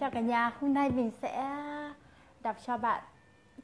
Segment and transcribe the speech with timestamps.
[0.00, 1.50] Chào cả nhà, hôm nay mình sẽ
[2.42, 3.02] đọc cho bạn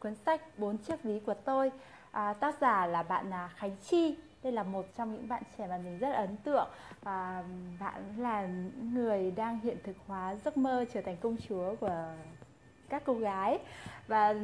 [0.01, 1.73] cuốn sách Bốn chiếc ví của tôi.
[2.11, 4.17] À, Tác giả là bạn à, Khánh Chi.
[4.43, 6.69] Đây là một trong những bạn trẻ mà mình rất ấn tượng.
[7.05, 7.43] À,
[7.81, 8.49] Bạn là
[8.83, 12.05] người đang hiện thực hóa giấc mơ trở thành công chúa của
[12.89, 13.59] các cô gái.
[14.07, 14.35] Và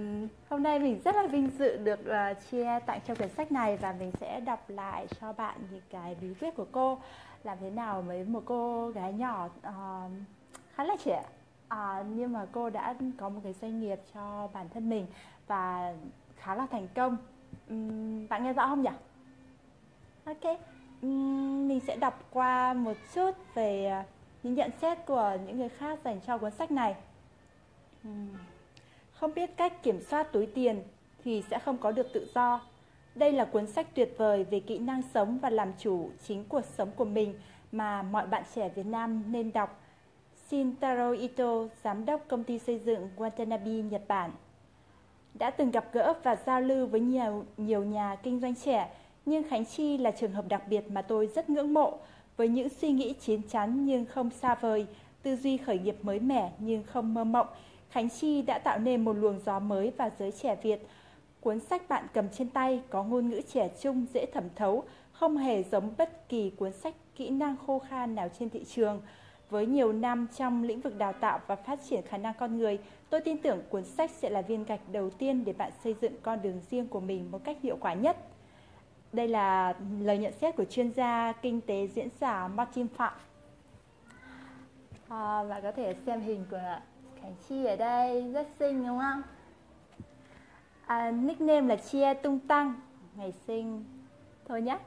[0.49, 3.77] hôm nay mình rất là vinh dự được uh, chia tặng cho cuốn sách này
[3.77, 6.99] Và mình sẽ đọc lại cho bạn những cái bí quyết của cô.
[7.45, 10.13] Làm thế nào với một cô gái nhỏ uh,
[10.75, 11.23] khá là trẻ?
[11.71, 15.07] À, nhưng mà cô đã có một cái doanh nghiệp cho bản thân mình
[15.47, 15.95] và
[16.37, 17.17] khá là thành công.
[17.73, 18.91] Uhm, bạn nghe rõ không nhỉ?
[20.25, 20.59] Ok.
[21.07, 24.05] Uhm, mình sẽ đọc qua một chút về à,
[24.43, 26.95] những nhận xét của những người khác dành cho cuốn sách này.
[28.09, 28.29] Uhm.
[29.13, 30.83] không biết cách kiểm soát túi tiền
[31.25, 32.61] thì sẽ không có được tự do.
[33.15, 36.65] Đây là cuốn sách tuyệt vời về kỹ năng sống và làm chủ chính cuộc
[36.65, 37.35] sống của mình
[37.73, 39.81] mà mọi bạn trẻ Việt Nam nên đọc.
[40.51, 44.31] Shintaro Ito, giám đốc công ty xây dựng Watanabe, Nhật Bản.
[45.35, 48.91] Đã từng gặp gỡ và giao lưu với nhiều, nhiều nhà kinh doanh trẻ,
[49.27, 51.99] nhưng Khánh Chi là trường hợp đặc biệt mà tôi rất ngưỡng mộ,
[52.37, 54.87] với những suy nghĩ chín chắn nhưng không xa vời,
[55.23, 57.47] tư duy khởi nghiệp mới mẻ nhưng không mơ mộng.
[57.91, 60.87] Khánh Chi đã tạo nên một luồng gió mới vào giới trẻ Việt.
[61.41, 65.37] Cuốn sách bạn cầm trên tay có ngôn ngữ trẻ trung dễ thẩm thấu, không
[65.37, 69.01] hề giống bất kỳ cuốn sách kỹ năng khô khan nào trên thị trường.
[69.51, 72.79] Với nhiều năm trong lĩnh vực đào tạo và phát triển khả năng con người,
[73.11, 76.13] tôi tin tưởng cuốn sách sẽ là viên gạch đầu tiên để bạn xây dựng
[76.23, 78.17] con đường riêng của mình một cách hiệu quả nhất.
[79.13, 83.13] Đây là lời nhận xét của chuyên gia kinh tế diễn giả Martin Phạm.
[85.09, 86.79] À, bạn có thể xem hình của
[87.23, 89.23] Khánh Chi ở đây, rất xinh đúng không?
[90.87, 92.75] À, nickname là Chia Tung Tăng,
[93.17, 93.85] ngày sinh
[94.49, 94.79] thôi nhé.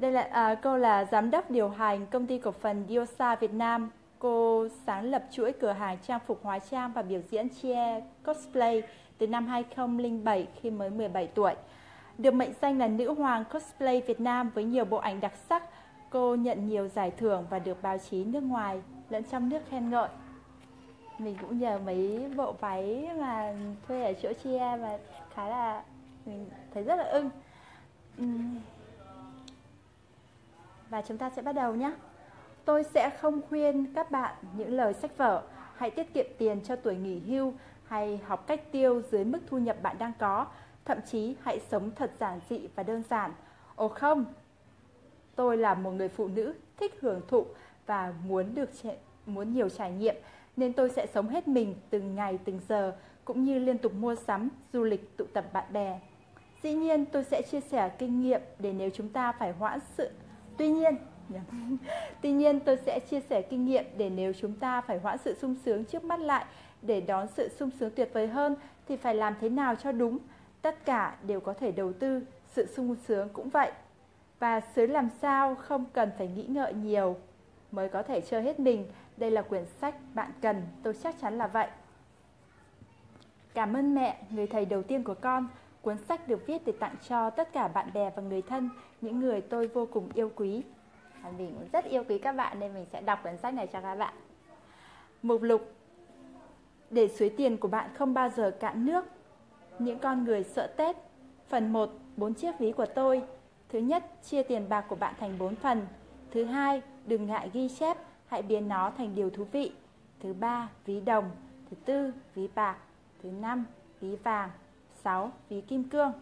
[0.00, 3.54] Đây là à, cô là giám đốc điều hành công ty cổ phần Diosa Việt
[3.54, 3.90] Nam.
[4.18, 8.82] Cô sáng lập chuỗi cửa hàng trang phục hóa trang và biểu diễn che cosplay
[9.18, 11.54] từ năm 2007 khi mới 17 tuổi.
[12.18, 15.62] Được mệnh danh là nữ hoàng cosplay Việt Nam với nhiều bộ ảnh đặc sắc,
[16.10, 18.80] cô nhận nhiều giải thưởng và được báo chí nước ngoài
[19.10, 20.08] lẫn trong nước khen ngợi.
[21.18, 23.54] Mình cũng nhờ mấy bộ váy mà
[23.88, 24.98] thuê ở chỗ chia và
[25.34, 25.82] khá là
[26.26, 27.30] mình thấy rất là ưng.
[28.22, 28.58] Uhm
[30.90, 31.92] và chúng ta sẽ bắt đầu nhé.
[32.64, 35.42] Tôi sẽ không khuyên các bạn những lời sách vở,
[35.76, 37.52] hãy tiết kiệm tiền cho tuổi nghỉ hưu
[37.84, 40.46] hay học cách tiêu dưới mức thu nhập bạn đang có,
[40.84, 43.32] thậm chí hãy sống thật giản dị và đơn giản.
[43.76, 44.24] Ồ không,
[45.34, 47.46] tôi là một người phụ nữ thích hưởng thụ
[47.86, 48.70] và muốn được
[49.26, 50.14] muốn nhiều trải nghiệm
[50.56, 54.14] nên tôi sẽ sống hết mình từng ngày từng giờ cũng như liên tục mua
[54.14, 56.00] sắm, du lịch, tụ tập bạn bè.
[56.62, 60.10] Dĩ nhiên tôi sẽ chia sẻ kinh nghiệm để nếu chúng ta phải hoãn sự
[60.58, 60.96] Tuy nhiên,
[62.22, 65.34] Tuy nhiên tôi sẽ chia sẻ kinh nghiệm để nếu chúng ta phải hoãn sự
[65.34, 66.44] sung sướng trước mắt lại
[66.82, 68.56] để đón sự sung sướng tuyệt vời hơn
[68.88, 70.18] thì phải làm thế nào cho đúng.
[70.62, 73.72] Tất cả đều có thể đầu tư, sự sung sướng cũng vậy.
[74.38, 77.16] Và sới làm sao không cần phải nghĩ ngợi nhiều
[77.72, 78.86] mới có thể chơi hết mình.
[79.16, 81.68] Đây là quyển sách bạn cần, tôi chắc chắn là vậy.
[83.54, 85.48] Cảm ơn mẹ, người thầy đầu tiên của con
[85.82, 89.20] Cuốn sách được viết để tặng cho tất cả bạn bè và người thân, những
[89.20, 90.62] người tôi vô cùng yêu quý.
[91.22, 93.66] Và mình cũng rất yêu quý các bạn nên mình sẽ đọc cuốn sách này
[93.66, 94.14] cho các bạn.
[95.22, 95.72] Mục lục
[96.90, 99.04] Để suối tiền của bạn không bao giờ cạn nước.
[99.78, 100.96] Những con người sợ Tết.
[101.48, 103.22] Phần 1, bốn chiếc ví của tôi.
[103.68, 105.86] Thứ nhất, chia tiền bạc của bạn thành 4 phần.
[106.30, 107.96] Thứ hai, đừng ngại ghi chép,
[108.26, 109.72] hãy biến nó thành điều thú vị.
[110.20, 111.30] Thứ ba, ví đồng.
[111.70, 112.76] Thứ tư, ví bạc.
[113.22, 113.64] Thứ năm,
[114.00, 114.50] ví vàng.
[115.04, 115.32] 6.
[115.48, 116.12] Ví kim cương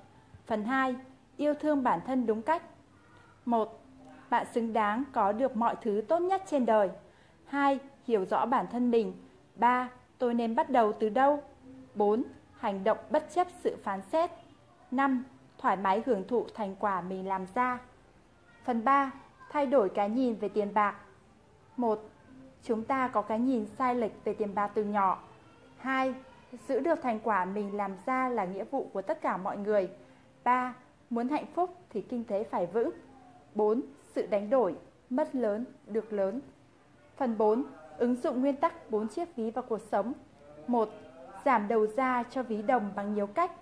[0.47, 0.97] Phần 2.
[1.37, 2.63] Yêu thương bản thân đúng cách
[3.45, 3.83] 1.
[4.31, 6.91] Bạn xứng đáng có được mọi thứ tốt nhất trên đời
[7.47, 7.79] 2.
[8.05, 9.13] Hiểu rõ bản thân mình
[9.55, 9.89] 3.
[10.19, 11.43] Tôi nên bắt đầu từ đâu
[11.95, 12.23] 4.
[12.59, 14.31] Hành động bất chấp sự phán xét
[14.91, 15.25] 5.
[15.59, 17.79] Thoải mái hưởng thụ thành quả mình làm ra
[18.65, 19.11] Phần 3.
[19.51, 20.97] Thay đổi cái nhìn về tiền bạc
[21.77, 22.01] 1.
[22.63, 25.19] Chúng ta có cái nhìn sai lệch về tiền bạc từ nhỏ
[25.79, 26.15] 2.
[26.69, 29.91] Giữ được thành quả mình làm ra là nghĩa vụ của tất cả mọi người.
[30.45, 30.75] 3.
[31.11, 32.91] Muốn hạnh phúc thì kinh tế phải vững.
[33.55, 33.83] 4.
[34.15, 34.77] Sự đánh đổi,
[35.11, 36.41] mất lớn, được lớn.
[37.17, 37.65] Phần 4.
[37.99, 40.13] Ứng dụng nguyên tắc 4 chiếc ví vào cuộc sống.
[40.67, 40.89] 1.
[41.45, 43.53] Giảm đầu ra cho ví đồng bằng nhiều cách.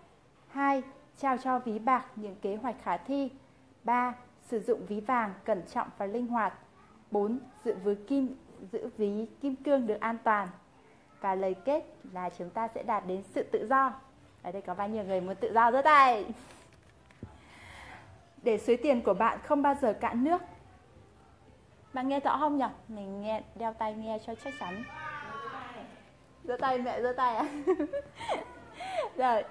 [0.48, 0.82] 2.
[1.18, 3.30] Trao cho ví bạc những kế hoạch khả thi.
[3.84, 4.14] 3.
[4.42, 6.54] Sử dụng ví vàng cẩn trọng và linh hoạt.
[7.10, 7.38] 4.
[7.64, 8.36] Giữ ví kim,
[8.72, 10.48] giữ ví kim cương được an toàn.
[11.24, 13.92] Và lời kết là chúng ta sẽ đạt đến sự tự do.
[14.42, 16.24] Ở đây có bao nhiêu người muốn tự do rất tay.
[18.42, 20.42] Để suối tiền của bạn không bao giờ cạn nước.
[21.92, 22.64] Bạn nghe rõ không nhỉ?
[22.88, 24.84] Mình nghe, đeo tai nghe cho chắc chắn.
[26.44, 27.46] giơ tay mẹ, giơ tay à
[29.16, 29.44] rồi,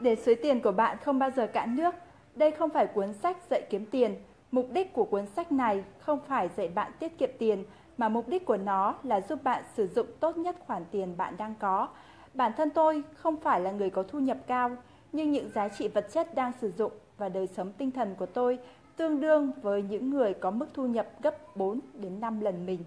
[0.00, 1.94] để suối tiền của bạn không bao giờ cạn nước,
[2.34, 6.20] đây không phải cuốn sách dạy kiếm tiền mục đích của cuốn sách này không
[6.28, 7.64] phải dạy bạn tiết kiệm tiền
[8.02, 11.34] mà mục đích của nó là giúp bạn sử dụng tốt nhất khoản tiền bạn
[11.36, 11.88] đang có
[12.34, 14.70] bản thân tôi không phải là người có thu nhập cao,
[15.12, 18.26] nhưng những giá trị vật chất đang sử dụng và đời sống tinh thần của
[18.26, 18.58] tôi
[18.96, 22.84] tương đương với những người có mức thu nhập gấp 4 đến 5 lần mình.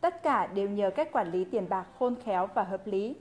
[0.00, 3.16] Tất cả đều nhờ cách quản lý tiền bạc khôn khéo và hợp lý.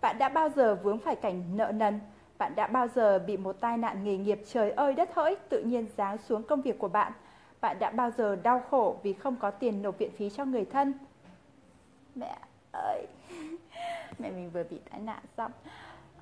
[0.00, 2.00] Bạn đã bao giờ vướng phải cảnh nợ nần?
[2.38, 5.62] Bạn đã bao giờ bị một tai nạn nghề nghiệp trời ơi đất hỡi tự
[5.62, 7.12] nhiên giáng xuống công việc của bạn?
[7.60, 10.64] Bạn đã bao giờ đau khổ vì không có tiền nộp viện phí cho người
[10.64, 10.92] thân?
[12.14, 12.38] Mẹ
[12.72, 13.06] ơi,
[14.18, 15.52] mẹ mình vừa bị tai nạn xong.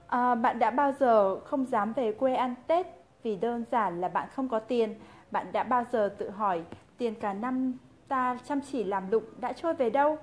[0.07, 2.87] À, bạn đã bao giờ không dám về quê ăn Tết
[3.23, 4.95] vì đơn giản là bạn không có tiền?
[5.31, 6.63] Bạn đã bao giờ tự hỏi
[6.99, 7.73] tiền cả năm
[8.09, 10.19] ta chăm chỉ làm lụng đã trôi về đâu?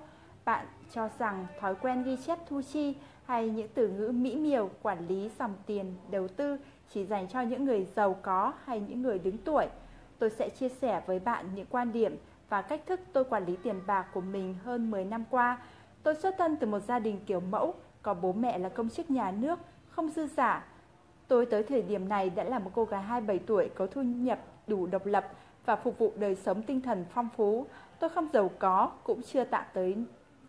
[0.46, 2.96] Bạn cho rằng thói quen ghi chép thu chi
[3.26, 6.58] hay những từ ngữ mỹ miều quản lý dòng tiền đầu tư
[6.90, 9.66] chỉ dành cho những người giàu có hay những người đứng tuổi.
[10.24, 12.18] Tôi sẽ chia sẻ với bạn những quan điểm
[12.50, 15.58] và cách thức tôi quản lý tiền bạc của mình hơn 10 năm qua.
[16.04, 19.12] Tôi xuất thân từ một gia đình kiểu mẫu, có bố mẹ là công chức
[19.12, 19.60] nhà nước,
[19.90, 20.66] không dư giả.
[21.28, 24.40] Tôi tới thời điểm này đã là một cô gái 27 tuổi có thu nhập
[24.68, 25.28] đủ độc lập
[25.66, 27.66] và phục vụ đời sống tinh thần phong phú.
[28.00, 29.96] Tôi không giàu có, cũng chưa tạm tới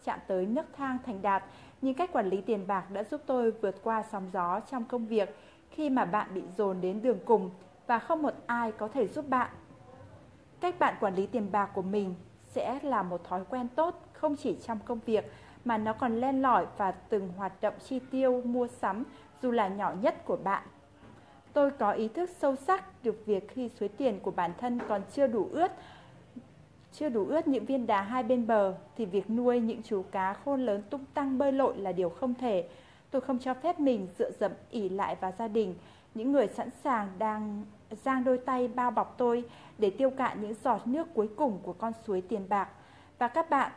[0.04, 1.44] chạm tới nước thang thành đạt,
[1.82, 5.06] nhưng cách quản lý tiền bạc đã giúp tôi vượt qua sóng gió trong công
[5.06, 5.36] việc
[5.70, 7.50] khi mà bạn bị dồn đến đường cùng
[7.86, 9.50] và không một ai có thể giúp bạn.
[10.64, 12.14] Cách bạn quản lý tiền bạc của mình
[12.46, 15.32] sẽ là một thói quen tốt không chỉ trong công việc
[15.64, 19.04] mà nó còn len lỏi và từng hoạt động chi tiêu mua sắm
[19.42, 20.62] dù là nhỏ nhất của bạn.
[21.52, 25.02] Tôi có ý thức sâu sắc được việc khi suối tiền của bản thân còn
[25.12, 25.72] chưa đủ ướt
[26.92, 30.34] chưa đủ ướt những viên đá hai bên bờ thì việc nuôi những chú cá
[30.34, 32.68] khôn lớn tung tăng bơi lội là điều không thể.
[33.10, 35.74] Tôi không cho phép mình dựa dẫm ỉ lại vào gia đình,
[36.14, 37.64] những người sẵn sàng đang
[37.94, 39.44] giang đôi tay bao bọc tôi
[39.78, 42.68] để tiêu cạn những giọt nước cuối cùng của con suối tiền bạc.
[43.18, 43.72] Và các bạn,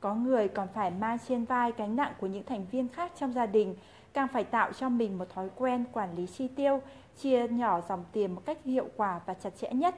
[0.00, 3.32] có người còn phải mang trên vai gánh nặng của những thành viên khác trong
[3.32, 3.76] gia đình,
[4.12, 6.80] càng phải tạo cho mình một thói quen quản lý chi tiêu,
[7.18, 9.94] chia nhỏ dòng tiền một cách hiệu quả và chặt chẽ nhất.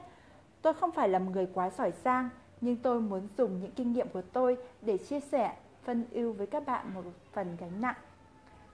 [0.61, 2.29] Tôi không phải là một người quá giỏi giang,
[2.61, 6.47] nhưng tôi muốn dùng những kinh nghiệm của tôi để chia sẻ, phân ưu với
[6.47, 7.95] các bạn một phần gánh nặng.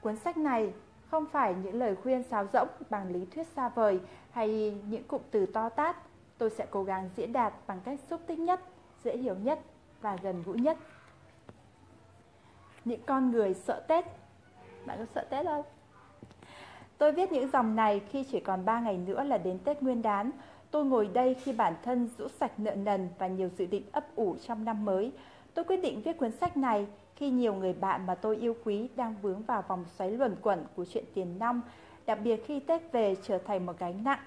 [0.01, 0.74] Cuốn sách này
[1.11, 3.99] không phải những lời khuyên sáo rỗng bằng lý thuyết xa vời
[4.31, 5.95] hay những cụm từ to tát.
[6.37, 8.59] Tôi sẽ cố gắng diễn đạt bằng cách xúc tích nhất,
[9.03, 9.59] dễ hiểu nhất
[10.01, 10.77] và gần gũi nhất.
[12.85, 14.05] Những con người sợ Tết
[14.85, 15.65] Bạn có sợ Tết không?
[16.97, 20.01] Tôi viết những dòng này khi chỉ còn 3 ngày nữa là đến Tết Nguyên
[20.01, 20.31] đán
[20.71, 24.15] Tôi ngồi đây khi bản thân rũ sạch nợ nần và nhiều dự định ấp
[24.15, 25.11] ủ trong năm mới.
[25.53, 28.89] Tôi quyết định viết cuốn sách này khi nhiều người bạn mà tôi yêu quý
[28.95, 31.61] đang vướng vào vòng xoáy luẩn quẩn của chuyện tiền nong,
[32.05, 34.19] đặc biệt khi Tết về trở thành một gánh nặng,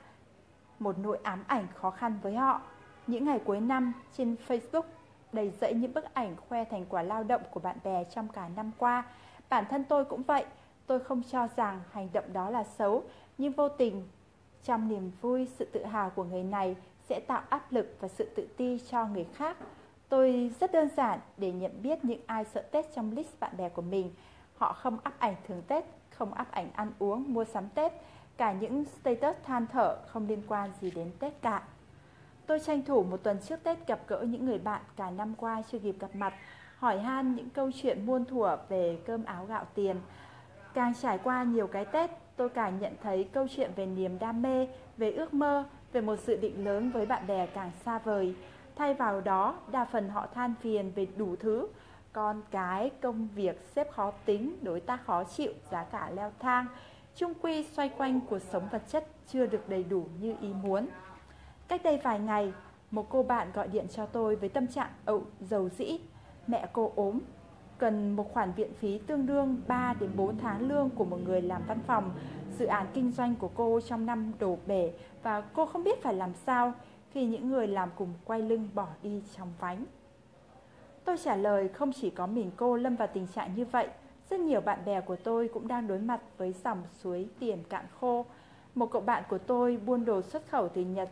[0.78, 2.60] một nỗi ám ảnh khó khăn với họ.
[3.06, 4.82] Những ngày cuối năm trên Facebook
[5.32, 8.48] đầy dẫy những bức ảnh khoe thành quả lao động của bạn bè trong cả
[8.56, 9.04] năm qua.
[9.48, 10.44] Bản thân tôi cũng vậy,
[10.86, 13.02] tôi không cho rằng hành động đó là xấu,
[13.38, 14.02] nhưng vô tình
[14.64, 16.76] trong niềm vui, sự tự hào của người này
[17.08, 19.56] sẽ tạo áp lực và sự tự ti cho người khác.
[20.08, 23.68] Tôi rất đơn giản để nhận biết những ai sợ Tết trong list bạn bè
[23.68, 24.10] của mình.
[24.56, 27.92] Họ không up ảnh thường Tết, không up ảnh ăn uống, mua sắm Tết,
[28.36, 31.62] cả những status than thở không liên quan gì đến Tết cả.
[32.46, 35.62] Tôi tranh thủ một tuần trước Tết gặp gỡ những người bạn cả năm qua
[35.70, 36.34] chưa kịp gặp mặt,
[36.78, 39.96] hỏi han những câu chuyện muôn thuở về cơm áo gạo tiền.
[40.74, 44.42] Càng trải qua nhiều cái Tết, tôi càng nhận thấy câu chuyện về niềm đam
[44.42, 48.34] mê, về ước mơ, về một dự định lớn với bạn bè càng xa vời.
[48.76, 51.68] Thay vào đó, đa phần họ than phiền về đủ thứ,
[52.12, 56.66] con cái, công việc, xếp khó tính, đối tác khó chịu, giá cả leo thang.
[57.16, 60.86] Trung quy xoay quanh cuộc sống vật chất chưa được đầy đủ như ý muốn.
[61.68, 62.52] Cách đây vài ngày,
[62.90, 65.98] một cô bạn gọi điện cho tôi với tâm trạng ậu dầu dĩ.
[66.46, 67.20] Mẹ cô ốm,
[67.78, 71.42] cần một khoản viện phí tương đương 3 đến 4 tháng lương của một người
[71.42, 72.10] làm văn phòng.
[72.58, 76.14] Dự án kinh doanh của cô trong năm đổ bể và cô không biết phải
[76.14, 76.72] làm sao
[77.14, 79.84] khi những người làm cùng quay lưng bỏ đi trong vánh.
[81.04, 83.88] Tôi trả lời không chỉ có mình cô lâm vào tình trạng như vậy,
[84.30, 87.84] rất nhiều bạn bè của tôi cũng đang đối mặt với dòng suối tiền cạn
[88.00, 88.26] khô.
[88.74, 91.10] Một cậu bạn của tôi buôn đồ xuất khẩu từ Nhật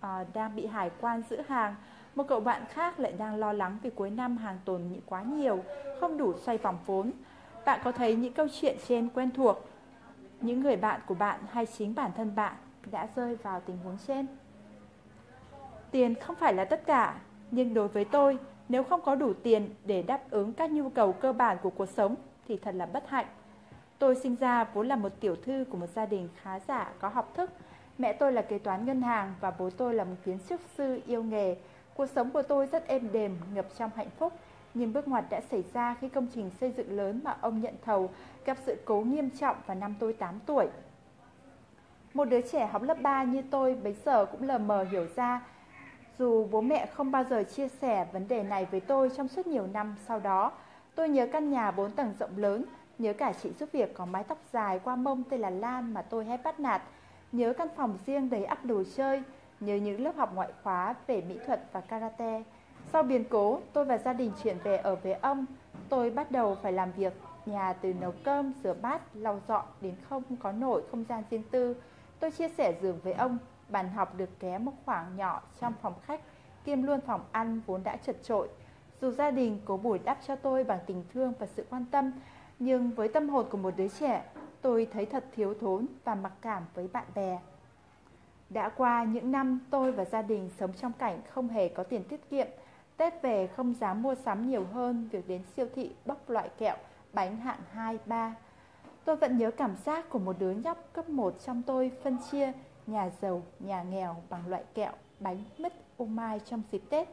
[0.00, 1.74] à, đang bị hải quan giữ hàng
[2.14, 5.64] một cậu bạn khác lại đang lo lắng vì cuối năm hàng tồn quá nhiều,
[6.00, 7.12] không đủ xoay vòng vốn.
[7.66, 9.68] Bạn có thấy những câu chuyện trên quen thuộc?
[10.40, 12.56] Những người bạn của bạn hay chính bản thân bạn
[12.90, 14.26] đã rơi vào tình huống trên?
[15.90, 19.74] Tiền không phải là tất cả, nhưng đối với tôi, nếu không có đủ tiền
[19.84, 22.14] để đáp ứng các nhu cầu cơ bản của cuộc sống
[22.48, 23.26] thì thật là bất hạnh.
[23.98, 27.08] Tôi sinh ra vốn là một tiểu thư của một gia đình khá giả có
[27.08, 27.50] học thức.
[27.98, 31.00] Mẹ tôi là kế toán ngân hàng và bố tôi là một kiến trúc sư
[31.06, 31.56] yêu nghề.
[31.94, 34.32] Cuộc sống của tôi rất êm đềm, ngập trong hạnh phúc.
[34.74, 37.74] Nhưng bước ngoặt đã xảy ra khi công trình xây dựng lớn mà ông nhận
[37.84, 38.10] thầu
[38.44, 40.66] gặp sự cố nghiêm trọng vào năm tôi 8 tuổi.
[42.14, 45.40] Một đứa trẻ học lớp 3 như tôi bấy giờ cũng lờ mờ hiểu ra
[46.18, 49.46] dù bố mẹ không bao giờ chia sẻ vấn đề này với tôi trong suốt
[49.46, 50.52] nhiều năm sau đó,
[50.94, 52.64] tôi nhớ căn nhà bốn tầng rộng lớn,
[52.98, 56.02] nhớ cả chị giúp việc có mái tóc dài qua mông tên là Lan mà
[56.02, 56.82] tôi hay bắt nạt,
[57.32, 59.22] nhớ căn phòng riêng đầy ắp đồ chơi,
[59.60, 62.42] nhớ những lớp học ngoại khóa về mỹ thuật và karate.
[62.92, 65.46] Sau biến cố, tôi và gia đình chuyển về ở với ông.
[65.88, 67.12] Tôi bắt đầu phải làm việc
[67.46, 71.42] nhà từ nấu cơm, rửa bát, lau dọn đến không có nổi không gian riêng
[71.50, 71.76] tư.
[72.20, 75.94] Tôi chia sẻ giường với ông, Bàn học được ké một khoảng nhỏ trong phòng
[76.02, 76.20] khách,
[76.64, 78.48] kiêm luôn phòng ăn vốn đã chật trội.
[79.00, 82.12] Dù gia đình cố bồi đắp cho tôi bằng tình thương và sự quan tâm,
[82.58, 84.24] nhưng với tâm hồn của một đứa trẻ,
[84.62, 87.38] tôi thấy thật thiếu thốn và mặc cảm với bạn bè.
[88.50, 92.04] Đã qua những năm tôi và gia đình sống trong cảnh không hề có tiền
[92.04, 92.46] tiết kiệm,
[92.96, 96.76] Tết về không dám mua sắm nhiều hơn việc đến siêu thị bóc loại kẹo,
[97.12, 98.34] bánh hạng 2, 3.
[99.04, 102.52] Tôi vẫn nhớ cảm giác của một đứa nhóc cấp 1 trong tôi phân chia
[102.88, 107.08] nhà giàu, nhà nghèo bằng loại kẹo, bánh, mứt, ô mai trong dịp Tết.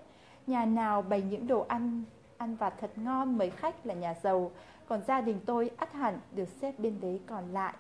[0.47, 2.03] Nhà nào bày những đồ ăn,
[2.37, 4.51] ăn vặt thật ngon mời khách là nhà giàu,
[4.87, 7.73] còn gia đình tôi ắt hẳn được xếp bên đế còn lại.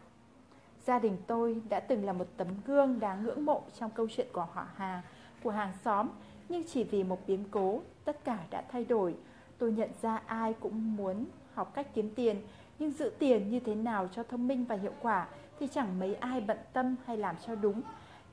[0.85, 4.27] Gia đình tôi đã từng là một tấm gương đáng ngưỡng mộ trong câu chuyện
[4.33, 5.01] của họ hàng,
[5.43, 6.07] của hàng xóm,
[6.49, 9.15] nhưng chỉ vì một biến cố, tất cả đã thay đổi.
[9.57, 12.41] Tôi nhận ra ai cũng muốn học cách kiếm tiền,
[12.79, 15.27] nhưng giữ tiền như thế nào cho thông minh và hiệu quả
[15.59, 17.81] thì chẳng mấy ai bận tâm hay làm cho đúng.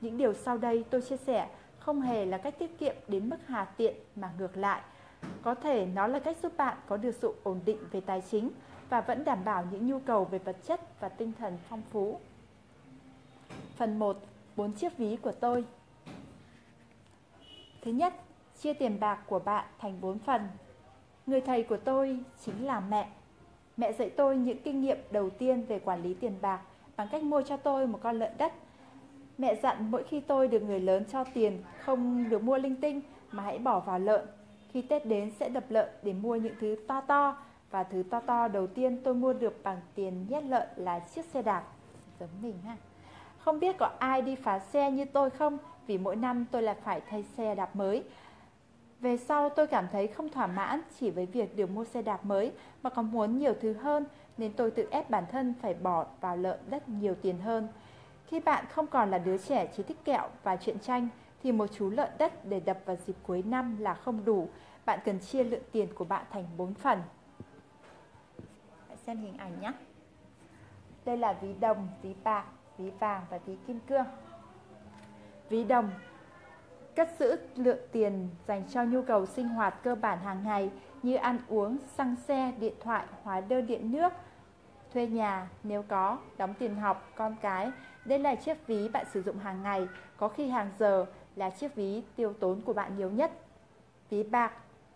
[0.01, 1.49] Những điều sau đây tôi chia sẻ
[1.79, 4.81] không hề là cách tiết kiệm đến mức hà tiện mà ngược lại.
[5.41, 8.49] Có thể nó là cách giúp bạn có được sự ổn định về tài chính
[8.89, 12.19] và vẫn đảm bảo những nhu cầu về vật chất và tinh thần phong phú.
[13.75, 14.17] Phần 1.
[14.55, 15.65] bốn chiếc ví của tôi
[17.81, 18.13] Thứ nhất,
[18.59, 20.47] chia tiền bạc của bạn thành 4 phần.
[21.25, 23.09] Người thầy của tôi chính là mẹ.
[23.77, 26.61] Mẹ dạy tôi những kinh nghiệm đầu tiên về quản lý tiền bạc
[26.97, 28.53] bằng cách mua cho tôi một con lợn đất.
[29.37, 33.01] Mẹ dặn mỗi khi tôi được người lớn cho tiền không được mua linh tinh
[33.31, 34.25] mà hãy bỏ vào lợn.
[34.71, 37.37] Khi Tết đến sẽ đập lợn để mua những thứ to to
[37.71, 41.25] và thứ to to đầu tiên tôi mua được bằng tiền nhét lợn là chiếc
[41.25, 41.63] xe đạp.
[42.19, 42.77] Giống mình ha.
[43.37, 45.57] Không biết có ai đi phá xe như tôi không
[45.87, 48.03] vì mỗi năm tôi lại phải thay xe đạp mới.
[48.99, 52.25] Về sau tôi cảm thấy không thỏa mãn chỉ với việc được mua xe đạp
[52.25, 52.51] mới
[52.83, 54.05] mà còn muốn nhiều thứ hơn
[54.37, 57.67] nên tôi tự ép bản thân phải bỏ vào lợn đất nhiều tiền hơn.
[58.27, 61.07] Khi bạn không còn là đứa trẻ chỉ thích kẹo và chuyện tranh
[61.43, 64.49] thì một chú lợn đất để đập vào dịp cuối năm là không đủ.
[64.85, 67.01] Bạn cần chia lượng tiền của bạn thành 4 phần.
[68.87, 69.71] Hãy xem hình ảnh nhé.
[71.05, 72.45] Đây là ví đồng, ví bạc,
[72.77, 74.05] ví vàng và ví kim cương.
[75.49, 75.89] Ví đồng
[76.95, 80.71] cất giữ lượng tiền dành cho nhu cầu sinh hoạt cơ bản hàng ngày
[81.03, 84.13] như ăn uống, xăng xe, điện thoại, hóa đơn điện nước,
[84.93, 87.71] thuê nhà nếu có, đóng tiền học, con cái.
[88.05, 91.05] Đây là chiếc ví bạn sử dụng hàng ngày, có khi hàng giờ
[91.35, 93.31] là chiếc ví tiêu tốn của bạn nhiều nhất.
[94.09, 94.51] Ví bạc,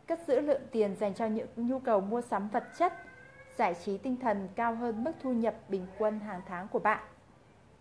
[0.08, 2.94] cất giữ lượng tiền dành cho những nhu cầu mua sắm vật chất,
[3.56, 7.04] giải trí tinh thần cao hơn mức thu nhập bình quân hàng tháng của bạn.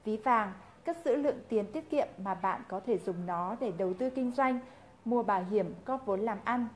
[0.04, 0.52] Ví vàng,
[0.84, 4.10] cất giữ lượng tiền tiết kiệm mà bạn có thể dùng nó để đầu tư
[4.10, 4.58] kinh doanh,
[5.04, 6.68] mua bảo hiểm, góp vốn làm ăn.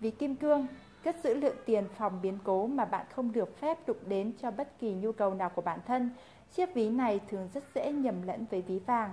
[0.00, 0.66] Ví kim cương,
[1.04, 4.50] cất giữ lượng tiền phòng biến cố mà bạn không được phép đụng đến cho
[4.50, 6.10] bất kỳ nhu cầu nào của bản thân.
[6.52, 9.12] Chiếc ví này thường rất dễ nhầm lẫn với ví vàng.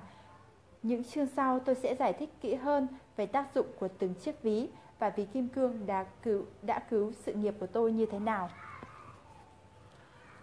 [0.84, 4.44] Những chương sau tôi sẽ giải thích kỹ hơn về tác dụng của từng chiếc
[4.44, 8.20] ví và ví kim cương đã cứu, đã cứu sự nghiệp của tôi như thế
[8.20, 8.50] nào.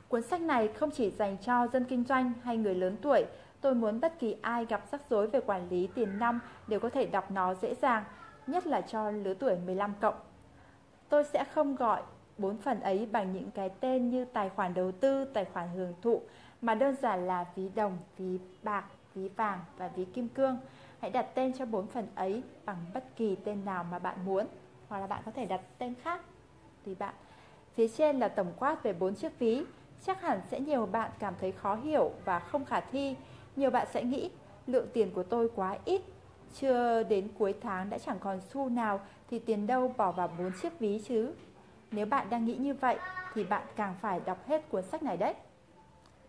[0.08, 3.24] Cuốn sách này không chỉ dành cho dân kinh doanh hay người lớn tuổi,
[3.60, 6.90] tôi muốn bất kỳ ai gặp rắc rối về quản lý tiền năm đều có
[6.90, 8.04] thể đọc nó dễ dàng,
[8.46, 10.14] nhất là cho lứa tuổi 15 cộng.
[11.14, 12.02] Tôi sẽ không gọi
[12.38, 15.94] bốn phần ấy bằng những cái tên như tài khoản đầu tư, tài khoản hưởng
[16.02, 16.23] thụ,
[16.61, 20.59] mà đơn giản là ví đồng, ví bạc, ví vàng và ví kim cương.
[21.00, 24.47] Hãy đặt tên cho bốn phần ấy bằng bất kỳ tên nào mà bạn muốn,
[24.88, 26.21] hoặc là bạn có thể đặt tên khác,
[26.85, 27.14] tùy bạn.
[27.75, 29.64] Phía trên là tổng quát về bốn chiếc ví.
[30.06, 33.16] Chắc hẳn sẽ nhiều bạn cảm thấy khó hiểu và không khả thi.
[33.56, 34.30] Nhiều bạn sẽ nghĩ
[34.66, 36.02] lượng tiền của tôi quá ít,
[36.61, 40.52] chưa đến cuối tháng đã chẳng còn xu nào thì tiền đâu bỏ vào bốn
[40.62, 41.32] chiếc ví chứ.
[41.90, 42.98] Nếu bạn đang nghĩ như vậy,
[43.34, 45.34] thì bạn càng phải đọc hết cuốn sách này đấy.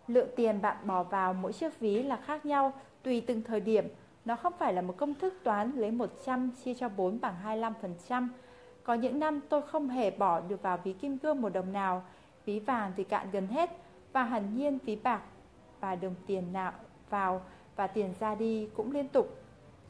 [0.07, 2.73] Lượng tiền bạn bỏ vào mỗi chiếc ví là khác nhau,
[3.03, 3.87] tùy từng thời điểm.
[4.25, 7.35] Nó không phải là một công thức toán lấy 100 chia cho 4 bằng
[8.09, 8.27] 25%.
[8.83, 12.03] Có những năm tôi không hề bỏ được vào ví kim cương một đồng nào.
[12.45, 13.69] ví vàng thì cạn gần hết,
[14.13, 15.21] và hẳn nhiên ví bạc
[15.79, 16.71] và đồng tiền nào
[17.09, 17.41] vào
[17.75, 19.37] và tiền ra đi cũng liên tục.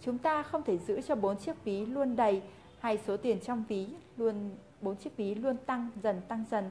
[0.01, 2.41] Chúng ta không thể giữ cho bốn chiếc ví luôn đầy
[2.86, 3.88] hay số tiền trong ví
[4.18, 4.51] luôn
[4.82, 6.70] bốn chiếc ví luôn tăng dần tăng dần.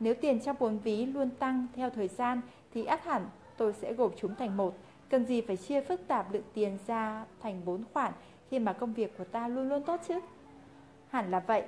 [0.00, 2.40] Nếu tiền trong bốn ví luôn tăng theo thời gian
[2.74, 4.74] thì ắt hẳn tôi sẽ gộp chúng thành một.
[5.10, 8.12] Cần gì phải chia phức tạp lượng tiền ra thành bốn khoản
[8.50, 10.20] khi mà công việc của ta luôn luôn tốt chứ?
[11.08, 11.64] Hẳn là vậy.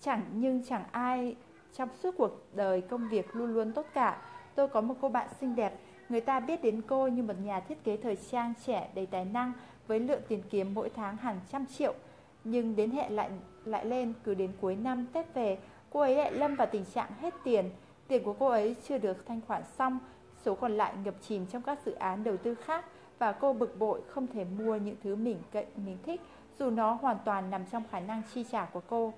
[0.00, 1.36] Chẳng nhưng chẳng ai
[1.76, 4.22] trong suốt cuộc đời công việc luôn luôn tốt cả.
[4.54, 7.60] Tôi có một cô bạn xinh đẹp, người ta biết đến cô như một nhà
[7.60, 9.52] thiết kế thời trang trẻ đầy tài năng
[9.86, 11.94] với lượng tiền kiếm mỗi tháng hàng trăm triệu.
[12.44, 13.30] Nhưng đến hẹn lại
[13.64, 15.58] lại lên cứ đến cuối năm Tết về,
[15.90, 17.70] cô ấy lại lâm vào tình trạng hết tiền.
[18.08, 19.98] Tiền của cô ấy chưa được thanh khoản xong,
[20.44, 22.84] số còn lại ngập chìm trong các dự án đầu tư khác
[23.18, 26.20] và cô bực bội không thể mua những thứ mình cậy mình thích
[26.58, 29.12] dù nó hoàn toàn nằm trong khả năng chi trả của cô.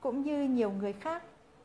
[0.00, 1.22] Cũng như nhiều người khác,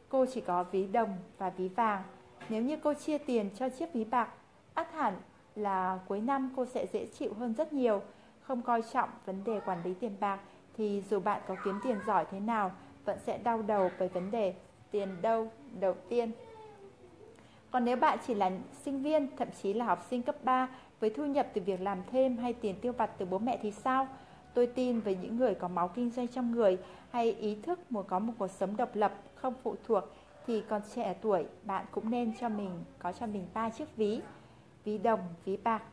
[0.09, 2.03] cô chỉ có ví đồng và ví vàng.
[2.49, 4.29] Nếu như cô chia tiền cho chiếc ví bạc,
[4.73, 5.13] ắt hẳn
[5.55, 8.01] là cuối năm cô sẽ dễ chịu hơn rất nhiều.
[8.41, 10.39] Không coi trọng vấn đề quản lý tiền bạc
[10.77, 12.71] thì dù bạn có kiếm tiền giỏi thế nào
[13.05, 14.53] vẫn sẽ đau đầu với vấn đề
[14.91, 16.31] tiền đâu đầu tiên.
[17.71, 18.51] Còn nếu bạn chỉ là
[18.83, 20.67] sinh viên, thậm chí là học sinh cấp 3
[20.99, 23.71] với thu nhập từ việc làm thêm hay tiền tiêu vặt từ bố mẹ thì
[23.71, 24.07] sao?
[24.53, 26.77] Tôi tin với những người có máu kinh doanh trong người
[27.11, 30.03] hay ý thức muốn có một cuộc sống độc lập, không phụ thuộc
[30.47, 34.21] thì còn trẻ tuổi bạn cũng nên cho mình có cho mình ba chiếc ví,
[34.83, 35.83] ví đồng, ví bạc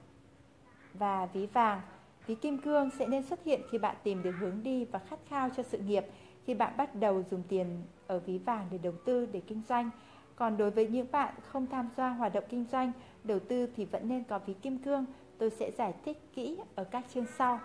[0.95, 1.81] và ví vàng.
[2.27, 5.19] Ví kim cương sẽ nên xuất hiện khi bạn tìm được hướng đi và khát
[5.29, 6.05] khao cho sự nghiệp,
[6.45, 9.91] khi bạn bắt đầu dùng tiền ở ví vàng để đầu tư, để kinh doanh.
[10.37, 12.93] Còn đối với những bạn không tham gia hoạt động kinh doanh,
[13.25, 15.05] đầu tư thì vẫn nên có ví kim cương.
[15.39, 17.61] Tôi sẽ giải thích kỹ ở các chương sau.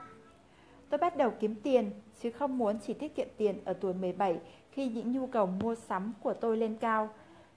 [0.89, 4.39] Tôi bắt đầu kiếm tiền, chứ không muốn chỉ tiết kiệm tiền ở tuổi 17
[4.71, 7.09] khi những nhu cầu mua sắm của tôi lên cao.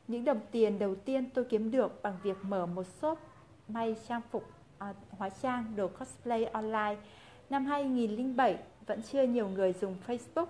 [0.09, 3.19] Những đồng tiền đầu tiên tôi kiếm được bằng việc mở một shop
[3.69, 4.45] may trang phục
[4.79, 6.97] à, hóa trang đồ cosplay online.
[7.51, 10.47] Năm 2007 vẫn chưa nhiều người dùng Facebook.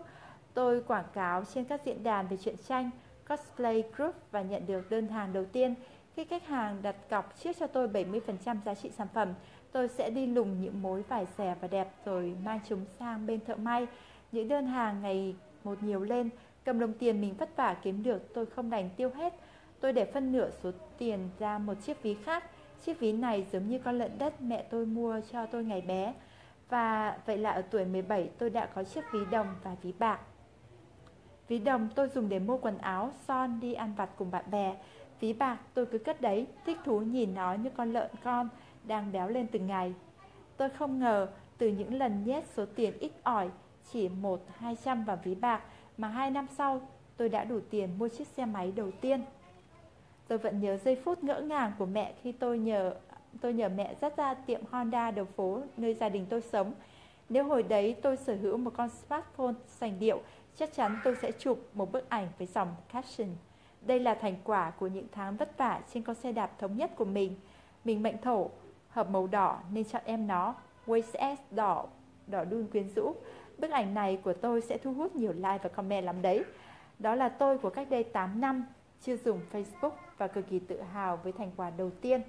[0.54, 2.90] Tôi quảng cáo trên các diễn đàn về truyện tranh,
[3.28, 5.74] cosplay group và nhận được đơn hàng đầu tiên.
[6.16, 9.34] Khi khách hàng đặt cọc trước cho tôi 70% giá trị sản phẩm,
[9.72, 13.40] tôi sẽ đi lùng những mối vải rẻ và đẹp rồi mang chúng sang bên
[13.40, 13.86] thợ may.
[14.32, 16.30] Những đơn hàng ngày một nhiều lên,
[16.64, 19.34] cầm đồng tiền mình vất vả kiếm được tôi không đành tiêu hết.
[19.80, 22.44] Tôi để phân nửa số tiền ra một chiếc ví khác.
[22.84, 26.14] Chiếc ví này giống như con lợn đất mẹ tôi mua cho tôi ngày bé.
[26.68, 30.20] Và vậy là ở tuổi 17 tôi đã có chiếc ví đồng và ví bạc.
[31.48, 34.76] Ví đồng tôi dùng để mua quần áo, son, đi ăn vặt cùng bạn bè.
[35.20, 38.48] Ví bạc tôi cứ cất đấy, thích thú nhìn nó như con lợn con
[38.84, 39.94] đang béo lên từng ngày.
[40.56, 43.50] Tôi không ngờ từ những lần nhét số tiền ít ỏi,
[43.92, 45.62] chỉ một hai trăm vào ví bạc
[45.96, 46.80] mà hai năm sau
[47.16, 49.24] tôi đã đủ tiền mua chiếc xe máy đầu tiên.
[50.28, 52.94] Tôi vẫn nhớ giây phút ngỡ ngàng của mẹ khi tôi nhờ
[53.40, 56.72] tôi nhờ mẹ dắt ra tiệm Honda đầu phố nơi gia đình tôi sống.
[57.28, 60.20] Nếu hồi đấy tôi sở hữu một con smartphone sành điệu,
[60.56, 63.28] chắc chắn tôi sẽ chụp một bức ảnh với dòng caption.
[63.80, 66.90] Đây là thành quả của những tháng vất vả trên con xe đạp thống nhất
[66.96, 67.36] của mình.
[67.84, 68.50] Mình mệnh thổ,
[68.88, 70.54] hợp màu đỏ nên chọn em nó,
[70.86, 71.86] Waze S đỏ,
[72.26, 73.14] đỏ đun quyến rũ.
[73.58, 76.44] Bức ảnh này của tôi sẽ thu hút nhiều like và comment lắm đấy.
[76.98, 78.64] Đó là tôi của cách đây 8 năm,
[79.02, 82.22] chưa dùng Facebook và cực kỳ tự hào với thành quả đầu tiên.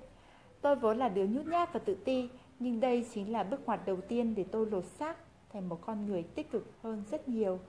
[0.62, 3.80] Tôi vốn là đứa nhút nhát và tự ti, nhưng đây chính là bước ngoặt
[3.86, 5.17] đầu tiên để tôi lột xác
[5.54, 7.60] thành một con người tích cực hơn rất nhiều.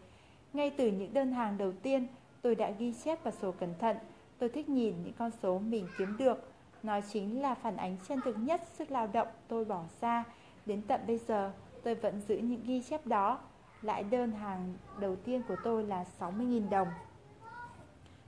[0.53, 2.07] Ngay từ những đơn hàng đầu tiên,
[2.43, 3.97] tôi đã ghi chép vào sổ cẩn thận.
[4.39, 6.53] Tôi thích nhìn những con số mình kiếm được.
[6.83, 10.25] Nó chính là phản ánh chân thực nhất sức lao động tôi bỏ ra.
[10.67, 11.53] Đến tận bây giờ,
[11.83, 13.39] tôi vẫn giữ những ghi chép đó.
[13.83, 16.89] Lại đơn hàng đầu tiên của tôi là 60.000 đồng.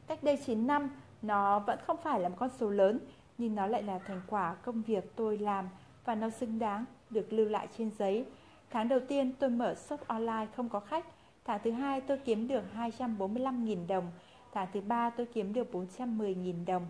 [0.07, 0.91] Cách đây 9 năm,
[1.23, 3.01] nó vẫn không phải là một con số lớn,
[3.39, 5.69] nhưng nó lại là thành quả công việc tôi làm
[6.05, 8.25] và nó xứng đáng được lưu lại trên giấy.
[8.71, 11.07] Tháng đầu tiên tôi mở shop online không có khách,
[11.45, 14.11] tháng thứ hai tôi kiếm được 245.000 đồng,
[14.53, 16.87] tháng thứ ba tôi kiếm được 410.000 đồng.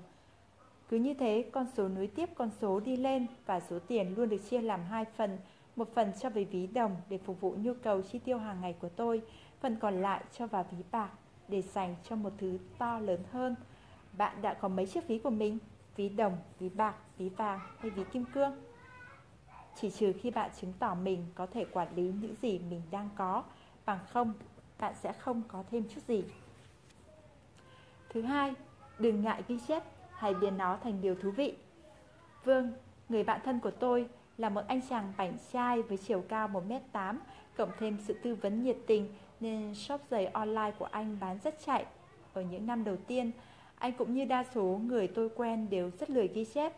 [0.89, 4.29] Cứ như thế, con số nối tiếp con số đi lên và số tiền luôn
[4.29, 5.39] được chia làm hai phần,
[5.77, 8.75] một phần cho về ví đồng để phục vụ nhu cầu chi tiêu hàng ngày
[8.81, 9.23] của tôi,
[9.61, 11.11] phần còn lại cho vào ví bạc
[11.49, 13.55] để dành cho một thứ to lớn hơn.
[14.19, 15.59] Bạn đã có mấy chiếc ví của mình?
[15.97, 18.53] Ví đồng, ví bạc, ví vàng hay ví kim cương?
[19.81, 23.09] Chỉ trừ khi bạn chứng tỏ mình có thể quản lý những gì mình đang
[23.17, 23.45] có,
[23.87, 24.33] bằng không
[24.79, 26.25] bạn sẽ không có thêm chút gì.
[28.09, 28.55] Thứ hai,
[28.99, 31.57] đừng ngại ghi chép hay biến nó thành điều thú vị.
[32.45, 32.73] Vương,
[33.09, 37.17] người bạn thân của tôi, là một anh chàng bảnh trai với chiều cao 1m8,
[37.57, 41.55] cộng thêm sự tư vấn nhiệt tình nên shop giày online của anh bán rất
[41.67, 41.87] chạy.
[42.35, 43.31] Ở những năm đầu tiên,
[43.83, 46.73] anh cũng như đa số người tôi quen đều rất lười ghi chép.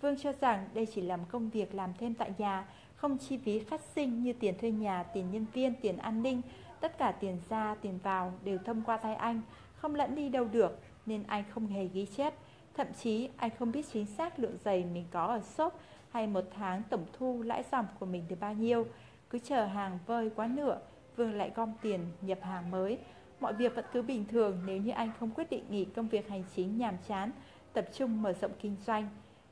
[0.00, 3.58] Vương cho rằng đây chỉ làm công việc làm thêm tại nhà, không chi phí
[3.58, 6.42] phát sinh như tiền thuê nhà, tiền nhân viên, tiền an ninh,
[6.80, 9.40] tất cả tiền ra, tiền vào đều thông qua tay anh,
[9.76, 12.34] không lẫn đi đâu được nên anh không hề ghi chép.
[12.74, 15.74] Thậm chí anh không biết chính xác lượng giày mình có ở shop
[16.10, 18.86] hay một tháng tổng thu lãi dòng của mình được bao nhiêu.
[19.30, 20.78] Cứ chờ hàng vơi quá nửa,
[21.16, 22.98] Vương lại gom tiền nhập hàng mới.
[23.40, 26.28] Mọi việc vẫn cứ bình thường nếu như anh không quyết định nghỉ công việc
[26.28, 27.30] hành chính nhàm chán,
[27.72, 29.08] tập trung mở rộng kinh doanh.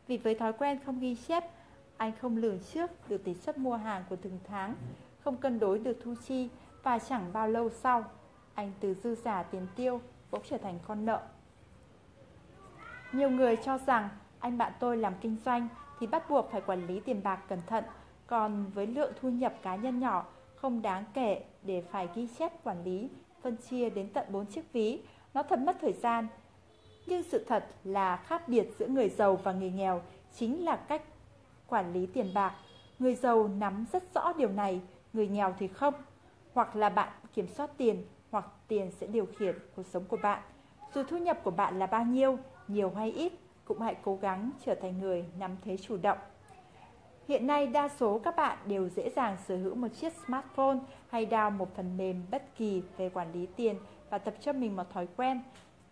[0.07, 1.45] Vì với thói quen không ghi chép,
[1.97, 4.75] anh không lường trước được tỷ suất mua hàng của từng tháng,
[5.21, 6.49] không cân đối được thu chi
[6.83, 8.05] và chẳng bao lâu sau,
[8.55, 11.23] anh từ dư giả tiền tiêu bỗng trở thành con nợ.
[13.13, 15.69] Nhiều người cho rằng anh bạn tôi làm kinh doanh
[16.01, 17.85] thì bắt buộc phải quản lý tiền bạc cẩn thận,
[18.27, 22.65] còn với lượng thu nhập cá nhân nhỏ không đáng kể để phải ghi chép
[22.65, 23.09] quản lý,
[23.47, 25.01] phân chia đến tận 4 chiếc ví,
[25.35, 26.27] nó thật mất thời gian.
[27.07, 30.03] Nhưng sự thật là khác biệt giữa người giàu và người nghèo
[30.35, 31.03] chính là cách
[31.67, 32.55] quản lý tiền bạc.
[32.99, 34.81] Người giàu nắm rất rõ điều này,
[35.13, 35.95] người nghèo thì không.
[36.55, 40.43] Hoặc là bạn kiểm soát tiền, hoặc tiền sẽ điều khiển cuộc sống của bạn.
[40.95, 43.33] Dù thu nhập của bạn là bao nhiêu, nhiều hay ít,
[43.65, 46.19] cũng hãy cố gắng trở thành người nắm thế chủ động.
[47.29, 50.79] Hiện nay đa số các bạn đều dễ dàng sở hữu một chiếc smartphone
[51.11, 53.77] hay đào một phần mềm bất kỳ về quản lý tiền
[54.11, 55.43] và tập cho mình một thói quen.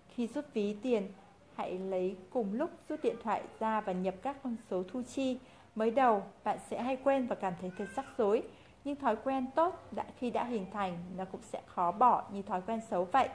[0.09, 1.09] Khi rút ví tiền,
[1.57, 5.39] hãy lấy cùng lúc rút điện thoại ra và nhập các con số thu chi.
[5.75, 8.43] Mới đầu, bạn sẽ hay quên và cảm thấy thật rắc rối,
[8.85, 12.43] nhưng thói quen tốt đã khi đã hình thành nó cũng sẽ khó bỏ như
[12.43, 13.29] thói quen xấu vậy.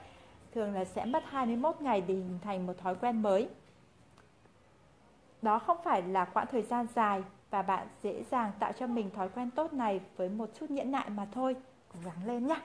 [0.53, 3.49] Thường là sẽ mất 21 ngày để hình thành một thói quen mới.
[5.41, 9.09] Đó không phải là quãng thời gian dài và bạn dễ dàng tạo cho mình
[9.09, 11.55] thói quen tốt này với một chút nhẫn nại mà thôi.
[11.93, 12.61] Cố gắng lên nhé!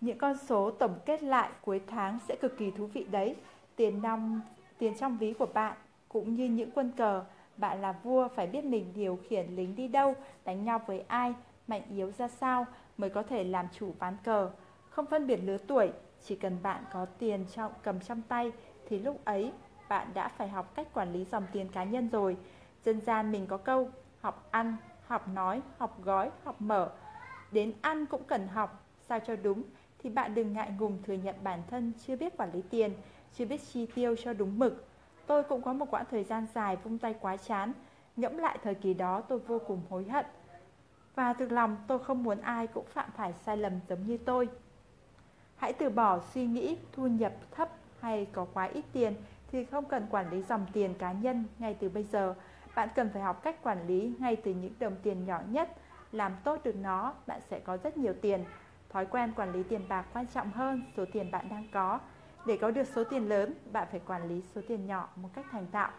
[0.00, 3.36] Những con số tổng kết lại cuối tháng sẽ cực kỳ thú vị đấy.
[3.76, 4.42] Tiền năm,
[4.78, 5.76] tiền trong ví của bạn
[6.08, 7.24] cũng như những quân cờ,
[7.56, 11.34] bạn là vua phải biết mình điều khiển lính đi đâu, đánh nhau với ai,
[11.66, 14.50] mạnh yếu ra sao mới có thể làm chủ ván cờ.
[14.90, 15.92] Không phân biệt lứa tuổi,
[16.24, 18.52] chỉ cần bạn có tiền trong cầm trong tay
[18.88, 19.52] thì lúc ấy
[19.88, 22.36] bạn đã phải học cách quản lý dòng tiền cá nhân rồi.
[22.84, 23.90] Dân gian mình có câu
[24.20, 26.90] học ăn, học nói, học gói, học mở.
[27.52, 29.62] Đến ăn cũng cần học, sao cho đúng
[29.98, 32.92] thì bạn đừng ngại ngùng thừa nhận bản thân chưa biết quản lý tiền,
[33.36, 34.86] chưa biết chi tiêu cho đúng mực.
[35.26, 37.72] Tôi cũng có một quãng thời gian dài vung tay quá chán,
[38.16, 40.26] ngẫm lại thời kỳ đó tôi vô cùng hối hận.
[41.14, 44.48] Và thực lòng tôi không muốn ai cũng phạm phải sai lầm giống như tôi.
[45.56, 47.68] Hãy từ bỏ suy nghĩ thu nhập thấp
[48.00, 49.14] hay có quá ít tiền
[49.52, 52.34] thì không cần quản lý dòng tiền cá nhân ngay từ bây giờ.
[52.74, 55.76] Bạn cần phải học cách quản lý ngay từ những đồng tiền nhỏ nhất.
[56.12, 58.44] Làm tốt được nó, bạn sẽ có rất nhiều tiền.
[58.88, 61.98] Thói quen quản lý tiền bạc quan trọng hơn số tiền bạn đang có.
[62.46, 65.46] Để có được số tiền lớn, bạn phải quản lý số tiền nhỏ một cách
[65.50, 65.90] thành thạo.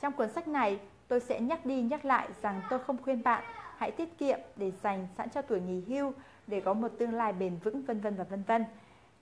[0.00, 3.44] Trong cuốn sách này, tôi sẽ nhắc đi nhắc lại rằng tôi không khuyên bạn
[3.76, 6.12] hãy tiết kiệm để dành sẵn cho tuổi nghỉ hưu
[6.46, 8.64] để có một tương lai bền vững vân vân và vân vân.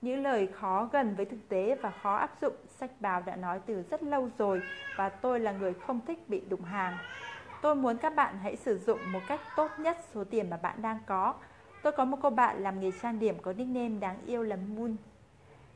[0.00, 3.60] Những lời khó gần với thực tế và khó áp dụng, sách báo đã nói
[3.66, 4.62] từ rất lâu rồi
[4.96, 6.98] và tôi là người không thích bị đụng hàng.
[7.62, 10.82] Tôi muốn các bạn hãy sử dụng một cách tốt nhất số tiền mà bạn
[10.82, 11.34] đang có.
[11.82, 14.96] Tôi có một cô bạn làm nghề trang điểm có nickname đáng yêu là Moon.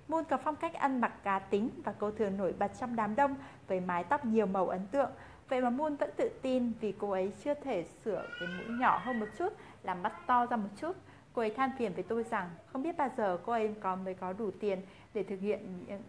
[0.09, 3.15] Moon có phong cách ăn mặc cá tính và cô thường nổi bật trong đám
[3.15, 3.35] đông
[3.69, 5.11] với mái tóc nhiều màu ấn tượng.
[5.49, 9.01] Vậy mà Moon vẫn tự tin vì cô ấy chưa thể sửa cái mũi nhỏ
[9.05, 10.97] hơn một chút, làm mắt to ra một chút.
[11.33, 14.15] Cô ấy than phiền với tôi rằng không biết bao giờ cô ấy có mới
[14.15, 14.81] có đủ tiền
[15.15, 16.03] để thực hiện những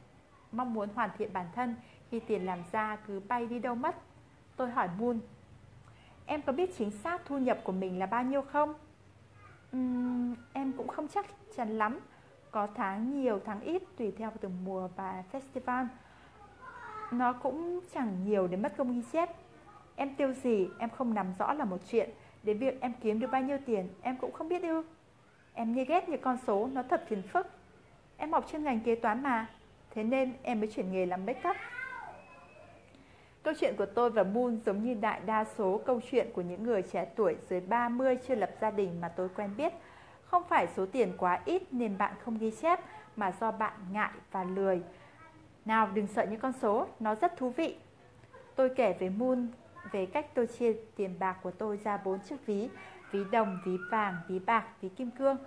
[0.51, 1.75] mong muốn hoàn thiện bản thân
[2.11, 3.95] khi tiền làm ra cứ bay đi đâu mất.
[4.55, 5.19] Tôi hỏi Moon,
[6.25, 8.73] em có biết chính xác thu nhập của mình là bao nhiêu không?
[9.77, 11.99] Uhm, em cũng không chắc chắn lắm,
[12.51, 15.87] có tháng nhiều tháng ít tùy theo từng mùa và festival.
[17.11, 19.29] Nó cũng chẳng nhiều để mất công ghi chép.
[19.95, 22.09] Em tiêu gì em không nắm rõ là một chuyện,
[22.43, 24.85] đến việc em kiếm được bao nhiêu tiền em cũng không biết được
[25.53, 27.47] Em như ghét những con số nó thật phiền phức
[28.17, 29.47] Em học chuyên ngành kế toán mà
[29.91, 31.55] Thế nên em mới chuyển nghề làm make up
[33.43, 36.63] Câu chuyện của tôi và Moon giống như đại đa số câu chuyện của những
[36.63, 39.73] người trẻ tuổi dưới 30 chưa lập gia đình mà tôi quen biết.
[40.25, 42.79] Không phải số tiền quá ít nên bạn không ghi chép,
[43.15, 44.81] mà do bạn ngại và lười.
[45.65, 47.77] Nào đừng sợ những con số, nó rất thú vị.
[48.55, 49.47] Tôi kể với Moon
[49.91, 52.69] về cách tôi chia tiền bạc của tôi ra bốn chiếc ví
[53.13, 55.37] ví đồng, ví vàng, ví bạc, ví kim cương.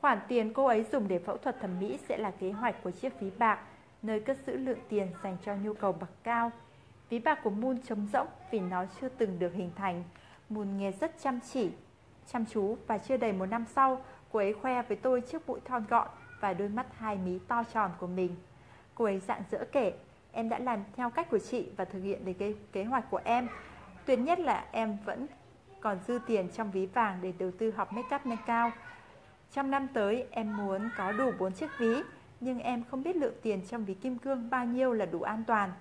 [0.00, 2.90] Khoản tiền cô ấy dùng để phẫu thuật thẩm mỹ sẽ là kế hoạch của
[2.90, 3.58] chiếc ví bạc,
[4.02, 6.50] nơi cất giữ lượng tiền dành cho nhu cầu bậc cao.
[7.10, 10.04] Ví bạc của Moon trống rỗng vì nó chưa từng được hình thành.
[10.48, 11.70] Moon nghe rất chăm chỉ,
[12.32, 14.02] chăm chú và chưa đầy một năm sau,
[14.32, 16.08] cô ấy khoe với tôi chiếc mũi thon gọn
[16.40, 18.36] và đôi mắt hai mí to tròn của mình.
[18.94, 19.92] Cô ấy dạng dỡ kể,
[20.32, 23.20] em đã làm theo cách của chị và thực hiện được kế, kế hoạch của
[23.24, 23.48] em.
[24.06, 25.26] Tuyệt nhất là em vẫn
[25.80, 28.72] còn dư tiền trong ví vàng để đầu tư học make up nâng cao.
[29.52, 32.02] Trong năm tới em muốn có đủ 4 chiếc ví,
[32.40, 35.44] nhưng em không biết lượng tiền trong ví kim cương bao nhiêu là đủ an
[35.46, 35.72] toàn.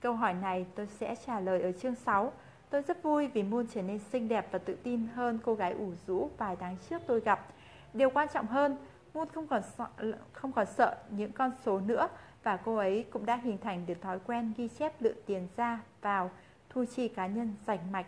[0.00, 2.32] Câu hỏi này tôi sẽ trả lời ở chương 6.
[2.70, 5.72] Tôi rất vui vì Moon trở nên xinh đẹp và tự tin hơn cô gái
[5.72, 7.46] ủ rũ vài tháng trước tôi gặp.
[7.94, 8.76] Điều quan trọng hơn,
[9.14, 9.86] Moon không còn sợ,
[10.32, 12.08] không còn sợ những con số nữa
[12.42, 15.80] và cô ấy cũng đã hình thành được thói quen ghi chép lượng tiền ra
[16.00, 16.30] vào
[16.68, 18.06] thu chi cá nhân rành mạch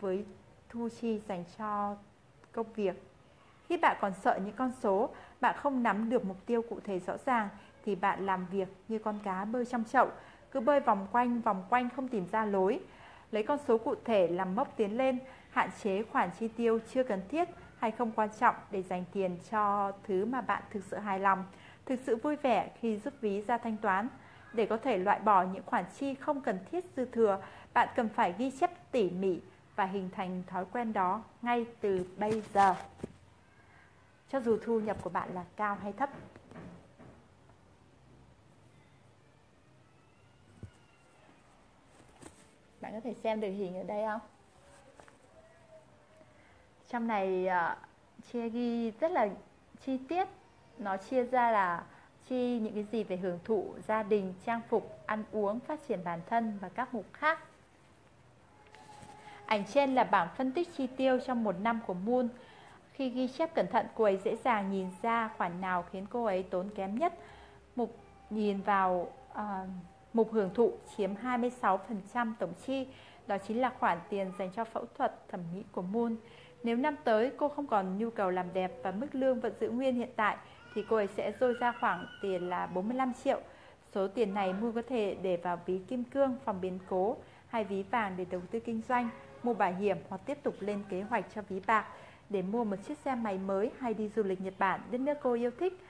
[0.00, 0.24] với
[0.74, 1.96] thu chi dành cho
[2.52, 3.02] công việc.
[3.68, 5.08] Khi bạn còn sợ những con số,
[5.40, 7.48] bạn không nắm được mục tiêu cụ thể rõ ràng
[7.84, 10.08] thì bạn làm việc như con cá bơi trong chậu,
[10.50, 12.80] cứ bơi vòng quanh vòng quanh không tìm ra lối.
[13.30, 15.18] Lấy con số cụ thể làm mốc tiến lên,
[15.50, 19.36] hạn chế khoản chi tiêu chưa cần thiết hay không quan trọng để dành tiền
[19.50, 21.44] cho thứ mà bạn thực sự hài lòng,
[21.86, 24.08] thực sự vui vẻ khi rút ví ra thanh toán.
[24.52, 27.42] Để có thể loại bỏ những khoản chi không cần thiết dư thừa,
[27.74, 29.40] bạn cần phải ghi chép tỉ mỉ
[29.76, 32.74] và hình thành thói quen đó ngay từ bây giờ.
[34.28, 36.10] Cho dù thu nhập của bạn là cao hay thấp.
[42.80, 44.20] Bạn có thể xem được hình ở đây không?
[46.88, 47.78] Trong này uh,
[48.32, 49.28] chia ghi rất là
[49.80, 50.28] chi tiết
[50.78, 51.84] Nó chia ra là
[52.28, 56.04] chi những cái gì về hưởng thụ, gia đình, trang phục, ăn uống, phát triển
[56.04, 57.38] bản thân và các mục khác
[59.54, 62.28] Ảnh trên là bảng phân tích chi tiêu trong một năm của Moon.
[62.92, 66.24] Khi ghi chép cẩn thận, cô ấy dễ dàng nhìn ra khoản nào khiến cô
[66.24, 67.14] ấy tốn kém nhất.
[67.76, 67.96] Mục
[68.30, 69.38] nhìn vào uh,
[70.12, 72.86] mục hưởng thụ chiếm 26% tổng chi,
[73.26, 76.16] đó chính là khoản tiền dành cho phẫu thuật thẩm mỹ của Moon.
[76.62, 79.70] Nếu năm tới cô không còn nhu cầu làm đẹp và mức lương vẫn giữ
[79.70, 80.36] nguyên hiện tại,
[80.74, 83.40] thì cô ấy sẽ dôi ra khoảng tiền là 45 triệu.
[83.92, 87.16] Số tiền này Moon có thể để vào ví kim cương phòng biến cố
[87.48, 89.08] hay ví vàng để đầu tư kinh doanh
[89.44, 91.86] mua bảo hiểm hoặc tiếp tục lên kế hoạch cho ví bạc
[92.30, 95.18] để mua một chiếc xe máy mới hay đi du lịch Nhật Bản, đất nước
[95.22, 95.80] cô yêu thích.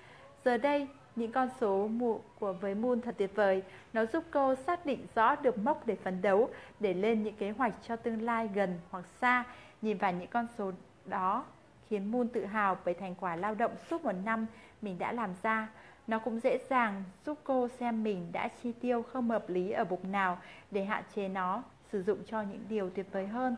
[0.45, 3.63] Giờ đây, những con số mụ của với Moon thật tuyệt vời.
[3.93, 6.49] Nó giúp cô xác định rõ được mốc để phấn đấu,
[6.81, 9.45] để lên những kế hoạch cho tương lai gần hoặc xa.
[9.83, 10.73] Nhìn vào những con số
[11.05, 11.45] đó
[11.89, 14.47] khiến Moon tự hào về thành quả lao động suốt một năm
[14.83, 15.69] mình đã làm ra.
[16.07, 19.85] Nó cũng dễ dàng giúp cô xem mình đã chi tiêu không hợp lý ở
[19.85, 20.39] bục nào
[20.71, 21.63] để hạn chế nó
[21.95, 23.57] sử dụng cho những điều tuyệt vời hơn.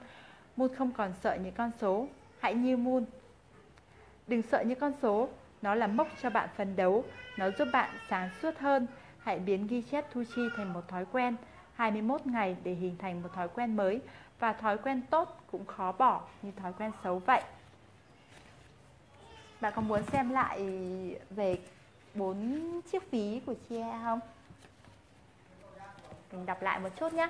[0.57, 2.09] Moon không còn sợ những con số,
[2.41, 3.05] hãy như Moon.
[4.27, 5.29] Đừng sợ những con số,
[5.63, 7.05] nó là mốc cho bạn phấn đấu,
[7.39, 8.87] nó giúp bạn sáng suốt hơn.
[9.19, 11.37] Hãy biến ghi chép thu chi thành một thói quen,
[11.75, 14.01] 21 ngày để hình thành một thói quen mới
[14.39, 17.43] và thói quen tốt cũng khó bỏ như thói quen xấu vậy.
[19.61, 20.61] Bạn có muốn xem lại
[21.31, 21.59] về
[22.15, 24.21] bốn chiếc ví của chị không?
[26.33, 27.29] Mình đọc lại một chút nhé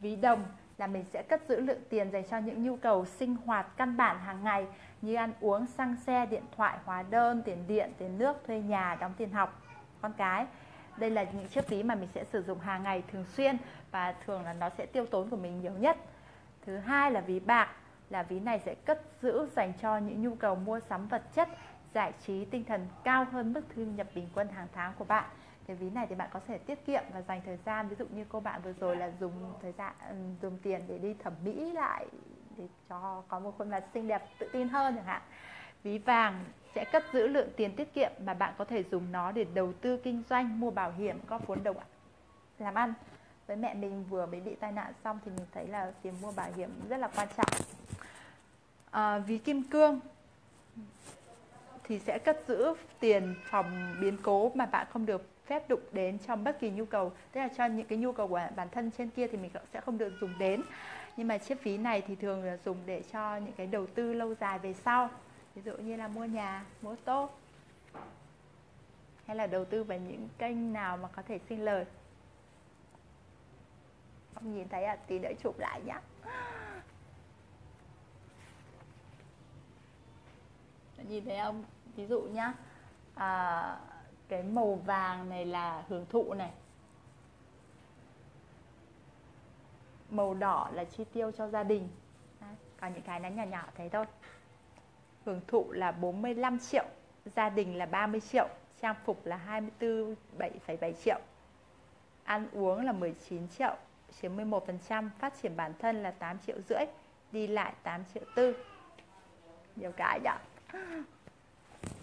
[0.00, 0.44] ví đồng
[0.78, 3.96] là mình sẽ cất giữ lượng tiền dành cho những nhu cầu sinh hoạt căn
[3.96, 4.66] bản hàng ngày
[5.02, 8.96] như ăn uống, xăng xe, điện thoại, hóa đơn, tiền điện, tiền nước, thuê nhà,
[9.00, 9.62] đóng tiền học
[10.00, 10.46] con cái.
[10.96, 13.56] Đây là những chiếc ví mà mình sẽ sử dụng hàng ngày thường xuyên
[13.90, 15.96] và thường là nó sẽ tiêu tốn của mình nhiều nhất.
[16.66, 17.68] Thứ hai là ví bạc,
[18.10, 21.48] là ví này sẽ cất giữ dành cho những nhu cầu mua sắm vật chất,
[21.94, 25.24] giải trí tinh thần cao hơn mức thu nhập bình quân hàng tháng của bạn
[25.70, 27.88] cái ví này thì bạn có thể tiết kiệm và dành thời gian.
[27.88, 30.98] Ví dụ như cô bạn vừa rồi là dùng thời gian ừ, dùng tiền để
[30.98, 32.06] đi thẩm mỹ lại
[32.56, 35.22] để cho có một khuôn mặt xinh đẹp tự tin hơn chẳng hạn.
[35.82, 39.32] Ví vàng sẽ cất giữ lượng tiền tiết kiệm mà bạn có thể dùng nó
[39.32, 41.74] để đầu tư kinh doanh mua bảo hiểm có vốn đầu
[42.58, 42.94] làm ăn.
[43.46, 46.32] Với mẹ mình vừa mới bị tai nạn xong thì mình thấy là tiền mua
[46.32, 47.66] bảo hiểm rất là quan trọng.
[48.90, 50.00] À, ví kim cương
[51.84, 56.18] thì sẽ cất giữ tiền phòng biến cố mà bạn không được phép đụng đến
[56.18, 57.12] trong bất kỳ nhu cầu.
[57.32, 59.80] Tức là cho những cái nhu cầu của bản thân trên kia thì mình sẽ
[59.80, 60.62] không được dùng đến.
[61.16, 64.12] Nhưng mà chiếc phí này thì thường là dùng để cho những cái đầu tư
[64.12, 65.10] lâu dài về sau.
[65.54, 67.30] Ví dụ như là mua nhà mua ô tô
[69.26, 71.84] hay là đầu tư vào những kênh nào mà có thể sinh lời.
[74.34, 76.00] Không nhìn thấy à tí nữa chụp lại nhá.
[81.08, 81.64] Nhìn thấy không?
[81.96, 82.52] Ví dụ nhá
[83.14, 83.76] à,
[84.30, 86.50] cái màu vàng này là hưởng thụ này.
[90.10, 91.88] Màu đỏ là chi tiêu cho gia đình.
[92.40, 94.06] Đấy, còn những cái nó nhỏ nhỏ thế thôi.
[95.24, 96.84] Hưởng thụ là 45 triệu
[97.36, 98.48] gia đình là 30 triệu
[98.82, 99.64] trang phục là
[100.38, 101.18] 24,7 triệu.
[102.24, 103.74] Ăn uống là 19 triệu
[104.20, 106.84] chiếm 11% phát triển bản thân là 8 triệu rưỡi
[107.32, 108.56] đi lại 8 triệu tư.
[109.76, 110.30] Nhiều cái nhỉ?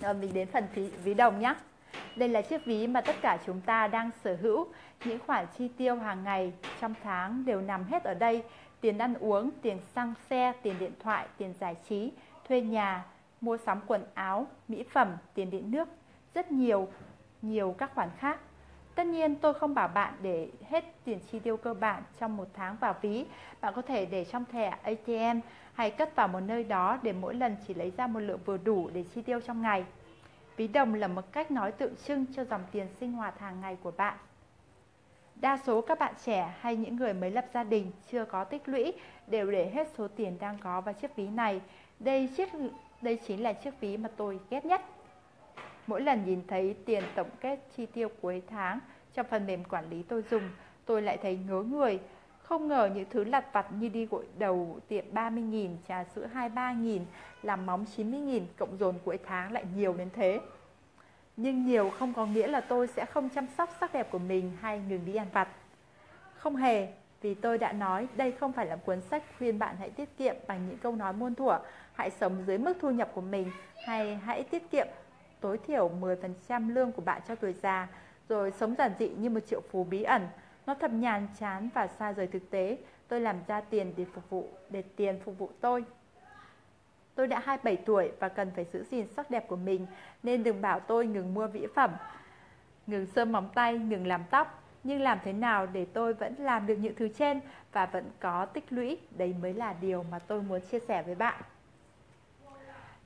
[0.01, 1.55] Rồi mình đến phần phí, ví đồng nhé
[2.15, 4.67] đây là chiếc ví mà tất cả chúng ta đang sở hữu.
[5.05, 8.43] Những khoản chi tiêu hàng ngày trong tháng đều nằm hết ở đây.
[8.81, 12.11] Tiền ăn uống, tiền xăng xe, tiền điện thoại, tiền giải trí,
[12.47, 13.05] thuê nhà,
[13.41, 15.89] mua sắm quần áo, mỹ phẩm, tiền điện nước,
[16.33, 16.87] rất nhiều,
[17.41, 18.39] nhiều các khoản khác.
[18.95, 22.47] Tất nhiên tôi không bảo bạn để hết tiền chi tiêu cơ bản trong một
[22.53, 23.25] tháng vào ví.
[23.61, 25.39] Bạn có thể để trong thẻ ATM
[25.73, 28.57] hay cất vào một nơi đó để mỗi lần chỉ lấy ra một lượng vừa
[28.57, 29.85] đủ để chi tiêu trong ngày.
[30.57, 33.77] Ví đồng là một cách nói tượng trưng cho dòng tiền sinh hoạt hàng ngày
[33.83, 34.17] của bạn.
[35.35, 38.69] Đa số các bạn trẻ hay những người mới lập gia đình chưa có tích
[38.69, 38.93] lũy
[39.27, 41.61] đều để hết số tiền đang có vào chiếc ví này.
[41.99, 42.49] Đây chiếc
[43.01, 44.81] đây chính là chiếc ví mà tôi ghét nhất.
[45.87, 48.79] Mỗi lần nhìn thấy tiền tổng kết chi tiêu cuối tháng
[49.13, 50.43] trong phần mềm quản lý tôi dùng,
[50.85, 51.99] tôi lại thấy ngớ người.
[52.47, 56.99] Không ngờ những thứ lặt vặt như đi gội đầu tiệm 30.000, trà sữa 23.000,
[57.43, 60.39] làm móng 90.000, cộng dồn cuối tháng lại nhiều đến thế.
[61.37, 64.51] Nhưng nhiều không có nghĩa là tôi sẽ không chăm sóc sắc đẹp của mình
[64.61, 65.47] hay ngừng đi ăn vặt.
[66.37, 66.87] Không hề,
[67.21, 70.35] vì tôi đã nói đây không phải là cuốn sách khuyên bạn hãy tiết kiệm
[70.47, 71.59] bằng những câu nói muôn thuở,
[71.93, 73.51] hãy sống dưới mức thu nhập của mình
[73.85, 74.87] hay hãy tiết kiệm
[75.39, 77.87] tối thiểu 10% lương của bạn cho tuổi già,
[78.29, 80.27] rồi sống giản dị như một triệu phú bí ẩn.
[80.67, 82.77] Nó thật nhàn chán và xa rời thực tế.
[83.07, 85.85] Tôi làm ra tiền để phục vụ, để tiền phục vụ tôi.
[87.15, 89.87] Tôi đã 27 tuổi và cần phải giữ gìn sắc đẹp của mình,
[90.23, 91.91] nên đừng bảo tôi ngừng mua mỹ phẩm,
[92.87, 94.63] ngừng sơn móng tay, ngừng làm tóc.
[94.83, 97.39] Nhưng làm thế nào để tôi vẫn làm được những thứ trên
[97.71, 101.15] và vẫn có tích lũy, đấy mới là điều mà tôi muốn chia sẻ với
[101.15, 101.41] bạn.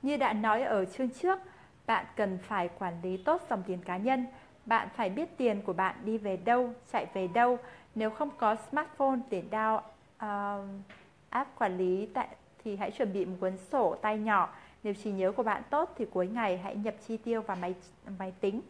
[0.02, 1.38] Như đã nói ở chương trước,
[1.86, 4.26] bạn cần phải quản lý tốt dòng tiền cá nhân.
[4.66, 7.58] Bạn phải biết tiền của bạn đi về đâu, chạy về đâu.
[7.94, 10.82] Nếu không có smartphone để download uh, um,
[11.28, 12.28] app quản lý tại
[12.64, 14.54] thì hãy chuẩn bị một cuốn sổ tay nhỏ.
[14.82, 17.74] Nếu trí nhớ của bạn tốt thì cuối ngày hãy nhập chi tiêu vào máy
[18.18, 18.60] máy tính.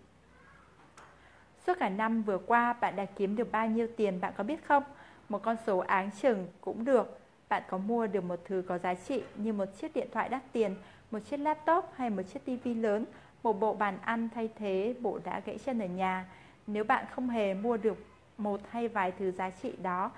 [1.66, 4.66] Suốt cả năm vừa qua bạn đã kiếm được bao nhiêu tiền bạn có biết
[4.66, 4.82] không?
[5.28, 7.18] Một con số áng chừng cũng được.
[7.48, 10.42] Bạn có mua được một thứ có giá trị như một chiếc điện thoại đắt
[10.52, 10.74] tiền,
[11.10, 13.04] một chiếc laptop hay một chiếc tivi lớn,
[13.42, 16.26] một bộ bàn ăn thay thế bộ đã gãy chân ở nhà.
[16.66, 18.06] Nếu bạn không hề mua được
[18.38, 20.10] một hay vài thứ giá trị đó,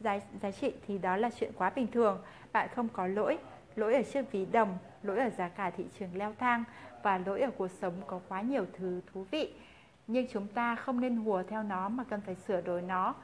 [0.00, 2.22] giá, giá trị thì đó là chuyện quá bình thường.
[2.52, 3.38] Bạn không có lỗi,
[3.76, 6.64] lỗi ở chiếc ví đồng, lỗi ở giá cả thị trường leo thang
[7.02, 9.52] và lỗi ở cuộc sống có quá nhiều thứ thú vị.
[10.06, 13.14] Nhưng chúng ta không nên hùa theo nó mà cần phải sửa đổi nó.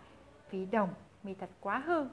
[0.51, 0.89] Ví đồng,
[1.23, 2.07] mi thật quá hư.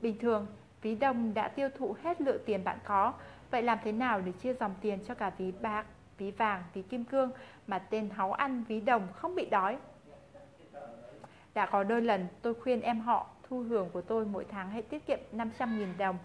[0.00, 0.46] Bình thường,
[0.82, 3.12] ví đồng đã tiêu thụ hết lượng tiền bạn có.
[3.50, 5.86] Vậy làm thế nào để chia dòng tiền cho cả ví bạc,
[6.18, 7.30] ví vàng, ví kim cương
[7.66, 9.76] mà tên háu ăn ví đồng không bị đói?
[11.54, 14.82] Đã có đôi lần tôi khuyên em họ thu hưởng của tôi mỗi tháng hãy
[14.82, 16.18] tiết kiệm 500.000 đồng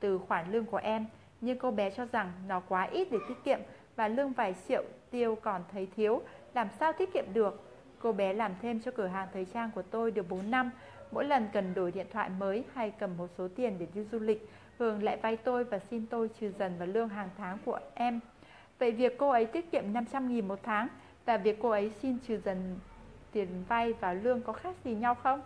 [0.00, 1.06] từ khoản lương của em.
[1.40, 3.60] Nhưng cô bé cho rằng nó quá ít để tiết kiệm
[3.96, 6.22] và lương vài triệu tiêu còn thấy thiếu,
[6.54, 7.62] làm sao tiết kiệm được.
[7.98, 10.70] Cô bé làm thêm cho cửa hàng thời trang của tôi được 4 năm,
[11.12, 14.18] mỗi lần cần đổi điện thoại mới hay cầm một số tiền để đi du
[14.18, 17.78] lịch, Hường lại vay tôi và xin tôi trừ dần vào lương hàng tháng của
[17.94, 18.20] em.
[18.78, 20.88] Vậy việc cô ấy tiết kiệm 500.000 một tháng
[21.24, 22.78] và việc cô ấy xin trừ dần
[23.32, 25.42] tiền vay và lương có khác gì nhau không?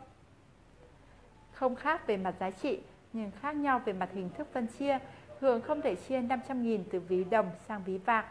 [1.53, 2.81] Không khác về mặt giá trị,
[3.13, 4.99] nhưng khác nhau về mặt hình thức phân chia.
[5.41, 8.25] Hường không thể chia 500.000 từ ví đồng sang ví bạc,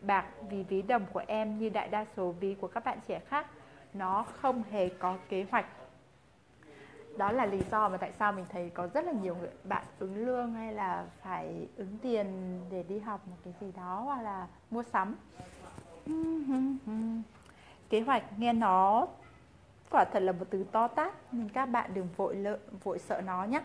[0.00, 3.20] bạc vì ví đồng của em như đại đa số ví của các bạn trẻ
[3.28, 3.46] khác.
[3.94, 5.66] Nó không hề có kế hoạch.
[7.20, 9.84] Đó là lý do mà tại sao mình thấy có rất là nhiều người bạn
[9.98, 14.22] ứng lương hay là phải ứng tiền để đi học một cái gì đó hoặc
[14.22, 15.16] là mua sắm.
[17.90, 19.06] Kế hoạch nghe nó
[19.90, 23.20] quả thật là một từ to tát nên các bạn đừng vội lợ, vội sợ
[23.20, 23.60] nó nhé.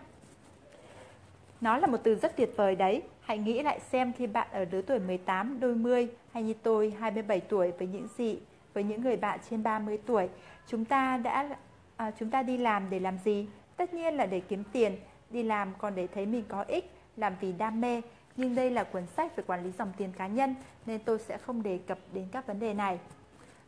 [1.60, 3.02] Nó là một từ rất tuyệt vời đấy.
[3.20, 6.90] Hãy nghĩ lại xem khi bạn ở lứa tuổi 18, đôi mươi hay như tôi
[7.00, 8.40] 27 tuổi với những gì
[8.74, 10.28] với những người bạn trên 30 tuổi,
[10.66, 11.56] chúng ta đã
[11.96, 13.46] à, chúng ta đi làm để làm gì?
[13.76, 14.96] Tất nhiên là để kiếm tiền,
[15.30, 18.02] đi làm còn để thấy mình có ích, làm vì đam mê.
[18.36, 20.54] Nhưng đây là cuốn sách về quản lý dòng tiền cá nhân
[20.86, 22.98] nên tôi sẽ không đề cập đến các vấn đề này.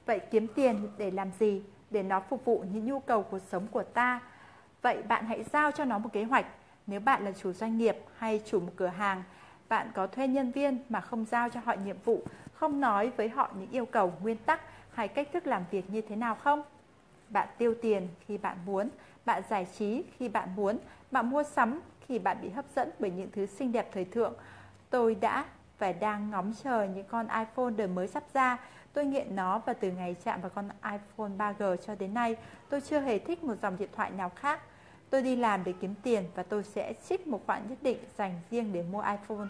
[0.06, 1.62] Vậy kiếm tiền để làm gì?
[1.90, 4.20] Để nó phục vụ những nhu cầu cuộc sống của ta.
[4.82, 6.46] Vậy bạn hãy giao cho nó một kế hoạch
[6.88, 9.22] nếu bạn là chủ doanh nghiệp hay chủ một cửa hàng,
[9.68, 12.22] bạn có thuê nhân viên mà không giao cho họ nhiệm vụ,
[12.52, 14.60] không nói với họ những yêu cầu, nguyên tắc
[14.92, 16.62] hay cách thức làm việc như thế nào không?
[17.30, 18.88] Bạn tiêu tiền khi bạn muốn,
[19.24, 20.78] bạn giải trí khi bạn muốn,
[21.10, 24.34] bạn mua sắm khi bạn bị hấp dẫn bởi những thứ xinh đẹp thời thượng.
[24.90, 25.44] Tôi đã
[25.78, 28.58] và đang ngóng chờ những con iPhone đời mới sắp ra.
[28.92, 32.36] Tôi nghiện nó và từ ngày chạm vào con iPhone 3G cho đến nay,
[32.68, 34.60] tôi chưa hề thích một dòng điện thoại nào khác.
[35.10, 38.40] Tôi đi làm để kiếm tiền và tôi sẽ trích một khoản nhất định dành
[38.50, 39.48] riêng để mua iPhone.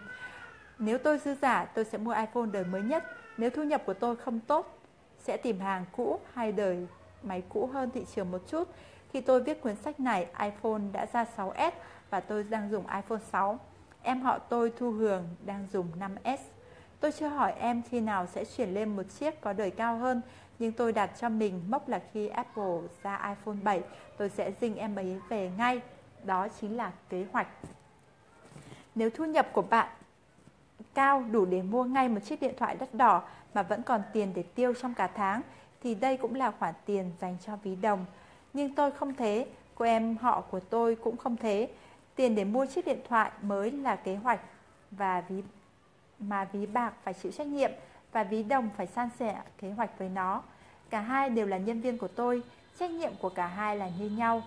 [0.79, 3.03] Nếu tôi dư giả, tôi sẽ mua iPhone đời mới nhất.
[3.37, 4.79] Nếu thu nhập của tôi không tốt,
[5.19, 6.87] sẽ tìm hàng cũ hay đời
[7.23, 8.67] máy cũ hơn thị trường một chút.
[9.13, 11.71] Khi tôi viết cuốn sách này, iPhone đã ra 6S
[12.09, 13.59] và tôi đang dùng iPhone 6.
[14.01, 16.37] Em họ tôi Thu Hường đang dùng 5S.
[16.99, 20.21] Tôi chưa hỏi em khi nào sẽ chuyển lên một chiếc có đời cao hơn,
[20.59, 23.81] nhưng tôi đặt cho mình mốc là khi Apple ra iPhone 7,
[24.17, 25.81] tôi sẽ dinh em ấy về ngay.
[26.23, 27.47] Đó chính là kế hoạch.
[28.95, 29.87] Nếu thu nhập của bạn
[30.93, 34.33] cao đủ để mua ngay một chiếc điện thoại đắt đỏ mà vẫn còn tiền
[34.35, 35.41] để tiêu trong cả tháng,
[35.83, 38.05] thì đây cũng là khoản tiền dành cho ví đồng.
[38.53, 41.69] Nhưng tôi không thế, cô em họ của tôi cũng không thế.
[42.15, 44.39] Tiền để mua chiếc điện thoại mới là kế hoạch
[44.91, 45.43] và ví
[46.19, 47.71] mà ví bạc phải chịu trách nhiệm
[48.11, 50.43] và ví đồng phải san sẻ kế hoạch với nó.
[50.89, 52.43] Cả hai đều là nhân viên của tôi,
[52.79, 54.43] trách nhiệm của cả hai là như nhau.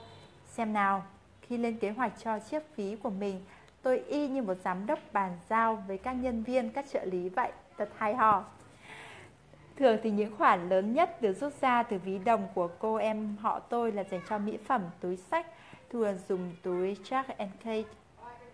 [0.47, 1.03] Xem nào,
[1.43, 3.41] khi lên kế hoạch cho chiếc ví của mình,
[3.83, 7.29] tôi y như một giám đốc bàn giao với các nhân viên, các trợ lý
[7.29, 8.45] vậy, thật hay ho.
[9.83, 13.37] Thường thì những khoản lớn nhất được rút ra từ ví đồng của cô em
[13.37, 15.47] họ tôi là dành cho mỹ phẩm, túi sách,
[15.91, 17.83] thường dùng túi Jack and Kate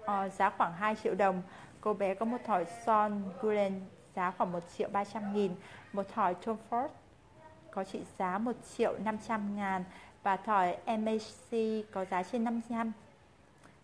[0.00, 1.42] ờ, giá khoảng 2 triệu đồng.
[1.80, 3.80] Cô bé có một thỏi son Gulen
[4.16, 5.52] giá khoảng 1 triệu 300 nghìn,
[5.92, 6.88] một thỏi Tom Ford
[7.70, 9.84] có trị giá 1 triệu 500 ngàn
[10.22, 11.60] và thỏi MAC
[11.92, 12.92] có giá trên 500.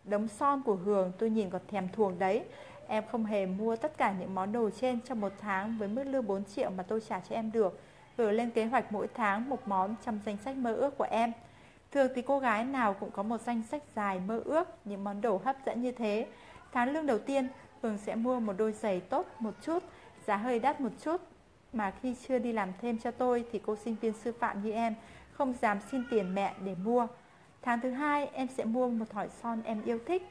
[0.04, 2.44] Đống son của Hường tôi nhìn còn thèm thuồng đấy.
[2.88, 6.04] Em không hề mua tất cả những món đồ trên trong một tháng với mức
[6.04, 7.80] lương 4 triệu mà tôi trả cho em được.
[8.16, 11.32] Gửi lên kế hoạch mỗi tháng một món trong danh sách mơ ước của em.
[11.92, 15.20] Thường thì cô gái nào cũng có một danh sách dài mơ ước những món
[15.20, 16.26] đồ hấp dẫn như thế.
[16.72, 17.48] Tháng lương đầu tiên,
[17.82, 19.82] Hường sẽ mua một đôi giày tốt một chút,
[20.26, 21.20] giá hơi đắt một chút.
[21.72, 24.72] Mà khi chưa đi làm thêm cho tôi thì cô sinh viên sư phạm như
[24.72, 24.94] em
[25.32, 27.06] không dám xin tiền mẹ để mua.
[27.62, 30.22] Tháng thứ hai em sẽ mua một thỏi son em yêu thích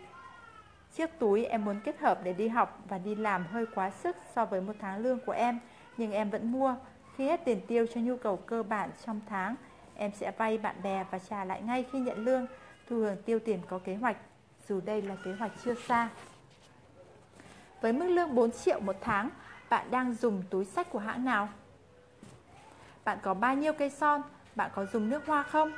[0.96, 4.18] Chiếc túi em muốn kết hợp để đi học và đi làm hơi quá sức
[4.36, 5.60] so với một tháng lương của em,
[5.98, 6.76] nhưng em vẫn mua.
[7.16, 9.56] Khi hết tiền tiêu cho nhu cầu cơ bản trong tháng,
[9.96, 12.48] em sẽ vay bạn bè và trả lại ngay khi nhận lương,
[12.90, 14.18] thu hưởng tiêu tiền có kế hoạch,
[14.68, 16.10] dù đây là kế hoạch chưa xa.
[17.82, 19.30] Với mức lương 4 triệu một tháng,
[19.70, 21.50] bạn đang dùng túi sách của hãng nào?
[23.06, 24.22] Bạn có bao nhiêu cây son?
[24.56, 25.72] Bạn có dùng nước hoa không?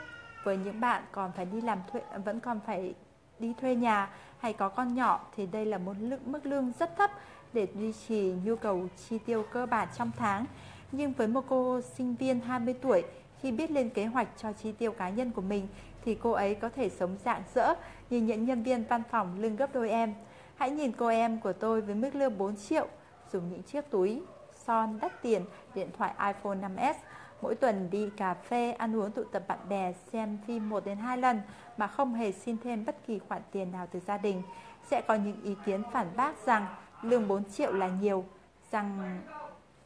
[0.44, 2.94] Với những bạn còn phải đi làm thuê, vẫn còn phải
[3.40, 4.10] đi thuê nhà
[4.46, 7.12] hay có con nhỏ thì đây là một lượng mức lương rất thấp
[7.54, 10.46] để duy trì nhu cầu chi tiêu cơ bản trong tháng.
[10.92, 13.04] Nhưng với một cô sinh viên 20 tuổi,
[13.42, 15.68] khi biết lên kế hoạch cho chi tiêu cá nhân của mình
[16.06, 17.74] thì cô ấy có thể sống dạng dỡ
[18.10, 20.14] như những nhân viên văn phòng lương gấp đôi em.
[20.56, 22.88] Hãy nhìn cô em của tôi với mức lương 4 triệu,
[23.32, 24.22] dùng những chiếc túi
[24.66, 26.94] son đắt tiền, điện thoại iPhone 5S,
[27.42, 30.98] mỗi tuần đi cà phê, ăn uống tụ tập bạn bè, xem phim 1 đến
[30.98, 31.42] 2 lần
[31.78, 34.42] mà không hề xin thêm bất kỳ khoản tiền nào từ gia đình.
[34.88, 36.66] Sẽ có những ý kiến phản bác rằng
[37.02, 38.26] lương 4 triệu là nhiều,
[38.72, 39.20] rằng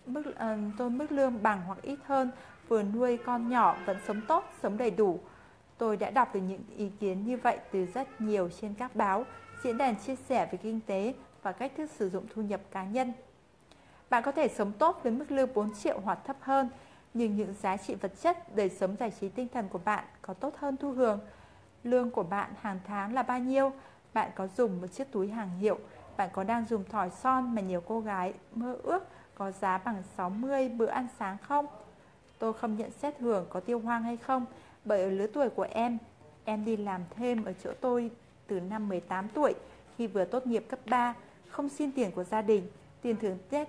[0.06, 0.36] mức uh,
[0.78, 2.32] tôi mức lương bằng hoặc ít hơn,
[2.68, 5.20] vừa nuôi con nhỏ vẫn sống tốt, sống đầy đủ.
[5.78, 9.26] Tôi đã đọc được những ý kiến như vậy từ rất nhiều trên các báo,
[9.64, 12.84] diễn đàn chia sẻ về kinh tế và cách thức sử dụng thu nhập cá
[12.84, 13.14] nhân.
[14.10, 16.70] Bạn có thể sống tốt với mức lương 4 triệu hoặc thấp hơn,
[17.14, 20.34] nhưng những giá trị vật chất, đời sống giải trí tinh thần của bạn có
[20.34, 21.20] tốt hơn thu hưởng.
[21.84, 23.72] Lương của bạn hàng tháng là bao nhiêu?
[24.14, 25.80] Bạn có dùng một chiếc túi hàng hiệu?
[26.18, 29.04] Bạn có đang dùng thỏi son mà nhiều cô gái mơ ước
[29.36, 31.66] có giá bằng 60 bữa ăn sáng không?
[32.40, 34.46] Tôi không nhận xét hưởng có tiêu hoang hay không,
[34.86, 35.98] bởi ở lứa tuổi của em,
[36.46, 38.12] em đi làm thêm ở chỗ tôi
[38.48, 39.54] từ năm 18 tuổi
[39.98, 41.14] khi vừa tốt nghiệp cấp 3,
[41.50, 42.68] không xin tiền của gia đình,
[43.02, 43.68] tiền thưởng Tết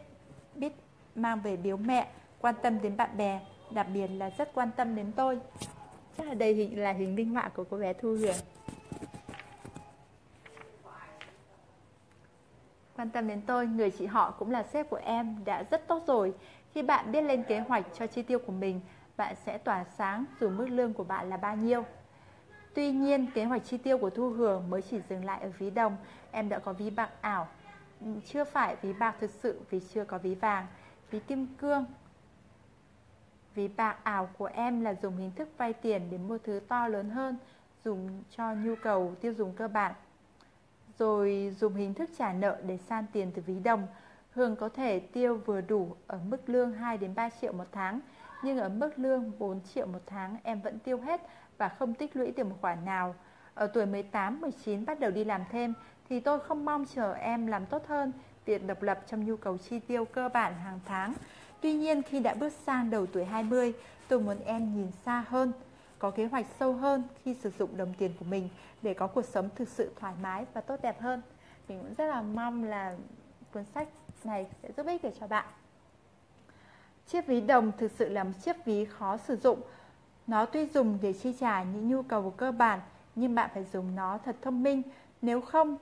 [0.54, 0.72] biết
[1.14, 2.08] mang về biếu mẹ
[2.40, 5.40] quan tâm đến bạn bè, đặc biệt là rất quan tâm đến tôi.
[6.18, 8.34] Chắc là đây hình là hình minh họa của cô bé Thu Huyền.
[12.96, 16.02] Quan tâm đến tôi, người chị họ cũng là sếp của em đã rất tốt
[16.06, 16.34] rồi.
[16.72, 18.80] Khi bạn biết lên kế hoạch cho chi tiêu của mình,
[19.16, 21.84] bạn sẽ tỏa sáng dù mức lương của bạn là bao nhiêu.
[22.74, 25.70] Tuy nhiên, kế hoạch chi tiêu của Thu Hường mới chỉ dừng lại ở ví
[25.70, 25.96] đồng.
[26.30, 27.48] Em đã có ví bạc ảo,
[28.26, 30.66] chưa phải ví bạc thực sự vì chưa có ví vàng.
[31.10, 31.84] Ví kim cương
[33.54, 36.88] Ví bạc ảo của em là dùng hình thức vay tiền để mua thứ to
[36.88, 37.36] lớn hơn,
[37.84, 39.94] dùng cho nhu cầu tiêu dùng cơ bản.
[40.98, 43.86] Rồi dùng hình thức trả nợ để san tiền từ ví đồng.
[44.30, 48.00] Hương có thể tiêu vừa đủ ở mức lương 2 đến 3 triệu một tháng,
[48.44, 51.20] nhưng ở mức lương 4 triệu một tháng em vẫn tiêu hết
[51.58, 53.14] và không tích lũy được một khoản nào.
[53.54, 55.74] Ở tuổi 18, 19 bắt đầu đi làm thêm
[56.08, 58.12] thì tôi không mong chờ em làm tốt hơn
[58.44, 61.12] việc độc lập trong nhu cầu chi tiêu cơ bản hàng tháng.
[61.60, 63.72] Tuy nhiên khi đã bước sang đầu tuổi 20,
[64.08, 65.52] tôi muốn em nhìn xa hơn,
[65.98, 68.48] có kế hoạch sâu hơn khi sử dụng đồng tiền của mình
[68.82, 71.22] để có cuộc sống thực sự thoải mái và tốt đẹp hơn.
[71.68, 72.96] Mình cũng rất là mong là
[73.52, 73.88] cuốn sách
[74.24, 75.46] này sẽ giúp ích được cho bạn.
[77.06, 79.60] Chiếc ví đồng thực sự là một chiếc ví khó sử dụng.
[80.26, 82.80] Nó tuy dùng để chi trả những nhu cầu cơ bản,
[83.14, 84.82] nhưng bạn phải dùng nó thật thông minh.
[85.22, 85.76] Nếu không,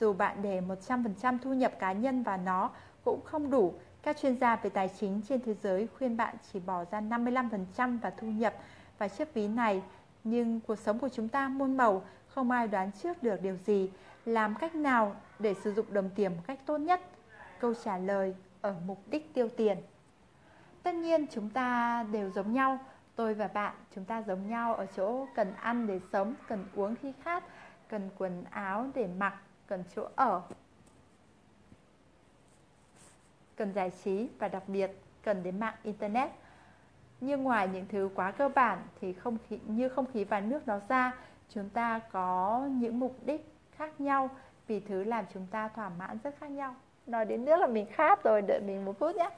[0.00, 2.70] dù bạn để 100% thu nhập cá nhân vào nó
[3.04, 3.74] cũng không đủ.
[4.02, 7.98] Các chuyên gia về tài chính trên thế giới khuyên bạn chỉ bỏ ra 55%
[8.00, 8.54] vào thu nhập
[8.98, 9.82] và chiếc ví này.
[10.24, 13.90] Nhưng cuộc sống của chúng ta muôn màu, không ai đoán trước được điều gì.
[14.24, 17.00] Làm cách nào để sử dụng đồng tiền một cách tốt nhất?
[17.60, 19.78] Câu trả lời ở mục đích tiêu tiền.
[20.82, 22.78] Tất nhiên chúng ta đều giống nhau
[23.16, 26.94] Tôi và bạn chúng ta giống nhau ở chỗ cần ăn để sống Cần uống
[27.02, 27.44] khi khát
[27.88, 29.34] Cần quần áo để mặc
[29.66, 30.42] Cần chỗ ở
[33.60, 34.90] Cần giải trí và đặc biệt
[35.22, 36.30] cần đến mạng Internet.
[37.20, 40.68] Nhưng ngoài những thứ quá cơ bản thì không khí, như không khí và nước
[40.68, 41.12] nó ra
[41.48, 44.30] Chúng ta có những mục đích khác nhau
[44.66, 46.74] Vì thứ làm chúng ta thỏa mãn rất khác nhau.
[47.06, 49.30] Nói đến nước là mình khát rồi, đợi mình một phút nhé.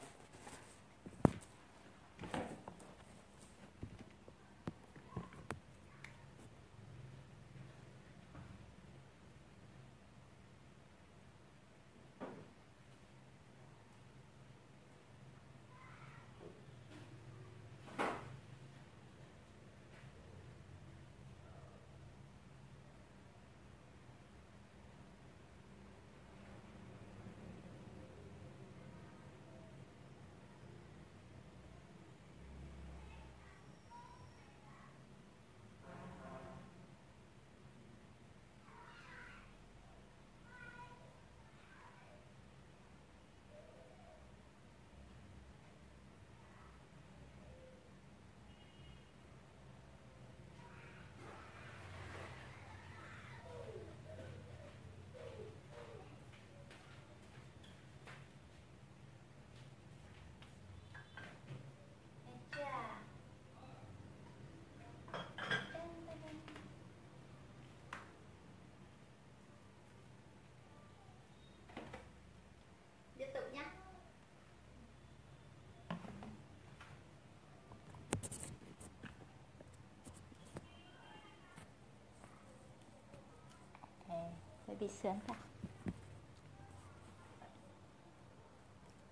[84.72, 85.34] Phải bị sướng cả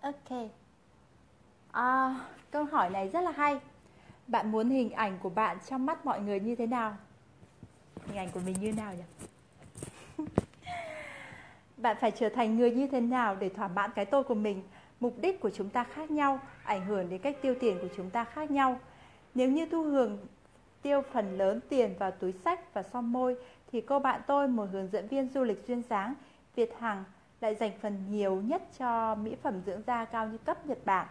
[0.00, 0.50] ok.
[1.72, 2.14] À,
[2.50, 3.60] câu hỏi này rất là hay.
[4.26, 6.96] Bạn muốn hình ảnh của bạn trong mắt mọi người như thế nào?
[8.06, 9.04] Hình ảnh của mình như nào nhỉ?
[11.76, 14.62] Bạn phải trở thành người như thế nào để thỏa mãn cái tôi của mình?
[15.00, 18.10] Mục đích của chúng ta khác nhau ảnh hưởng đến cách tiêu tiền của chúng
[18.10, 18.80] ta khác nhau.
[19.34, 20.18] Nếu như thu hưởng
[20.82, 23.36] tiêu phần lớn tiền vào túi sách và son môi
[23.72, 26.14] thì cô bạn tôi, một hướng dẫn viên du lịch duyên dáng,
[26.54, 27.04] Việt Hằng,
[27.40, 31.06] lại dành phần nhiều nhất cho mỹ phẩm dưỡng da cao như cấp Nhật Bản.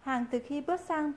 [0.00, 1.12] Hàng từ khi bước sang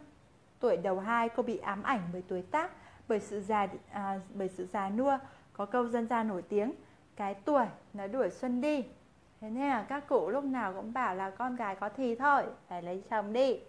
[0.60, 2.72] tuổi đầu hai cô bị ám ảnh bởi tuổi tác,
[3.08, 5.18] bởi sự già à, bởi sự già nua,
[5.54, 6.74] có câu dân gian nổi tiếng,
[7.16, 8.86] cái tuổi nó đuổi xuân đi.
[9.41, 12.43] Thế nên là các cụ lúc nào cũng bảo là con gái có thì thôi,
[12.68, 13.60] phải lấy chồng đi.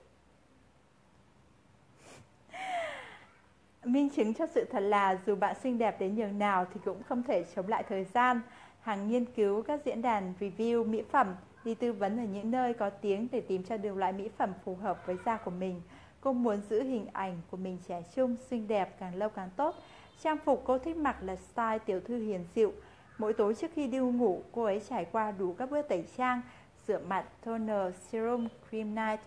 [3.84, 7.02] Minh chứng cho sự thật là dù bạn xinh đẹp đến nhường nào thì cũng
[7.02, 8.40] không thể chống lại thời gian.
[8.80, 12.74] Hàng nghiên cứu các diễn đàn review mỹ phẩm, đi tư vấn ở những nơi
[12.74, 15.82] có tiếng để tìm cho được loại mỹ phẩm phù hợp với da của mình.
[16.20, 19.74] Cô muốn giữ hình ảnh của mình trẻ trung, xinh đẹp càng lâu càng tốt.
[20.22, 22.72] Trang phục cô thích mặc là style tiểu thư hiền dịu.
[23.18, 26.40] Mỗi tối trước khi đi ngủ, cô ấy trải qua đủ các bước tẩy trang,
[26.86, 29.20] rửa mặt, toner, serum, cream night,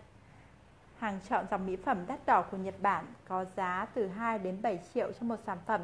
[0.98, 4.62] hàng chọn dòng mỹ phẩm đắt đỏ của Nhật Bản có giá từ 2 đến
[4.62, 5.80] 7 triệu cho một sản phẩm,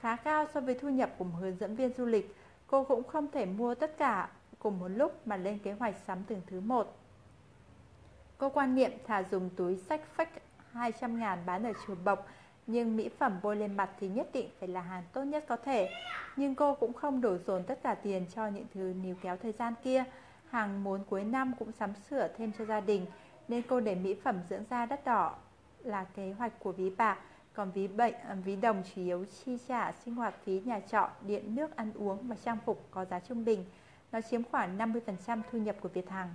[0.00, 2.36] khá cao so với thu nhập của một hướng dẫn viên du lịch.
[2.66, 4.28] Cô cũng không thể mua tất cả
[4.58, 6.96] cùng một lúc mà lên kế hoạch sắm từng thứ một.
[8.38, 10.28] Cô quan niệm thà dùng túi sách phách
[10.72, 12.26] 200 ngàn bán ở chùa bộc,
[12.66, 15.56] nhưng mỹ phẩm bôi lên mặt thì nhất định phải là hàng tốt nhất có
[15.56, 15.88] thể.
[16.36, 19.52] Nhưng cô cũng không đổ dồn tất cả tiền cho những thứ níu kéo thời
[19.52, 20.04] gian kia.
[20.50, 23.06] Hàng muốn cuối năm cũng sắm sửa thêm cho gia đình
[23.48, 25.34] nên cô để mỹ phẩm dưỡng da đắt đỏ
[25.84, 27.18] là kế hoạch của ví bạc
[27.58, 31.10] còn ví bệnh à, ví đồng chủ yếu chi trả sinh hoạt phí nhà trọ
[31.26, 33.64] điện nước ăn uống và trang phục có giá trung bình.
[34.12, 36.34] Nó chiếm khoảng 50% thu nhập của Việt Hằng.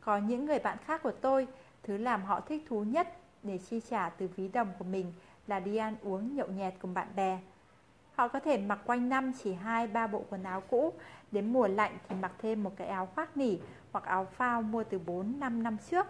[0.00, 1.46] Có những người bạn khác của tôi
[1.82, 5.12] thứ làm họ thích thú nhất để chi trả từ ví đồng của mình
[5.46, 7.38] là đi ăn uống nhậu nhẹt cùng bạn bè.
[8.14, 10.92] Họ có thể mặc quanh năm chỉ hai ba bộ quần áo cũ,
[11.32, 13.58] đến mùa lạnh thì mặc thêm một cái áo khoác nỉ
[13.92, 16.06] hoặc áo phao mua từ 4 5 năm trước.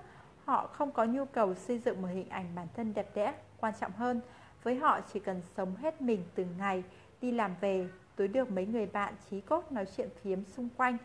[0.49, 3.74] Họ không có nhu cầu xây dựng một hình ảnh bản thân đẹp đẽ, quan
[3.80, 4.20] trọng hơn,
[4.62, 6.84] với họ chỉ cần sống hết mình từng ngày,
[7.20, 10.96] đi làm về, tối được mấy người bạn trí cốt nói chuyện phiếm xung quanh,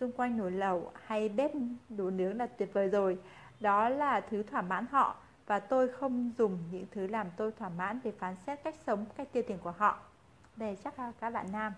[0.00, 1.50] xung quanh nồi lẩu hay bếp
[1.88, 3.18] đồ nướng là tuyệt vời rồi.
[3.60, 7.68] Đó là thứ thỏa mãn họ và tôi không dùng những thứ làm tôi thỏa
[7.68, 9.98] mãn để phán xét cách sống, cách tiêu tiền của họ.
[10.56, 11.72] Đây chắc là các bạn nam.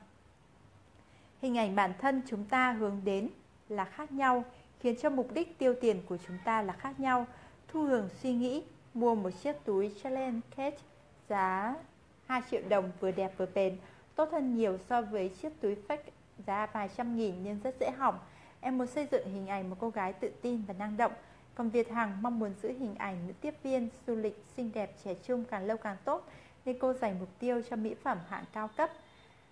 [1.43, 3.29] Hình ảnh bản thân chúng ta hướng đến
[3.69, 4.45] là khác nhau,
[4.81, 7.27] khiến cho mục đích tiêu tiền của chúng ta là khác nhau.
[7.69, 8.63] Thu Hường suy nghĩ
[8.95, 10.79] mua một chiếc túi Chanel Kate
[11.29, 11.75] giá
[12.27, 13.77] 2 triệu đồng vừa đẹp vừa bền,
[14.15, 16.11] tốt hơn nhiều so với chiếc túi fake
[16.47, 18.19] giá vài trăm nghìn nhưng rất dễ hỏng.
[18.61, 21.13] Em muốn xây dựng hình ảnh một cô gái tự tin và năng động.
[21.55, 24.97] Còn Việt Hằng mong muốn giữ hình ảnh nữ tiếp viên du lịch xinh đẹp
[25.05, 26.29] trẻ trung càng lâu càng tốt
[26.65, 28.91] nên cô dành mục tiêu cho mỹ phẩm hạng cao cấp.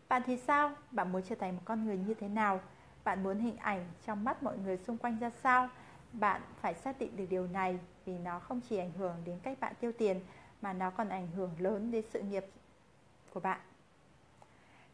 [0.09, 0.71] Bạn thì sao?
[0.91, 2.61] Bạn muốn trở thành một con người như thế nào?
[3.09, 5.69] Bạn muốn hình ảnh trong mắt mọi người xung quanh ra sao?
[6.13, 9.61] Bạn phải xác định được điều này vì nó không chỉ ảnh hưởng đến cách
[9.61, 10.21] bạn tiêu tiền
[10.63, 12.45] mà nó còn ảnh hưởng lớn đến sự nghiệp
[13.35, 13.61] của bạn.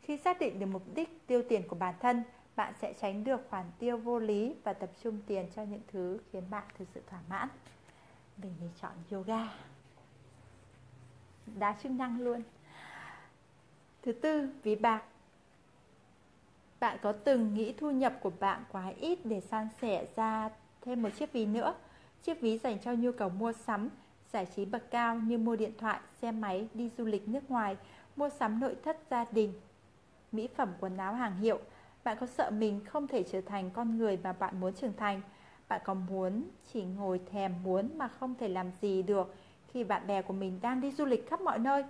[0.00, 2.22] Khi xác định được mục đích tiêu tiền của bản thân,
[2.56, 6.18] bạn sẽ tránh được khoản tiêu vô lý và tập trung tiền cho những thứ
[6.32, 7.48] khiến bạn thực sự thỏa mãn.
[8.36, 9.48] Mình thì chọn yoga.
[11.58, 12.42] Đa chức năng luôn.
[14.02, 15.02] Thứ tư, ví bạc.
[16.84, 20.48] Bạn có từng nghĩ thu nhập của bạn quá ít để san sẻ ra
[20.82, 21.74] thêm một chiếc ví nữa?
[22.22, 23.88] Chiếc ví dành cho nhu cầu mua sắm,
[24.32, 27.76] giải trí bậc cao như mua điện thoại, xe máy, đi du lịch nước ngoài,
[28.16, 29.52] mua sắm nội thất gia đình,
[30.32, 31.58] mỹ phẩm quần áo hàng hiệu.
[32.04, 35.20] Bạn có sợ mình không thể trở thành con người mà bạn muốn trưởng thành?
[35.68, 39.34] Bạn có muốn chỉ ngồi thèm muốn mà không thể làm gì được
[39.72, 41.84] khi bạn bè của mình đang đi du lịch khắp mọi nơi?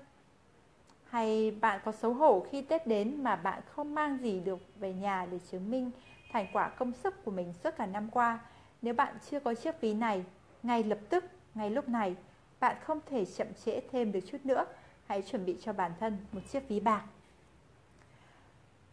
[1.15, 4.93] Hay bạn có xấu hổ khi Tết đến mà bạn không mang gì được về
[4.93, 5.91] nhà để chứng minh
[6.33, 8.39] thành quả công sức của mình suốt cả năm qua?
[8.83, 10.25] Nếu bạn chưa có chiếc ví này,
[10.63, 12.17] ngay lập tức, ngay lúc này,
[12.61, 14.65] bạn không thể chậm trễ thêm được chút nữa.
[15.07, 17.03] Hãy chuẩn bị cho bản thân một chiếc ví bạc.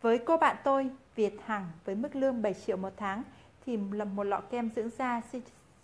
[0.01, 3.24] Với cô bạn tôi, Việt Hằng với mức lương 7 triệu một tháng
[3.65, 5.22] thì lầm một lọ kem dưỡng da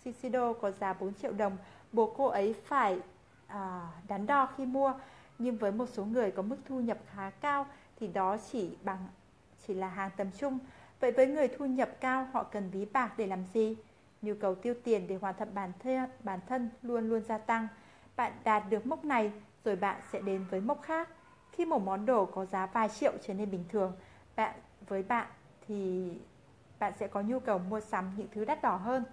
[0.04, 1.56] Shiseido có giá 4 triệu đồng.
[1.92, 2.98] buộc cô ấy phải
[3.46, 4.94] à, đắn đo khi mua
[5.38, 7.66] nhưng với một số người có mức thu nhập khá cao
[8.00, 9.08] thì đó chỉ bằng
[9.66, 10.58] chỉ là hàng tầm trung.
[11.00, 13.76] Vậy với người thu nhập cao họ cần ví bạc để làm gì?
[14.22, 17.68] Nhu cầu tiêu tiền để hoàn thiện bản thân, bản thân luôn luôn gia tăng.
[18.16, 19.32] Bạn đạt được mốc này
[19.64, 21.08] rồi bạn sẽ đến với mốc khác.
[21.52, 23.92] Khi một món đồ có giá vài triệu trở nên bình thường,
[24.36, 24.54] bạn
[24.88, 25.26] với bạn
[25.68, 26.10] thì
[26.78, 29.04] bạn sẽ có nhu cầu mua sắm những thứ đắt đỏ hơn.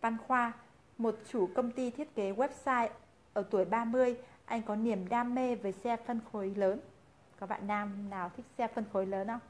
[0.00, 0.52] Văn Khoa,
[0.98, 2.88] một chủ công ty thiết kế website
[3.32, 4.16] ở tuổi 30,
[4.50, 6.80] anh có niềm đam mê với xe phân khối lớn.
[7.40, 9.40] Có bạn nam nào thích xe phân khối lớn không?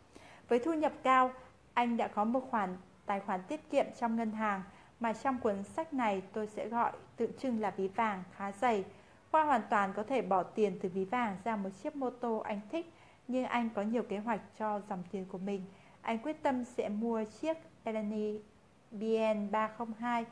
[0.48, 1.32] Với thu nhập cao,
[1.74, 2.76] anh đã có một khoản
[3.06, 4.62] tài khoản tiết kiệm trong ngân hàng
[5.00, 8.84] mà trong cuốn sách này tôi sẽ gọi tượng trưng là ví vàng khá dày.
[9.30, 12.38] Khoa hoàn toàn có thể bỏ tiền từ ví vàng ra một chiếc mô tô
[12.38, 12.92] anh thích,
[13.28, 15.64] nhưng anh có nhiều kế hoạch cho dòng tiền của mình.
[16.02, 18.38] Anh quyết tâm sẽ mua chiếc Eleni
[18.92, 20.24] BN302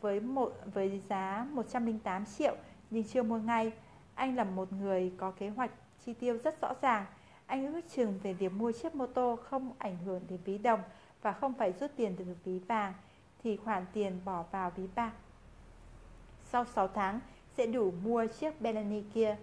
[0.00, 2.56] với một với giá 108 triệu
[2.90, 3.72] nhưng chưa mua ngay.
[4.16, 5.70] Anh là một người có kế hoạch
[6.04, 7.06] chi tiêu rất rõ ràng.
[7.46, 10.80] Anh ước chừng về việc mua chiếc mô tô không ảnh hưởng đến ví đồng
[11.22, 12.92] và không phải rút tiền từ ví vàng
[13.42, 15.12] thì khoản tiền bỏ vào ví bạc.
[16.44, 17.20] Sau 6 tháng
[17.56, 19.36] sẽ đủ mua chiếc Bellini kia.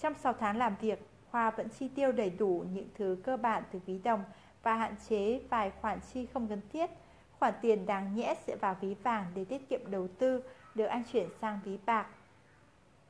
[0.00, 3.62] Trong 6 tháng làm việc, Khoa vẫn chi tiêu đầy đủ những thứ cơ bản
[3.72, 4.24] từ ví đồng
[4.62, 6.90] và hạn chế vài khoản chi không cần thiết.
[7.38, 10.42] Khoản tiền đáng nhẽ sẽ vào ví vàng để tiết kiệm đầu tư
[10.74, 12.06] được anh chuyển sang ví bạc.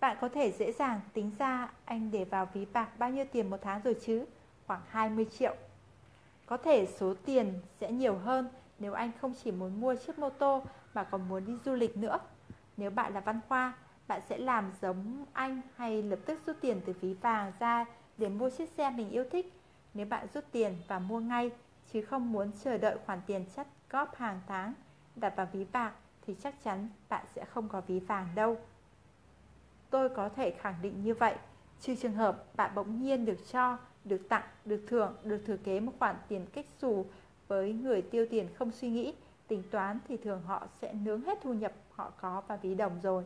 [0.02, 3.50] Bạn có thể dễ dàng tính ra anh để vào ví bạc bao nhiêu tiền
[3.50, 4.24] một tháng rồi chứ?
[4.66, 5.54] Khoảng 20 triệu.
[6.46, 8.48] Có thể số tiền sẽ nhiều hơn
[8.78, 10.62] nếu anh không chỉ muốn mua chiếc mô tô
[10.94, 12.18] mà còn muốn đi du lịch nữa.
[12.76, 13.72] Nếu bạn là văn khoa,
[14.08, 17.84] bạn sẽ làm giống anh hay lập tức rút tiền từ ví vàng ra
[18.18, 19.52] để mua chiếc xe mình yêu thích.
[19.94, 21.50] Nếu bạn rút tiền và mua ngay
[21.92, 24.74] chứ không muốn chờ đợi khoản tiền chất góp hàng tháng
[25.16, 25.92] đặt vào ví bạc
[26.26, 28.58] thì chắc chắn bạn sẽ không có ví vàng đâu.
[29.92, 31.34] Tôi có thể khẳng định như vậy,
[31.80, 35.80] trừ trường hợp bạn bỗng nhiên được cho được tặng, được thưởng, được thừa kế
[35.80, 37.06] một khoản tiền cách xù
[37.48, 39.14] với người tiêu tiền không suy nghĩ,
[39.48, 43.00] tính toán thì thường họ sẽ nướng hết thu nhập họ có vào ví đồng
[43.02, 43.24] rồi.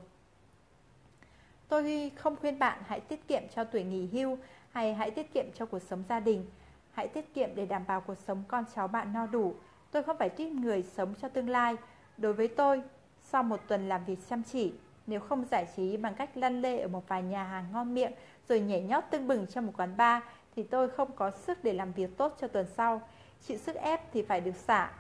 [1.68, 4.38] Tôi không khuyên bạn hãy tiết kiệm cho tuổi nghỉ hưu
[4.70, 6.46] hay hãy tiết kiệm cho cuộc sống gia đình.
[6.92, 9.54] Hãy tiết kiệm để đảm bảo cuộc sống con cháu bạn no đủ.
[9.90, 11.76] Tôi không phải tuyết người sống cho tương lai.
[12.16, 12.82] Đối với tôi,
[13.22, 14.72] sau một tuần làm việc chăm chỉ,
[15.07, 18.12] nếu không giải trí bằng cách lăn lê ở một vài nhà hàng ngon miệng
[18.48, 20.22] rồi nhảy nhót tưng bừng trong một quán bar
[20.57, 23.02] thì tôi không có sức để làm việc tốt cho tuần sau.
[23.46, 24.90] Chịu sức ép thì phải được xả.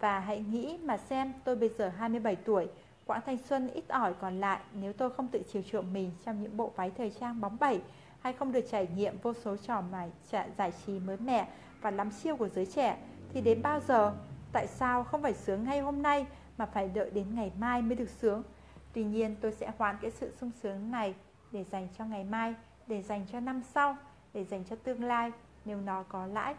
[0.00, 2.68] Và hãy nghĩ mà xem tôi bây giờ 27 tuổi,
[3.06, 6.42] quãng thanh xuân ít ỏi còn lại nếu tôi không tự chiều chuộng mình trong
[6.42, 7.80] những bộ váy thời trang bóng bẩy
[8.20, 10.10] hay không được trải nghiệm vô số trò mải
[10.58, 11.48] giải trí mới mẻ
[11.80, 12.96] và lắm siêu của giới trẻ
[13.32, 14.12] thì đến bao giờ
[14.52, 16.26] tại sao không phải sướng ngay hôm nay
[16.56, 18.42] mà phải đợi đến ngày mai mới được sướng.
[18.92, 21.14] Tuy nhiên tôi sẽ hoãn cái sự sung sướng này
[21.52, 22.54] để dành cho ngày mai,
[22.86, 23.96] để dành cho năm sau,
[24.34, 25.32] để dành cho tương lai
[25.64, 26.54] nếu nó có lãi.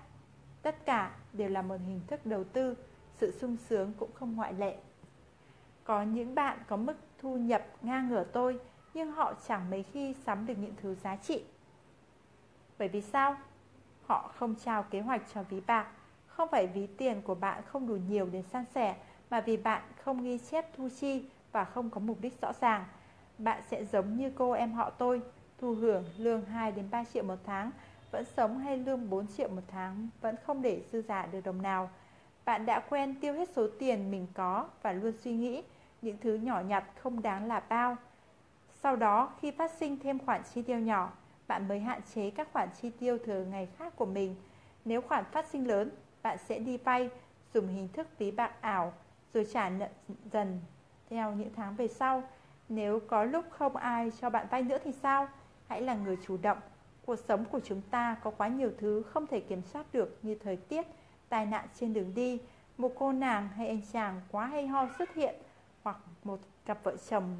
[0.61, 2.77] Tất cả đều là một hình thức đầu tư,
[3.13, 4.77] sự sung sướng cũng không ngoại lệ.
[5.83, 8.59] Có những bạn có mức thu nhập ngang ngửa tôi,
[8.93, 11.43] nhưng họ chẳng mấy khi sắm được những thứ giá trị.
[12.79, 13.35] Bởi vì sao?
[14.05, 15.87] Họ không trao kế hoạch cho ví bạc,
[16.27, 18.95] không phải ví tiền của bạn không đủ nhiều để san sẻ,
[19.29, 22.85] mà vì bạn không ghi chép thu chi và không có mục đích rõ ràng.
[23.37, 25.21] Bạn sẽ giống như cô em họ tôi,
[25.57, 27.71] thu hưởng lương 2 đến 3 triệu một tháng,
[28.11, 31.61] vẫn sống hay lương 4 triệu một tháng, vẫn không để dư giả được đồng
[31.61, 31.89] nào.
[32.45, 35.63] Bạn đã quen tiêu hết số tiền mình có và luôn suy nghĩ
[36.01, 37.97] những thứ nhỏ nhặt không đáng là bao.
[38.81, 41.13] Sau đó, khi phát sinh thêm khoản chi tiêu nhỏ,
[41.47, 44.35] bạn mới hạn chế các khoản chi tiêu thường ngày khác của mình.
[44.85, 45.91] Nếu khoản phát sinh lớn,
[46.21, 47.09] bạn sẽ đi vay,
[47.53, 48.93] dùng hình thức ví bạc ảo,
[49.33, 49.87] rồi trả nợ
[50.31, 50.61] dần
[51.13, 52.23] theo những tháng về sau.
[52.69, 55.27] Nếu có lúc không ai cho bạn vay nữa thì sao?
[55.67, 56.57] Hãy là người chủ động.
[57.05, 60.35] Cuộc sống của chúng ta có quá nhiều thứ không thể kiểm soát được như
[60.35, 60.85] thời tiết,
[61.29, 62.41] tai nạn trên đường đi,
[62.77, 65.35] một cô nàng hay anh chàng quá hay ho xuất hiện,
[65.83, 67.37] hoặc một cặp vợ chồng,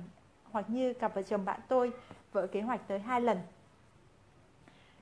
[0.52, 1.92] hoặc như cặp vợ chồng bạn tôi,
[2.32, 3.38] vợ kế hoạch tới hai lần.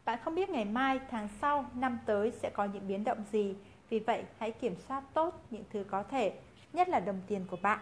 [0.05, 3.55] Bạn không biết ngày mai, tháng sau, năm tới sẽ có những biến động gì,
[3.89, 6.33] vì vậy hãy kiểm soát tốt những thứ có thể,
[6.73, 7.79] nhất là đồng tiền của bạn.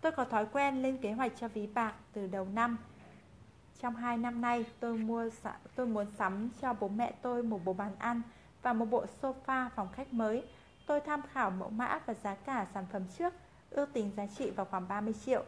[0.00, 2.78] Tôi có thói quen lên kế hoạch cho ví bạc từ đầu năm.
[3.80, 5.30] Trong hai năm nay, tôi mua
[5.74, 8.22] tôi muốn sắm cho bố mẹ tôi một bộ bàn ăn
[8.62, 10.44] và một bộ sofa phòng khách mới.
[10.86, 13.34] Tôi tham khảo mẫu mã và giá cả sản phẩm trước,
[13.70, 15.44] ước tính giá trị vào khoảng 30 triệu.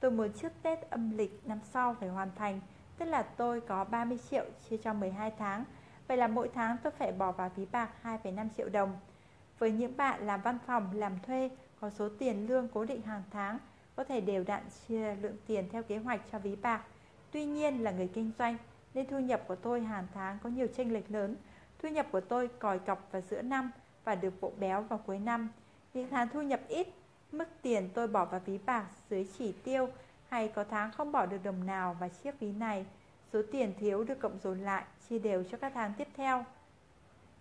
[0.00, 2.60] Tôi muốn trước Tết âm lịch năm sau phải hoàn thành,
[2.98, 5.64] tức là tôi có 30 triệu chia cho 12 tháng.
[6.08, 8.96] Vậy là mỗi tháng tôi phải bỏ vào ví bạc 2,5 triệu đồng.
[9.58, 11.50] Với những bạn làm văn phòng, làm thuê,
[11.80, 13.58] có số tiền lương cố định hàng tháng,
[13.96, 16.82] có thể đều đặn chia lượng tiền theo kế hoạch cho ví bạc.
[17.30, 18.56] Tuy nhiên là người kinh doanh,
[18.94, 21.36] nên thu nhập của tôi hàng tháng có nhiều chênh lệch lớn.
[21.82, 23.70] Thu nhập của tôi còi cọc vào giữa năm
[24.04, 25.48] và được bộ béo vào cuối năm.
[25.94, 26.88] Những tháng thu nhập ít,
[27.32, 29.88] mức tiền tôi bỏ vào ví bạc dưới chỉ tiêu
[30.28, 32.86] hay có tháng không bỏ được đồng nào vào chiếc ví này.
[33.32, 36.44] Số tiền thiếu được cộng dồn lại, chia đều cho các tháng tiếp theo.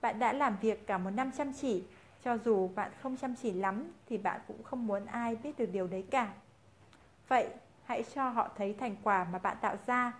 [0.01, 1.83] Bạn đã làm việc cả một năm chăm chỉ,
[2.23, 5.69] cho dù bạn không chăm chỉ lắm thì bạn cũng không muốn ai biết được
[5.71, 6.33] điều đấy cả.
[7.27, 7.47] Vậy,
[7.83, 10.13] hãy cho họ thấy thành quả mà bạn tạo ra.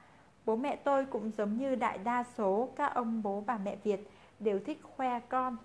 [0.46, 4.10] Bố mẹ tôi cũng giống như đại đa số các ông bố bà mẹ Việt
[4.40, 5.58] đều thích khoe con.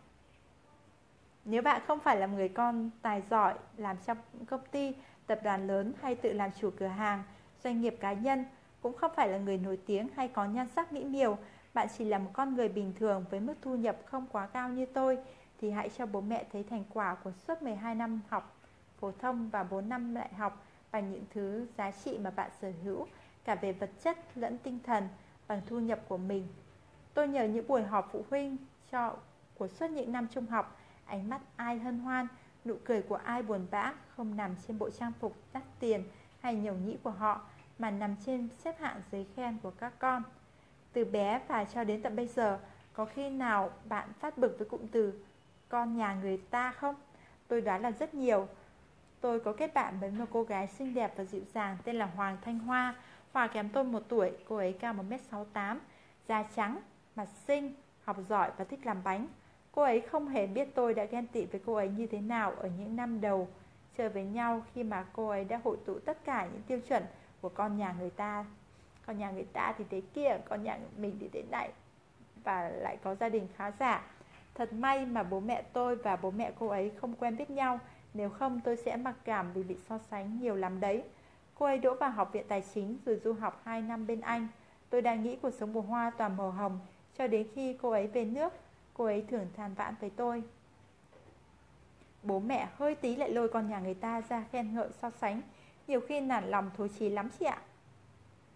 [1.44, 4.94] Nếu bạn không phải là người con tài giỏi làm trong công ty,
[5.26, 7.22] tập đoàn lớn hay tự làm chủ cửa hàng,
[7.64, 8.44] doanh nghiệp cá nhân,
[8.82, 11.38] cũng không phải là người nổi tiếng hay có nhan sắc mỹ miều,
[11.74, 14.68] bạn chỉ là một con người bình thường với mức thu nhập không quá cao
[14.68, 15.18] như tôi,
[15.60, 18.56] thì hãy cho bố mẹ thấy thành quả của suốt 12 năm học
[19.00, 22.72] phổ thông và 4 năm đại học bằng những thứ giá trị mà bạn sở
[22.84, 23.06] hữu,
[23.44, 25.08] cả về vật chất lẫn tinh thần,
[25.48, 26.48] bằng thu nhập của mình.
[27.14, 28.56] Tôi nhờ những buổi họp phụ huynh
[28.90, 29.16] cho
[29.54, 32.26] của suốt những năm trung học, ánh mắt ai hân hoan,
[32.64, 36.04] nụ cười của ai buồn bã không nằm trên bộ trang phục đắt tiền
[36.40, 37.40] hay nhầu nhĩ của họ,
[37.78, 40.22] mà nằm trên xếp hạng giấy khen của các con.
[40.92, 42.58] Từ bé và cho đến tận bây giờ,
[42.92, 45.24] có khi nào bạn phát bực với cụm từ
[45.68, 46.94] con nhà người ta không?
[47.48, 48.48] Tôi đoán là rất nhiều.
[49.20, 52.06] Tôi có kết bạn với một cô gái xinh đẹp và dịu dàng tên là
[52.06, 52.94] Hoàng Thanh Hoa.
[53.32, 55.76] Hòa kém tôi một tuổi, cô ấy cao 1m68,
[56.28, 56.78] da trắng,
[57.16, 59.26] mặt xinh, học giỏi và thích làm bánh.
[59.72, 62.52] Cô ấy không hề biết tôi đã ghen tị với cô ấy như thế nào
[62.52, 63.48] ở những năm đầu
[63.98, 67.02] chơi với nhau khi mà cô ấy đã hội tụ tất cả những tiêu chuẩn
[67.40, 68.44] của con nhà người ta.
[69.06, 71.70] Con nhà người ta thì thế kia, con nhà mình thì thế này
[72.44, 74.02] và lại có gia đình khá giả.
[74.54, 77.80] Thật may mà bố mẹ tôi và bố mẹ cô ấy không quen biết nhau
[78.14, 81.02] nếu không, tôi sẽ mặc cảm vì bị so sánh nhiều lắm đấy.
[81.54, 84.48] Cô ấy đỗ vào học viện tài chính rồi du học 2 năm bên Anh.
[84.90, 86.80] Tôi đang nghĩ cuộc sống mùa Hoa toàn màu hồng.
[87.18, 88.52] Cho đến khi cô ấy về nước,
[89.00, 90.42] Cô ấy thường than vãn với tôi.
[92.22, 95.42] Bố mẹ hơi tí lại lôi con nhà người ta ra khen ngợi so sánh.
[95.86, 97.62] Nhiều khi nản lòng thối chí lắm chị ạ.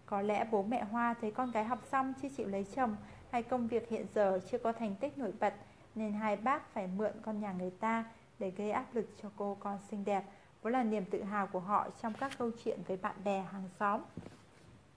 [0.05, 2.95] Có lẽ bố mẹ Hoa thấy con gái học xong chưa chịu lấy chồng,
[3.31, 5.53] Hay công việc hiện giờ chưa có thành tích nổi bật,
[5.95, 8.05] nên hai bác phải mượn con nhà người ta
[8.39, 10.23] để gây áp lực cho cô con xinh đẹp.
[10.61, 13.69] Vốn là niềm tự hào của họ trong các câu chuyện với bạn bè hàng
[13.79, 14.01] xóm.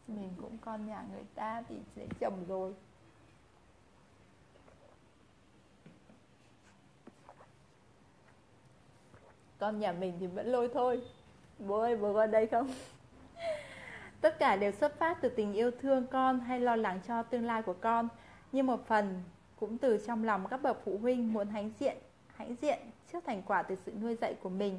[0.09, 2.75] Mình cũng con nhà người ta thì sẽ chồng rồi.
[9.59, 11.03] Con nhà mình thì vẫn lôi thôi.
[11.59, 12.71] Bố ơi, bố qua đây không?
[14.21, 17.47] Tất cả đều xuất phát từ tình yêu thương con hay lo lắng cho tương
[17.47, 18.09] lai của con.
[18.53, 19.23] Như một phần
[19.57, 21.97] cũng từ trong lòng các bậc phụ huynh muốn hãnh diện
[22.37, 22.79] hãnh diện
[23.13, 24.79] trước thành quả từ sự nuôi dạy của mình.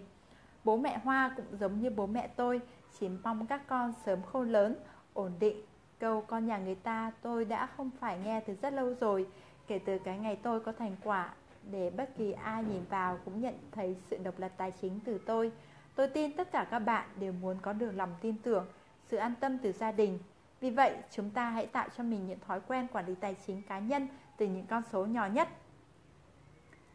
[0.64, 2.62] Bố mẹ Hoa cũng giống như bố mẹ tôi,
[3.00, 4.76] chỉ mong các con sớm khôn lớn,
[5.14, 5.62] ổn định.
[6.00, 9.28] Câu con nhà người ta tôi đã không phải nghe từ rất lâu rồi,
[9.68, 11.34] kể từ cái ngày tôi có thành quả
[11.72, 15.18] để bất kỳ ai nhìn vào cũng nhận thấy sự độc lập tài chính từ
[15.26, 15.52] tôi.
[15.96, 18.68] Tôi tin tất cả các bạn đều muốn có được lòng tin tưởng,
[19.08, 20.20] sự an tâm từ gia đình.
[20.60, 23.62] Vì vậy, chúng ta hãy tạo cho mình những thói quen quản lý tài chính
[23.62, 24.08] cá nhân
[24.38, 25.48] từ những con số nhỏ nhất.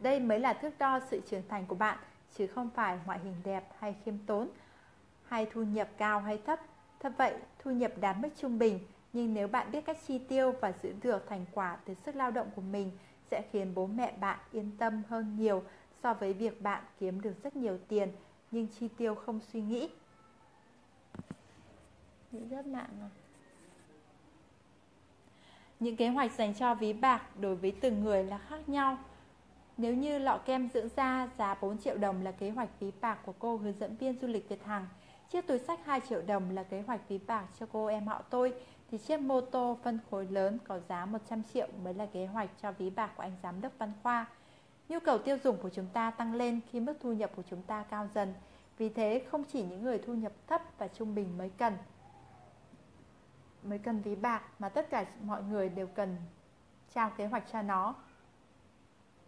[0.05, 1.97] Đây mới là thước đo sự trưởng thành của bạn,
[2.37, 4.49] chứ không phải ngoại hình đẹp hay khiêm tốn,
[5.27, 6.59] hay thu nhập cao hay thấp.
[6.99, 8.79] Thật vậy, thu nhập đạt mức trung bình,
[9.13, 12.31] nhưng nếu bạn biết cách chi tiêu và giữ được thành quả từ sức lao
[12.31, 12.91] động của mình
[13.31, 15.63] sẽ khiến bố mẹ bạn yên tâm hơn nhiều
[16.03, 18.11] so với việc bạn kiếm được rất nhiều tiền
[18.51, 19.89] nhưng chi tiêu không suy nghĩ.
[22.31, 23.09] Rất nặng à.
[25.79, 28.97] Những kế hoạch dành cho ví bạc đối với từng người là khác nhau.
[29.77, 33.19] Nếu như lọ kem dưỡng da giá 4 triệu đồng là kế hoạch ví bạc
[33.25, 34.87] của cô hướng dẫn viên du lịch Việt Hằng,
[35.29, 38.21] chiếc túi sách 2 triệu đồng là kế hoạch ví bạc cho cô em họ
[38.29, 38.53] tôi,
[38.91, 42.49] thì chiếc mô tô phân khối lớn có giá 100 triệu mới là kế hoạch
[42.61, 44.25] cho ví bạc của anh giám đốc Văn Khoa.
[44.89, 47.61] Nhu cầu tiêu dùng của chúng ta tăng lên khi mức thu nhập của chúng
[47.61, 48.33] ta cao dần.
[48.77, 51.73] Vì thế không chỉ những người thu nhập thấp và trung bình mới cần
[53.63, 56.15] mới cần ví bạc mà tất cả mọi người đều cần
[56.93, 57.95] trao kế hoạch cho nó.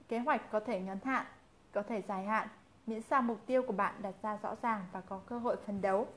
[0.08, 1.26] Kế hoạch có thể ngắn hạn,
[1.72, 2.48] có thể dài hạn,
[2.88, 5.82] miễn sao mục tiêu của bạn đặt ra rõ ràng và có cơ hội phấn
[5.82, 6.08] đấu.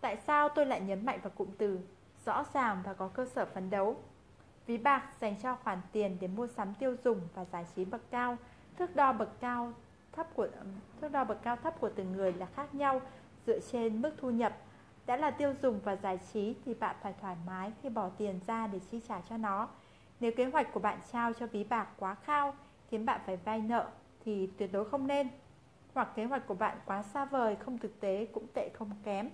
[0.00, 1.80] Tại sao tôi lại nhấn mạnh vào cụm từ
[2.24, 3.96] rõ ràng và có cơ sở phấn đấu?
[4.66, 8.10] Ví bạc dành cho khoản tiền để mua sắm tiêu dùng và giải trí bậc
[8.10, 8.36] cao,
[8.78, 9.72] thước đo bậc cao
[10.12, 10.48] thấp của
[11.00, 13.00] thước đo bậc cao thấp của từng người là khác nhau
[13.46, 14.56] dựa trên mức thu nhập.
[15.06, 18.40] Đã là tiêu dùng và giải trí thì bạn phải thoải mái khi bỏ tiền
[18.46, 19.68] ra để chi trả cho nó.
[20.20, 22.54] Nếu kế hoạch của bạn trao cho ví bạc quá cao
[22.92, 23.86] khiến bạn phải vay nợ
[24.24, 25.28] thì tuyệt đối không nên.
[25.94, 29.30] Hoặc kế hoạch của bạn quá xa vời, không thực tế cũng tệ không kém.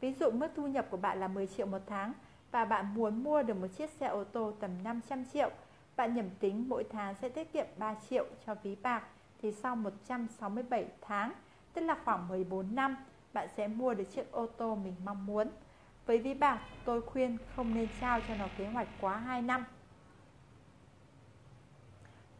[0.00, 2.12] Ví dụ mức thu nhập của bạn là 10 triệu một tháng
[2.50, 5.50] và bạn muốn mua được một chiếc xe ô tô tầm 500 triệu.
[5.96, 9.02] Bạn nhẩm tính mỗi tháng sẽ tiết kiệm 3 triệu cho ví bạc
[9.42, 11.32] thì sau 167 tháng,
[11.72, 12.96] tức là khoảng 14 năm,
[13.32, 15.48] bạn sẽ mua được chiếc ô tô mình mong muốn.
[16.06, 19.64] Với ví bạc, tôi khuyên không nên trao cho nó kế hoạch quá 2 năm.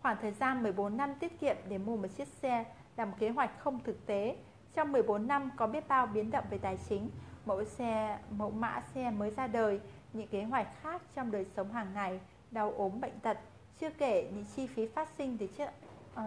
[0.04, 2.64] Khoảng thời gian 14 năm tiết kiệm để mua một chiếc xe
[2.96, 4.36] là một kế hoạch không thực tế.
[4.74, 7.10] Trong 14 năm có biết bao biến động về tài chính,
[7.46, 9.80] mẫu xe, mẫu mã xe mới ra đời,
[10.12, 13.38] những kế hoạch khác trong đời sống hàng ngày, đau ốm bệnh tật,
[13.80, 15.68] chưa kể những chi phí phát sinh từ chiếc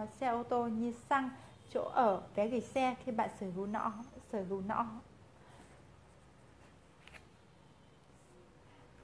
[0.02, 1.30] uh, xe ô tô như xăng,
[1.70, 3.92] chỗ ở, vé gửi xe khi bạn sở hữu nó,
[4.32, 4.86] sở hữu nó.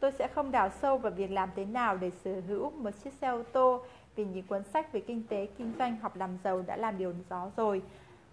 [0.00, 3.12] Tôi sẽ không đào sâu vào việc làm thế nào để sở hữu một chiếc
[3.12, 3.82] xe ô tô
[4.16, 7.14] vì những cuốn sách về kinh tế, kinh doanh, học làm giàu đã làm điều
[7.28, 7.82] đó rồi.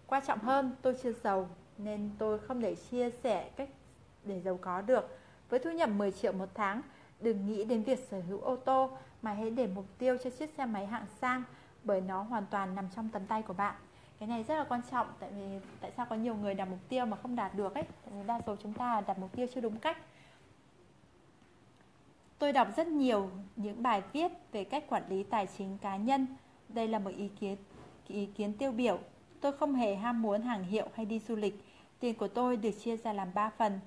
[0.08, 3.70] Quan trọng hơn, tôi chưa giàu nên tôi không thể chia sẻ cách
[4.24, 5.18] để giàu có được.
[5.50, 6.82] Với thu nhập 10 triệu một tháng,
[7.20, 8.90] đừng nghĩ đến việc sở hữu ô tô
[9.22, 11.44] mà hãy để mục tiêu cho chiếc xe máy hạng sang
[11.84, 13.76] bởi nó hoàn toàn nằm trong tầm tay của bạn.
[14.20, 16.80] Cái này rất là quan trọng tại vì tại sao có nhiều người đặt mục
[16.90, 17.84] tiêu mà không đạt được ấy?
[17.84, 19.98] Tại vì đa số chúng ta đặt mục tiêu chưa đúng cách.
[22.42, 26.28] Tôi đọc rất nhiều những bài viết về cách quản lý tài chính cá nhân.
[26.70, 27.58] Đây là một ý kiến
[28.08, 29.00] ý kiến tiêu biểu.
[29.42, 31.64] Tôi không hề ham muốn hàng hiệu hay đi du lịch.
[32.00, 33.80] Tiền của tôi được chia ra làm 3 phần.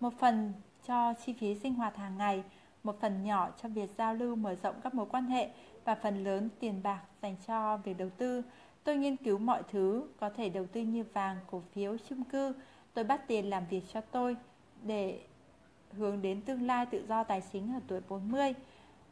[0.00, 0.52] Một phần
[0.86, 2.42] cho chi phí sinh hoạt hàng ngày,
[2.82, 5.48] một phần nhỏ cho việc giao lưu mở rộng các mối quan hệ
[5.84, 8.42] và phần lớn tiền bạc dành cho việc đầu tư.
[8.84, 12.54] Tôi nghiên cứu mọi thứ, có thể đầu tư như vàng, cổ phiếu, chung cư.
[12.94, 14.36] Tôi bắt tiền làm việc cho tôi
[14.82, 15.20] để
[15.96, 18.54] hướng đến tương lai tự do tài chính ở tuổi 40.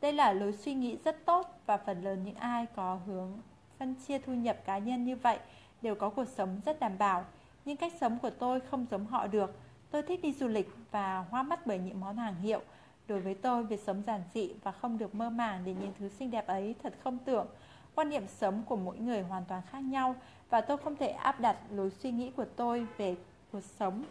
[0.00, 3.38] Đây là lối suy nghĩ rất tốt và phần lớn những ai có hướng
[3.78, 5.38] phân chia thu nhập cá nhân như vậy
[5.82, 7.24] đều có cuộc sống rất đảm bảo.
[7.64, 9.58] Nhưng cách sống của tôi không giống họ được.
[9.90, 12.60] Tôi thích đi du lịch và hoa mắt bởi những món hàng hiệu.
[13.08, 16.08] Đối với tôi, việc sống giản dị và không được mơ màng để những thứ
[16.08, 17.46] xinh đẹp ấy thật không tưởng.
[17.94, 20.14] Quan niệm sống của mỗi người hoàn toàn khác nhau
[20.50, 23.16] và tôi không thể áp đặt lối suy nghĩ của tôi về
[23.52, 24.04] cuộc sống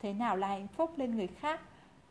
[0.00, 1.60] thế nào là hạnh phúc lên người khác.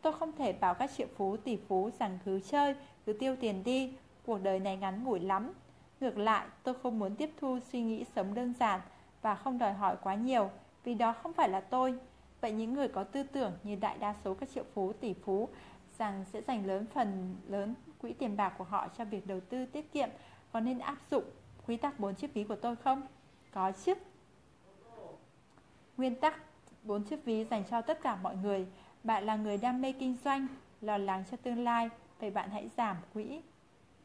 [0.01, 2.75] Tôi không thể bảo các triệu phú tỷ phú rằng cứ chơi,
[3.05, 3.93] cứ tiêu tiền đi,
[4.25, 5.53] cuộc đời này ngắn ngủi lắm.
[5.99, 8.81] Ngược lại, tôi không muốn tiếp thu suy nghĩ sống đơn giản
[9.21, 10.49] và không đòi hỏi quá nhiều,
[10.83, 11.99] vì đó không phải là tôi.
[12.41, 15.49] Vậy những người có tư tưởng như đại đa số các triệu phú tỷ phú
[15.97, 19.65] rằng sẽ dành lớn phần lớn quỹ tiền bạc của họ cho việc đầu tư
[19.65, 20.09] tiết kiệm
[20.51, 21.23] có nên áp dụng
[21.67, 23.01] quy tắc bốn chiếc ví của tôi không?
[23.51, 23.93] Có chứ.
[25.97, 26.46] Nguyên tắc
[26.88, 28.67] bốn chiếc ví dành cho tất cả mọi người.
[29.03, 30.47] Bạn là người đam mê kinh doanh,
[30.81, 33.41] lo lắng cho tương lai, vậy bạn hãy giảm quỹ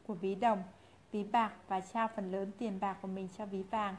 [0.07, 0.63] của ví đồng,
[1.11, 3.95] ví bạc và trao phần lớn tiền bạc của mình cho ví vàng,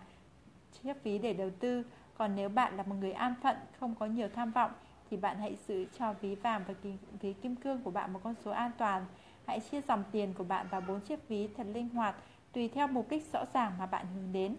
[0.72, 1.84] chiếc ví để đầu tư.
[2.18, 4.70] Còn nếu bạn là một người an phận, không có nhiều tham vọng,
[5.10, 6.74] thì bạn hãy giữ cho ví vàng và
[7.20, 9.06] ví kim cương của bạn một con số an toàn.
[9.46, 12.14] Hãy chia dòng tiền của bạn vào bốn chiếc ví thật linh hoạt,
[12.52, 14.56] tùy theo mục đích rõ ràng mà bạn hướng đến.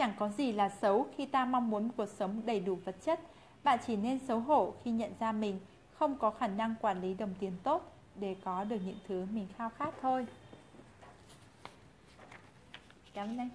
[0.00, 2.96] Chẳng có gì là xấu khi ta mong muốn một cuộc sống đầy đủ vật
[3.04, 3.20] chất.
[3.64, 5.60] Bạn chỉ nên xấu hổ khi nhận ra mình
[5.94, 9.46] không có khả năng quản lý đồng tiền tốt để có được những thứ mình
[9.56, 10.26] khao khát thôi.
[13.14, 13.48] Cảm ơn anh.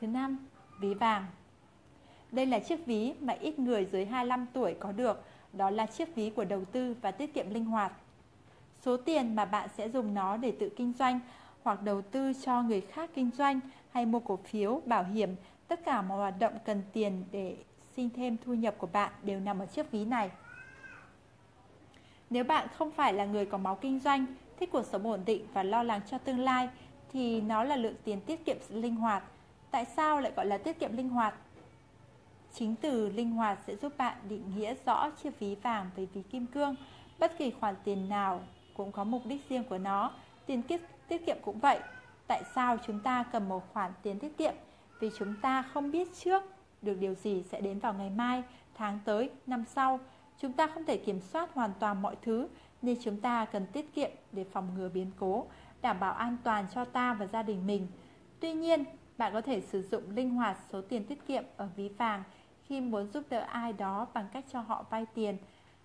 [0.00, 0.38] Thứ năm,
[0.80, 1.26] ví vàng.
[2.30, 6.14] Đây là chiếc ví mà ít người dưới 25 tuổi có được, đó là chiếc
[6.14, 7.92] ví của đầu tư và tiết kiệm linh hoạt.
[8.82, 11.20] Số tiền mà bạn sẽ dùng nó để tự kinh doanh
[11.62, 13.60] hoặc đầu tư cho người khác kinh doanh
[13.92, 15.36] hay mua cổ phiếu, bảo hiểm,
[15.68, 17.56] tất cả mọi hoạt động cần tiền để
[17.96, 20.30] sinh thêm thu nhập của bạn đều nằm ở chiếc ví này.
[22.30, 24.26] Nếu bạn không phải là người có máu kinh doanh,
[24.60, 26.68] thích cuộc sống ổn định và lo lắng cho tương lai,
[27.12, 29.22] thì nó là lượng tiền tiết kiệm linh hoạt.
[29.70, 31.34] Tại sao lại gọi là tiết kiệm linh hoạt?
[32.52, 36.22] Chính từ linh hoạt sẽ giúp bạn định nghĩa rõ chiếc ví vàng với ví
[36.22, 36.76] kim cương.
[37.18, 38.40] Bất kỳ khoản tiền nào
[38.74, 40.12] cũng có mục đích riêng của nó.
[40.46, 40.62] Tiền
[41.08, 41.80] tiết kiệm cũng vậy.
[42.30, 44.54] Tại sao chúng ta cần một khoản tiền tiết kiệm?
[45.00, 46.42] Vì chúng ta không biết trước
[46.82, 48.42] được điều gì sẽ đến vào ngày mai,
[48.74, 50.00] tháng tới, năm sau.
[50.38, 52.48] Chúng ta không thể kiểm soát hoàn toàn mọi thứ
[52.82, 55.46] nên chúng ta cần tiết kiệm để phòng ngừa biến cố,
[55.82, 57.86] đảm bảo an toàn cho ta và gia đình mình.
[58.40, 58.84] Tuy nhiên,
[59.18, 62.22] bạn có thể sử dụng linh hoạt số tiền tiết kiệm ở ví vàng
[62.66, 65.36] khi muốn giúp đỡ ai đó bằng cách cho họ vay tiền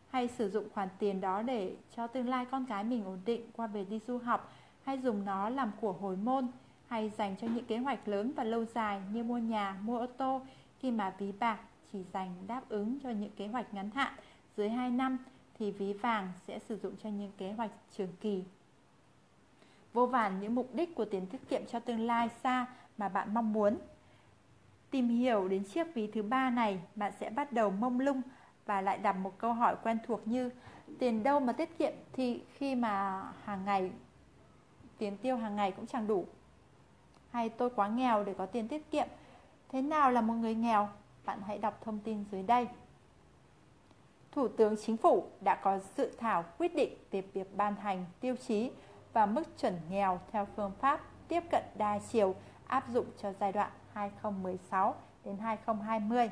[0.09, 3.51] hay sử dụng khoản tiền đó để cho tương lai con cái mình ổn định
[3.55, 4.51] qua về đi du học
[4.85, 6.47] hay dùng nó làm của hồi môn
[6.87, 10.05] hay dành cho những kế hoạch lớn và lâu dài như mua nhà, mua ô
[10.07, 10.41] tô
[10.79, 11.59] khi mà ví bạc
[11.93, 14.13] chỉ dành đáp ứng cho những kế hoạch ngắn hạn
[14.57, 15.17] dưới 2 năm
[15.59, 18.43] thì ví vàng sẽ sử dụng cho những kế hoạch trường kỳ.
[19.93, 22.65] Vô vàn những mục đích của tiền tiết kiệm cho tương lai xa
[22.97, 23.77] mà bạn mong muốn.
[24.91, 28.21] Tìm hiểu đến chiếc ví thứ ba này, bạn sẽ bắt đầu mông lung
[28.65, 30.49] và lại đặt một câu hỏi quen thuộc như
[30.99, 33.91] tiền đâu mà tiết kiệm thì khi mà hàng ngày
[34.97, 36.25] tiền tiêu hàng ngày cũng chẳng đủ.
[37.31, 39.07] Hay tôi quá nghèo để có tiền tiết kiệm.
[39.69, 40.89] Thế nào là một người nghèo?
[41.25, 42.67] Bạn hãy đọc thông tin dưới đây.
[44.31, 48.35] Thủ tướng Chính phủ đã có dự thảo quyết định về việc ban hành tiêu
[48.35, 48.71] chí
[49.13, 52.35] và mức chuẩn nghèo theo phương pháp tiếp cận đa chiều
[52.67, 56.29] áp dụng cho giai đoạn 2016 đến 2020.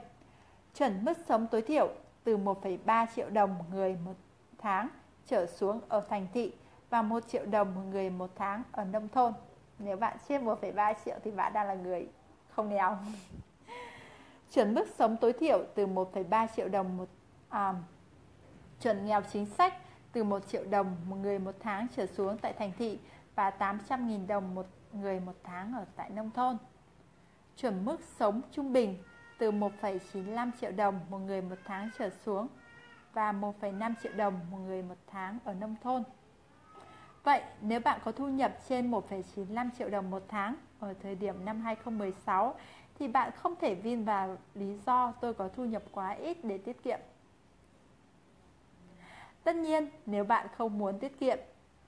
[0.76, 1.88] Chuẩn mức sống tối thiểu
[2.24, 4.14] từ 1,3 triệu đồng người một
[4.58, 4.88] tháng
[5.28, 6.54] trở xuống ở thành thị
[6.94, 9.34] và 1 triệu đồng một người một tháng ở nông thôn.
[9.80, 12.08] Nếu bạn trên 1,3 triệu thì bạn đang là người
[12.50, 12.98] không nghèo.
[14.52, 17.10] Chuẩn mức sống tối thiểu từ 1,3 triệu đồng một
[17.50, 17.74] à,
[18.82, 19.74] chuẩn nghèo chính sách
[20.12, 23.00] từ 1 triệu đồng một người một tháng trở xuống tại thành thị
[23.36, 26.58] và 800.000 đồng một người một tháng ở tại nông thôn.
[27.58, 28.98] Chuẩn mức sống trung bình
[29.38, 32.48] từ 1,95 triệu đồng một người một tháng trở xuống
[33.14, 36.04] và 1,5 triệu đồng một người một tháng ở nông thôn.
[37.24, 41.46] Vậy nếu bạn có thu nhập trên 1,95 triệu đồng một tháng ở thời điểm
[41.46, 42.56] năm 2016
[43.00, 46.58] thì bạn không thể vin vào lý do tôi có thu nhập quá ít để
[46.58, 47.00] tiết kiệm.
[49.44, 51.38] Tất nhiên, nếu bạn không muốn tiết kiệm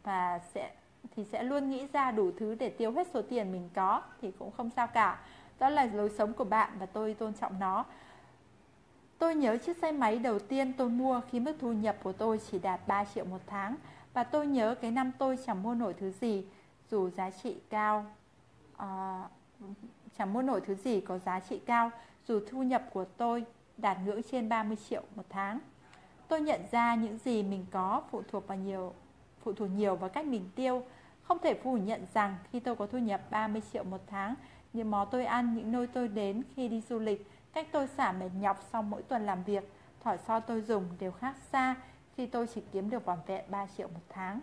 [0.03, 0.71] và sẽ
[1.15, 4.31] thì sẽ luôn nghĩ ra đủ thứ để tiêu hết số tiền mình có thì
[4.39, 5.19] cũng không sao cả.
[5.59, 7.85] Đó là lối sống của bạn và tôi tôn trọng nó.
[9.17, 12.39] Tôi nhớ chiếc xe máy đầu tiên tôi mua khi mức thu nhập của tôi
[12.51, 13.75] chỉ đạt 3 triệu một tháng
[14.15, 16.45] và tôi nhớ cái năm tôi chẳng mua nổi thứ gì
[16.91, 18.05] dù giá trị cao
[18.75, 19.31] uh,
[20.17, 21.91] chẳng mua nổi thứ gì có giá trị cao
[22.27, 23.45] dù thu nhập của tôi
[23.77, 25.59] đạt ngưỡng trên 30 triệu một tháng.
[26.27, 28.93] Tôi nhận ra những gì mình có phụ thuộc vào nhiều
[29.43, 30.83] phụ thuộc nhiều vào cách mình tiêu.
[31.23, 34.35] Không thể phủ nhận rằng khi tôi có thu nhập 30 triệu một tháng,
[34.73, 38.11] những món tôi ăn, những nơi tôi đến khi đi du lịch, cách tôi xả
[38.11, 39.71] mệt nhọc sau mỗi tuần làm việc,
[40.03, 41.75] thỏi so tôi dùng đều khác xa
[42.17, 44.39] khi tôi chỉ kiếm được vỏn vẹn 3 triệu một tháng.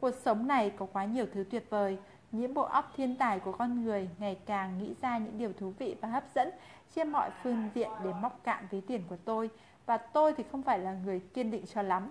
[0.00, 1.98] Cuộc sống này có quá nhiều thứ tuyệt vời,
[2.32, 5.72] những bộ óc thiên tài của con người ngày càng nghĩ ra những điều thú
[5.78, 6.50] vị và hấp dẫn
[6.94, 9.50] trên mọi phương diện để móc cạn ví tiền của tôi
[9.86, 12.10] và tôi thì không phải là người kiên định cho lắm.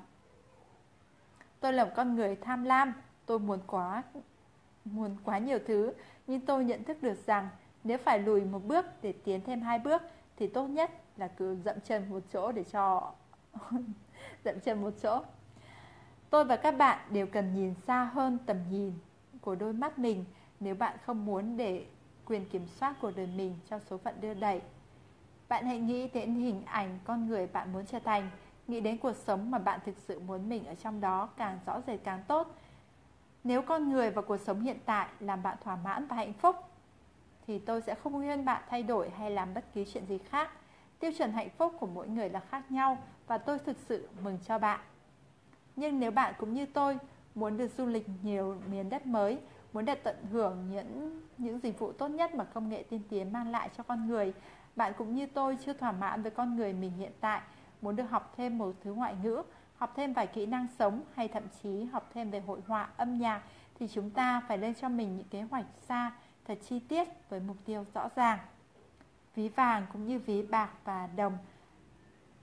[1.59, 2.93] Tôi là một con người tham lam,
[3.26, 4.03] tôi muốn quá
[4.86, 5.93] muốn quá nhiều thứ,
[6.28, 7.49] nhưng tôi nhận thức được rằng
[7.84, 10.01] nếu phải lùi một bước để tiến thêm hai bước
[10.38, 13.12] thì tốt nhất là cứ dậm chân một chỗ để cho
[14.46, 15.22] dậm chân một chỗ.
[16.30, 18.94] Tôi và các bạn đều cần nhìn xa hơn tầm nhìn
[19.42, 20.26] của đôi mắt mình
[20.60, 21.86] nếu bạn không muốn để
[22.26, 24.62] quyền kiểm soát của đời mình cho số phận đưa đẩy.
[25.50, 28.30] Bạn hãy nghĩ đến hình ảnh con người bạn muốn trở thành,
[28.68, 31.82] nghĩ đến cuộc sống mà bạn thực sự muốn mình ở trong đó càng rõ
[31.88, 32.56] rệt càng tốt.
[33.44, 36.56] Nếu con người và cuộc sống hiện tại làm bạn thỏa mãn và hạnh phúc,
[37.48, 40.50] thì tôi sẽ không khuyên bạn thay đổi hay làm bất kỳ chuyện gì khác.
[41.00, 42.98] Tiêu chuẩn hạnh phúc của mỗi người là khác nhau
[43.32, 44.80] và tôi thực sự mừng cho bạn.
[45.76, 46.98] Nhưng nếu bạn cũng như tôi
[47.36, 49.40] muốn được du lịch nhiều miền đất mới,
[49.74, 53.34] muốn được tận hưởng những những dịch vụ tốt nhất mà công nghệ tiên tiến
[53.34, 54.34] mang lại cho con người,
[54.76, 57.42] bạn cũng như tôi chưa thỏa mãn với con người mình hiện tại,
[57.82, 59.44] muốn được học thêm một thứ ngoại ngữ,
[59.76, 63.18] học thêm vài kỹ năng sống hay thậm chí học thêm về hội họa, âm
[63.18, 63.42] nhạc
[63.80, 66.12] thì chúng ta phải lên cho mình những kế hoạch xa,
[66.46, 68.40] thật chi tiết với mục tiêu rõ ràng.
[69.36, 71.38] Ví vàng cũng như ví bạc và đồng.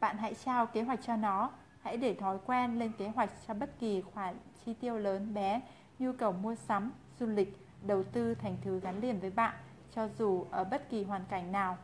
[0.01, 1.51] Bạn hãy trao kế hoạch cho nó,
[1.83, 5.61] hãy để thói quen lên kế hoạch cho bất kỳ khoản chi tiêu lớn bé,
[5.99, 9.55] nhu cầu mua sắm, du lịch, đầu tư thành thứ gắn liền với bạn,
[9.95, 11.79] cho dù ở bất kỳ hoàn cảnh nào.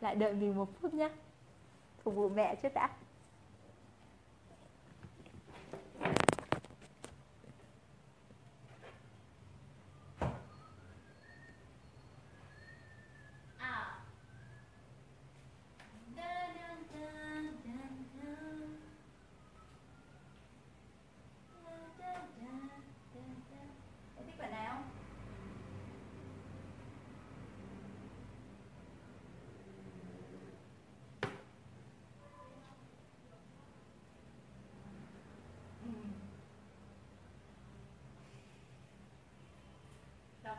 [0.00, 1.10] Lại đợi mình một phút nhé
[2.02, 2.90] Phục vụ mẹ trước đã.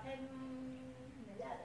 [0.07, 0.27] Thêm
[1.39, 1.57] dạ.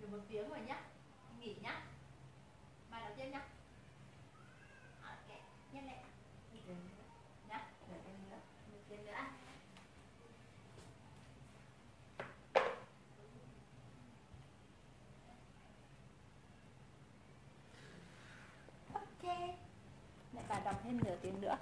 [0.00, 0.80] được một tiếng rồi nhá
[1.40, 1.82] nghỉ nhá
[2.90, 3.46] bài đầu tiên nhá
[5.02, 5.28] ok
[5.72, 5.96] nhanh lên
[7.48, 7.58] nhá
[7.90, 8.38] một tiếng nữa
[8.72, 9.12] một tiếng nữa
[19.22, 19.24] ok
[20.32, 21.56] lại bà đọc thêm nửa tiếng nữa.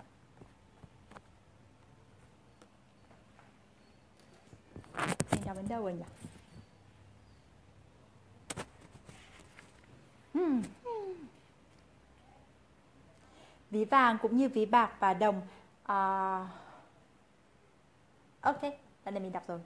[5.31, 6.05] Mình đọc đến đâu rồi nhỉ?
[10.35, 10.63] Hmm.
[13.71, 15.43] Ví vàng cũng như ví bạc và đồng.
[15.83, 16.49] À...
[18.41, 18.63] ok,
[19.05, 19.61] lần này mình đọc rồi.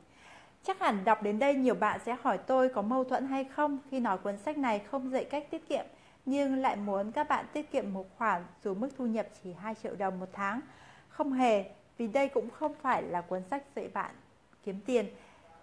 [0.63, 3.79] Chắc hẳn đọc đến đây nhiều bạn sẽ hỏi tôi có mâu thuẫn hay không
[3.91, 5.85] khi nói cuốn sách này không dạy cách tiết kiệm
[6.27, 9.75] nhưng lại muốn các bạn tiết kiệm một khoản dù mức thu nhập chỉ 2
[9.75, 10.61] triệu đồng một tháng.
[11.09, 11.65] Không hề,
[11.99, 14.15] vì đây cũng không phải là cuốn sách dạy bạn
[14.63, 15.07] kiếm tiền.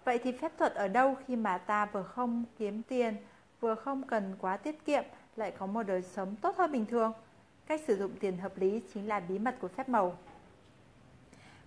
[0.04, 3.16] Vậy thì phép thuật ở đâu khi mà ta vừa không kiếm tiền,
[3.60, 5.04] vừa không cần quá tiết kiệm,
[5.36, 7.12] lại có một đời sống tốt hơn bình thường?
[7.66, 10.16] Cách sử dụng tiền hợp lý chính là bí mật của phép màu.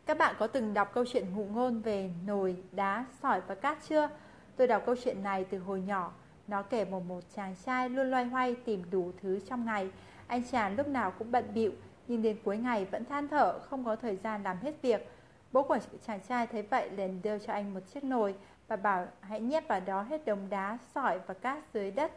[0.05, 3.77] Các bạn có từng đọc câu chuyện ngụ ngôn về nồi, đá, sỏi và cát
[3.87, 4.09] chưa?
[4.55, 6.11] Tôi đọc câu chuyện này từ hồi nhỏ
[6.47, 9.89] nó kể một một chàng trai luôn loay hoay tìm đủ thứ trong ngày.
[10.27, 11.71] Anh chàng lúc nào cũng bận bịu,
[12.07, 15.09] nhưng đến cuối ngày vẫn than thở, không có thời gian làm hết việc.
[15.51, 15.77] Bố của
[16.07, 18.35] chàng trai thấy vậy liền đưa cho anh một chiếc nồi
[18.67, 22.11] và bảo hãy nhét vào đó hết đống đá, sỏi và cát dưới đất.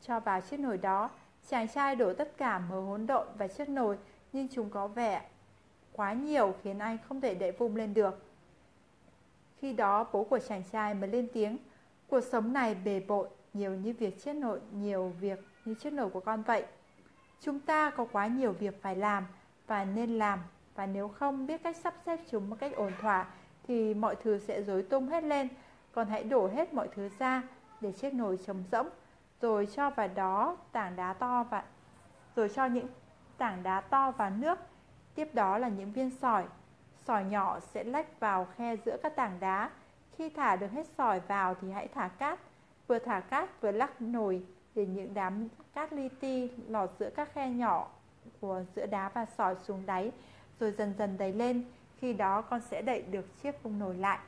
[0.00, 1.10] Cho vào chiếc nồi đó,
[1.48, 3.98] chàng trai đổ tất cả mớ hỗn độn vào chiếc nồi,
[4.32, 5.22] nhưng chúng có vẻ
[5.92, 8.24] quá nhiều khiến anh không thể đẩy vung lên được.
[9.60, 11.58] Khi đó bố của chàng trai mới lên tiếng
[12.10, 16.10] Cuộc sống này bề bộn, nhiều như việc chết nội, nhiều việc như chết nổi
[16.10, 16.64] của con vậy.
[17.40, 19.26] Chúng ta có quá nhiều việc phải làm
[19.66, 20.38] và nên làm
[20.74, 23.26] và nếu không biết cách sắp xếp chúng một cách ổn thỏa
[23.68, 25.48] thì mọi thứ sẽ rối tung hết lên.
[25.92, 27.42] Còn hãy đổ hết mọi thứ ra
[27.80, 28.88] để chiếc nồi trống rỗng
[29.40, 31.64] rồi cho vào đó tảng đá to và
[32.36, 32.86] rồi cho những
[33.38, 34.58] tảng đá to vào nước.
[35.14, 36.44] Tiếp đó là những viên sỏi.
[37.06, 39.70] Sỏi nhỏ sẽ lách vào khe giữa các tảng đá
[40.20, 42.38] khi thả được hết sỏi vào thì hãy thả cát.
[42.86, 44.42] Vừa thả cát vừa lắc nồi
[44.74, 47.88] để những đám cát li ti lọt giữa các khe nhỏ
[48.40, 50.12] của giữa đá và sỏi xuống đáy
[50.60, 51.64] rồi dần dần đầy lên.
[51.98, 54.18] Khi đó con sẽ đậy được chiếc vung nồi lại.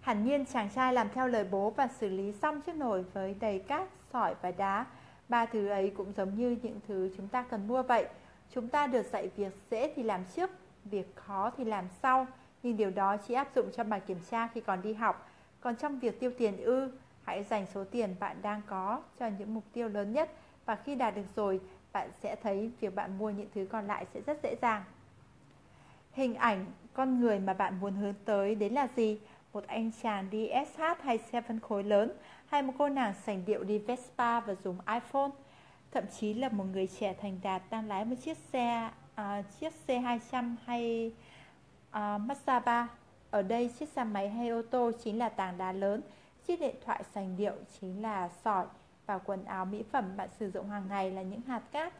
[0.00, 3.36] Hẳn nhiên chàng trai làm theo lời bố và xử lý xong chiếc nồi với
[3.40, 4.86] đầy cát, sỏi và đá.
[5.28, 8.06] Ba thứ ấy cũng giống như những thứ chúng ta cần mua vậy.
[8.54, 10.50] Chúng ta được dạy việc dễ thì làm trước,
[10.84, 12.26] việc khó thì làm sau
[12.62, 15.28] nhưng điều đó chỉ áp dụng cho bài kiểm tra khi còn đi học.
[15.60, 16.90] Còn trong việc tiêu tiền ư,
[17.22, 20.30] hãy dành số tiền bạn đang có cho những mục tiêu lớn nhất
[20.66, 21.60] và khi đạt được rồi,
[21.92, 24.84] bạn sẽ thấy việc bạn mua những thứ còn lại sẽ rất dễ dàng.
[26.12, 29.20] Hình ảnh con người mà bạn muốn hướng tới đến là gì?
[29.52, 32.12] Một anh chàng đi SH hay xe phân khối lớn
[32.46, 35.30] hay một cô nàng sành điệu đi Vespa và dùng iPhone?
[35.92, 39.72] Thậm chí là một người trẻ thành đạt đang lái một chiếc xe uh, chiếc
[39.86, 41.12] C200 hay
[41.90, 42.88] À, uh, Masaba.
[43.30, 46.02] Ở đây chiếc xe máy hay ô tô chính là tảng đá lớn,
[46.46, 48.66] Chiếc điện thoại sành điệu chính là sỏi
[49.06, 51.92] và quần áo mỹ phẩm bạn sử dụng hàng ngày là những hạt cát.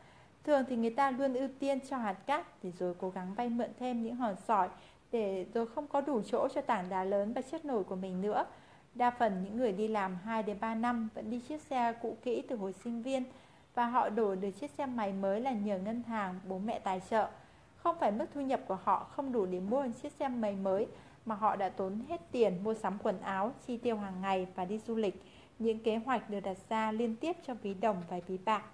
[0.44, 3.48] Thường thì người ta luôn ưu tiên cho hạt cát để rồi cố gắng vay
[3.48, 4.68] mượn thêm những hòn sỏi
[5.12, 8.20] để rồi không có đủ chỗ cho tảng đá lớn và chất nổi của mình
[8.20, 8.44] nữa.
[8.94, 12.16] Đa phần những người đi làm 2 đến 3 năm vẫn đi chiếc xe cũ
[12.22, 13.24] kỹ từ hồi sinh viên
[13.74, 17.00] và họ đổi được chiếc xe máy mới là nhờ ngân hàng bố mẹ tài
[17.10, 17.28] trợ.
[17.82, 20.56] Không phải mức thu nhập của họ không đủ để mua một chiếc xe máy
[20.56, 20.86] mới
[21.24, 24.64] mà họ đã tốn hết tiền mua sắm quần áo, chi tiêu hàng ngày và
[24.64, 25.22] đi du lịch.
[25.58, 28.64] Những kế hoạch được đặt ra liên tiếp cho ví đồng và ví bạc.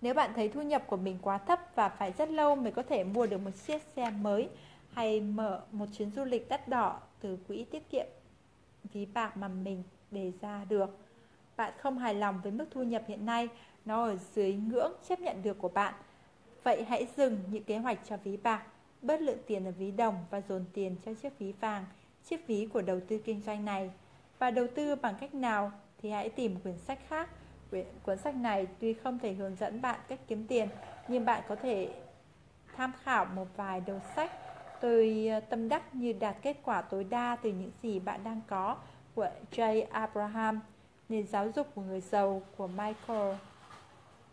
[0.00, 2.82] Nếu bạn thấy thu nhập của mình quá thấp và phải rất lâu mới có
[2.82, 4.48] thể mua được một chiếc xe mới
[4.92, 8.06] hay mở một chuyến du lịch đắt đỏ từ quỹ tiết kiệm
[8.92, 10.98] ví bạc mà mình đề ra được.
[11.56, 13.48] Bạn không hài lòng với mức thu nhập hiện nay,
[13.84, 15.94] nó ở dưới ngưỡng chấp nhận được của bạn.
[16.64, 18.62] Vậy hãy dừng những kế hoạch cho ví bạc,
[19.02, 21.84] bớt lượng tiền ở ví đồng và dồn tiền cho chiếc ví vàng,
[22.24, 23.90] chiếc ví của đầu tư kinh doanh này.
[24.38, 25.72] Và đầu tư bằng cách nào
[26.02, 27.30] thì hãy tìm quyển sách khác.
[28.02, 30.68] Cuốn sách này tuy không thể hướng dẫn bạn cách kiếm tiền,
[31.08, 31.94] nhưng bạn có thể
[32.76, 34.30] tham khảo một vài đầu sách
[34.82, 38.40] Tôi ờ, tâm đắc như đạt kết quả tối đa từ những gì bạn đang
[38.48, 38.76] có
[39.14, 39.86] của J.
[39.90, 40.60] Abraham,
[41.08, 43.34] nền giáo dục của người giàu của Michael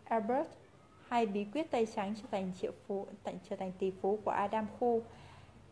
[0.04, 0.48] Albert
[1.10, 3.06] hay bí quyết tay trắng trở thành triệu phú
[3.50, 5.02] trở thành tỷ phú của Adam Khu.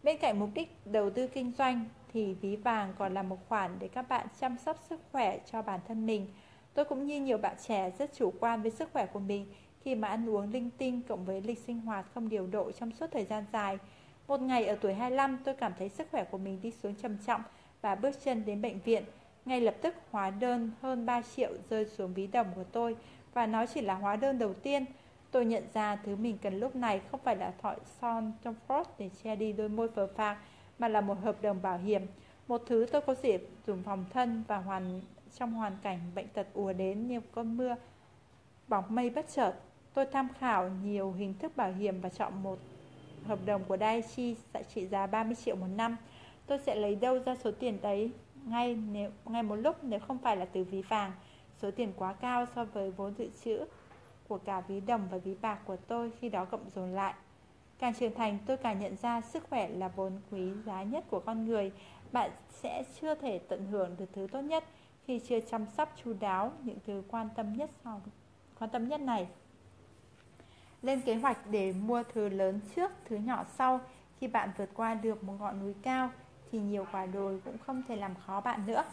[0.03, 3.71] Bên cạnh mục đích đầu tư kinh doanh thì ví vàng còn là một khoản
[3.79, 6.27] để các bạn chăm sóc sức khỏe cho bản thân mình.
[6.75, 9.47] Tôi cũng như nhiều bạn trẻ rất chủ quan với sức khỏe của mình
[9.85, 12.93] khi mà ăn uống linh tinh cộng với lịch sinh hoạt không điều độ trong
[12.93, 13.79] suốt thời gian dài.
[14.29, 17.17] Một ngày ở tuổi 25 tôi cảm thấy sức khỏe của mình đi xuống trầm
[17.27, 17.43] trọng
[17.81, 19.05] và bước chân đến bệnh viện.
[19.45, 22.97] Ngay lập tức, hóa đơn hơn 3 triệu rơi xuống ví đồng của tôi
[23.35, 24.85] và nó chỉ là hóa đơn đầu tiên.
[25.31, 28.85] Tôi nhận ra thứ mình cần lúc này không phải là thỏi son trong Ford
[28.99, 30.39] để che đi đôi môi phờ phạc,
[30.79, 32.07] mà là một hợp đồng bảo hiểm.
[32.49, 35.01] Một thứ tôi có dịp dùng phòng thân và hoàn,
[35.39, 37.77] trong hoàn cảnh bệnh tật ùa đến như cơn mưa
[38.69, 39.53] bóng mây bất chợt.
[39.95, 42.59] Tôi tham khảo nhiều hình thức bảo hiểm và chọn một
[43.29, 45.97] hợp đồng của Daiichi sẽ trị giá 30 triệu một năm
[46.47, 48.11] tôi sẽ lấy đâu ra số tiền đấy
[48.45, 51.13] ngay nếu, ngay một lúc nếu không phải là từ ví vàng
[51.63, 53.65] số tiền quá cao so với vốn dự trữ
[54.29, 57.15] của cả ví đồng và ví bạc của tôi khi đó cộng dồn lại
[57.79, 61.21] càng trưởng thành tôi càng nhận ra sức khỏe là vốn quý giá nhất của
[61.21, 61.73] con người
[62.13, 64.65] bạn sẽ chưa thể tận hưởng được thứ tốt nhất
[65.07, 68.01] khi chưa chăm sóc chu đáo những thứ quan tâm nhất sau
[68.59, 69.29] quan tâm nhất này
[70.83, 73.81] lên kế hoạch để mua thứ lớn trước, thứ nhỏ sau.
[74.21, 76.11] Khi bạn vượt qua được một ngọn núi cao
[76.53, 78.85] thì nhiều quả đồi cũng không thể làm khó bạn nữa.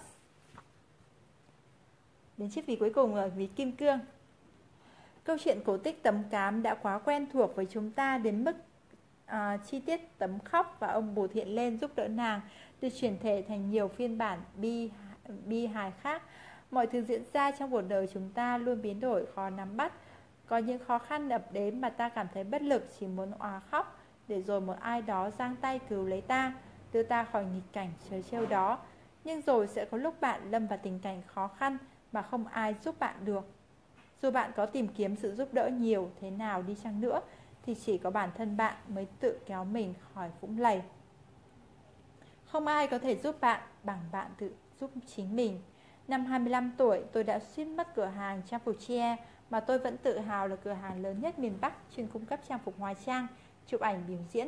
[2.37, 3.99] Đến chiếc ví cuối cùng rồi ví kim cương.
[5.25, 8.55] Câu chuyện cổ tích tấm cám đã quá quen thuộc với chúng ta đến mức
[9.25, 12.41] à, chi tiết tấm khóc và ông bụt hiện lên giúp đỡ nàng
[12.81, 14.91] được chuyển thể thành nhiều phiên bản bi
[15.45, 16.21] bi hài khác.
[16.71, 19.93] Mọi thứ diễn ra trong cuộc đời chúng ta luôn biến đổi khó nắm bắt.
[20.45, 23.59] Có những khó khăn ập đến mà ta cảm thấy bất lực chỉ muốn òa
[23.59, 26.53] khóc Để rồi một ai đó giang tay cứu lấy ta
[26.93, 28.79] Đưa ta khỏi nghịch cảnh trời trêu đó.
[29.23, 31.77] Nhưng rồi sẽ có lúc bạn lâm vào tình cảnh khó khăn
[32.11, 33.54] Mà không ai giúp bạn được.
[34.25, 37.21] Dù bạn có tìm kiếm sự giúp đỡ nhiều thế nào đi chăng nữa
[37.65, 40.81] Thì chỉ có bản thân bạn mới tự kéo mình khỏi vũng lầy
[42.45, 45.61] Không ai có thể giúp bạn bằng bạn tự giúp chính mình
[46.07, 49.15] Năm 25 tuổi tôi đã suýt mất cửa hàng trang phục che
[49.49, 52.39] mà tôi vẫn tự hào là cửa hàng lớn nhất miền Bắc chuyên cung cấp
[52.47, 53.27] trang phục hóa trang,
[53.67, 54.47] chụp ảnh biểu diễn.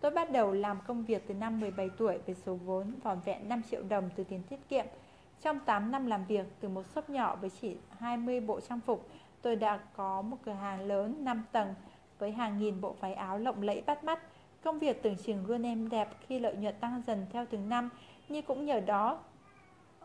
[0.00, 3.48] Tôi bắt đầu làm công việc từ năm 17 tuổi với số vốn vỏn vẹn
[3.48, 4.86] 5 triệu đồng từ tiền tiết kiệm.
[5.42, 9.08] Trong 8 năm làm việc từ một shop nhỏ với chỉ 20 bộ trang phục,
[9.42, 11.74] tôi đã có một cửa hàng lớn 5 tầng
[12.18, 14.18] với hàng nghìn bộ váy áo lộng lẫy bắt mắt.
[14.62, 17.90] Công việc tưởng chừng luôn êm đẹp khi lợi nhuận tăng dần theo từng năm,
[18.28, 19.18] nhưng cũng nhờ đó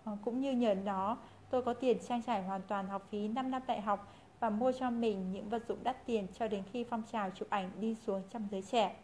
[0.03, 1.17] ờ, cũng như nhờ đó
[1.49, 4.71] tôi có tiền trang trải hoàn toàn học phí 5 năm đại học và mua
[4.71, 7.95] cho mình những vật dụng đắt tiền cho đến khi phong trào chụp ảnh đi
[7.95, 8.95] xuống trong giới trẻ.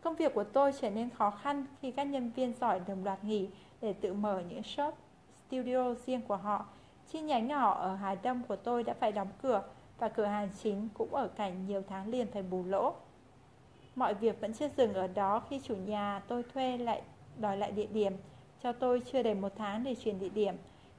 [0.00, 3.24] Công việc của tôi trở nên khó khăn khi các nhân viên giỏi đồng loạt
[3.24, 3.48] nghỉ
[3.80, 4.94] để tự mở những shop
[5.46, 6.66] studio riêng của họ.
[7.12, 9.62] Chi nhánh nhỏ ở Hà Đông của tôi đã phải đóng cửa
[9.98, 12.94] và cửa hàng chính cũng ở cảnh nhiều tháng liền phải bù lỗ.
[13.94, 17.02] Mọi việc vẫn chưa dừng ở đó khi chủ nhà tôi thuê lại
[17.38, 18.12] đòi lại địa điểm.
[18.62, 20.54] Cho tôi chưa đầy một tháng để chuyển địa điểm.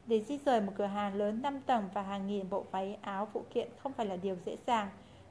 [0.05, 3.27] Để di rời một cửa hàng lớn 5 tầng và hàng nghìn bộ váy áo
[3.33, 4.89] phụ kiện không phải là điều dễ dàng.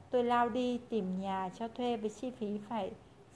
[0.09, 2.91] Tôi lao đi tìm nhà cho thuê với chi phí phải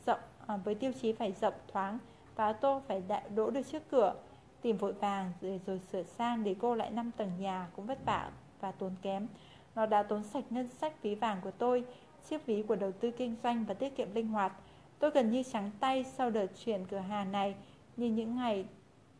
[0.05, 1.97] rộng à, với tiêu chí phải rộng thoáng
[2.35, 3.03] và tô phải
[3.35, 4.13] đỗ được trước cửa.
[4.61, 8.05] Tìm vội vàng rồi, rồi sửa sang để cô lại 5 tầng nhà cũng vất
[8.05, 9.27] vả và tốn kém.
[9.75, 11.85] Nó đã tốn sạch ngân sách ví vàng của tôi,
[12.29, 14.53] chiếc ví của đầu tư kinh doanh và tiết kiệm linh hoạt.
[14.99, 17.55] Tôi gần như trắng tay sau đợt chuyển cửa hàng này,
[17.97, 18.65] nhưng những ngày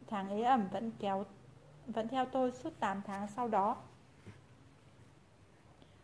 [0.08, 1.26] tháng ế ẩm vẫn kéo
[1.88, 3.78] vẫn theo tôi suốt 8 tháng sau đó.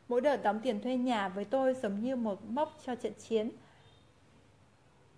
[0.08, 3.50] Mỗi đợt đóng tiền thuê nhà với tôi giống như một mốc cho trận chiến.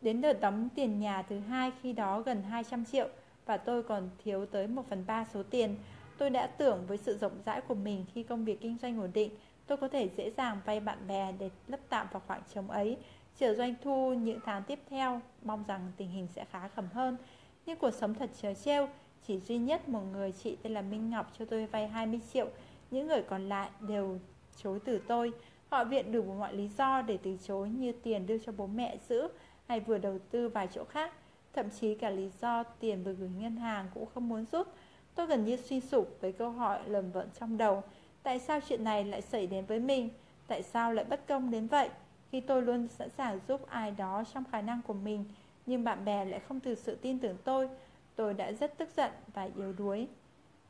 [0.01, 3.07] Đến đợt đóng tiền nhà thứ hai khi đó gần 200 triệu
[3.49, 5.75] và tôi còn thiếu tới 1 phần 3 số tiền.
[6.17, 9.11] Tôi đã tưởng với sự rộng rãi của mình khi công việc kinh doanh ổn
[9.13, 9.31] định,
[9.67, 12.97] tôi có thể dễ dàng vay bạn bè để lấp tạm vào khoảng trống ấy.
[13.39, 17.17] Chờ doanh thu những tháng tiếp theo, mong rằng tình hình sẽ khá khẩm hơn.
[17.65, 18.87] Nhưng cuộc sống thật trớ trêu,
[19.27, 22.47] chỉ duy nhất một người chị tên là Minh Ngọc cho tôi vay 20 triệu,
[22.91, 24.19] những người còn lại đều
[24.63, 25.31] chối từ tôi.
[25.69, 28.97] Họ viện đủ mọi lý do để từ chối như tiền đưa cho bố mẹ
[29.09, 29.27] giữ
[29.67, 31.13] hay vừa đầu tư vài chỗ khác.
[31.53, 34.67] Thậm chí cả lý do tiền vừa gửi ngân hàng cũng không muốn rút.
[35.15, 37.83] Tôi gần như suy sụp với câu hỏi lầm vận trong đầu.
[38.23, 40.09] Tại sao chuyện này lại xảy đến với mình?
[40.47, 41.89] Tại sao lại bất công đến vậy?
[42.31, 45.25] Khi tôi luôn sẵn sàng giúp ai đó trong khả năng của mình,
[45.65, 47.69] nhưng bạn bè lại không thực sự tin tưởng tôi.
[48.15, 50.07] Tôi đã rất tức giận và yếu đuối.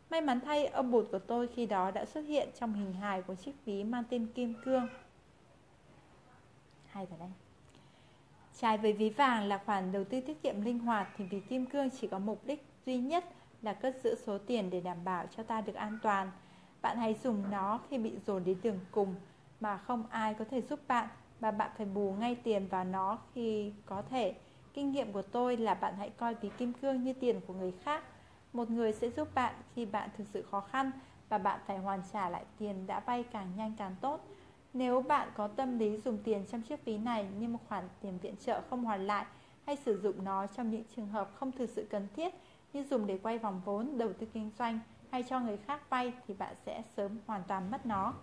[0.10, 3.22] May mắn thay, ông bụt của tôi khi đó đã xuất hiện trong hình hài
[3.22, 4.88] của chiếc ví mang tên Kim Cương.
[6.85, 7.30] Hay vào đây.
[8.61, 11.65] Trái với ví vàng là khoản đầu tư tiết kiệm linh hoạt thì ví kim
[11.65, 13.26] cương chỉ có mục đích duy nhất
[13.61, 16.31] là cất giữ số tiền để đảm bảo cho ta được an toàn.
[16.81, 19.15] Bạn hãy dùng nó khi bị dồn đến đường cùng
[19.60, 21.07] mà không ai có thể giúp bạn
[21.40, 24.36] và bạn phải bù ngay tiền vào nó khi có thể.
[24.73, 27.73] Kinh nghiệm của tôi là bạn hãy coi ví kim cương như tiền của người
[27.84, 28.03] khác.
[28.53, 30.91] Một người sẽ giúp bạn khi bạn thực sự khó khăn
[31.30, 34.27] và bạn phải hoàn trả lại tiền đã vay càng nhanh càng tốt.
[34.74, 38.18] Nếu bạn có tâm lý dùng tiền trong chiếc ví này như một khoản tiền
[38.22, 39.26] viện trợ không hoàn lại
[39.66, 42.34] hay sử dụng nó trong những trường hợp không thực sự cần thiết
[42.74, 44.80] như dùng để quay vòng vốn, đầu tư kinh doanh
[45.12, 48.14] hay cho người khác vay thì bạn sẽ sớm hoàn toàn mất nó.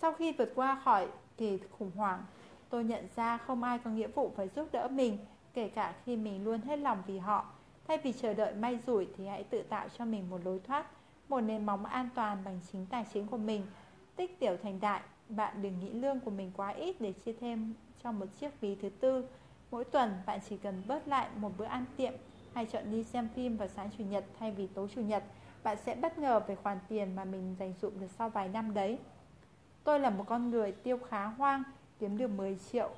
[0.00, 2.24] Sau khi vượt qua khỏi kỳ khủng hoảng,
[2.68, 5.18] tôi nhận ra không ai có nghĩa vụ phải giúp đỡ mình,
[5.54, 7.46] kể cả khi mình luôn hết lòng vì họ.
[7.88, 10.86] Thay vì chờ đợi may rủi thì hãy tự tạo cho mình một lối thoát,
[11.28, 13.66] một nền móng an toàn bằng chính tài chính của mình.
[14.16, 17.74] Tích tiểu thành đại, bạn đừng nghĩ lương của mình quá ít để chia thêm
[18.02, 19.24] cho một chiếc ví thứ tư.
[19.70, 22.12] Mỗi tuần bạn chỉ cần bớt lại một bữa ăn tiệm
[22.54, 25.24] hay chọn đi xem phim vào sáng chủ nhật thay vì tối chủ nhật.
[25.62, 28.74] Bạn sẽ bất ngờ về khoản tiền mà mình dành dụm được sau vài năm
[28.74, 28.98] đấy.
[29.84, 31.62] Tôi là một con người tiêu khá hoang,
[31.98, 32.90] kiếm được 10 triệu,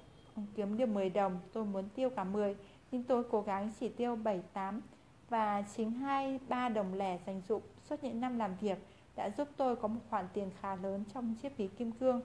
[0.54, 2.56] kiếm được 10 đồng, tôi muốn tiêu cả 10,
[2.90, 4.80] nhưng tôi cố gắng chỉ tiêu 7, 8
[5.28, 8.78] và chính 2, 3 đồng lẻ dành dụm suốt những năm làm việc
[9.16, 12.20] đã giúp tôi có một khoản tiền khá lớn trong chiếc ví kim cương,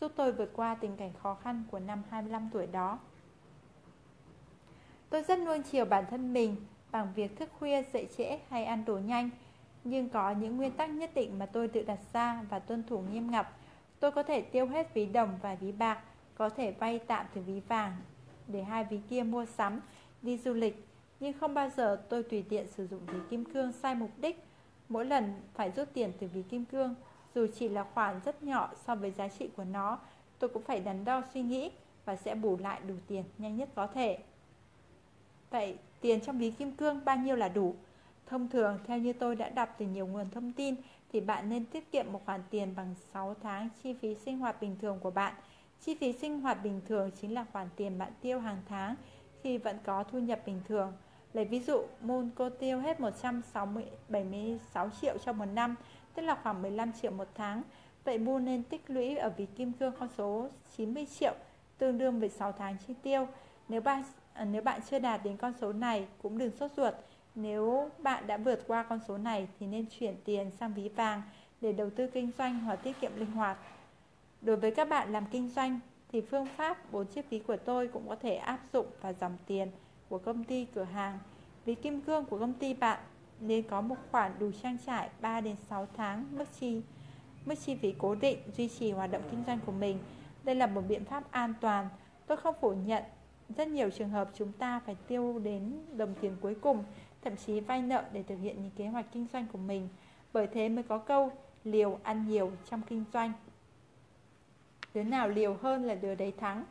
[0.00, 2.98] giúp tôi vượt qua tình cảnh khó khăn của năm 25 tuổi đó.
[5.10, 6.56] Tôi rất nuông chiều bản thân mình
[6.90, 9.30] bằng việc thức khuya dậy trễ hay ăn đồ nhanh,
[9.84, 13.00] nhưng có những nguyên tắc nhất định mà tôi tự đặt ra và tuân thủ
[13.00, 13.46] nghiêm ngặt
[14.04, 15.98] Tôi có thể tiêu hết ví đồng và ví bạc,
[16.34, 17.96] có thể vay tạm từ ví vàng
[18.46, 19.80] để hai ví kia mua sắm,
[20.22, 20.88] đi du lịch,
[21.20, 24.44] nhưng không bao giờ tôi tùy tiện sử dụng ví kim cương sai mục đích.
[24.94, 26.94] Mỗi lần phải rút tiền từ ví kim cương,
[27.34, 29.98] dù chỉ là khoản rất nhỏ so với giá trị của nó,
[30.38, 31.70] tôi cũng phải đắn đo suy nghĩ
[32.04, 34.18] và sẽ bù lại đủ tiền nhanh nhất có thể.
[35.50, 37.74] Vậy tiền trong ví kim cương bao nhiêu là đủ?
[38.26, 40.74] Thông thường, theo như tôi đã đọc từ nhiều nguồn thông tin,
[41.12, 44.60] thì bạn nên tiết kiệm một khoản tiền bằng 6 tháng chi phí sinh hoạt
[44.60, 45.34] bình thường của bạn.
[45.80, 48.94] Chi phí sinh hoạt bình thường chính là khoản tiền bạn tiêu hàng tháng
[49.42, 50.92] khi vẫn có thu nhập bình thường.
[51.34, 55.74] Lấy ví dụ, Moon cô tiêu hết 176 triệu trong một năm,
[56.14, 57.62] tức là khoảng 15 triệu một tháng.
[58.04, 61.34] Vậy Moon nên tích lũy ở ví kim cương con số 90 triệu,
[61.78, 63.28] tương đương với 6 tháng chi tiêu.
[63.68, 64.02] Nếu bạn
[64.32, 66.94] à, nếu bạn chưa đạt đến con số này, cũng đừng sốt ruột
[67.34, 71.22] nếu bạn đã vượt qua con số này thì nên chuyển tiền sang ví vàng
[71.60, 73.58] để đầu tư kinh doanh hoặc tiết kiệm linh hoạt.
[74.42, 75.80] Đối với các bạn làm kinh doanh
[76.12, 79.36] thì phương pháp 4 chiếc ví của tôi cũng có thể áp dụng và dòng
[79.46, 79.70] tiền
[80.14, 81.18] của công ty cửa hàng.
[81.64, 82.98] Ví kim cương của công ty bạn
[83.40, 86.82] nên có một khoản đủ trang trải 3 đến 6 tháng mức chi
[87.46, 89.98] mức chi phí cố định duy trì hoạt động kinh doanh của mình.
[90.44, 91.88] Đây là một biện pháp an toàn.
[92.26, 93.04] Tôi không phủ nhận
[93.56, 96.84] rất nhiều trường hợp chúng ta phải tiêu đến đồng tiền cuối cùng,
[97.22, 99.88] thậm chí vay nợ để thực hiện những kế hoạch kinh doanh của mình.
[100.32, 101.32] Bởi thế mới có câu,
[101.64, 103.32] liều ăn nhiều trong kinh doanh.
[104.94, 106.64] Đứa nào liều hơn là đứa đấy thắng.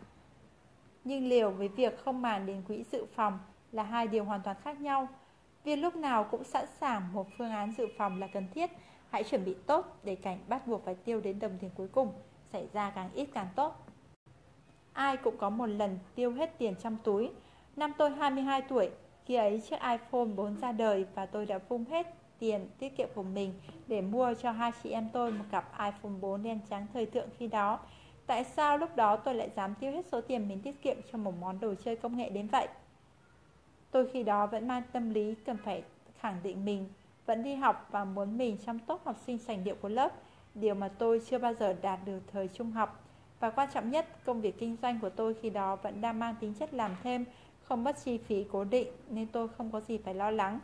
[1.03, 3.39] Nhưng liều với việc không màng đến quỹ dự phòng
[3.71, 5.07] là hai điều hoàn toàn khác nhau.
[5.63, 8.71] Việc lúc nào cũng sẵn sàng một phương án dự phòng là cần thiết.
[9.09, 12.13] Hãy chuẩn bị tốt để cảnh bắt buộc phải tiêu đến đồng tiền cuối cùng
[12.51, 13.87] xảy ra càng ít càng tốt.
[14.93, 17.31] Ai cũng có một lần tiêu hết tiền trong túi.
[17.75, 18.89] Năm tôi 22 tuổi,
[19.25, 23.09] khi ấy chiếc iPhone 4 ra đời và tôi đã phung hết tiền tiết kiệm
[23.15, 23.53] của mình
[23.87, 27.29] để mua cho hai chị em tôi một cặp iPhone 4 đen trắng thời thượng
[27.37, 27.79] khi đó.
[28.27, 31.17] Tại sao lúc đó tôi lại dám tiêu hết số tiền mình tiết kiệm cho
[31.17, 32.67] một món đồ chơi công nghệ đến vậy?
[33.91, 35.83] Tôi khi đó vẫn mang tâm lý cần phải
[36.19, 36.89] khẳng định mình
[37.25, 40.11] vẫn đi học và muốn mình trong top học sinh sành điệu của lớp,
[40.55, 43.03] điều mà tôi chưa bao giờ đạt được thời trung học.
[43.39, 46.35] Và quan trọng nhất, công việc kinh doanh của tôi khi đó vẫn đang mang
[46.39, 47.25] tính chất làm thêm,
[47.63, 50.59] không mất chi phí cố định nên tôi không có gì phải lo lắng.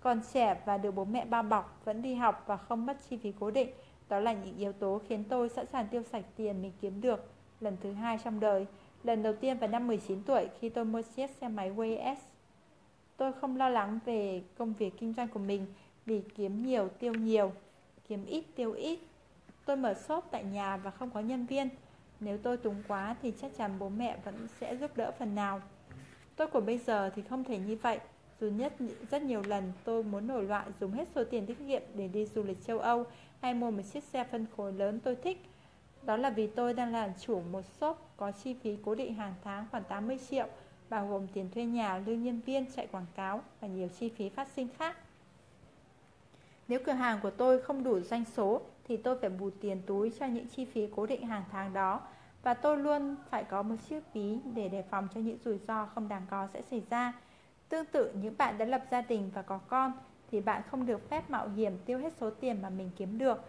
[0.00, 3.16] Còn trẻ và được bố mẹ bao bọc, vẫn đi học và không mất chi
[3.16, 3.68] phí cố định,
[4.10, 7.30] đó là những yếu tố khiến tôi sẵn sàng tiêu sạch tiền mình kiếm được
[7.60, 8.66] lần thứ hai trong đời.
[9.04, 12.18] Lần đầu tiên vào năm 19 tuổi khi tôi mua chiếc xe máy Way S.
[13.16, 15.66] Tôi không lo lắng về công việc kinh doanh của mình
[16.06, 17.52] vì kiếm nhiều tiêu nhiều,
[18.08, 18.98] kiếm ít tiêu ít.
[19.64, 21.68] Tôi mở shop tại nhà và không có nhân viên.
[22.20, 25.60] Nếu tôi túng quá thì chắc chắn bố mẹ vẫn sẽ giúp đỡ phần nào.
[26.36, 27.98] Tôi của bây giờ thì không thể như vậy.
[28.40, 28.72] Dù nhất
[29.10, 32.26] rất nhiều lần tôi muốn nổi loạn dùng hết số tiền tiết kiệm để đi
[32.26, 33.06] du lịch châu Âu
[33.42, 35.46] hay mua một chiếc xe phân khối lớn tôi thích.
[36.02, 39.34] Đó là vì tôi đang làm chủ một shop có chi phí cố định hàng
[39.44, 40.46] tháng khoảng 80 triệu,
[40.88, 44.28] bao gồm tiền thuê nhà, lương nhân viên, chạy quảng cáo và nhiều chi phí
[44.28, 44.96] phát sinh khác.
[46.68, 50.12] Nếu cửa hàng của tôi không đủ doanh số thì tôi phải bù tiền túi
[50.20, 52.00] cho những chi phí cố định hàng tháng đó
[52.42, 55.86] và tôi luôn phải có một chiếc ví để đề phòng cho những rủi ro
[55.86, 57.12] không đáng có sẽ xảy ra.
[57.68, 59.92] Tương tự những bạn đã lập gia đình và có con
[60.30, 63.44] thì bạn không được phép mạo hiểm tiêu hết số tiền mà mình kiếm được.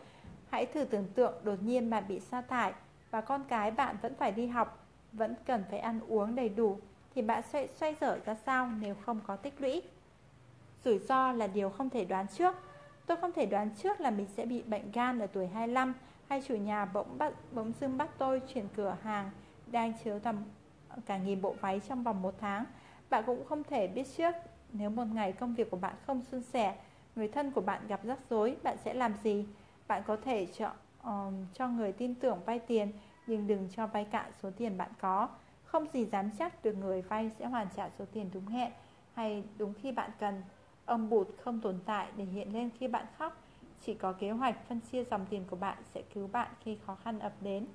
[0.49, 2.73] Hãy thử tưởng tượng đột nhiên bạn bị sa thải
[3.11, 6.77] và con cái bạn vẫn phải đi học, vẫn cần phải ăn uống đầy đủ
[7.15, 9.81] thì bạn sẽ xoay dở ra sao nếu không có tích lũy.
[10.83, 12.55] Rủi ro là điều không thể đoán trước.
[13.05, 15.93] Tôi không thể đoán trước là mình sẽ bị bệnh gan ở tuổi 25
[16.29, 19.31] hay chủ nhà bỗng bắt bỗng dưng bắt tôi chuyển cửa hàng
[19.67, 20.35] đang chứa tầm
[21.05, 22.65] cả nghìn bộ váy trong vòng một tháng.
[23.09, 24.35] Bạn cũng không thể biết trước
[24.73, 26.76] nếu một ngày công việc của bạn không suôn sẻ,
[27.15, 29.45] người thân của bạn gặp rắc rối, bạn sẽ làm gì?
[29.88, 32.91] Bạn có thể chọn um, cho người tin tưởng vay tiền,
[33.27, 35.30] nhưng đừng cho vay cạn số tiền bạn có.
[35.64, 38.72] Không gì dám chắc được người vay sẽ hoàn trả số tiền đúng hẹn
[39.14, 40.43] hay đúng khi bạn cần.
[40.85, 43.38] Âm bụt không tồn tại để hiện lên khi bạn khóc.
[43.85, 46.95] Chỉ có kế hoạch phân chia dòng tiền của bạn sẽ cứu bạn khi khó
[46.95, 47.68] khăn ập đến.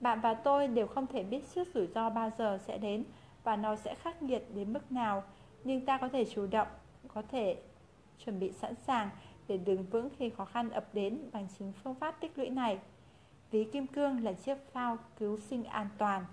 [0.00, 3.04] Bạn và tôi đều không thể biết trước rủi ro bao giờ sẽ đến
[3.44, 5.22] và nó sẽ khắc nghiệt đến mức nào
[5.64, 6.68] nhưng ta có thể chủ động,
[7.08, 7.56] có thể
[8.24, 9.10] chuẩn bị sẵn sàng
[9.48, 12.78] để đứng vững khi khó khăn ập đến bằng chính phương pháp tích lũy này.
[13.50, 16.24] Ví kim cương là chiếc phao cứu sinh an toàn.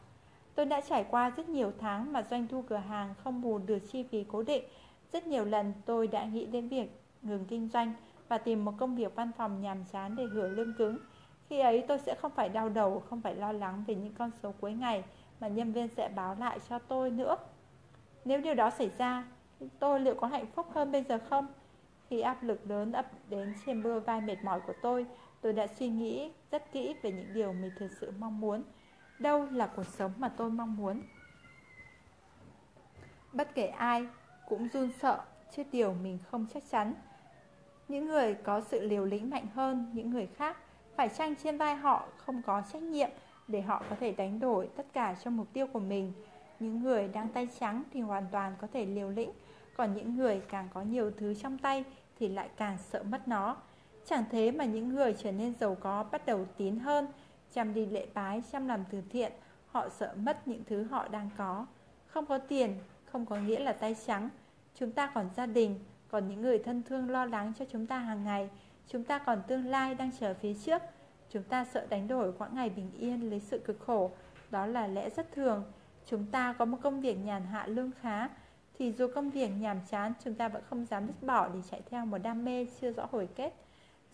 [0.56, 3.80] Tôi đã trải qua rất nhiều tháng mà doanh thu cửa hàng không bù được
[3.92, 4.64] chi phí cố định.
[5.14, 7.94] Rất nhiều lần tôi đã nghĩ đến việc ngừng kinh doanh
[8.28, 10.98] và tìm một công việc văn phòng nhàm chán để hưởng lương cứng.
[11.50, 14.32] Khi ấy tôi sẽ không phải đau đầu, không phải lo lắng về những con
[14.44, 15.04] số cuối ngày
[15.40, 17.36] mà nhân viên sẽ báo lại cho tôi nữa.
[18.26, 19.24] Nếu điều đó xảy ra,
[19.80, 21.48] tôi liệu có hạnh phúc hơn bây giờ không?
[22.10, 25.06] Khi áp lực lớn ập đến trên bờ vai mệt mỏi của tôi,
[25.42, 28.64] tôi đã suy nghĩ rất kỹ về những điều mình thực sự mong muốn.
[29.20, 31.02] Đâu là cuộc sống mà tôi mong muốn?
[33.34, 34.08] Bất kể ai
[34.50, 35.20] cũng run sợ
[35.56, 36.94] trước điều mình không chắc chắn.
[37.88, 40.58] Những người có sự liều lĩnh mạnh hơn những người khác
[40.96, 43.10] phải chăng trên vai họ không có trách nhiệm
[43.48, 46.14] để họ có thể đánh đổi tất cả cho mục tiêu của mình
[46.62, 49.32] những người đang tay trắng thì hoàn toàn có thể liều lĩnh
[49.78, 51.84] Còn những người càng có nhiều thứ trong tay
[52.20, 53.58] thì lại càng sợ mất nó.
[54.06, 57.08] Chẳng thế mà những người trở nên giàu có bắt đầu tín hơn
[57.54, 59.32] Chăm đi lễ bái, chăm làm từ thiện
[59.72, 61.66] Họ sợ mất những thứ họ đang có.
[62.08, 62.76] Không có tiền,
[63.06, 64.30] không có nghĩa là tay trắng.
[64.76, 65.80] Chúng ta còn gia đình,
[66.10, 68.50] còn những người thân thương lo lắng cho chúng ta hàng ngày.
[68.88, 70.82] Chúng ta còn tương lai đang chờ phía trước.
[71.30, 74.12] Chúng ta sợ đánh đổi quãng ngày bình yên lấy sự cực khổ.
[74.52, 75.64] Đó là lẽ rất thường
[76.06, 78.28] chúng ta có một công việc nhàn hạ lương khá
[78.80, 81.82] thì dù công việc nhàm chán chúng ta vẫn không dám dứt bỏ để chạy
[81.90, 83.54] theo một đam mê chưa rõ hồi kết.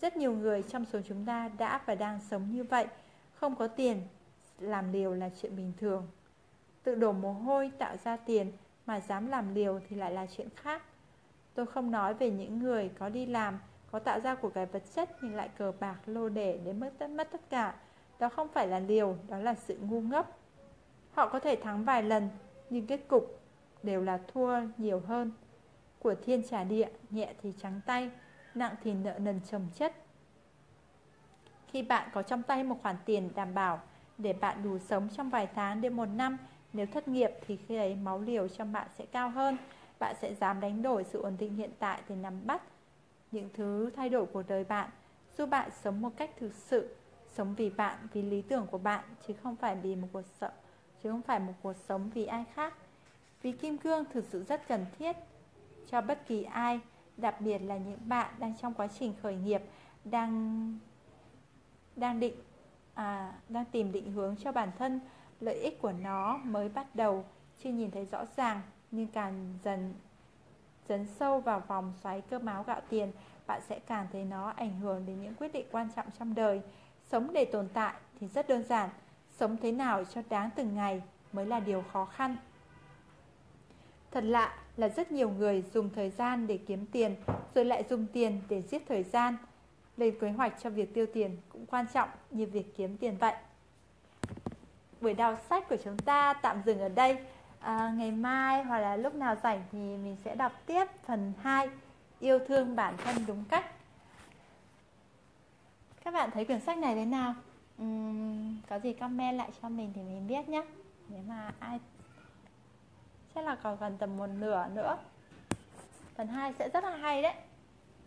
[0.00, 2.86] Rất nhiều người trong số chúng ta đã và đang sống như vậy,
[3.34, 4.02] không có tiền,
[4.58, 6.06] làm liều là chuyện bình thường.
[6.82, 8.52] Tự đổ mồ hôi tạo ra tiền
[8.86, 10.82] mà dám làm liều thì lại là chuyện khác.
[11.54, 13.58] Tôi không nói về những người có đi làm,
[13.90, 16.92] có tạo ra của cái vật chất nhưng lại cờ bạc lô đề đến mất
[16.98, 17.74] tất mất tất cả.
[18.18, 20.37] Đó không phải là liều, đó là sự ngu ngốc.
[21.18, 22.28] Họ có thể thắng vài lần,
[22.70, 23.40] nhưng kết cục
[23.82, 25.32] đều là thua nhiều hơn.
[25.98, 28.10] Của thiên trả địa, nhẹ thì trắng tay,
[28.54, 29.92] nặng thì nợ nần chồng chất.
[31.66, 33.80] Khi bạn có trong tay một khoản tiền đảm bảo
[34.18, 36.38] để bạn đủ sống trong vài tháng đến một năm,
[36.72, 39.56] nếu thất nghiệp thì khi ấy máu liều trong bạn sẽ cao hơn.
[39.98, 42.62] Bạn sẽ dám đánh đổi sự ổn định hiện tại để nắm bắt
[43.30, 44.90] những thứ thay đổi của đời bạn,
[45.38, 46.96] giúp bạn sống một cách thực sự,
[47.26, 50.50] sống vì bạn, vì lý tưởng của bạn, chứ không phải vì một cuộc sợ
[51.02, 52.74] chứ không phải một cuộc sống vì ai khác.
[53.42, 55.16] Vì kim cương thực sự rất cần thiết
[55.90, 56.80] cho bất kỳ ai,
[57.16, 59.62] đặc biệt là những bạn đang trong quá trình khởi nghiệp,
[60.04, 60.78] đang
[61.96, 62.34] đang định
[62.94, 65.00] à, đang tìm định hướng cho bản thân,
[65.40, 67.24] lợi ích của nó mới bắt đầu
[67.62, 68.60] chưa nhìn thấy rõ ràng
[68.90, 69.94] nhưng càng dần
[70.88, 73.12] dấn sâu vào vòng xoáy cơ máu gạo tiền
[73.46, 76.60] bạn sẽ càng thấy nó ảnh hưởng đến những quyết định quan trọng trong đời.
[77.10, 78.90] Sống để tồn tại thì rất đơn giản,
[79.38, 81.02] sống thế nào cho đáng từng ngày
[81.32, 82.36] mới là điều khó khăn.
[84.10, 87.16] Thật lạ là rất nhiều người dùng thời gian để kiếm tiền
[87.54, 89.36] rồi lại dùng tiền để giết thời gian.
[89.96, 93.34] Lên kế hoạch cho việc tiêu tiền cũng quan trọng như việc kiếm tiền vậy.
[95.00, 97.18] Buổi đọc sách của chúng ta tạm dừng ở đây.
[97.60, 101.68] À, ngày mai hoặc là lúc nào rảnh thì mình sẽ đọc tiếp phần 2
[102.20, 103.64] Yêu thương bản thân đúng cách.
[106.04, 107.34] Các bạn thấy quyển sách này thế nào?
[107.78, 110.62] Um, có gì comment lại cho mình thì mình biết nhé.
[111.08, 111.78] Nếu mà ai
[113.34, 114.96] chắc là còn gần tầm một nửa nữa.
[116.14, 117.34] Phần 2 sẽ rất là hay đấy.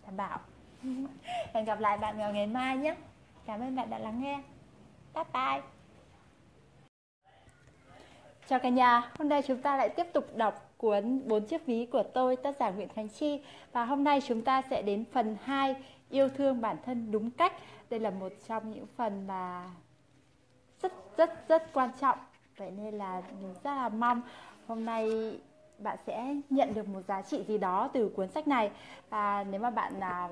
[0.05, 0.39] Đảm bảo.
[1.53, 2.95] Hẹn gặp lại bạn vào ngày mai nhé
[3.45, 4.39] cảm ơn bạn đã lắng nghe.
[5.13, 5.61] Bye bye.
[8.47, 11.85] Chào cả nhà, hôm nay chúng ta lại tiếp tục đọc cuốn bốn chiếc ví
[11.85, 13.41] của tôi tác giả Nguyễn Khánh Chi.
[13.71, 15.75] Và hôm nay chúng ta sẽ đến phần 2
[16.09, 17.53] yêu thương bản thân đúng cách.
[17.91, 19.69] Đây là một trong những phần mà
[20.81, 22.17] rất rất rất quan trọng.
[22.57, 24.21] Vậy nên là mình rất là mong
[24.67, 25.37] hôm nay
[25.77, 28.71] bạn sẽ nhận được một giá trị gì đó từ cuốn sách này.
[29.09, 30.29] Và nếu mà bạn là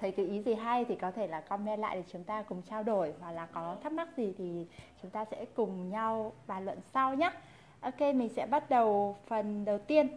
[0.00, 2.62] thấy cái ý gì hay thì có thể là comment lại để chúng ta cùng
[2.62, 3.14] trao đổi.
[3.20, 4.66] Hoặc là có thắc mắc gì thì
[5.02, 7.32] chúng ta sẽ cùng nhau bàn luận sau nhé.
[7.80, 10.08] Ok, mình sẽ bắt đầu phần đầu tiên.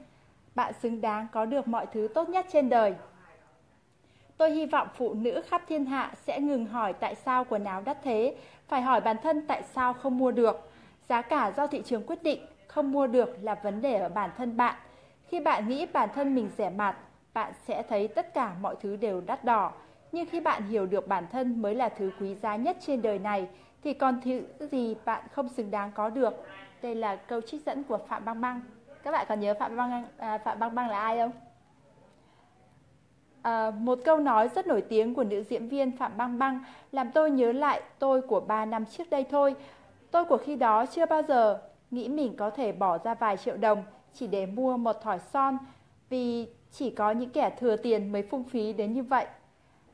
[0.55, 2.95] Bạn xứng đáng có được mọi thứ tốt nhất trên đời
[4.37, 7.81] tôi hy vọng phụ nữ khắp thiên hạ sẽ ngừng hỏi tại sao quần áo
[7.85, 8.35] đắt thế
[8.67, 10.71] phải hỏi bản thân tại sao không mua được
[11.09, 14.29] giá cả do thị trường quyết định không mua được là vấn đề ở bản
[14.37, 14.75] thân bạn.
[15.27, 16.97] Khi bạn nghĩ bản thân mình rẻ mạt,
[17.33, 19.71] bạn sẽ thấy tất cả mọi thứ đều đắt đỏ.
[20.11, 23.19] Nhưng khi bạn hiểu được bản thân mới là thứ quý giá nhất trên đời
[23.19, 23.47] này,
[23.83, 24.41] thì còn thứ
[24.71, 26.33] gì bạn không xứng đáng có được.
[26.81, 28.61] Đây là câu trích dẫn của Phạm Băng Băng.
[29.03, 31.31] Các bạn còn nhớ Phạm Băng à, Phạm Băng Băng là ai không?
[33.45, 37.11] À, một câu nói rất nổi tiếng của nữ diễn viên Phạm Băng Băng làm
[37.11, 39.55] tôi nhớ lại tôi của 3 năm trước đây thôi.
[40.11, 41.61] Tôi của khi đó chưa bao giờ
[41.91, 45.57] nghĩ mình có thể bỏ ra vài triệu đồng chỉ để mua một thỏi son
[46.09, 49.25] vì chỉ có những kẻ thừa tiền mới phung phí đến như vậy.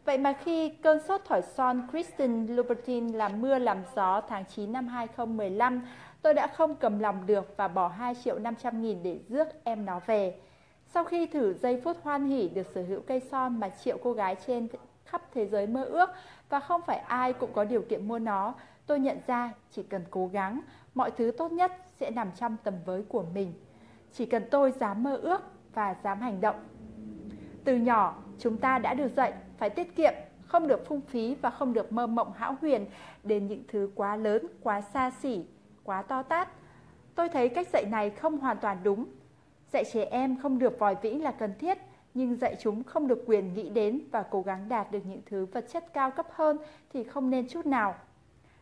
[0.06, 4.74] Vậy mà khi cơn sốt thỏi son Kristen Louboutin làm mưa làm gió tháng 9
[4.74, 5.82] năm 2015,
[6.22, 9.86] tôi đã không cầm lòng được và bỏ 2 triệu 500 nghìn để rước em
[9.86, 10.36] nó về.
[10.94, 14.14] Sau khi thử giây phút hoan hỉ được sở hữu cây son mà triệu cô
[14.14, 14.68] gái trên
[15.06, 16.10] khắp thế giới mơ ước
[16.50, 18.54] và không phải ai cũng có điều kiện mua nó,
[18.86, 20.62] tôi nhận ra chỉ cần cố gắng,
[20.96, 23.54] mọi thứ tốt nhất sẽ nằm trong tầm với của mình.
[24.14, 25.42] Chỉ cần tôi dám mơ ước
[25.74, 26.64] và dám hành động.
[27.64, 30.14] Từ nhỏ, chúng ta đã được dạy phải tiết kiệm,
[30.46, 32.86] không được phung phí và không được mơ mộng hão huyền
[33.24, 35.46] đến những thứ quá lớn, quá xa xỉ,
[35.84, 36.50] quá to tát.
[37.16, 39.06] Tôi thấy cách dạy này không hoàn toàn đúng.
[39.74, 41.78] Dạy trẻ em không được vòi vĩnh là cần thiết,
[42.14, 45.46] nhưng dạy chúng không được quyền nghĩ đến và cố gắng đạt được những thứ
[45.46, 46.58] vật chất cao cấp hơn
[46.94, 47.96] thì không nên chút nào.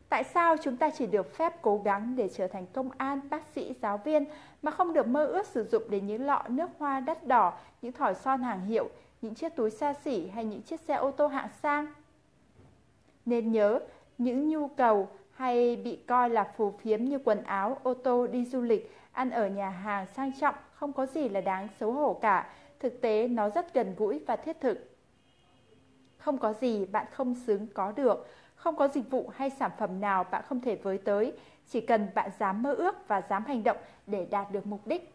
[0.09, 3.47] Tại sao chúng ta chỉ được phép cố gắng để trở thành công an, bác
[3.55, 4.25] sĩ, giáo viên
[4.61, 7.91] mà không được mơ ước sử dụng đến những lọ nước hoa đắt đỏ, những
[7.91, 8.89] thỏi son hàng hiệu,
[9.21, 11.87] những chiếc túi xa xỉ hay những chiếc xe ô tô hạng sang?
[13.25, 13.79] Nên nhớ,
[14.17, 18.45] những nhu cầu hay bị coi là phù phiếm như quần áo, ô tô, đi
[18.45, 22.13] du lịch, ăn ở nhà hàng sang trọng không có gì là đáng xấu hổ
[22.13, 22.49] cả.
[22.79, 24.89] Thực tế nó rất gần gũi và thiết thực.
[26.17, 28.27] Không có gì bạn không xứng có được
[28.59, 31.33] không có dịch vụ hay sản phẩm nào bạn không thể với tới,
[31.69, 33.77] chỉ cần bạn dám mơ ước và dám hành động
[34.07, 35.13] để đạt được mục đích.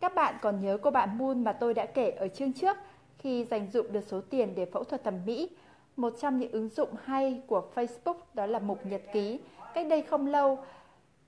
[0.00, 2.76] Các bạn còn nhớ cô bạn Moon mà tôi đã kể ở chương trước
[3.18, 5.50] khi dành dụng được số tiền để phẫu thuật thẩm mỹ.
[5.96, 9.40] Một trong những ứng dụng hay của Facebook đó là mục nhật ký.
[9.74, 10.58] Cách đây không lâu,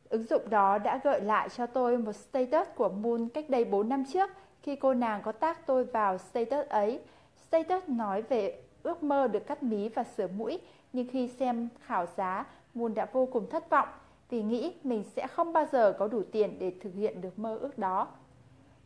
[0.09, 3.89] ứng dụng đó đã gợi lại cho tôi một status của Moon cách đây 4
[3.89, 4.31] năm trước
[4.63, 7.01] khi cô nàng có tác tôi vào status ấy.
[7.49, 10.61] Status nói về ước mơ được cắt mí và sửa mũi
[10.93, 13.89] nhưng khi xem khảo giá, Moon đã vô cùng thất vọng
[14.31, 17.59] vì nghĩ mình sẽ không bao giờ có đủ tiền để thực hiện được mơ
[17.61, 18.09] ước đó.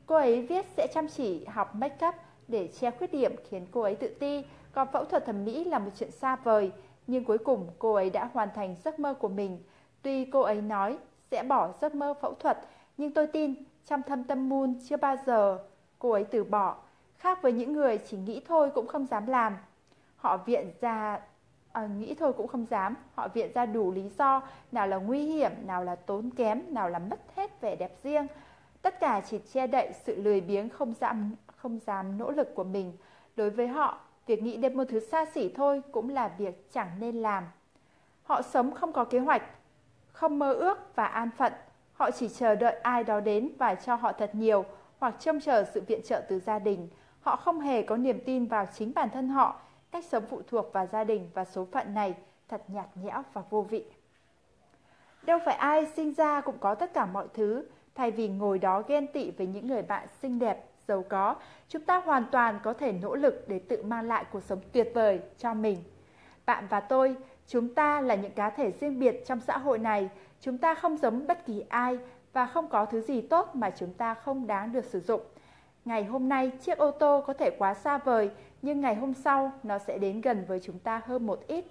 [0.07, 2.15] Cô ấy viết sẽ chăm chỉ học make up
[2.49, 5.79] để che khuyết điểm khiến cô ấy tự ti, còn phẫu thuật thẩm mỹ là
[5.79, 6.73] một chuyện xa vời,
[7.07, 9.59] nhưng cuối cùng cô ấy đã hoàn thành giấc mơ của mình.
[10.03, 10.99] Tuy cô ấy nói
[11.33, 12.59] sẽ bỏ giấc mơ phẫu thuật,
[12.97, 13.55] nhưng tôi tin
[13.87, 15.59] trong thâm tâm Moon chưa bao giờ
[15.99, 16.77] cô ấy từ bỏ.
[17.19, 19.57] Khác với những người chỉ nghĩ thôi cũng không dám làm.
[20.17, 21.21] Họ viện ra
[21.73, 22.95] à, nghĩ thôi cũng không dám.
[23.15, 24.43] Họ viện ra đủ lý do
[24.73, 28.27] nào là nguy hiểm nào là tốn kém nào là mất hết vẻ đẹp riêng.
[28.83, 32.65] Tất cả chỉ che đậy sự lười biếng không dám không dám nỗ lực của
[32.65, 32.93] mình.
[33.37, 36.91] Đối với họ việc nghĩ đến một thứ xa xỉ thôi cũng là việc chẳng
[37.01, 37.45] nên làm.
[38.23, 39.43] Họ sống không có kế hoạch
[40.23, 41.53] không mơ ước và an phận
[41.93, 44.65] họ chỉ chờ đợi ai đó đến và cho họ thật nhiều
[44.99, 46.89] hoặc trông chờ sự viện trợ từ gia đình
[47.23, 50.73] Họ không hề có niềm tin vào chính bản thân họ, cách sống phụ thuộc
[50.73, 52.15] vào gia đình và số phận này
[52.49, 53.85] thật nhạt nhẽo và vô vị.
[55.23, 58.83] Đâu phải ai sinh ra cũng có tất cả mọi thứ, thay vì ngồi đó
[58.89, 61.37] ghen tị với những người bạn xinh đẹp, giàu có,
[61.69, 64.91] chúng ta hoàn toàn có thể nỗ lực để tự mang lại cuộc sống tuyệt
[64.95, 65.79] vời cho mình.
[66.47, 67.17] Bạn và tôi,
[67.47, 70.11] chúng ta là những cá thể riêng biệt trong xã hội này,
[70.41, 71.99] chúng ta không giống bất kỳ ai
[72.33, 75.21] và không có thứ gì tốt mà chúng ta không đáng được sử dụng.
[75.85, 78.31] Ngày hôm nay chiếc ô tô có thể quá xa vời,
[78.63, 81.65] nhưng ngày hôm sau nó sẽ đến gần với chúng ta hơn một ít.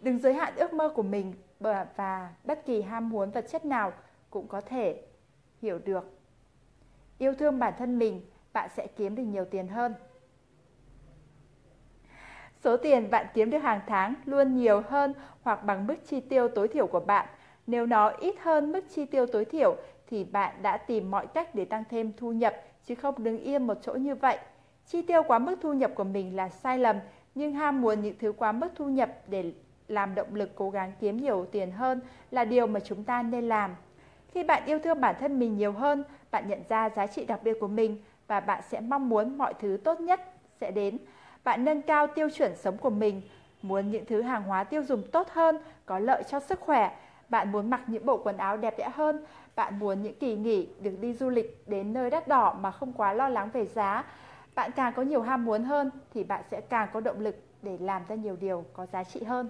[0.00, 3.92] Đừng giới hạn ước mơ của mình và bất kỳ ham muốn vật chất nào
[4.30, 5.02] cũng có thể
[5.62, 6.18] hiểu được.
[7.18, 8.20] Yêu thương bản thân mình,
[8.52, 9.94] bạn sẽ kiếm được nhiều tiền hơn.
[12.64, 16.48] Số tiền bạn kiếm được hàng tháng luôn nhiều hơn hoặc bằng mức chi tiêu
[16.48, 17.26] tối thiểu của bạn.
[17.66, 19.76] Nếu nó ít hơn mức chi tiêu tối thiểu
[20.06, 22.54] thì bạn đã tìm mọi cách để tăng thêm thu nhập
[22.84, 24.38] chứ không đứng yên một chỗ như vậy.
[24.86, 26.96] Chi tiêu quá mức thu nhập của mình là sai lầm,
[27.34, 29.52] nhưng ham muốn những thứ quá mức thu nhập để
[29.88, 32.00] làm động lực cố gắng kiếm nhiều tiền hơn
[32.30, 33.74] là điều mà chúng ta nên làm.
[34.32, 37.40] Khi bạn yêu thương bản thân mình nhiều hơn, bạn nhận ra giá trị đặc
[37.42, 40.20] biệt của mình và bạn sẽ mong muốn mọi thứ tốt nhất
[40.60, 40.98] sẽ đến.
[41.44, 43.22] Bạn nâng cao tiêu chuẩn sống của mình,
[43.62, 46.96] muốn những thứ hàng hóa tiêu dùng tốt hơn, có lợi cho sức khỏe.
[47.28, 49.24] Bạn muốn mặc những bộ quần áo đẹp đẽ hơn,
[49.56, 52.92] bạn muốn những kỳ nghỉ được đi du lịch đến nơi đắt đỏ mà không
[52.92, 54.04] quá lo lắng về giá.
[54.54, 57.78] Bạn càng có nhiều ham muốn hơn thì bạn sẽ càng có động lực để
[57.80, 59.48] làm ra nhiều điều có giá trị hơn.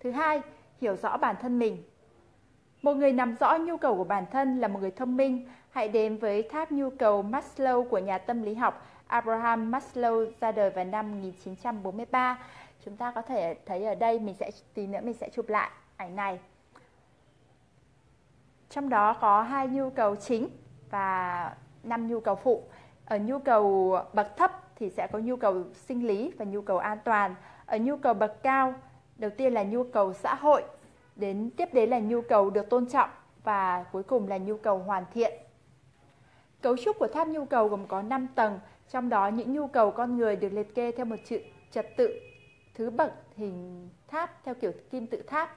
[0.00, 0.40] Thứ hai,
[0.80, 1.82] hiểu rõ bản thân mình.
[2.82, 5.48] Một người nắm rõ nhu cầu của bản thân là một người thông minh.
[5.70, 10.52] Hãy đến với tháp nhu cầu Maslow của nhà tâm lý học Abraham Maslow ra
[10.52, 12.38] đời vào năm 1943.
[12.84, 15.70] Chúng ta có thể thấy ở đây mình sẽ tí nữa mình sẽ chụp lại
[15.96, 16.38] ảnh này.
[18.68, 20.48] Trong đó có hai nhu cầu chính
[20.90, 22.62] và năm nhu cầu phụ.
[23.04, 26.78] Ở nhu cầu bậc thấp thì sẽ có nhu cầu sinh lý và nhu cầu
[26.78, 27.34] an toàn.
[27.66, 28.74] Ở nhu cầu bậc cao,
[29.16, 30.62] đầu tiên là nhu cầu xã hội,
[31.16, 33.10] đến tiếp đến là nhu cầu được tôn trọng
[33.44, 35.32] và cuối cùng là nhu cầu hoàn thiện.
[36.62, 38.58] Cấu trúc của tháp nhu cầu gồm có 5 tầng,
[38.90, 41.40] trong đó, những nhu cầu con người được liệt kê theo một chữ
[41.70, 42.20] trật tự,
[42.74, 45.56] thứ bậc hình tháp theo kiểu kim tự tháp.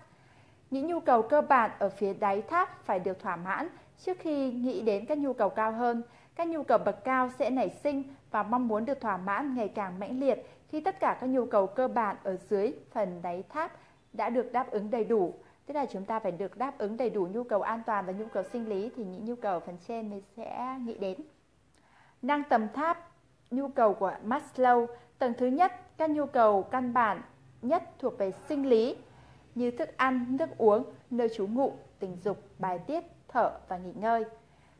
[0.69, 3.67] Những nhu cầu cơ bản ở phía đáy tháp phải được thỏa mãn
[3.99, 6.03] trước khi nghĩ đến các nhu cầu cao hơn.
[6.35, 9.67] Các nhu cầu bậc cao sẽ nảy sinh và mong muốn được thỏa mãn ngày
[9.67, 13.43] càng mãnh liệt khi tất cả các nhu cầu cơ bản ở dưới phần đáy
[13.49, 13.71] tháp
[14.13, 15.33] đã được đáp ứng đầy đủ.
[15.65, 18.13] Tức là chúng ta phải được đáp ứng đầy đủ nhu cầu an toàn và
[18.13, 21.17] nhu cầu sinh lý thì những nhu cầu phần trên mình sẽ nghĩ đến.
[22.21, 23.12] Nâng tầm tháp
[23.55, 24.87] nhu cầu của Maslow,
[25.19, 27.21] tầng thứ nhất, các nhu cầu căn bản
[27.61, 28.95] nhất thuộc về sinh lý
[29.55, 33.93] như thức ăn, nước uống, nơi trú ngụ, tình dục, bài tiết, thở và nghỉ
[33.95, 34.25] ngơi.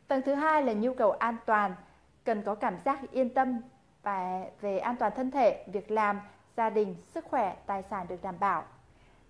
[0.07, 1.75] Tầng thứ hai là nhu cầu an toàn,
[2.23, 3.61] cần có cảm giác yên tâm
[4.03, 6.19] và về an toàn thân thể, việc làm,
[6.57, 8.63] gia đình, sức khỏe, tài sản được đảm bảo.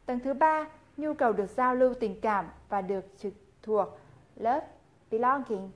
[0.05, 0.65] Tầng thứ ba,
[0.97, 3.33] nhu cầu được giao lưu tình cảm và được trực
[3.63, 3.87] thuộc
[4.35, 4.67] love,
[5.11, 5.71] belonging,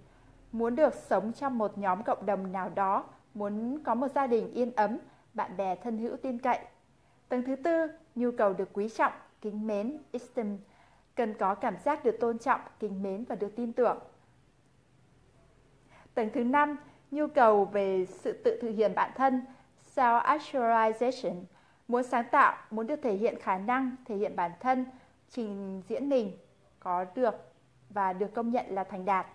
[0.51, 3.03] muốn được sống trong một nhóm cộng đồng nào đó,
[3.37, 4.97] muốn có một gia đình yên ấm,
[5.33, 6.59] bạn bè thân hữu tin cậy.
[7.29, 10.57] Tầng thứ tư, nhu cầu được quý trọng, kính mến, esteem,
[11.15, 13.99] cần có cảm giác được tôn trọng, kính mến và được tin tưởng.
[16.13, 16.77] Tầng thứ năm,
[17.11, 19.45] nhu cầu về sự tự thực hiện bản thân,
[19.95, 21.43] self-actualization,
[21.87, 24.85] muốn sáng tạo, muốn được thể hiện khả năng, thể hiện bản thân,
[25.29, 26.37] trình diễn mình
[26.79, 27.35] có được
[27.89, 29.27] và được công nhận là thành đạt.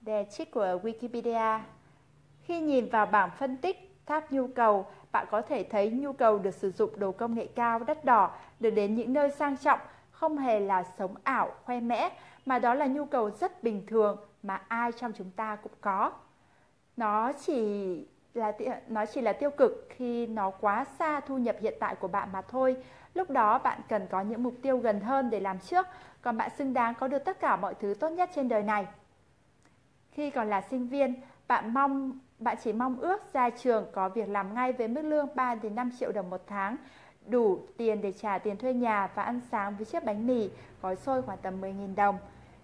[0.00, 1.60] Đề trích của Wikipedia
[2.44, 6.38] khi nhìn vào bảng phân tích tháp nhu cầu, bạn có thể thấy nhu cầu
[6.38, 9.80] được sử dụng đồ công nghệ cao đắt đỏ, được đến những nơi sang trọng,
[10.10, 12.10] không hề là sống ảo, khoe mẽ,
[12.46, 16.12] mà đó là nhu cầu rất bình thường mà ai trong chúng ta cũng có.
[16.96, 18.52] Nó chỉ là
[18.88, 22.28] nó chỉ là tiêu cực khi nó quá xa thu nhập hiện tại của bạn
[22.32, 22.76] mà thôi.
[23.14, 25.86] Lúc đó bạn cần có những mục tiêu gần hơn để làm trước,
[26.22, 28.86] còn bạn xứng đáng có được tất cả mọi thứ tốt nhất trên đời này.
[30.10, 31.14] Khi còn là sinh viên,
[31.48, 35.28] bạn mong bạn chỉ mong ước ra trường có việc làm ngay với mức lương
[35.34, 36.76] 3 đến 5 triệu đồng một tháng,
[37.26, 40.50] đủ tiền để trả tiền thuê nhà và ăn sáng với chiếc bánh mì,
[40.82, 42.18] gói xôi khoảng tầm 10.000 đồng.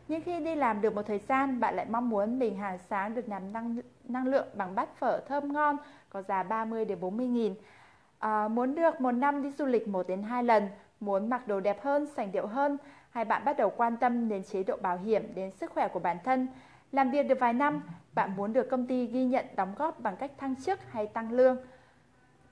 [0.09, 3.15] Nhưng khi đi làm được một thời gian, bạn lại mong muốn mình hàng sáng
[3.15, 5.77] được làm năng, năng lượng bằng bát phở thơm ngon,
[6.11, 7.55] có giá 30 đến 40 nghìn.
[8.19, 10.69] À, muốn được một năm đi du lịch 1 đến 2 lần,
[11.01, 12.79] muốn mặc đồ đẹp hơn, sành điệu hơn,
[13.11, 16.01] hay bạn bắt đầu quan tâm đến chế độ bảo hiểm, đến sức khỏe của
[16.01, 16.49] bản thân.
[16.93, 17.83] Làm việc được vài năm,
[18.15, 21.33] bạn muốn được công ty ghi nhận đóng góp bằng cách thăng chức hay tăng
[21.33, 21.57] lương.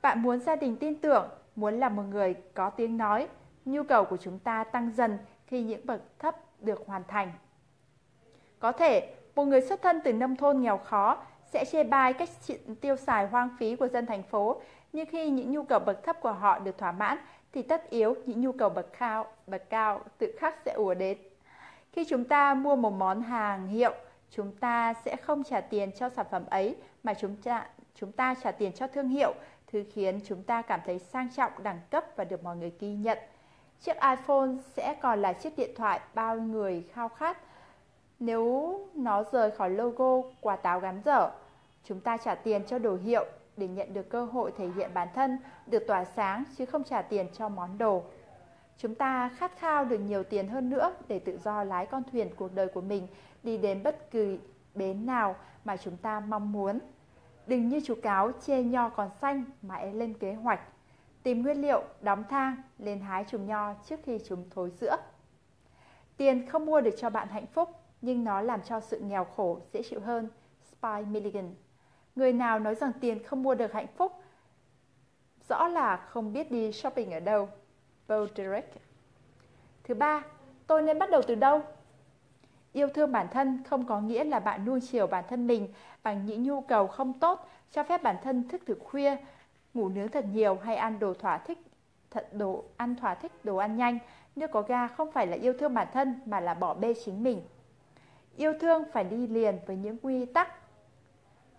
[0.03, 3.29] Bạn muốn gia đình tin tưởng, muốn là một người có tiếng nói.
[3.65, 7.33] Nhu cầu của chúng ta tăng dần khi những bậc thấp được hoàn thành.
[8.59, 11.19] Có thể, một người xuất thân từ nông thôn nghèo khó
[11.53, 12.29] sẽ chê bai cách
[12.81, 14.61] tiêu xài hoang phí của dân thành phố,
[14.93, 17.19] nhưng khi những nhu cầu bậc thấp của họ được thỏa mãn
[17.53, 21.19] thì tất yếu những nhu cầu bậc cao, bậc cao tự khắc sẽ ùa đến.
[21.93, 23.93] Khi chúng ta mua một món hàng hiệu,
[24.31, 28.35] chúng ta sẽ không trả tiền cho sản phẩm ấy mà chúng ta chúng ta
[28.43, 29.35] trả tiền cho thương hiệu,
[29.67, 32.95] thứ khiến chúng ta cảm thấy sang trọng, đẳng cấp và được mọi người ghi
[32.95, 33.19] nhận.
[33.81, 37.39] Chiếc iPhone sẽ còn là chiếc điện thoại bao người khao khát
[38.21, 41.31] nếu nó rời khỏi logo quả táo gắn dở.
[41.85, 43.25] Chúng ta trả tiền cho đồ hiệu
[43.57, 47.03] để nhận được cơ hội thể hiện bản thân, được tỏa sáng chứ không trả
[47.03, 48.03] tiền cho món đồ.
[48.79, 52.31] Chúng ta khát khao được nhiều tiền hơn nữa để tự do lái con thuyền
[52.37, 53.07] cuộc đời của mình
[53.43, 54.39] đi đến bất kỳ
[54.75, 56.79] bến nào mà chúng ta mong muốn.
[57.47, 60.61] Đừng như chú cáo chê nho còn xanh mà hãy lên kế hoạch.
[61.23, 64.97] Tìm nguyên liệu, đóng thang, lên hái chùm nho trước khi chúng thối rữa.
[66.17, 67.71] Tiền không mua được cho bạn hạnh phúc,
[68.03, 70.29] nhưng nó làm cho sự nghèo khổ dễ chịu hơn.
[70.73, 71.55] Spy Milligan
[72.17, 74.13] Người nào nói rằng tiền không mua được hạnh phúc,
[75.49, 77.49] rõ là không biết đi shopping ở đâu.
[78.09, 78.75] Bo Derek
[79.85, 80.25] Thứ ba,
[80.67, 81.63] tôi nên bắt đầu từ đâu?
[82.77, 85.69] Yêu thương bản thân không có nghĩa là bạn nuông chiều bản thân mình
[86.03, 89.17] bằng những nhu cầu không tốt, cho phép bản thân thức thực khuya,
[89.75, 91.59] ngủ nướng thật nhiều hay ăn đồ thỏa thích
[92.11, 93.99] thật đồ ăn thỏa thích đồ ăn nhanh.
[94.37, 97.23] Nước có ga không phải là yêu thương bản thân mà là bỏ bê chính
[97.23, 97.43] mình.
[98.37, 100.49] Yêu thương phải đi liền với những quy tắc.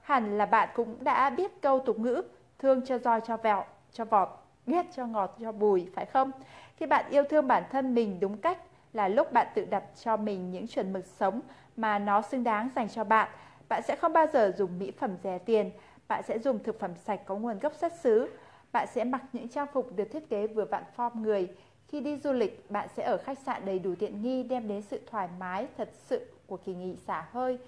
[0.01, 2.21] Hẳn là bạn cũng đã biết câu tục ngữ
[2.59, 4.29] thương cho roi cho vẹo, cho vọt,
[4.67, 6.31] ghét cho ngọt cho bùi, phải không?
[6.75, 8.57] Khi bạn yêu thương bản thân mình đúng cách,
[8.93, 11.41] là lúc bạn tự đặt cho mình những chuẩn mực sống
[11.77, 13.29] mà nó xứng đáng dành cho bạn.
[13.69, 15.71] Bạn sẽ không bao giờ dùng mỹ phẩm rẻ tiền,
[16.07, 18.29] bạn sẽ dùng thực phẩm sạch có nguồn gốc xuất xứ.
[18.71, 21.47] Bạn sẽ mặc những trang phục được thiết kế vừa vặn form người.
[21.87, 24.81] Khi đi du lịch, bạn sẽ ở khách sạn đầy đủ tiện nghi đem đến
[24.81, 27.59] sự thoải mái thật sự của kỳ nghỉ xả hơi.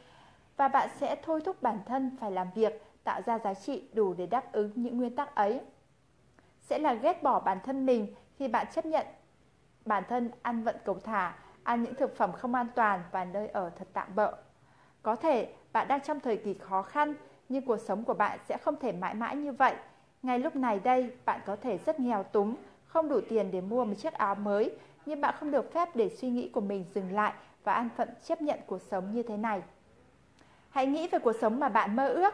[0.58, 4.14] Và bạn sẽ thôi thúc bản thân phải làm việc, tạo ra giá trị đủ
[4.14, 5.60] để đáp ứng những nguyên tắc ấy.
[6.62, 9.06] Sẽ là ghét bỏ bản thân mình khi bạn chấp nhận
[9.86, 11.34] bản thân ăn vận cầu thả,
[11.64, 14.34] ăn những thực phẩm không an toàn và nơi ở thật tạm bợ.
[15.04, 17.14] Có thể bạn đang trong thời kỳ khó khăn,
[17.50, 19.76] nhưng cuộc sống của bạn sẽ không thể mãi mãi như vậy.
[20.24, 23.86] Ngay lúc này đây, bạn có thể rất nghèo túng, không đủ tiền để mua
[23.86, 27.12] một chiếc áo mới, nhưng bạn không được phép để suy nghĩ của mình dừng
[27.12, 27.34] lại
[27.64, 29.62] và an phận chấp nhận cuộc sống như thế này.
[30.70, 32.34] Hãy nghĩ về cuộc sống mà bạn mơ ước.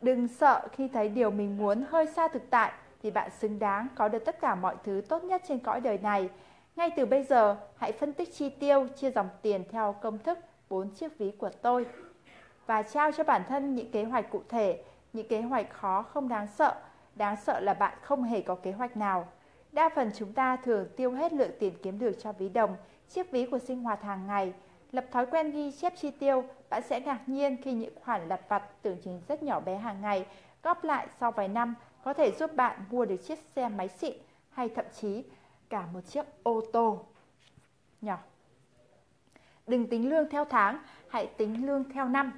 [0.00, 3.88] Đừng sợ khi thấy điều mình muốn hơi xa thực tại thì bạn xứng đáng
[3.94, 6.28] có được tất cả mọi thứ tốt nhất trên cõi đời này.
[6.76, 10.38] Ngay từ bây giờ, hãy phân tích chi tiêu, chia dòng tiền theo công thức
[10.70, 11.86] bốn chiếc ví của tôi
[12.66, 14.82] và trao cho bản thân những kế hoạch cụ thể,
[15.12, 16.74] những kế hoạch khó không đáng sợ.
[17.14, 19.28] Đáng sợ là bạn không hề có kế hoạch nào.
[19.72, 22.76] Đa phần chúng ta thường tiêu hết lượng tiền kiếm được cho ví đồng,
[23.08, 24.52] chiếc ví của sinh hoạt hàng ngày.
[24.92, 28.40] Lập thói quen ghi chép chi tiêu, bạn sẽ ngạc nhiên khi những khoản lặt
[28.48, 30.26] vặt tưởng chừng rất nhỏ bé hàng ngày
[30.62, 31.74] góp lại sau vài năm
[32.06, 34.16] có thể giúp bạn mua được chiếc xe máy xịn
[34.50, 35.24] hay thậm chí
[35.68, 37.04] cả một chiếc ô tô
[38.00, 38.18] nhỏ.
[39.66, 40.78] Đừng tính lương theo tháng,
[41.08, 42.32] hãy tính lương theo năm.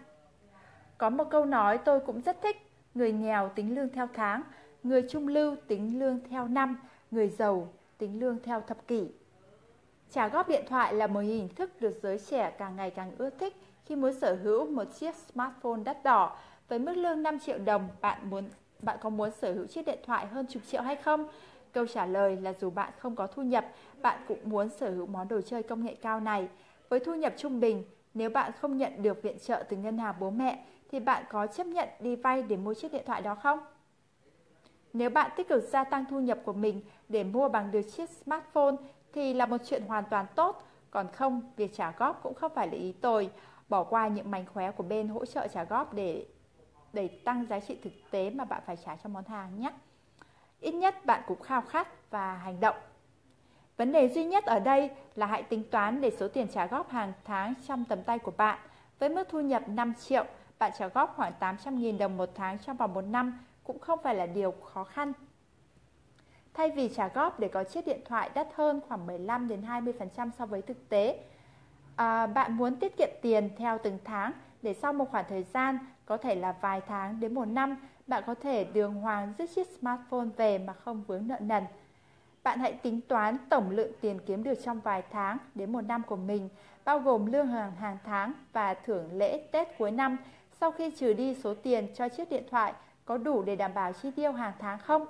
[0.99, 2.57] Có một câu nói tôi cũng rất thích,
[2.95, 4.43] người nghèo tính lương theo tháng,
[4.83, 6.81] người trung lưu tính lương theo năm,
[7.11, 7.69] người giàu
[7.99, 9.09] tính lương theo thập kỷ.
[10.11, 13.31] Trả góp điện thoại là một hình thức được giới trẻ càng ngày càng ưa
[13.31, 16.37] thích khi muốn sở hữu một chiếc smartphone đắt đỏ
[16.69, 18.45] với mức lương 5 triệu đồng, bạn muốn
[18.83, 21.29] bạn có muốn sở hữu chiếc điện thoại hơn chục triệu hay không?
[21.73, 23.67] Câu trả lời là dù bạn không có thu nhập,
[24.03, 26.49] bạn cũng muốn sở hữu món đồ chơi công nghệ cao này.
[26.89, 27.85] Với thu nhập trung bình,
[28.15, 31.47] nếu bạn không nhận được viện trợ từ ngân hàng bố mẹ, thì bạn có
[31.47, 33.59] chấp nhận đi vay để mua chiếc điện thoại đó không?
[34.93, 38.11] Nếu bạn tích cực gia tăng thu nhập của mình để mua bằng được chiếc
[38.11, 38.77] smartphone
[39.13, 42.67] thì là một chuyện hoàn toàn tốt, còn không, việc trả góp cũng không phải
[42.67, 43.31] là ý tồi.
[43.69, 46.27] Bỏ qua những mánh khóe của bên hỗ trợ trả góp để
[46.93, 49.73] để tăng giá trị thực tế mà bạn phải trả cho món hàng nhé.
[50.61, 52.77] Ít nhất bạn cũng khao khát và hành động.
[53.77, 56.91] Vấn đề duy nhất ở đây là hãy tính toán để số tiền trả góp
[56.91, 58.59] hàng tháng trong tầm tay của bạn.
[58.99, 60.25] Với mức thu nhập 5 triệu,
[60.59, 64.15] bạn trả góp khoảng 800.000 đồng một tháng trong vòng một năm cũng không phải
[64.15, 65.13] là điều khó khăn.
[66.55, 70.31] Thay vì trả góp để có chiếc điện thoại đắt hơn khoảng 15 đến 20%
[70.39, 71.25] so với thực tế,
[71.97, 74.33] à, bạn muốn tiết kiệm tiền theo từng tháng
[74.63, 75.79] để sau một khoảng thời gian
[76.09, 77.77] có thể là vài tháng đến một năm,
[78.07, 81.65] bạn có thể đường hoàng dứt chiếc smartphone về mà không vướng nợ nần.
[82.43, 86.03] Bạn hãy tính toán tổng lượng tiền kiếm được trong vài tháng đến một năm
[86.03, 86.49] của mình,
[86.85, 90.17] bao gồm lương hàng hàng tháng và thưởng lễ Tết cuối năm.
[90.61, 92.73] Sau khi trừ đi số tiền cho chiếc điện thoại,
[93.05, 95.07] có đủ để đảm bảo chi tiêu hàng tháng không?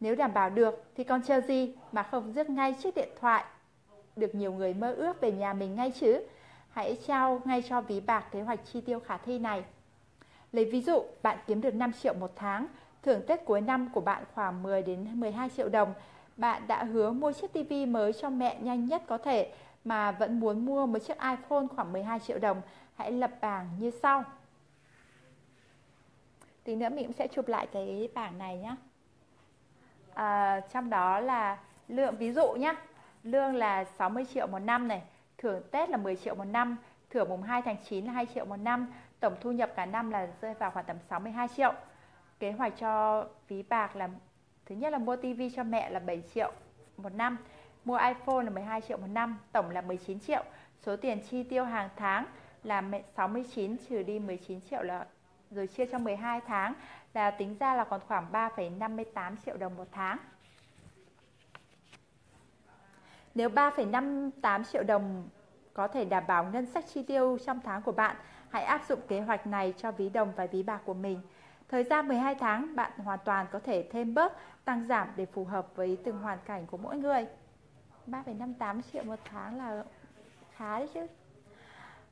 [0.00, 3.44] Nếu đảm bảo được thì còn chờ gì mà không rước ngay chiếc điện thoại
[4.16, 6.22] được nhiều người mơ ước về nhà mình ngay chứ?
[6.70, 9.64] Hãy trao ngay cho ví bạc kế hoạch chi tiêu khả thi này.
[10.52, 12.66] Lấy ví dụ, bạn kiếm được 5 triệu một tháng,
[13.02, 15.94] thưởng Tết cuối năm của bạn khoảng 10 đến 12 triệu đồng.
[16.36, 19.52] Bạn đã hứa mua chiếc TV mới cho mẹ nhanh nhất có thể
[19.84, 22.62] mà vẫn muốn mua một chiếc iPhone khoảng 12 triệu đồng.
[22.94, 24.24] Hãy lập bảng như sau.
[26.64, 28.74] Tí nữa mình cũng sẽ chụp lại cái bảng này nhé.
[30.14, 31.58] À, trong đó là
[31.88, 32.74] lượng ví dụ nhé.
[33.22, 35.02] Lương là 60 triệu một năm này,
[35.38, 36.76] thưởng Tết là 10 triệu một năm,
[37.10, 40.10] thưởng mùng 2 tháng 9 là 2 triệu một năm, tổng thu nhập cả năm
[40.10, 41.72] là rơi vào khoảng tầm 62 triệu.
[42.38, 44.08] Kế hoạch cho ví bạc là
[44.66, 46.52] thứ nhất là mua tivi cho mẹ là 7 triệu
[46.96, 47.36] một năm,
[47.84, 50.44] mua iPhone là 12 triệu một năm, tổng là 19 triệu.
[50.82, 52.24] Số tiền chi tiêu hàng tháng
[52.64, 52.82] là
[53.16, 55.06] 69 trừ đi 19 triệu là
[55.50, 56.74] rồi chia cho 12 tháng
[57.14, 60.18] là tính ra là còn khoảng 3,58 triệu đồng một tháng.
[63.34, 65.28] Nếu 3,58 triệu đồng
[65.74, 68.16] có thể đảm bảo ngân sách chi tiêu trong tháng của bạn,
[68.50, 71.20] hãy áp dụng kế hoạch này cho ví đồng và ví bạc của mình.
[71.68, 74.32] Thời gian 12 tháng, bạn hoàn toàn có thể thêm bớt,
[74.64, 77.26] tăng giảm để phù hợp với từng hoàn cảnh của mỗi người.
[78.06, 79.84] 3,58 triệu một tháng là
[80.56, 81.06] khá đấy chứ.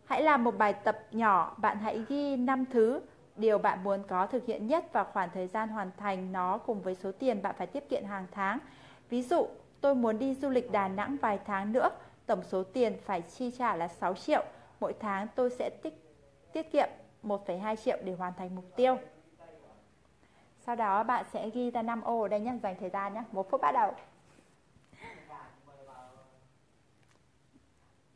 [0.04, 3.00] Hãy làm một bài tập nhỏ, bạn hãy ghi 5 thứ
[3.36, 6.82] điều bạn muốn có thực hiện nhất và khoảng thời gian hoàn thành nó cùng
[6.82, 8.58] với số tiền bạn phải tiết kiệm hàng tháng.
[9.10, 9.46] Ví dụ,
[9.80, 11.90] tôi muốn đi du lịch Đà Nẵng vài tháng nữa,
[12.26, 14.44] tổng số tiền phải chi trả là 6 triệu.
[14.80, 16.07] Mỗi tháng tôi sẽ tích
[16.52, 16.88] tiết kiệm
[17.22, 18.98] 1,2 triệu để hoàn thành mục tiêu.
[20.60, 23.22] Sau đó bạn sẽ ghi ra 5 ô ở đây nhé, dành thời gian nhé.
[23.32, 23.94] Một phút bắt đầu.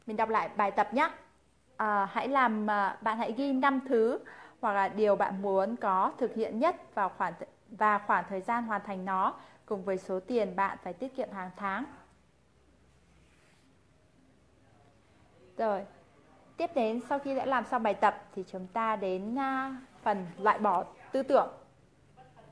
[0.07, 1.11] Mình đọc lại bài tập nhé.
[1.77, 4.19] À, hãy làm à, bạn hãy ghi 5 thứ
[4.61, 7.33] hoặc là điều bạn muốn có thực hiện nhất vào khoảng
[7.71, 9.35] và khoảng thời gian hoàn thành nó
[9.67, 11.85] cùng với số tiền bạn phải tiết kiệm hàng tháng.
[15.57, 15.85] Rồi,
[16.63, 20.27] tiếp đến sau khi đã làm xong bài tập thì chúng ta đến à, phần
[20.39, 21.49] loại bỏ tư tưởng.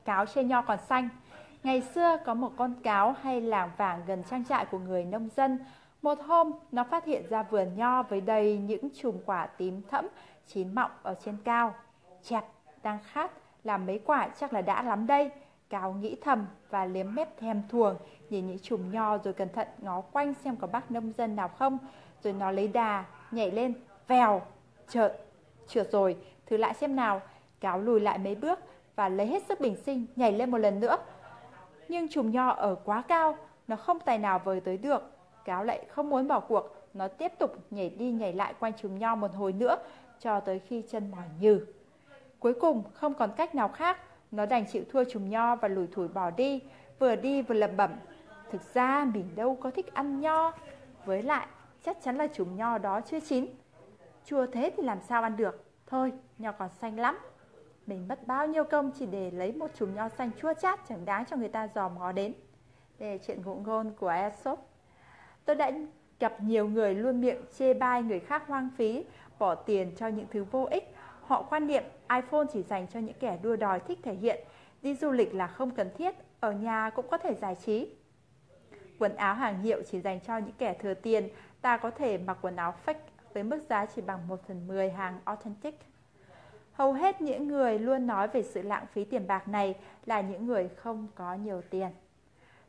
[0.05, 1.09] Cáo trên nho còn xanh.
[1.63, 5.29] Ngày xưa có một con cáo hay làng vàng gần trang trại của người nông
[5.35, 5.59] dân.
[6.01, 10.07] Một hôm, nó phát hiện ra vườn nho với đầy những chùm quả tím thẫm
[10.47, 11.73] chín mọng ở trên cao.
[12.23, 12.45] Chẹp,
[12.83, 13.31] đang khát,
[13.63, 15.29] làm mấy quả chắc là đã lắm đây.
[15.69, 17.95] Cáo nghĩ thầm và liếm mép thèm thuồng,
[18.29, 21.47] nhìn những chùm nho rồi cẩn thận ngó quanh xem có bác nông dân nào
[21.47, 21.77] không.
[22.23, 23.73] Rồi nó lấy đà, nhảy lên,
[24.11, 24.41] vèo,
[24.87, 25.19] trượt
[25.67, 27.21] trượt rồi, thử lại xem nào.
[27.59, 28.59] Cáo lùi lại mấy bước
[28.95, 30.97] và lấy hết sức bình sinh, nhảy lên một lần nữa.
[31.87, 35.01] Nhưng chùm nho ở quá cao, nó không tài nào vời tới được.
[35.45, 38.99] Cáo lại không muốn bỏ cuộc, nó tiếp tục nhảy đi nhảy lại quanh chùm
[38.99, 39.75] nho một hồi nữa,
[40.19, 41.65] cho tới khi chân mỏi nhừ.
[42.39, 43.97] Cuối cùng không còn cách nào khác,
[44.31, 46.59] nó đành chịu thua chùm nho và lủi thủi bỏ đi,
[46.99, 47.91] vừa đi vừa lẩm bẩm.
[48.51, 50.53] Thực ra mình đâu có thích ăn nho,
[51.05, 51.47] với lại
[51.85, 53.45] chắc chắn là chùm nho đó chưa chín.
[54.25, 57.17] Chua thế thì làm sao ăn được, thôi nho còn xanh lắm.
[57.87, 61.05] Mình mất bao nhiêu công chỉ để lấy một chùm nho xanh chua chát chẳng
[61.05, 62.33] đáng cho người ta dòm ngó đến.
[62.99, 64.59] Đây là chuyện ngụ ngôn của Aesop.
[65.45, 65.71] Tôi đã
[66.19, 69.05] gặp nhiều người luôn miệng chê bai người khác hoang phí,
[69.39, 70.95] bỏ tiền cho những thứ vô ích
[71.31, 71.83] Họ quan niệm
[72.15, 74.45] iPhone chỉ dành cho những kẻ đua đòi thích thể hiện,
[74.81, 77.89] đi du lịch là không cần thiết, ở nhà cũng có thể giải trí.
[78.99, 81.29] Quần áo hàng hiệu chỉ dành cho những kẻ thừa tiền,
[81.61, 82.93] ta có thể mặc quần áo fake
[83.33, 85.79] với mức giá chỉ bằng 1 phần 10 hàng authentic.
[86.73, 89.75] Hầu hết những người luôn nói về sự lãng phí tiền bạc này
[90.05, 91.89] là những người không có nhiều tiền.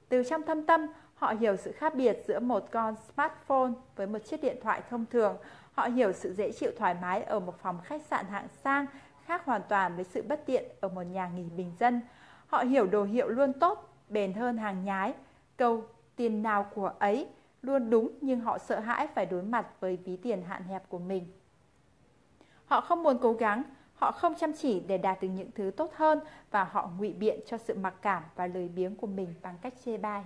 [0.08, 4.18] Từ trong thâm tâm, họ hiểu sự khác biệt giữa một con smartphone với một
[4.18, 5.36] chiếc điện thoại thông thường.
[5.72, 8.86] Họ hiểu sự dễ chịu thoải mái ở một phòng khách sạn hạng sang
[9.26, 12.00] khác hoàn toàn với sự bất tiện ở một nhà nghỉ bình dân.
[12.46, 15.14] Họ hiểu đồ hiệu luôn tốt, bền hơn hàng nhái.
[15.56, 15.84] Câu
[16.16, 17.28] tiền nào của ấy
[17.62, 20.98] luôn đúng nhưng họ sợ hãi phải đối mặt với ví tiền hạn hẹp của
[20.98, 21.26] mình.
[22.66, 23.62] Họ không muốn cố gắng,
[23.94, 26.20] họ không chăm chỉ để đạt được những thứ tốt hơn
[26.50, 29.74] và họ ngụy biện cho sự mặc cảm và lười biếng của mình bằng cách
[29.84, 30.24] chê bai.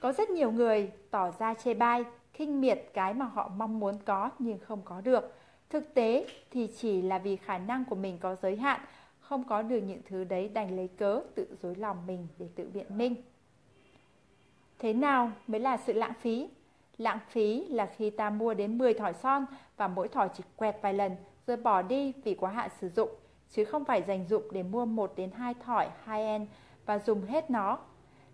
[0.00, 3.94] Có rất nhiều người tỏ ra chê bai khinh miệt cái mà họ mong muốn
[4.04, 5.34] có nhưng không có được.
[5.70, 8.80] Thực tế thì chỉ là vì khả năng của mình có giới hạn,
[9.20, 12.70] không có được những thứ đấy đành lấy cớ tự dối lòng mình để tự
[12.74, 13.14] biện minh.
[14.78, 16.48] Thế nào mới là sự lãng phí?
[16.98, 19.46] Lãng phí là khi ta mua đến 10 thỏi son
[19.76, 23.08] và mỗi thỏi chỉ quẹt vài lần rồi bỏ đi vì quá hạn sử dụng,
[23.50, 26.46] chứ không phải dành dụng để mua 1 đến 2 thỏi high-end
[26.86, 27.78] và dùng hết nó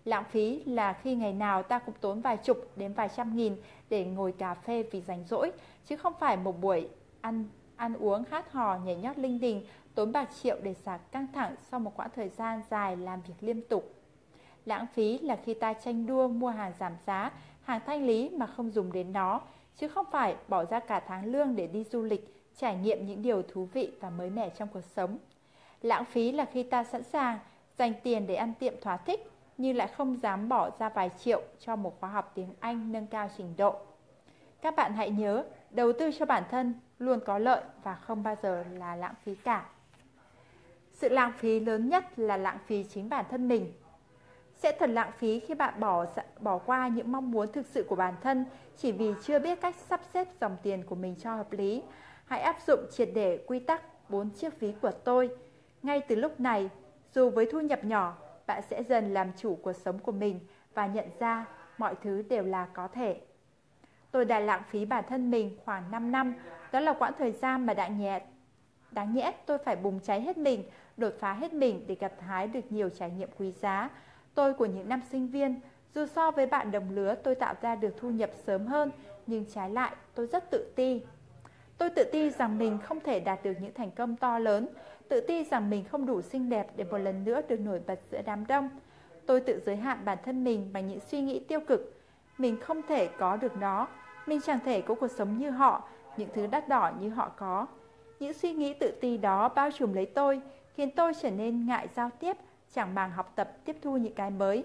[0.05, 3.55] Lãng phí là khi ngày nào ta cũng tốn vài chục đến vài trăm nghìn
[3.89, 5.51] để ngồi cà phê vì rảnh rỗi,
[5.85, 6.89] chứ không phải một buổi
[7.21, 7.45] ăn
[7.75, 9.65] ăn uống hát hò nhảy nhót linh đình,
[9.95, 13.33] tốn bạc triệu để xả căng thẳng sau một quãng thời gian dài làm việc
[13.41, 13.93] liên tục.
[14.65, 17.31] Lãng phí là khi ta tranh đua mua hàng giảm giá,
[17.63, 19.41] hàng thanh lý mà không dùng đến nó,
[19.75, 23.21] chứ không phải bỏ ra cả tháng lương để đi du lịch trải nghiệm những
[23.21, 25.17] điều thú vị và mới mẻ trong cuộc sống.
[25.81, 27.39] Lãng phí là khi ta sẵn sàng
[27.77, 31.41] dành tiền để ăn tiệm thỏa thích nhưng lại không dám bỏ ra vài triệu
[31.59, 33.75] cho một khóa học tiếng Anh nâng cao trình độ.
[34.61, 38.35] Các bạn hãy nhớ, đầu tư cho bản thân luôn có lợi và không bao
[38.43, 39.65] giờ là lãng phí cả.
[40.93, 43.73] Sự lãng phí lớn nhất là lãng phí chính bản thân mình.
[44.65, 46.05] Sẽ thật lãng phí khi bạn bỏ
[46.39, 48.45] bỏ qua những mong muốn thực sự của bản thân
[48.77, 51.83] chỉ vì chưa biết cách sắp xếp dòng tiền của mình cho hợp lý.
[52.25, 55.29] Hãy áp dụng triệt để quy tắc bốn chiếc ví của tôi.
[55.83, 56.69] Ngay từ lúc này,
[57.13, 58.17] dù với thu nhập nhỏ,
[58.47, 60.39] bạn sẽ dần làm chủ cuộc sống của mình
[60.73, 61.45] và nhận ra
[61.77, 63.21] mọi thứ đều là có thể.
[64.11, 66.35] Tôi đã lãng phí bản thân mình khoảng 5 năm,
[66.71, 68.21] đó là quãng thời gian mà đáng nhẹ
[68.91, 70.63] đáng nhẽ tôi phải bùng cháy hết mình,
[70.97, 73.89] đột phá hết mình để gặt hái được nhiều trải nghiệm quý giá.
[74.35, 75.59] Tôi của những năm sinh viên,
[75.95, 78.91] dù so với bạn đồng lứa tôi tạo ra được thu nhập sớm hơn,
[79.27, 81.01] nhưng trái lại tôi rất tự ti.
[81.77, 84.67] Tôi tự ti rằng mình không thể đạt được những thành công to lớn,
[85.09, 87.99] tự ti rằng mình không đủ xinh đẹp để một lần nữa được nổi bật
[88.11, 88.69] giữa đám đông.
[89.25, 91.93] Tôi tự giới hạn bản thân mình bằng những suy nghĩ tiêu cực.
[92.37, 93.87] Mình không thể có được nó,
[94.25, 95.87] mình chẳng thể có cuộc sống như họ,
[96.17, 97.67] những thứ đắt đỏ như họ có.
[98.19, 100.41] Những suy nghĩ tự ti đó bao trùm lấy tôi,
[100.73, 102.37] khiến tôi trở nên ngại giao tiếp,
[102.75, 104.63] chẳng màng học tập tiếp thu những cái mới,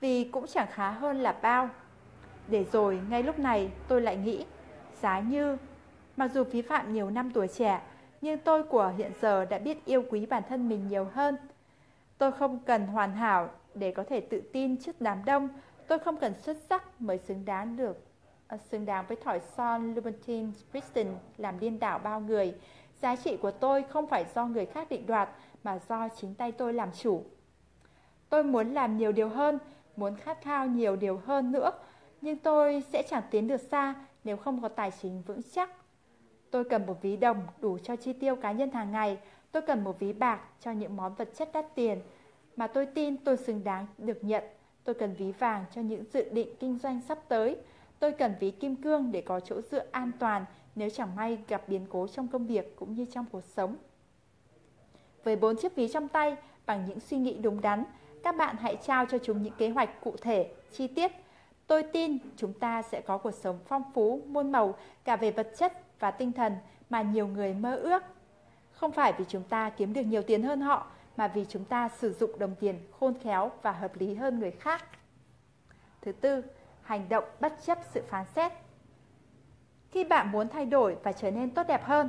[0.00, 1.68] vì cũng chẳng khá hơn là bao.
[2.48, 4.44] Để rồi, ngay lúc này, tôi lại nghĩ,
[5.02, 5.56] giá như,
[6.16, 7.80] mặc dù phí phạm nhiều năm tuổi trẻ,
[8.20, 11.36] nhưng tôi của hiện giờ đã biết yêu quý bản thân mình nhiều hơn.
[12.18, 15.48] Tôi không cần hoàn hảo để có thể tự tin trước đám đông,
[15.86, 18.04] tôi không cần xuất sắc mới xứng đáng được
[18.46, 21.06] ờ, xứng đáng với thỏi son Louboutin Brixton
[21.38, 22.54] làm điên đảo bao người.
[23.02, 25.28] Giá trị của tôi không phải do người khác định đoạt
[25.64, 27.24] mà do chính tay tôi làm chủ.
[28.32, 29.58] Tôi muốn làm nhiều điều hơn,
[29.96, 31.70] muốn khát khao nhiều điều hơn nữa,
[32.20, 33.94] nhưng tôi sẽ chẳng tiến được xa
[34.24, 35.70] nếu không có tài chính vững chắc.
[36.50, 39.18] Tôi cần một ví đồng đủ cho chi tiêu cá nhân hàng ngày,
[39.52, 42.00] tôi cần một ví bạc cho những món vật chất đắt tiền
[42.56, 44.44] mà tôi tin tôi xứng đáng được nhận.
[44.84, 47.56] Tôi cần ví vàng cho những dự định kinh doanh sắp tới.
[47.98, 50.44] Tôi cần ví kim cương để có chỗ dựa an toàn
[50.74, 53.76] nếu chẳng may gặp biến cố trong công việc cũng như trong cuộc sống.
[55.24, 56.36] Với bốn chiếc ví trong tay,
[56.66, 57.84] bằng những suy nghĩ đúng đắn,
[58.22, 61.12] các bạn hãy trao cho chúng những kế hoạch cụ thể, chi tiết.
[61.66, 64.74] Tôi tin chúng ta sẽ có cuộc sống phong phú, muôn màu
[65.04, 66.56] cả về vật chất và tinh thần
[66.90, 68.02] mà nhiều người mơ ước.
[68.72, 70.86] Không phải vì chúng ta kiếm được nhiều tiền hơn họ,
[71.16, 74.50] mà vì chúng ta sử dụng đồng tiền khôn khéo và hợp lý hơn người
[74.50, 74.84] khác.
[76.00, 76.44] Thứ tư,
[76.82, 78.52] hành động bất chấp sự phán xét.
[79.90, 82.08] Khi bạn muốn thay đổi và trở nên tốt đẹp hơn,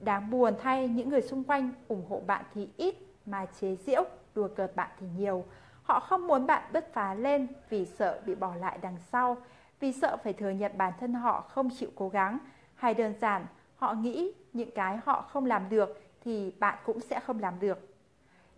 [0.00, 2.94] đáng buồn thay những người xung quanh ủng hộ bạn thì ít
[3.26, 4.04] mà chế giễu,
[4.34, 5.44] đùa cợt bạn thì nhiều.
[5.82, 9.36] Họ không muốn bạn bứt phá lên vì sợ bị bỏ lại đằng sau,
[9.80, 12.38] vì sợ phải thừa nhận bản thân họ không chịu cố gắng,
[12.74, 13.46] hay đơn giản
[13.76, 17.78] họ nghĩ những cái họ không làm được thì bạn cũng sẽ không làm được.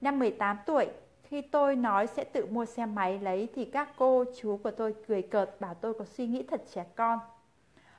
[0.01, 0.87] Năm 18 tuổi,
[1.23, 4.95] khi tôi nói sẽ tự mua xe máy lấy thì các cô chú của tôi
[5.09, 7.19] cười cợt bảo tôi có suy nghĩ thật trẻ con.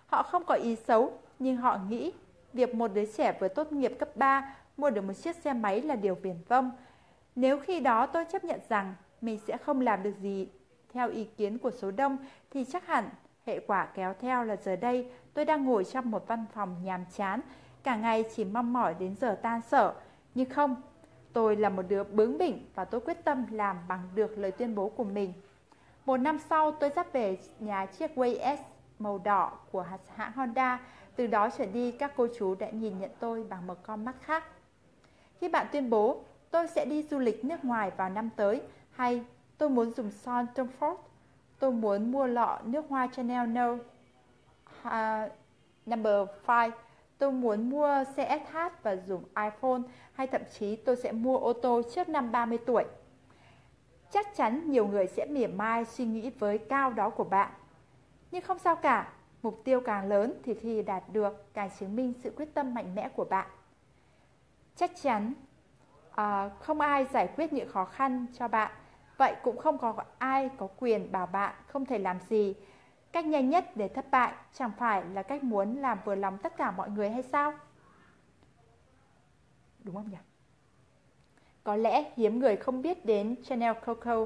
[0.05, 2.13] Họ không có ý xấu, nhưng họ nghĩ
[2.53, 5.81] việc một đứa trẻ vừa tốt nghiệp cấp 3 mua được một chiếc xe máy
[5.81, 6.71] là điều viển vông.
[7.35, 10.47] Nếu khi đó tôi chấp nhận rằng mình sẽ không làm được gì
[10.93, 12.17] theo ý kiến của số đông
[12.51, 13.09] thì chắc hẳn
[13.45, 17.05] hệ quả kéo theo là giờ đây tôi đang ngồi trong một văn phòng nhàm
[17.15, 17.41] chán,
[17.83, 19.93] cả ngày chỉ mong mỏi đến giờ tan sở.
[20.35, 20.75] Nhưng không,
[21.33, 24.75] tôi là một đứa bướng bỉnh và tôi quyết tâm làm bằng được lời tuyên
[24.75, 25.33] bố của mình.
[26.05, 28.59] Một năm sau tôi dắt về nhà chiếc Way S
[28.99, 29.85] màu đỏ của
[30.15, 30.79] hãng Honda.
[31.15, 34.15] Từ đó trở đi các cô chú đã nhìn nhận tôi bằng một con mắt
[34.21, 34.43] khác.
[35.39, 36.21] Khi bạn tuyên bố
[36.53, 38.61] tôi sẽ đi du lịch nước ngoài vào năm tới.
[38.91, 39.23] Hay
[39.57, 40.95] tôi muốn dùng son Tom Ford,
[41.59, 43.71] tôi muốn mua lọ nước hoa Chanel No.
[43.71, 45.31] Uh,
[45.85, 46.71] number 5,
[47.17, 49.81] tôi muốn mua xe SH và dùng iPhone.
[50.13, 52.83] Hay thậm chí tôi sẽ mua ô tô trước năm 30 tuổi.
[54.11, 57.51] Chắc chắn nhiều người sẽ mỉa mai suy nghĩ với cao đó của bạn.
[58.31, 59.13] Nhưng không sao cả,
[59.43, 62.95] mục tiêu càng lớn thì khi đạt được càng chứng minh sự quyết tâm mạnh
[62.95, 63.47] mẽ của bạn.
[64.75, 65.33] Chắc chắn
[66.15, 68.71] à, không ai giải quyết những khó khăn cho bạn,
[69.17, 72.55] vậy cũng không có ai có quyền bảo bạn không thể làm gì.
[73.11, 76.57] Cách nhanh nhất để thất bại chẳng phải là cách muốn làm vừa lòng tất
[76.57, 77.53] cả mọi người hay sao?
[79.83, 80.17] Đúng không nhỉ?
[81.63, 84.25] Có lẽ hiếm người không biết đến Chanel Coco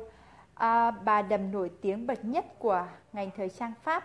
[0.56, 4.04] à, bà đầm nổi tiếng bậc nhất của ngành thời trang Pháp.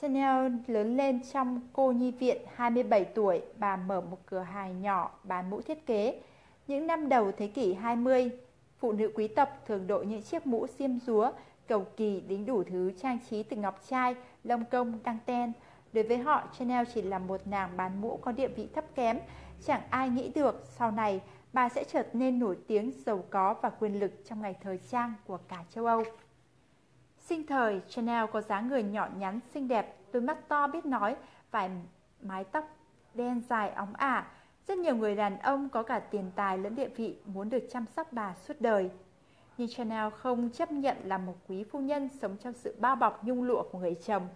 [0.00, 5.10] Chanel lớn lên trong cô nhi viện 27 tuổi, bà mở một cửa hàng nhỏ
[5.24, 6.22] bán mũ thiết kế.
[6.70, 8.30] Những năm đầu thế kỷ 20,
[8.78, 11.32] phụ nữ quý tộc thường đội những chiếc mũ xiêm rúa,
[11.68, 15.52] cầu kỳ đính đủ thứ trang trí từ ngọc trai, lông công, đăng ten.
[15.92, 19.18] Đối với họ, Chanel chỉ là một nàng bán mũ có địa vị thấp kém.
[19.64, 21.20] Chẳng ai nghĩ được sau này
[21.52, 25.14] bà sẽ trở nên nổi tiếng, giàu có và quyền lực trong ngày thời trang
[25.26, 26.04] của cả châu Âu.
[27.18, 31.16] Sinh thời, Chanel có dáng người nhỏ nhắn, xinh đẹp, đôi mắt to biết nói,
[31.50, 31.70] vài
[32.22, 32.64] mái tóc
[33.14, 34.26] đen dài óng ả.
[34.70, 37.86] Rất nhiều người đàn ông có cả tiền tài lẫn địa vị muốn được chăm
[37.96, 38.90] sóc bà suốt đời.
[39.58, 43.24] Nhưng Chanel không chấp nhận là một quý phu nhân sống trong sự bao bọc
[43.24, 44.28] nhung lụa của người chồng.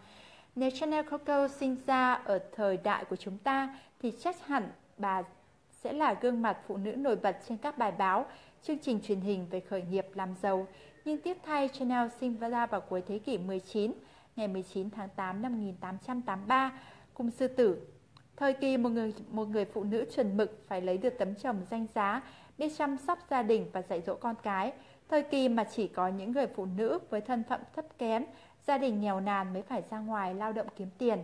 [0.54, 5.22] Nếu Chanel Coco sinh ra ở thời đại của chúng ta thì chắc hẳn bà
[5.70, 8.26] sẽ là gương mặt phụ nữ nổi bật trên các bài báo,
[8.62, 10.66] chương trình truyền hình về khởi nghiệp làm giàu.
[11.04, 13.92] Nhưng tiếp thay, Chanel sinh ra vào cuối thế kỷ 19,
[14.36, 16.80] ngày 19 tháng 8 năm 1883,
[17.14, 17.93] cùng sư tử.
[18.36, 21.56] Thời kỳ một người, một người phụ nữ chuẩn mực phải lấy được tấm chồng
[21.70, 22.22] danh giá,
[22.58, 24.72] biết chăm sóc gia đình và dạy dỗ con cái.
[25.08, 28.24] Thời kỳ mà chỉ có những người phụ nữ với thân phận thấp kém,
[28.66, 31.18] gia đình nghèo nàn mới phải ra ngoài lao động kiếm tiền.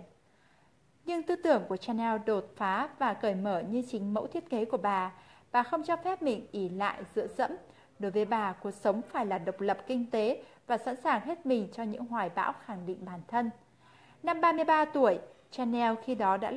[1.04, 4.64] Nhưng tư tưởng của Chanel đột phá và cởi mở như chính mẫu thiết kế
[4.64, 5.12] của bà.
[5.52, 7.50] Bà không cho phép mình ỉ lại dựa dẫm.
[7.98, 11.46] Đối với bà, cuộc sống phải là độc lập kinh tế và sẵn sàng hết
[11.46, 13.50] mình cho những hoài bão khẳng định bản thân.
[14.22, 15.18] Năm 33 tuổi,
[15.50, 16.50] Chanel khi đó đã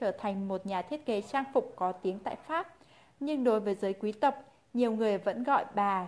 [0.00, 2.74] trở thành một nhà thiết kế trang phục có tiếng tại Pháp.
[3.20, 4.34] Nhưng đối với giới quý tộc,
[4.74, 6.06] nhiều người vẫn gọi bà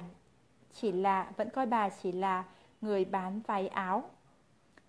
[0.73, 2.45] chỉ là vẫn coi bà chỉ là
[2.81, 4.05] người bán váy áo.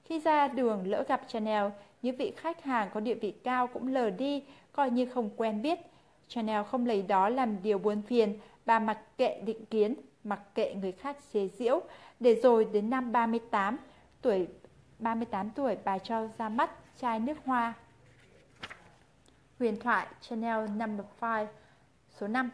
[0.04, 1.66] Khi ra đường lỡ gặp Chanel,
[2.02, 5.62] những vị khách hàng có địa vị cao cũng lờ đi, coi như không quen
[5.62, 5.80] biết.
[6.28, 10.74] Chanel không lấy đó làm điều buồn phiền, bà mặc kệ định kiến, mặc kệ
[10.74, 11.82] người khác chế giễu.
[12.20, 13.78] Để rồi đến năm 38
[14.22, 14.48] tuổi
[15.00, 17.74] 38 tuổi bà cho ra mắt chai nước hoa.
[19.62, 21.48] Huyền thoại Chanel Number 5
[22.20, 22.52] số 5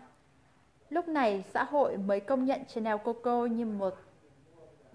[0.90, 3.96] Lúc này xã hội mới công nhận Chanel Coco như một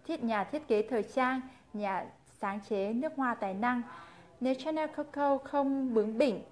[0.07, 1.41] thiết nhà thiết kế thời trang,
[1.73, 2.07] nhà
[2.41, 3.83] sáng chế nước hoa tài năng.
[4.41, 6.43] Nếu Chanel Coco không bướng bỉnh,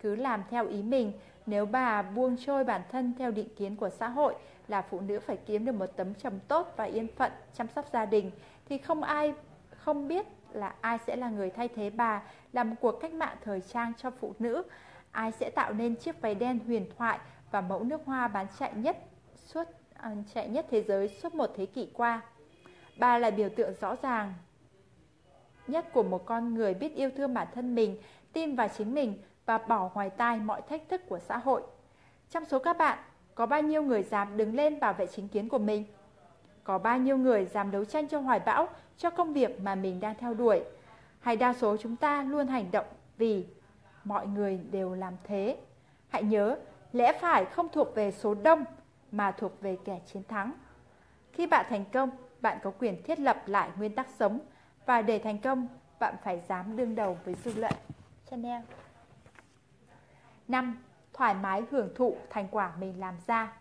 [0.00, 1.12] cứ làm theo ý mình,
[1.46, 4.34] nếu bà buông trôi bản thân theo định kiến của xã hội
[4.68, 7.86] là phụ nữ phải kiếm được một tấm chồng tốt và yên phận chăm sóc
[7.92, 8.30] gia đình,
[8.68, 9.34] thì không ai
[9.70, 12.22] không biết là ai sẽ là người thay thế bà
[12.52, 14.62] làm một cuộc cách mạng thời trang cho phụ nữ,
[15.10, 17.18] ai sẽ tạo nên chiếc váy đen huyền thoại
[17.50, 18.96] và mẫu nước hoa bán chạy nhất
[19.46, 19.64] suốt
[19.94, 22.20] à, chạy nhất thế giới suốt một thế kỷ qua.
[22.98, 24.34] Bà là biểu tượng rõ ràng
[25.66, 27.96] nhất của một con người biết yêu thương bản thân mình,
[28.32, 31.62] tin vào chính mình và bỏ ngoài tai mọi thách thức của xã hội.
[32.30, 32.98] Trong số các bạn,
[33.34, 35.84] có bao nhiêu người dám đứng lên bảo vệ chính kiến của mình?
[36.64, 38.68] Có bao nhiêu người dám đấu tranh cho hoài bão,
[38.98, 40.64] cho công việc mà mình đang theo đuổi?
[41.20, 42.86] Hay đa số chúng ta luôn hành động
[43.18, 43.46] vì
[44.04, 45.56] mọi người đều làm thế?
[46.08, 46.56] Hãy nhớ,
[46.92, 48.64] lẽ phải không thuộc về số đông
[49.12, 50.52] mà thuộc về kẻ chiến thắng.
[51.32, 52.10] Khi bạn thành công,
[52.40, 54.40] bạn có quyền thiết lập lại nguyên tắc sống
[54.86, 55.68] và để thành công,
[56.00, 57.74] bạn phải dám đương đầu với dư luận.
[58.30, 58.62] Chanel
[60.48, 60.82] 5.
[61.12, 63.52] Thoải mái hưởng thụ thành quả mình làm ra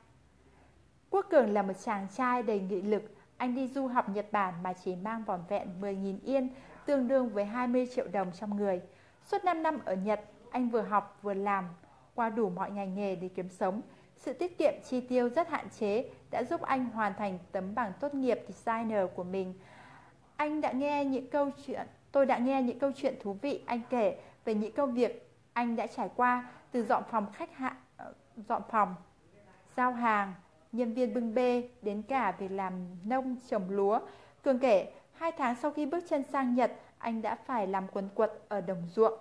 [1.11, 3.03] Quốc Cường là một chàng trai đầy nghị lực.
[3.37, 6.49] Anh đi du học Nhật Bản mà chỉ mang vỏn vẹn 10.000 yên,
[6.85, 8.81] tương đương với 20 triệu đồng trong người.
[9.25, 10.21] Suốt 5 năm ở Nhật,
[10.51, 11.65] anh vừa học vừa làm,
[12.15, 13.81] qua đủ mọi ngành nghề để kiếm sống.
[14.17, 17.93] Sự tiết kiệm chi tiêu rất hạn chế đã giúp anh hoàn thành tấm bằng
[17.99, 19.53] tốt nghiệp designer của mình.
[20.35, 23.81] Anh đã nghe những câu chuyện, tôi đã nghe những câu chuyện thú vị anh
[23.89, 28.13] kể về những công việc anh đã trải qua từ dọn phòng khách hạ, ờ,
[28.35, 28.95] dọn phòng,
[29.75, 30.33] giao hàng,
[30.71, 32.73] nhân viên bưng bê đến cả việc làm
[33.03, 33.99] nông trồng lúa.
[34.43, 38.09] Cường kể, hai tháng sau khi bước chân sang Nhật, anh đã phải làm quần
[38.15, 39.19] quật ở đồng ruộng.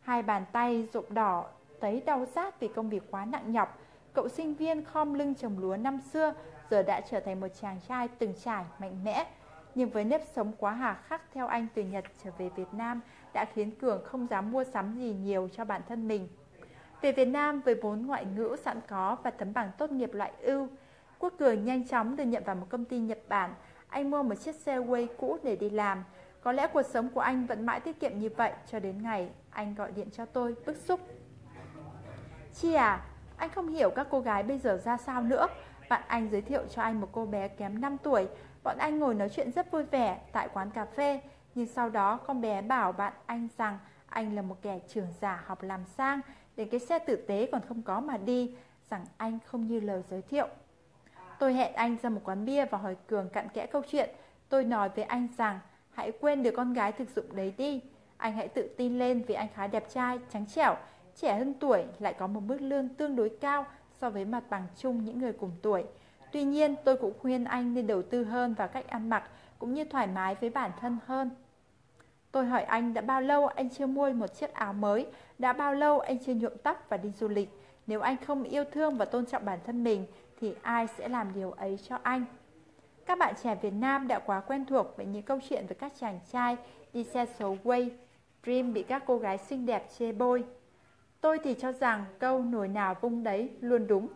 [0.00, 1.46] Hai bàn tay rụng đỏ,
[1.80, 3.78] thấy đau rát vì công việc quá nặng nhọc.
[4.12, 6.34] Cậu sinh viên khom lưng trồng lúa năm xưa,
[6.70, 9.26] giờ đã trở thành một chàng trai từng trải, mạnh mẽ.
[9.74, 13.00] Nhưng với nếp sống quá hà khắc theo anh từ Nhật trở về Việt Nam
[13.32, 16.28] đã khiến Cường không dám mua sắm gì nhiều cho bản thân mình.
[17.04, 20.32] Về Việt Nam với vốn ngoại ngữ sẵn có và tấm bằng tốt nghiệp loại
[20.40, 20.68] ưu,
[21.18, 23.54] Quốc Cường nhanh chóng được nhận vào một công ty Nhật Bản.
[23.88, 26.04] Anh mua một chiếc xe quay cũ để đi làm.
[26.40, 29.30] Có lẽ cuộc sống của anh vẫn mãi tiết kiệm như vậy cho đến ngày
[29.50, 31.00] anh gọi điện cho tôi, bức xúc.
[32.54, 33.04] Chi à,
[33.36, 35.46] anh không hiểu các cô gái bây giờ ra sao nữa.
[35.88, 38.28] Bạn anh giới thiệu cho anh một cô bé kém 5 tuổi.
[38.62, 41.20] Bọn anh ngồi nói chuyện rất vui vẻ tại quán cà phê.
[41.54, 45.42] Nhưng sau đó con bé bảo bạn anh rằng anh là một kẻ trưởng giả
[45.46, 46.20] học làm sang
[46.56, 48.54] Đến cái xe tử tế còn không có mà đi
[48.90, 50.48] Rằng anh không như lời giới thiệu.
[51.38, 54.10] Tôi hẹn anh ra một quán bia và hỏi Cường cặn kẽ câu chuyện.
[54.48, 55.60] Tôi nói với anh rằng
[55.90, 57.80] Hãy quên đứa con gái thực dụng đấy đi.
[58.16, 60.76] Anh hãy tự tin lên vì anh khá đẹp trai, trắng trẻo.
[61.16, 63.66] Trẻ hơn tuổi lại có một mức lương tương đối cao
[64.00, 65.84] So với mặt bằng chung những người cùng tuổi.
[66.32, 69.74] Tuy nhiên tôi cũng khuyên anh nên đầu tư hơn vào cách ăn mặc Cũng
[69.74, 71.30] như thoải mái với bản thân hơn.
[72.32, 75.06] Tôi hỏi anh đã bao lâu anh chưa mua một chiếc áo mới,
[75.38, 77.48] đã bao lâu anh chưa nhuộm tóc và đi du lịch.
[77.86, 80.06] Nếu anh không yêu thương và tôn trọng bản thân mình
[80.40, 82.24] thì ai sẽ làm điều ấy cho anh?
[83.06, 85.92] Các bạn trẻ Việt Nam đã quá quen thuộc với những câu chuyện về các
[86.00, 86.56] chàng trai
[86.92, 87.90] đi xe số quay,
[88.44, 90.44] Dream bị các cô gái xinh đẹp chê bôi.
[91.20, 94.08] Tôi thì cho rằng câu nồi nào vung đấy luôn đúng.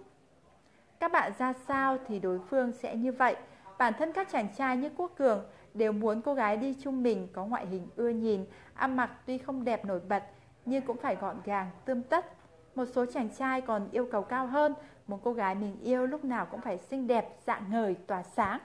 [1.01, 3.36] Các bạn ra sao thì đối phương sẽ như vậy.
[3.78, 7.28] Bản thân các chàng trai như Quốc Cường đều muốn cô gái đi chung mình
[7.32, 10.23] có ngoại hình ưa nhìn, ăn mặc tuy không đẹp nổi bật
[10.69, 12.27] nhưng cũng phải gọn gàng, tươm tất.
[12.74, 14.74] Một số chàng trai còn yêu cầu cao hơn,
[15.07, 18.59] một cô gái mình yêu lúc nào cũng phải xinh đẹp, dạng ngời, tỏa sáng.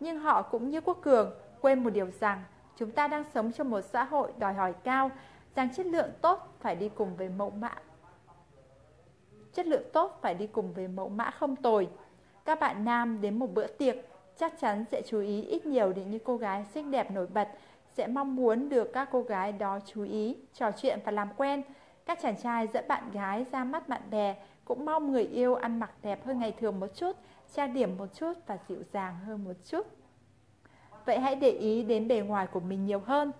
[0.00, 2.42] Nhưng họ cũng như Quốc Cường, quên một điều rằng
[2.76, 5.10] chúng ta đang sống trong một xã hội đòi hỏi cao,
[5.54, 7.74] rằng chất lượng tốt phải đi cùng với mẫu mã.
[9.52, 11.88] Chất lượng tốt phải đi cùng với mẫu mã không tồi.
[12.44, 13.96] Các bạn nam đến một bữa tiệc
[14.36, 17.48] chắc chắn sẽ chú ý ít nhiều đến những cô gái xinh đẹp nổi bật,
[17.94, 21.62] sẽ mong muốn được các cô gái đó chú ý, trò chuyện và làm quen.
[22.06, 25.78] Các chàng trai dẫn bạn gái ra mắt bạn bè cũng mong người yêu ăn
[25.78, 27.16] mặc đẹp hơn ngày thường một chút,
[27.54, 29.86] trang điểm một chút và dịu dàng hơn một chút.
[31.04, 33.32] Vậy hãy để ý đến bề ngoài của mình nhiều hơn,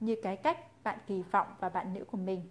[0.00, 2.42] như cái cách bạn kỳ vọng và bạn nữ của mình.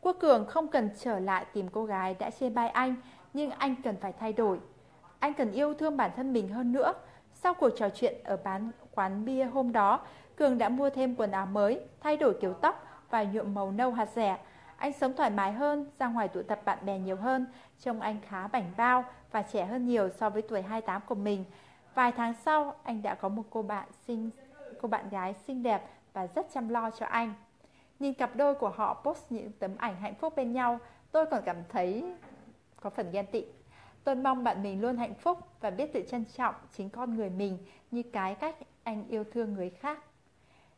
[0.00, 2.96] Quốc Cường không cần trở lại tìm cô gái đã chê bai anh,
[3.32, 4.60] nhưng anh cần phải thay đổi.
[5.18, 6.92] Anh cần yêu thương bản thân mình hơn nữa.
[7.44, 10.00] Sau cuộc trò chuyện ở bán quán bia hôm đó,
[10.36, 13.92] Cường đã mua thêm quần áo mới, thay đổi kiểu tóc và nhuộm màu nâu
[13.92, 14.38] hạt rẻ.
[14.76, 17.46] Anh sống thoải mái hơn, ra ngoài tụ tập bạn bè nhiều hơn,
[17.80, 21.44] trông anh khá bảnh bao và trẻ hơn nhiều so với tuổi 28 của mình.
[21.94, 24.30] Vài tháng sau, anh đã có một cô bạn xinh,
[24.82, 27.34] cô bạn gái xinh đẹp và rất chăm lo cho anh.
[27.98, 30.78] Nhìn cặp đôi của họ post những tấm ảnh hạnh phúc bên nhau,
[31.12, 32.04] tôi còn cảm thấy
[32.80, 33.44] có phần ghen tị.
[34.04, 37.30] Tôi mong bạn mình luôn hạnh phúc và biết tự trân trọng chính con người
[37.30, 37.58] mình
[37.90, 39.98] như cái cách anh yêu thương người khác.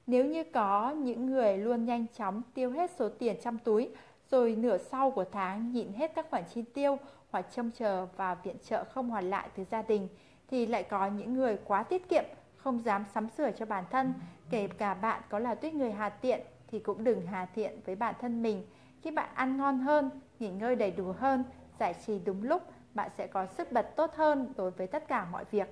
[0.07, 3.90] Nếu như có những người luôn nhanh chóng tiêu hết số tiền trong túi,
[4.31, 6.98] rồi nửa sau của tháng nhịn hết các khoản chi tiêu
[7.31, 10.09] hoặc trông chờ và viện trợ không hoàn lại từ gia đình,
[10.51, 12.24] thì lại có những người quá tiết kiệm,
[12.57, 14.15] không dám sắm sửa cho bản thân,
[14.51, 16.40] kể cả bạn có là tuyết người hà tiện
[16.70, 18.66] thì cũng đừng hà tiện với bản thân mình.
[19.03, 21.44] Khi bạn ăn ngon hơn, nghỉ ngơi đầy đủ hơn,
[21.81, 22.62] giải trí đúng lúc,
[22.97, 25.68] bạn sẽ có sức bật tốt hơn đối với tất cả mọi việc.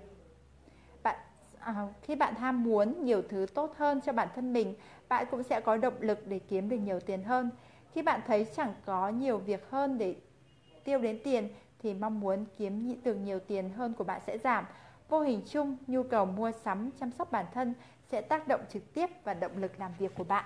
[1.02, 1.16] Bạn
[1.58, 4.74] à, khi bạn ham muốn nhiều thứ tốt hơn cho bản thân mình,
[5.08, 7.50] bạn cũng sẽ có động lực để kiếm được nhiều tiền hơn.
[7.92, 10.16] Khi bạn thấy chẳng có nhiều việc hơn để
[10.84, 11.48] tiêu đến tiền
[11.82, 14.64] thì mong muốn kiếm được nhiều tiền hơn của bạn sẽ giảm.
[15.08, 17.74] Vô hình chung, nhu cầu mua sắm, chăm sóc bản thân
[18.10, 20.44] sẽ tác động trực tiếp vào động lực làm việc của bạn.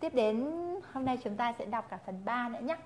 [0.00, 0.50] Tiếp đến
[0.92, 2.76] hôm nay chúng ta sẽ đọc cả phần 3 nữa nhé.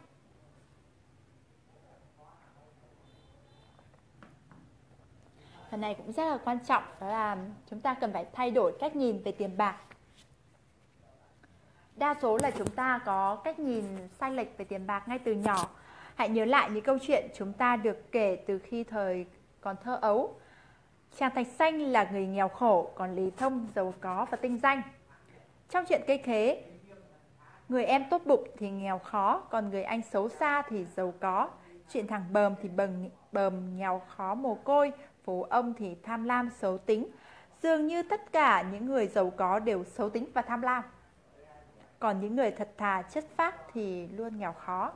[5.74, 7.36] Phần này cũng rất là quan trọng đó là
[7.70, 9.76] chúng ta cần phải thay đổi cách nhìn về tiền bạc.
[11.96, 13.84] Đa số là chúng ta có cách nhìn
[14.20, 15.68] sai lệch về tiền bạc ngay từ nhỏ.
[16.14, 19.26] Hãy nhớ lại những câu chuyện chúng ta được kể từ khi thời
[19.60, 20.34] còn thơ ấu.
[21.18, 24.82] Chàng Thạch Xanh là người nghèo khổ, còn Lý Thông giàu có và tinh danh.
[25.70, 26.62] Trong chuyện cây khế,
[27.68, 31.48] người em tốt bụng thì nghèo khó, còn người anh xấu xa thì giàu có.
[31.92, 32.90] Chuyện thằng bờm thì bầm,
[33.32, 34.92] bờm nghèo khó mồ côi,
[35.24, 37.06] phú ông thì tham lam xấu tính.
[37.62, 40.84] Dường như tất cả những người giàu có đều xấu tính và tham lam.
[41.98, 44.92] Còn những người thật thà, chất phác thì luôn nghèo khó.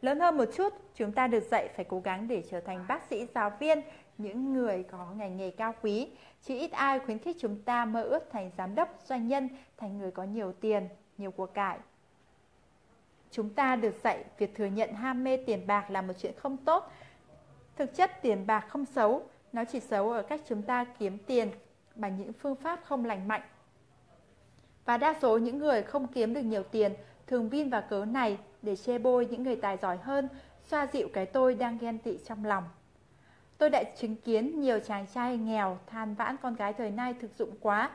[0.00, 3.02] Lớn hơn một chút, chúng ta được dạy phải cố gắng để trở thành bác
[3.10, 3.80] sĩ, giáo viên,
[4.18, 6.10] những người có ngành nghề cao quý.
[6.42, 9.98] Chứ ít ai khuyến khích chúng ta mơ ước thành giám đốc, doanh nhân, thành
[9.98, 10.88] người có nhiều tiền,
[11.18, 11.78] nhiều của cải.
[13.30, 16.56] Chúng ta được dạy việc thừa nhận ham mê tiền bạc là một chuyện không
[16.56, 16.92] tốt.
[17.82, 19.22] Thực chất tiền bạc không xấu,
[19.52, 21.50] nó chỉ xấu ở cách chúng ta kiếm tiền
[21.94, 23.42] bằng những phương pháp không lành mạnh.
[24.84, 26.92] Và đa số những người không kiếm được nhiều tiền
[27.26, 30.28] thường vin vào cớ này để chê bôi những người tài giỏi hơn,
[30.66, 32.64] xoa dịu cái tôi đang ghen tị trong lòng.
[33.58, 37.38] Tôi đã chứng kiến nhiều chàng trai nghèo than vãn con gái thời nay thực
[37.38, 37.90] dụng quá,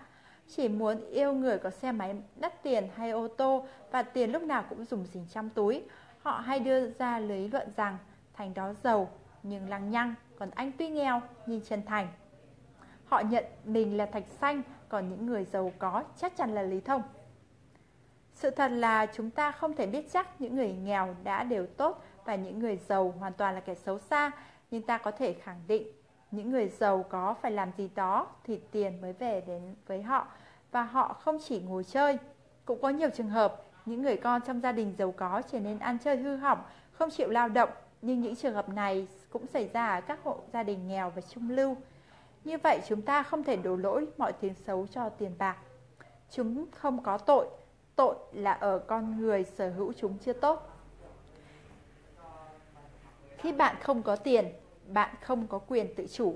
[0.48, 4.42] chỉ muốn yêu người có xe máy đắt tiền hay ô tô và tiền lúc
[4.42, 5.84] nào cũng dùng dình trong túi.
[6.22, 7.98] Họ hay đưa ra lý luận rằng
[8.34, 9.10] Thành đó giàu
[9.50, 12.08] nhưng lăng nhăng, còn anh tuy nghèo nhưng chân thành.
[13.06, 16.82] Họ nhận mình là thạch xanh, còn những người giàu có chắc chắn là Lý
[16.82, 17.02] Thông.
[18.34, 22.04] Sự thật là chúng ta không thể biết chắc những người nghèo đã đều tốt
[22.26, 24.32] và những người giàu hoàn toàn là kẻ xấu xa,
[24.72, 25.88] nhưng ta có thể khẳng định
[26.32, 30.28] những người giàu có phải làm gì đó thì tiền mới về đến với họ
[30.72, 32.18] và họ không chỉ ngồi chơi.
[32.66, 35.80] Cũng có nhiều trường hợp những người con trong gia đình giàu có trở nên
[35.80, 36.60] ăn chơi hư hỏng,
[36.92, 37.70] không chịu lao động,
[38.02, 41.22] nhưng những trường hợp này cũng xảy ra ở các hộ gia đình nghèo và
[41.22, 41.78] trung lưu.
[42.44, 45.58] Như vậy chúng ta không thể đổ lỗi mọi tiếng xấu cho tiền bạc.
[46.32, 47.48] Chúng không có tội,
[47.96, 50.74] tội là ở con người sở hữu chúng chưa tốt.
[53.38, 54.46] Khi bạn không có tiền,
[54.88, 56.36] bạn không có quyền tự chủ.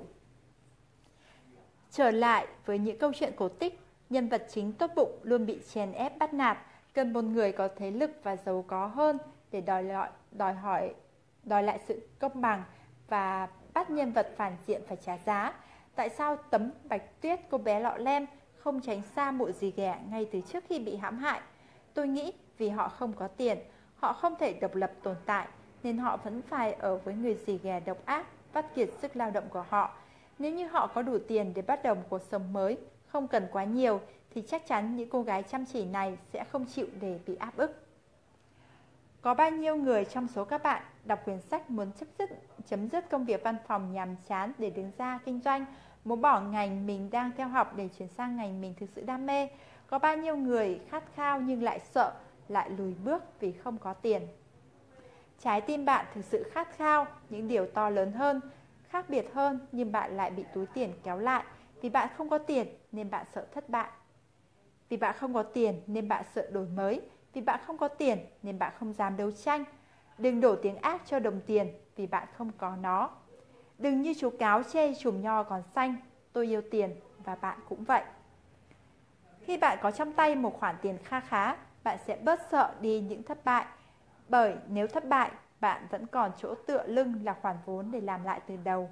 [1.91, 5.59] Trở lại với những câu chuyện cổ tích, nhân vật chính tốt bụng luôn bị
[5.73, 6.57] chèn ép bắt nạt,
[6.93, 9.17] cần một người có thế lực và giàu có hơn
[9.51, 10.93] để đòi lại đòi hỏi
[11.43, 12.63] đòi lại sự công bằng
[13.11, 15.53] và bắt nhân vật phản diện phải trả giá.
[15.95, 18.25] Tại sao tấm bạch tuyết cô bé lọ lem
[18.57, 21.41] không tránh xa mụ gì ghẻ ngay từ trước khi bị hãm hại?
[21.93, 23.57] Tôi nghĩ vì họ không có tiền,
[23.95, 25.47] họ không thể độc lập tồn tại,
[25.83, 29.31] nên họ vẫn phải ở với người gì ghẻ độc ác, vắt kiệt sức lao
[29.31, 29.93] động của họ.
[30.39, 32.77] Nếu như họ có đủ tiền để bắt đầu một cuộc sống mới,
[33.07, 34.01] không cần quá nhiều,
[34.33, 37.57] thì chắc chắn những cô gái chăm chỉ này sẽ không chịu để bị áp
[37.57, 37.90] ức.
[39.21, 42.29] Có bao nhiêu người trong số các bạn đọc quyển sách muốn chấm dứt,
[42.65, 45.65] chấm dứt công việc văn phòng nhàm chán để đứng ra kinh doanh,
[46.03, 49.25] muốn bỏ ngành mình đang theo học để chuyển sang ngành mình thực sự đam
[49.25, 49.47] mê?
[49.87, 52.13] Có bao nhiêu người khát khao nhưng lại sợ,
[52.47, 54.27] lại lùi bước vì không có tiền?
[55.39, 58.41] Trái tim bạn thực sự khát khao những điều to lớn hơn,
[58.89, 61.43] khác biệt hơn nhưng bạn lại bị túi tiền kéo lại
[61.81, 63.89] vì bạn không có tiền nên bạn sợ thất bại.
[64.89, 67.01] Vì bạn không có tiền nên bạn sợ đổi mới,
[67.33, 69.63] vì bạn không có tiền nên bạn không dám đấu tranh.
[70.17, 73.09] Đừng đổ tiếng ác cho đồng tiền vì bạn không có nó.
[73.77, 75.95] Đừng như chú cáo chê chùm nho còn xanh,
[76.33, 78.03] tôi yêu tiền và bạn cũng vậy.
[79.41, 83.01] Khi bạn có trong tay một khoản tiền kha khá, bạn sẽ bớt sợ đi
[83.01, 83.65] những thất bại.
[84.29, 88.23] Bởi nếu thất bại, bạn vẫn còn chỗ tựa lưng là khoản vốn để làm
[88.23, 88.89] lại từ đầu.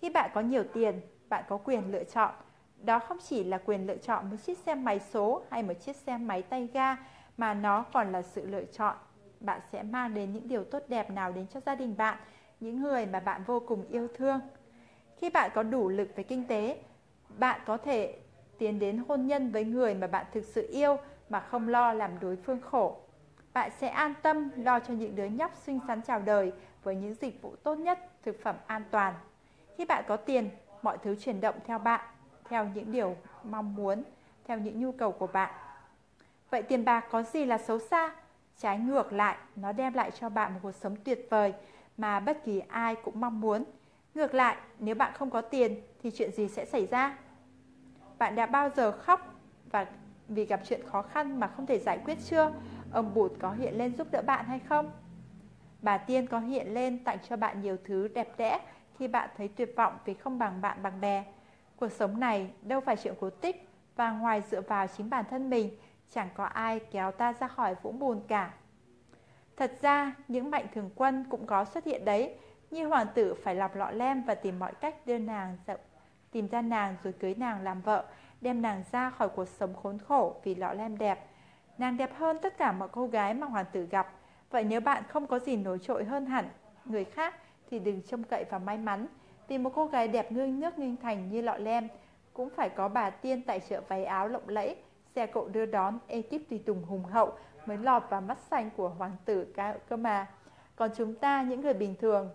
[0.00, 2.34] Khi bạn có nhiều tiền, bạn có quyền lựa chọn.
[2.82, 5.96] Đó không chỉ là quyền lựa chọn một chiếc xe máy số hay một chiếc
[5.96, 6.96] xe máy tay ga,
[7.36, 8.96] mà nó còn là sự lựa chọn.
[9.40, 12.18] Bạn sẽ mang đến những điều tốt đẹp nào đến cho gia đình bạn,
[12.60, 14.40] những người mà bạn vô cùng yêu thương.
[15.16, 16.78] Khi bạn có đủ lực về kinh tế,
[17.38, 18.18] bạn có thể
[18.58, 20.96] tiến đến hôn nhân với người mà bạn thực sự yêu
[21.28, 23.00] mà không lo làm đối phương khổ.
[23.52, 26.52] Bạn sẽ an tâm lo cho những đứa nhóc xinh xắn chào đời
[26.82, 29.14] với những dịch vụ tốt nhất, thực phẩm an toàn.
[29.76, 30.50] Khi bạn có tiền,
[30.82, 32.00] mọi thứ chuyển động theo bạn,
[32.48, 34.02] theo những điều mong muốn,
[34.44, 35.54] theo những nhu cầu của bạn.
[36.50, 38.10] Vậy tiền bạc có gì là xấu xa?
[38.58, 41.52] Trái ngược lại, nó đem lại cho bạn một cuộc sống tuyệt vời
[41.96, 43.64] mà bất kỳ ai cũng mong muốn.
[44.14, 47.18] Ngược lại, nếu bạn không có tiền thì chuyện gì sẽ xảy ra?
[48.18, 49.34] Bạn đã bao giờ khóc
[49.70, 49.86] và
[50.28, 52.52] vì gặp chuyện khó khăn mà không thể giải quyết chưa?
[52.92, 54.90] Ông Bụt có hiện lên giúp đỡ bạn hay không?
[55.82, 58.60] Bà Tiên có hiện lên tặng cho bạn nhiều thứ đẹp đẽ
[58.98, 61.24] khi bạn thấy tuyệt vọng vì không bằng bạn bằng bè.
[61.76, 65.50] Cuộc sống này đâu phải chuyện cố tích và ngoài dựa vào chính bản thân
[65.50, 65.70] mình,
[66.10, 68.54] chẳng có ai kéo ta ra khỏi vũng bùn cả.
[69.56, 72.38] Thật ra, những mạnh thường quân cũng có xuất hiện đấy,
[72.70, 75.74] như hoàng tử phải lọc lọ lem và tìm mọi cách đưa nàng ra,
[76.30, 78.04] tìm ra nàng rồi cưới nàng làm vợ,
[78.40, 81.26] đem nàng ra khỏi cuộc sống khốn khổ vì lọ lem đẹp.
[81.78, 84.12] Nàng đẹp hơn tất cả mọi cô gái mà hoàng tử gặp.
[84.50, 86.48] Vậy nếu bạn không có gì nổi trội hơn hẳn
[86.84, 87.34] người khác
[87.70, 89.06] thì đừng trông cậy vào may mắn.
[89.48, 91.88] Vì một cô gái đẹp ngưng nước nghênh thành như lọ lem
[92.32, 94.76] cũng phải có bà tiên tại chợ váy áo lộng lẫy,
[95.16, 97.32] xe cộ đưa đón ekip tùy tùng hùng hậu
[97.66, 99.46] mới lọt vào mắt xanh của hoàng tử
[99.88, 100.26] cơ mà.
[100.76, 102.30] Còn chúng ta, những người bình thường,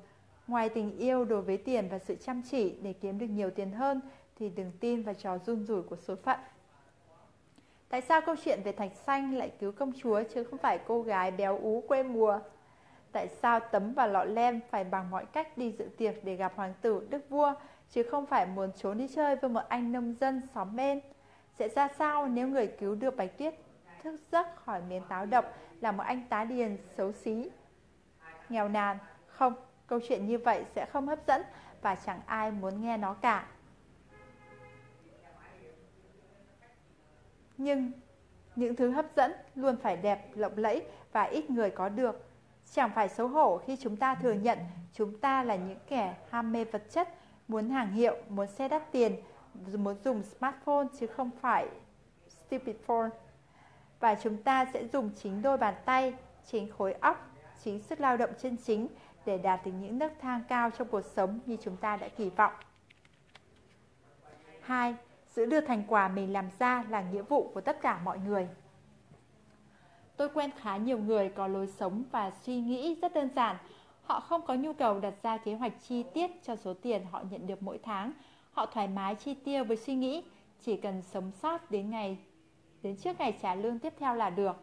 [0.48, 3.72] ngoài tình yêu đối với tiền và sự chăm chỉ để kiếm được nhiều tiền
[3.72, 4.02] hơn,
[4.40, 6.40] thì đừng tin vào trò run rủi của số phận.
[7.90, 11.02] Tại sao câu chuyện về thạch xanh lại cứu công chúa chứ không phải cô
[11.02, 12.40] gái béo ú quê mùa?
[13.12, 16.54] Tại sao tấm và lọ lem phải bằng mọi cách đi dự tiệc để gặp
[16.56, 17.54] hoàng tử đức vua
[17.90, 21.00] chứ không phải muốn trốn đi chơi với một anh nông dân xóm bên?
[21.62, 23.56] Sẽ ra sao nếu người cứu được Bạch Tuyết
[24.04, 25.46] thức giấc khỏi miếng táo độc
[25.82, 27.50] là một anh tá điền xấu xí?
[28.50, 28.98] Nghèo nàn?
[29.28, 29.54] Không,
[29.88, 31.42] câu chuyện như vậy sẽ không hấp dẫn
[31.82, 33.48] và chẳng ai muốn nghe nó cả.
[37.58, 37.92] Nhưng
[38.56, 42.30] những thứ hấp dẫn luôn phải đẹp, lộng lẫy và ít người có được.
[42.72, 44.58] Chẳng phải xấu hổ khi chúng ta thừa nhận
[44.94, 47.10] chúng ta là những kẻ ham mê vật chất,
[47.48, 49.16] muốn hàng hiệu, muốn xe đắt tiền,
[49.78, 51.68] muốn dùng smartphone chứ không phải
[52.28, 53.10] stupid phone.
[54.00, 56.14] Và chúng ta sẽ dùng chính đôi bàn tay,
[56.46, 57.30] chính khối óc,
[57.64, 58.88] chính sức lao động chân chính
[59.26, 62.30] để đạt được những nấc thang cao trong cuộc sống như chúng ta đã kỳ
[62.30, 62.54] vọng.
[64.62, 64.96] 2
[65.36, 68.48] giữ được thành quả mình làm ra là nghĩa vụ của tất cả mọi người.
[70.18, 73.56] Tôi quen khá nhiều người có lối sống và suy nghĩ rất đơn giản.
[74.04, 77.24] Họ không có nhu cầu đặt ra kế hoạch chi tiết cho số tiền họ
[77.30, 78.12] nhận được mỗi tháng.
[78.52, 80.24] Họ thoải mái chi tiêu với suy nghĩ,
[80.62, 82.18] chỉ cần sống sót đến ngày
[82.84, 84.56] đến trước ngày trả lương tiếp theo là được.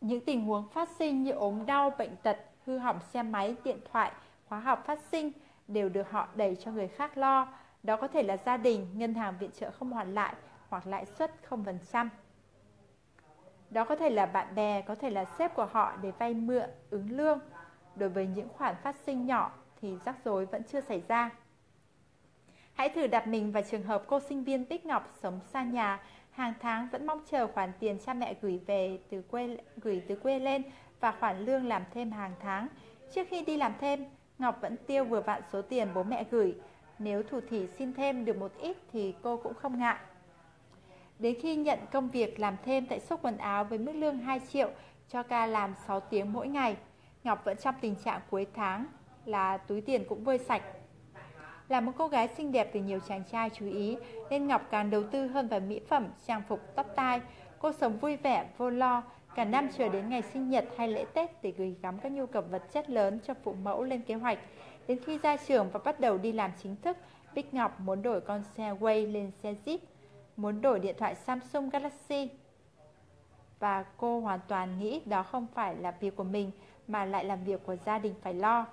[0.00, 3.78] Những tình huống phát sinh như ốm đau, bệnh tật, hư hỏng xe máy, điện
[3.92, 4.12] thoại,
[4.48, 5.32] khóa học phát sinh
[5.68, 7.48] đều được họ đẩy cho người khác lo
[7.82, 10.34] Đó có thể là gia đình, ngân hàng viện trợ không hoàn lại
[10.68, 12.08] hoặc lãi suất 0%.
[13.70, 16.70] Đó có thể là bạn bè, có thể là sếp của họ để vay mượn,
[16.90, 17.38] ứng lương.
[17.96, 21.30] Đối với những khoản phát sinh nhỏ thì rắc rối vẫn chưa xảy ra.
[22.76, 26.00] Hãy thử đặt mình vào trường hợp cô sinh viên Bích Ngọc sống xa nhà,
[26.30, 30.16] hàng tháng vẫn mong chờ khoản tiền cha mẹ gửi về từ quê gửi từ
[30.16, 30.62] quê lên
[31.00, 32.68] và khoản lương làm thêm hàng tháng.
[33.14, 34.04] Trước khi đi làm thêm,
[34.38, 36.54] Ngọc vẫn tiêu vừa vặn số tiền bố mẹ gửi.
[36.98, 39.96] Nếu thủ thỉ xin thêm được một ít thì cô cũng không ngại.
[41.18, 44.40] Đến khi nhận công việc làm thêm tại shop quần áo với mức lương 2
[44.52, 44.70] triệu
[45.08, 46.76] cho ca làm 6 tiếng mỗi ngày,
[47.24, 48.86] Ngọc vẫn trong tình trạng cuối tháng
[49.24, 50.62] là túi tiền cũng vơi sạch.
[51.68, 53.96] Là một cô gái xinh đẹp được nhiều chàng trai chú ý
[54.30, 57.20] nên Ngọc càng đầu tư hơn vào mỹ phẩm, trang phục, tóc tai.
[57.58, 59.02] Cô sống vui vẻ, vô lo,
[59.34, 62.26] cả năm chờ đến ngày sinh nhật hay lễ Tết để gửi gắm các nhu
[62.26, 64.38] cầu vật chất lớn cho phụ mẫu lên kế hoạch.
[64.88, 66.96] Đến khi ra trường và bắt đầu đi làm chính thức,
[67.34, 69.78] Bích Ngọc muốn đổi con xe Way lên xe Jeep
[70.36, 72.28] muốn đổi điện thoại Samsung Galaxy
[73.58, 76.50] và cô hoàn toàn nghĩ đó không phải là việc của mình
[76.88, 78.66] mà lại là việc của gia đình phải lo.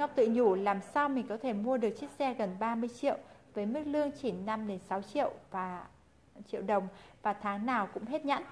[0.00, 3.16] Ngọc tự nhủ làm sao mình có thể mua được chiếc xe gần 30 triệu
[3.54, 5.86] với mức lương chỉ 5 đến 6 triệu và
[6.46, 6.88] triệu đồng
[7.22, 8.42] và tháng nào cũng hết nhãn.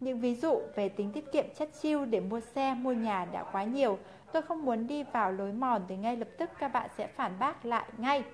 [0.00, 3.44] Những ví dụ về tính tiết kiệm chất chiêu để mua xe, mua nhà đã
[3.52, 3.98] quá nhiều.
[4.32, 7.38] Tôi không muốn đi vào lối mòn thì ngay lập tức các bạn sẽ phản
[7.38, 8.24] bác lại ngay.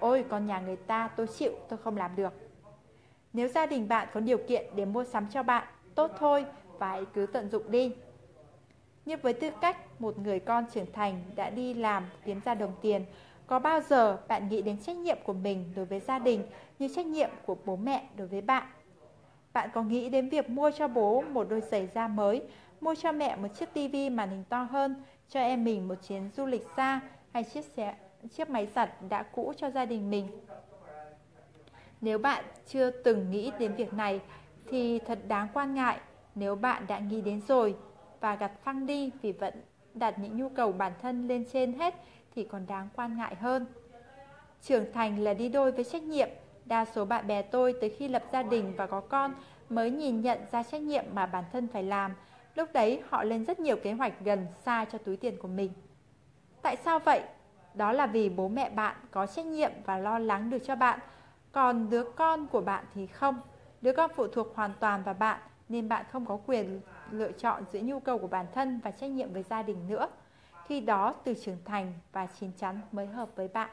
[0.00, 2.32] Ôi con nhà người ta tôi chịu tôi không làm được
[3.32, 6.44] Nếu gia đình bạn có điều kiện để mua sắm cho bạn Tốt thôi
[6.78, 7.94] và hãy cứ tận dụng đi
[9.04, 12.72] Như với tư cách một người con trưởng thành đã đi làm, kiếm ra đồng
[12.82, 13.04] tiền
[13.46, 16.42] Có bao giờ bạn nghĩ đến trách nhiệm của mình đối với gia đình
[16.78, 18.66] Như trách nhiệm của bố mẹ đối với bạn
[19.52, 22.42] Bạn có nghĩ đến việc mua cho bố một đôi giày da mới,
[22.80, 26.30] Mua cho mẹ một chiếc tivi màn hình to hơn, Cho em mình một chuyến
[26.36, 27.00] du lịch xa,
[27.32, 27.94] Hay chiếc xe,
[28.36, 30.28] chiếc máy giặt đã cũ cho gia đình mình.
[32.00, 34.20] Nếu bạn chưa từng nghĩ đến việc này,
[34.70, 35.98] thì thật đáng quan ngại
[36.34, 37.74] nếu bạn đã nghĩ đến rồi
[38.20, 39.54] và gặt phăng đi vì vẫn
[39.98, 41.94] đặt những nhu cầu bản thân lên trên hết
[42.34, 43.66] thì còn đáng quan ngại hơn.
[44.62, 46.28] Trưởng thành là đi đôi với trách nhiệm.
[46.64, 49.34] Đa số bạn bè tôi tới khi lập gia đình và có con
[49.68, 52.12] mới nhìn nhận ra trách nhiệm mà bản thân phải làm.
[52.54, 55.70] Lúc đấy họ lên rất nhiều kế hoạch gần xa cho túi tiền của mình.
[56.62, 57.22] Tại sao vậy?
[57.74, 60.98] Đó là vì bố mẹ bạn có trách nhiệm và lo lắng được cho bạn
[61.52, 63.40] Còn đứa con của bạn thì không
[63.80, 66.80] Đứa con phụ thuộc hoàn toàn vào bạn Nên bạn không có quyền
[67.10, 70.08] lựa chọn giữa nhu cầu của bản thân và trách nhiệm với gia đình nữa.
[70.66, 73.70] Khi đó từ trưởng thành và chín chắn mới hợp với bạn.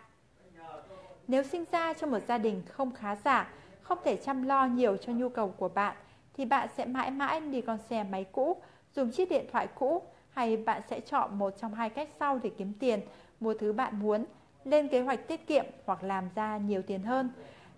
[1.28, 4.98] Nếu sinh ra trong một gia đình không khá giả Không thể chăm lo nhiều
[4.98, 5.96] cho nhu cầu của bạn
[6.34, 8.62] Thì bạn sẽ mãi mãi đi con xe máy cũ
[8.96, 12.52] Dùng chiếc điện thoại cũ Hay bạn sẽ chọn một trong hai cách sau để
[12.58, 13.00] kiếm tiền
[13.40, 14.26] mua thứ bạn muốn,
[14.66, 17.30] lên kế hoạch tiết kiệm hoặc làm ra nhiều tiền hơn.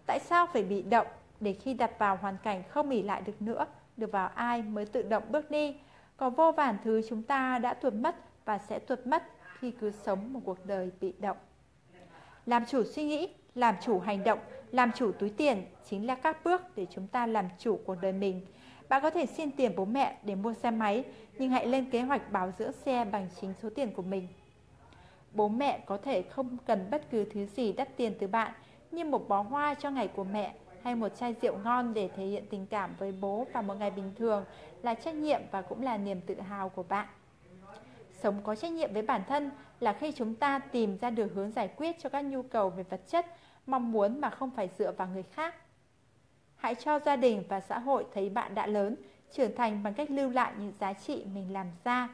[0.06, 1.08] Tại sao phải bị động
[1.40, 3.66] để khi đặt vào hoàn cảnh không ỉ lại được nữa,
[3.98, 5.76] được vào ai mới tự động bước đi.
[6.18, 8.16] Có vô vàn thứ chúng ta đã tuột mất
[8.46, 9.24] và sẽ tuột mất
[9.60, 11.38] khi cứ sống một cuộc đời bị động.
[12.46, 14.40] Làm chủ suy nghĩ, làm chủ hành động,
[14.72, 18.14] làm chủ túi tiền chính là các bước để chúng ta làm chủ cuộc đời
[18.14, 18.46] mình.
[18.90, 21.04] Bạn có thể xin tiền bố mẹ để mua xe máy,
[21.38, 24.28] nhưng hãy lên kế hoạch bảo dưỡng xe bằng chính số tiền của mình.
[25.32, 28.52] Bố mẹ có thể không cần bất cứ thứ gì đắt tiền từ bạn
[28.92, 30.54] như một bó hoa cho ngày của mẹ
[30.88, 33.92] hay một chai rượu ngon để thể hiện tình cảm với bố vào một ngày
[33.92, 34.46] bình thường
[34.84, 37.08] là trách nhiệm và cũng là niềm tự hào của bạn.
[38.12, 41.52] Sống có trách nhiệm với bản thân là khi chúng ta tìm ra được hướng
[41.52, 43.26] giải quyết cho các nhu cầu về vật chất,
[43.66, 45.56] mong muốn mà không phải dựa vào người khác.
[46.56, 48.96] Hãy cho gia đình và xã hội thấy bạn đã lớn,
[49.32, 52.10] trưởng thành bằng cách lưu lại những giá trị mình làm ra.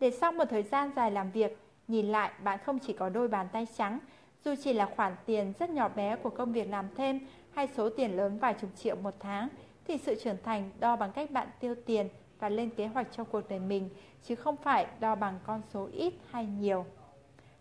[0.00, 3.28] Để sau một thời gian dài làm việc, Nhìn lại, bạn không chỉ có đôi
[3.28, 3.98] bàn tay trắng,
[4.44, 7.20] dù chỉ là khoản tiền rất nhỏ bé của công việc làm thêm
[7.54, 9.48] hay số tiền lớn vài chục triệu một tháng,
[9.84, 12.08] thì sự trưởng thành đo bằng cách bạn tiêu tiền
[12.38, 13.90] và lên kế hoạch cho cuộc đời mình,
[14.22, 16.84] chứ không phải đo bằng con số ít hay nhiều.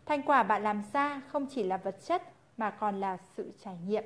[0.05, 2.21] Thành quả bạn làm ra không chỉ là vật chất
[2.57, 4.03] mà còn là sự trải nghiệm.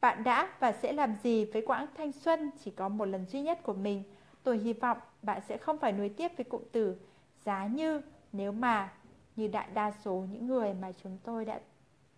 [0.00, 3.40] Bạn đã và sẽ làm gì với quãng thanh xuân chỉ có một lần duy
[3.40, 4.02] nhất của mình?
[4.42, 6.96] Tôi hy vọng bạn sẽ không phải nuối tiếc với cụm từ
[7.44, 8.00] giá như
[8.32, 8.92] nếu mà
[9.36, 11.60] như đại đa số những người mà chúng tôi đã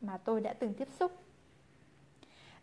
[0.00, 1.12] mà tôi đã từng tiếp xúc.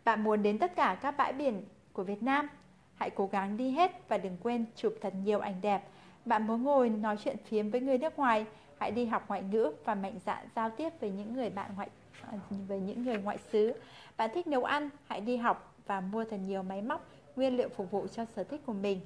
[0.06, 2.48] Bạn muốn đến tất cả các bãi biển của Việt Nam,
[2.94, 5.82] hãy cố gắng đi hết và đừng quên chụp thật nhiều ảnh đẹp.
[6.24, 8.46] Bạn muốn ngồi nói chuyện phiếm với người nước ngoài,
[8.78, 11.88] hãy đi học ngoại ngữ và mạnh dạn giao tiếp với những người bạn ngoại
[12.22, 12.32] à,
[12.68, 13.72] với những người ngoại xứ.
[14.16, 17.68] Bạn thích nấu ăn, hãy đi học và mua thật nhiều máy móc, nguyên liệu
[17.68, 19.00] phục vụ cho sở thích của mình.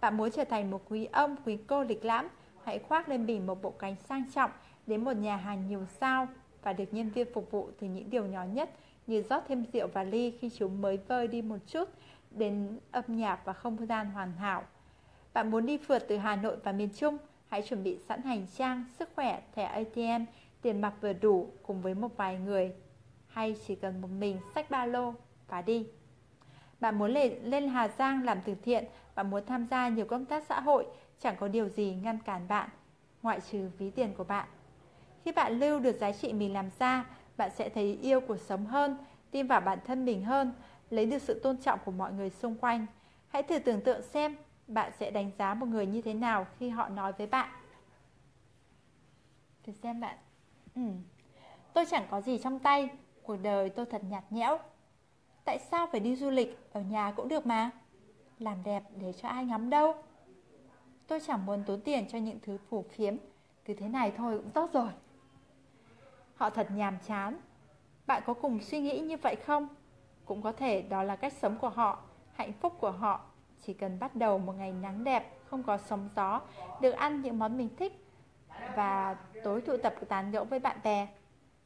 [0.00, 2.28] Bạn muốn trở thành một quý ông, quý cô lịch lãm,
[2.64, 4.50] hãy khoác lên mình một bộ cánh sang trọng
[4.86, 6.26] đến một nhà hàng nhiều sao
[6.62, 8.70] và được nhân viên phục vụ từ những điều nhỏ nhất
[9.06, 11.88] như rót thêm rượu và ly khi chúng mới vơi đi một chút
[12.30, 14.62] đến âm nhạc và không gian hoàn hảo.
[15.32, 17.18] Bạn muốn đi phượt từ Hà Nội và miền Trung,
[17.48, 20.24] hãy chuẩn bị sẵn hành trang, sức khỏe, thẻ ATM,
[20.62, 22.72] tiền mặt vừa đủ cùng với một vài người
[23.26, 25.14] hay chỉ cần một mình sách ba lô
[25.48, 25.86] và đi.
[26.80, 27.10] Bạn muốn
[27.42, 28.84] lên Hà Giang làm từ thiện,
[29.14, 30.86] bạn muốn tham gia nhiều công tác xã hội,
[31.18, 32.68] chẳng có điều gì ngăn cản bạn,
[33.22, 34.48] ngoại trừ ví tiền của bạn.
[35.24, 37.04] Khi bạn lưu được giá trị mình làm ra,
[37.36, 38.96] bạn sẽ thấy yêu cuộc sống hơn,
[39.30, 40.52] tin vào bản thân mình hơn,
[40.90, 42.86] lấy được sự tôn trọng của mọi người xung quanh.
[43.28, 44.36] Hãy thử tưởng tượng xem
[44.66, 47.48] bạn sẽ đánh giá một người như thế nào khi họ nói với bạn.
[49.62, 50.16] Thử xem bạn.
[50.74, 50.82] Ừ.
[51.72, 52.88] Tôi chẳng có gì trong tay,
[53.22, 54.58] cuộc đời tôi thật nhạt nhẽo.
[55.44, 57.70] Tại sao phải đi du lịch, ở nhà cũng được mà.
[58.38, 59.94] Làm đẹp để cho ai ngắm đâu.
[61.06, 63.16] Tôi chẳng muốn tốn tiền cho những thứ phù phiếm,
[63.64, 64.88] cứ thế này thôi cũng tốt rồi.
[66.42, 67.36] Họ thật nhàm chán.
[68.06, 69.68] Bạn có cùng suy nghĩ như vậy không?
[70.24, 72.02] Cũng có thể đó là cách sống của họ,
[72.34, 73.20] hạnh phúc của họ.
[73.66, 76.40] Chỉ cần bắt đầu một ngày nắng đẹp, không có sóng gió,
[76.80, 78.06] được ăn những món mình thích
[78.76, 81.08] và tối tụ tập tán gẫu với bạn bè.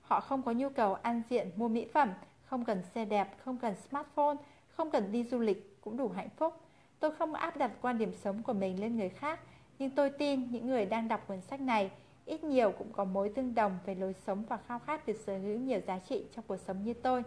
[0.01, 2.13] Họ không có nhu cầu ăn diện mua mỹ phẩm,
[2.45, 4.37] không cần xe đẹp, không cần smartphone,
[4.69, 6.55] không cần đi du lịch cũng đủ hạnh phúc.
[7.01, 9.41] Tôi không áp đặt quan điểm sống của mình lên người khác,
[9.79, 11.91] nhưng tôi tin những người đang đọc cuốn sách này
[12.27, 15.39] ít nhiều cũng có mối tương đồng về lối sống và khao khát được sở
[15.39, 17.23] hữu nhiều giá trị trong cuộc sống như tôi.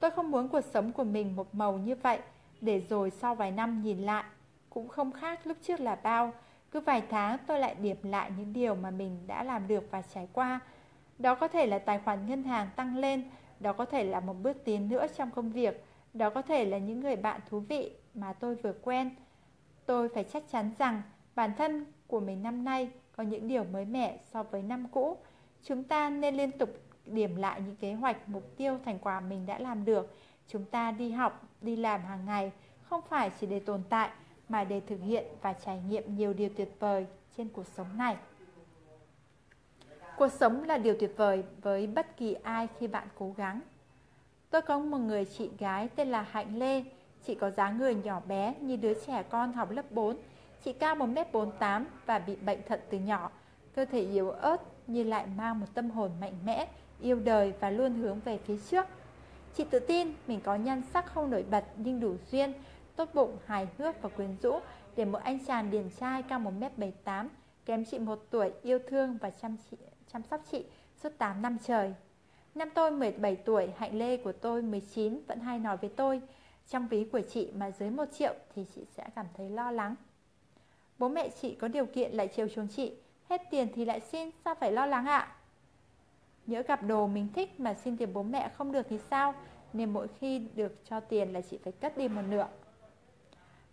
[0.00, 2.18] Tôi không muốn cuộc sống của mình một màu như vậy,
[2.60, 4.24] để rồi sau vài năm nhìn lại,
[4.70, 6.32] cũng không khác lúc trước là bao.
[6.70, 10.02] Cứ vài tháng tôi lại điểm lại những điều mà mình đã làm được và
[10.02, 10.60] trải qua.
[11.18, 14.36] Đó có thể là tài khoản ngân hàng tăng lên, đó có thể là một
[14.42, 17.92] bước tiến nữa trong công việc, đó có thể là những người bạn thú vị
[18.14, 19.10] mà tôi vừa quen.
[19.86, 21.02] Tôi phải chắc chắn rằng
[21.34, 25.16] bản thân của mình năm nay có những điều mới mẻ so với năm cũ.
[25.64, 26.70] Chúng ta nên liên tục
[27.06, 30.16] điểm lại những kế hoạch, mục tiêu, thành quả mình đã làm được.
[30.48, 32.52] Chúng ta đi học, đi làm hàng ngày,
[32.82, 34.10] không phải chỉ để tồn tại,
[34.48, 37.06] mà để thực hiện và trải nghiệm nhiều điều tuyệt vời
[37.36, 38.16] trên cuộc sống này.
[40.16, 43.60] Cuộc sống là điều tuyệt vời với bất kỳ ai khi bạn cố gắng.
[44.50, 46.84] Tôi có một người chị gái tên là Hạnh Lê.
[47.26, 50.16] Chị có dáng người nhỏ bé như đứa trẻ con học lớp 4
[50.64, 53.30] Chị cao 1m48 và bị bệnh thận từ nhỏ,
[53.74, 56.68] cơ thể yếu ớt nhưng lại mang một tâm hồn mạnh mẽ,
[57.00, 58.86] yêu đời và luôn hướng về phía trước.
[59.54, 62.52] Chị tự tin mình có nhan sắc không nổi bật nhưng đủ duyên,
[62.96, 64.58] tốt bụng, hài hước và quyến rũ
[64.96, 67.28] để một anh chàng điển trai cao 1m78,
[67.66, 69.76] kém chị 1 tuổi, yêu thương và chăm, chị,
[70.12, 70.64] chăm sóc chị
[71.02, 71.94] suốt 8 năm trời.
[72.54, 76.20] Năm tôi 17 tuổi, hạnh lê của tôi 19 vẫn hay nói với tôi,
[76.68, 79.94] trong ví của chị mà dưới 1 triệu thì chị sẽ cảm thấy lo lắng.
[81.02, 82.92] Bố mẹ chị có điều kiện lại chiều chuộng chị.
[83.28, 85.32] Hết tiền thì lại xin, Sao phải lo lắng ạ?
[86.46, 89.34] Nhớ gặp đồ mình thích mà xin tiền bố mẹ không được thì sao?
[89.72, 92.46] Nên mỗi khi được cho tiền là chị phải cất đi một nửa.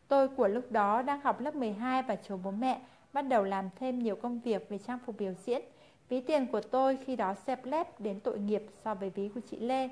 [0.07, 2.81] Tôi của lúc đó đang học lớp 12 và chiều bố mẹ
[3.13, 5.61] Bắt đầu làm thêm nhiều công việc về trang phục biểu diễn.
[6.09, 9.41] Ví tiền của tôi khi đó xẹp lép đến tội nghiệp so với ví của
[9.49, 9.89] chị Lê.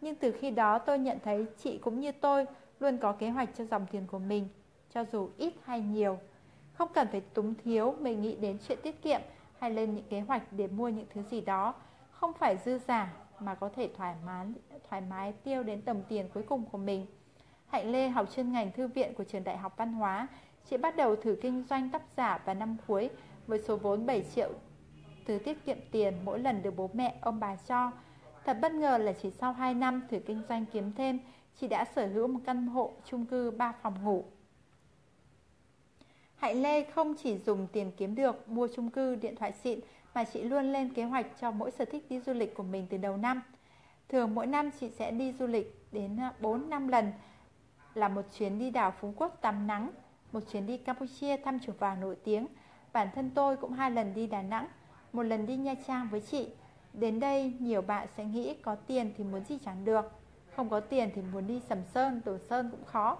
[0.00, 2.46] Nhưng từ khi đó tôi nhận thấy chị cũng như tôi
[2.80, 4.48] Luôn có kế hoạch cho dòng tiền của mình,
[4.94, 6.18] Cho dù ít hay nhiều
[6.80, 9.20] không cần phải túng thiếu mình nghĩ đến chuyện tiết kiệm
[9.58, 11.74] hay lên những kế hoạch để mua những thứ gì đó.
[12.10, 14.46] Không phải dư giả mà có thể thoải mái
[14.88, 17.06] thoải mái tiêu đến tầm tiền cuối cùng của mình.
[17.66, 20.26] Hạnh Lê học chuyên ngành thư viện của trường Đại học Văn hóa.
[20.70, 23.10] Chị bắt đầu thử kinh doanh tóc giả vào năm cuối
[23.46, 24.50] với số vốn 7 triệu
[25.26, 27.90] từ tiết kiệm tiền mỗi lần được bố mẹ ông bà cho.
[28.44, 31.18] Thật bất ngờ là chỉ sau 2 năm thử kinh doanh kiếm thêm,
[31.60, 34.24] chị đã sở hữu một căn hộ chung cư 3 phòng ngủ
[36.40, 39.80] Hạnh Lê không chỉ dùng tiền kiếm được mua chung cư, điện thoại xịn
[40.14, 42.86] mà chị luôn lên kế hoạch cho mỗi sở thích đi du lịch của mình
[42.90, 43.42] từ đầu năm.
[44.08, 47.12] Thường mỗi năm chị sẽ đi du lịch đến à, 4 năm lần
[47.94, 49.90] là một chuyến đi đảo Phú Quốc tắm nắng,
[50.32, 52.46] một chuyến đi Campuchia thăm chùa vàng nổi tiếng.
[52.92, 54.66] Bản thân tôi cũng hai lần đi Đà Nẵng,
[55.12, 56.48] một lần đi Nha Trang với chị.
[56.92, 60.12] Đến đây nhiều bạn sẽ nghĩ có tiền thì muốn gì chẳng được,
[60.56, 63.18] không có tiền thì muốn đi Sầm Sơn, Đồ Sơn cũng khó.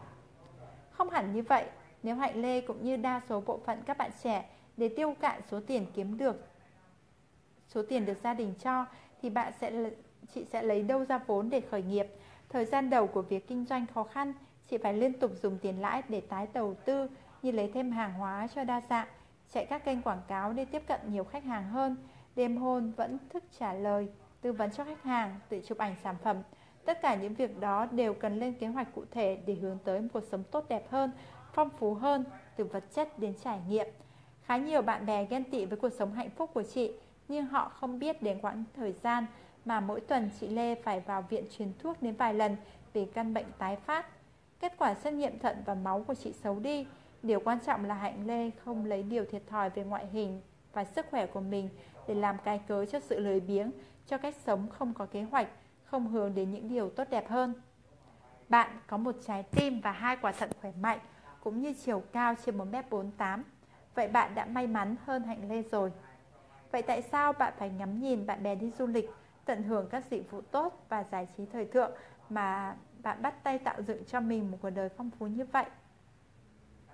[0.90, 1.64] Không hẳn như vậy,
[2.02, 4.44] nếu Hạnh Lê cũng như đa số bộ phận các bạn trẻ
[4.76, 6.46] để tiêu cạn số tiền kiếm được
[7.74, 8.84] số tiền được gia đình cho
[9.22, 9.90] thì bạn sẽ
[10.34, 12.06] chị sẽ lấy đâu ra vốn để khởi nghiệp.
[12.48, 14.32] Thời gian đầu của việc kinh doanh khó khăn,
[14.70, 17.08] chị phải liên tục dùng tiền lãi để tái đầu tư
[17.42, 19.08] như lấy thêm hàng hóa cho đa dạng,
[19.52, 21.96] chạy các kênh quảng cáo để tiếp cận nhiều khách hàng hơn.
[22.36, 24.08] Đêm hôn vẫn thức trả lời,
[24.40, 26.36] tư vấn cho khách hàng, tự chụp ảnh sản phẩm.
[26.84, 30.00] Tất cả những việc đó đều cần lên kế hoạch cụ thể để hướng tới
[30.00, 31.10] một cuộc sống tốt đẹp hơn
[31.52, 32.24] phong phú hơn
[32.56, 33.86] từ vật chất đến trải nghiệm.
[34.44, 36.92] Khá nhiều bạn bè ghen tị với cuộc sống hạnh phúc của chị,
[37.28, 39.26] nhưng họ không biết đến quãng thời gian
[39.64, 42.56] mà mỗi tuần chị Lê phải vào viện truyền thuốc đến vài lần
[42.92, 44.06] vì căn bệnh tái phát.
[44.60, 46.86] Kết quả xét nghiệm thận và máu của chị xấu đi.
[47.22, 50.40] Điều quan trọng là Hạnh Lê không lấy điều thiệt thòi về ngoại hình
[50.72, 51.68] và sức khỏe của mình
[52.08, 53.70] để làm cái cớ cho sự lười biếng,
[54.06, 55.48] cho cách sống không có kế hoạch,
[55.84, 57.54] không hướng đến những điều tốt đẹp hơn.
[58.48, 60.98] Bạn có một trái tim và hai quả thận khỏe mạnh,
[61.40, 63.42] cũng như chiều cao trên 1m48.
[63.94, 65.92] Vậy bạn đã may mắn hơn Hạnh Lê rồi.
[66.72, 69.10] Vậy tại sao bạn phải ngắm nhìn bạn bè đi du lịch,
[69.44, 71.92] tận hưởng các dịch vụ tốt và giải trí thời thượng
[72.28, 75.64] mà bạn bắt tay tạo dựng cho mình một cuộc đời phong phú như vậy?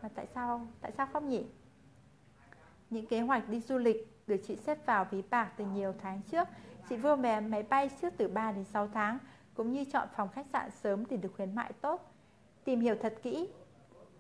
[0.03, 1.47] Mà tại sao tại sao không nhỉ?
[2.91, 6.21] Những kế hoạch đi du lịch được chị xếp vào ví bạc từ nhiều tháng
[6.23, 6.49] trước.
[6.89, 9.19] Chị vừa vé máy bay trước từ 3 đến 6 tháng,
[9.55, 12.13] cũng như chọn phòng khách sạn sớm để được khuyến mại tốt.
[12.65, 13.49] Tìm hiểu thật kỹ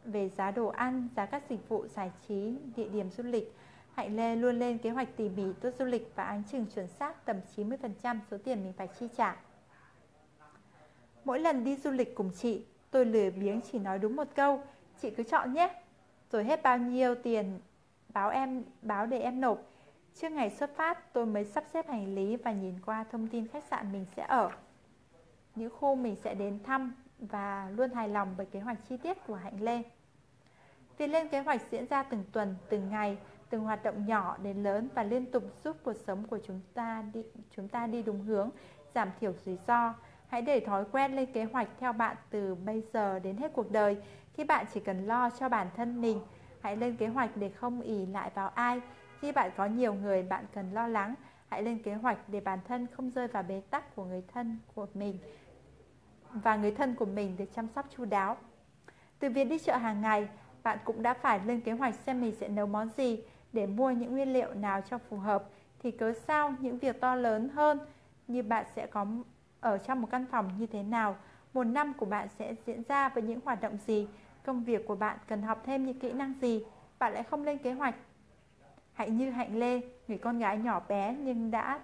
[0.06, 3.54] về giá đồ ăn, giá các dịch vụ giải trí, địa điểm du lịch.
[3.94, 6.88] Hạnh Lê luôn lên kế hoạch tỉ mỉ tour du lịch và áng chừng chuẩn
[6.88, 9.36] xác tầm 90% số tiền mình phải chi trả.
[11.24, 14.62] Mỗi lần đi du lịch cùng chị, tôi lười biếng chỉ nói đúng một câu,
[15.00, 15.82] chị cứ chọn nhé.
[16.30, 17.60] Rồi hết bao nhiêu tiền
[18.08, 19.58] báo em báo để em nộp.
[20.14, 23.46] Trước ngày xuất phát, tôi mới sắp xếp hành lý và nhìn qua thông tin
[23.46, 24.50] khách sạn mình sẽ ở.
[25.54, 29.26] Những khu mình sẽ đến thăm và luôn hài lòng bởi kế hoạch chi tiết
[29.26, 29.82] của Hạnh Lê.
[30.98, 33.18] Việc lên kế hoạch diễn ra từng tuần, từng ngày,
[33.50, 37.04] từng hoạt động nhỏ đến lớn và liên tục giúp cuộc sống của chúng ta
[37.14, 38.50] đi chúng ta đi đúng hướng,
[38.94, 39.94] giảm thiểu rủi ro.
[40.28, 43.70] Hãy để thói quen lên kế hoạch theo bạn từ bây giờ đến hết cuộc
[43.70, 43.96] đời.
[44.34, 46.20] Khi bạn chỉ cần lo cho bản thân mình,
[46.60, 48.80] hãy lên kế hoạch để không ỉ lại vào ai.
[49.20, 51.14] Khi bạn có nhiều người bạn cần lo lắng,
[51.48, 54.58] hãy lên kế hoạch để bản thân không rơi vào bế tắc của người thân
[54.74, 55.18] của mình
[56.32, 58.36] và người thân của mình được chăm sóc chu đáo.
[59.18, 60.28] Từ việc đi chợ hàng ngày,
[60.66, 63.20] bạn cũng đã phải lên kế hoạch xem mình sẽ nấu món gì
[63.52, 65.44] để mua những nguyên liệu nào cho phù hợp.
[65.82, 67.78] Thì cớ sao những việc to lớn hơn
[68.28, 69.06] như bạn sẽ có
[69.60, 71.16] ở trong một căn phòng như thế nào,
[71.54, 74.08] một năm của bạn sẽ diễn ra với những hoạt động gì,
[74.44, 76.64] công việc của bạn cần học thêm những kỹ năng gì,
[76.98, 77.94] bạn lại không lên kế hoạch.
[78.92, 81.80] hạnh như Hạnh Lê, người con gái nhỏ bé nhưng đã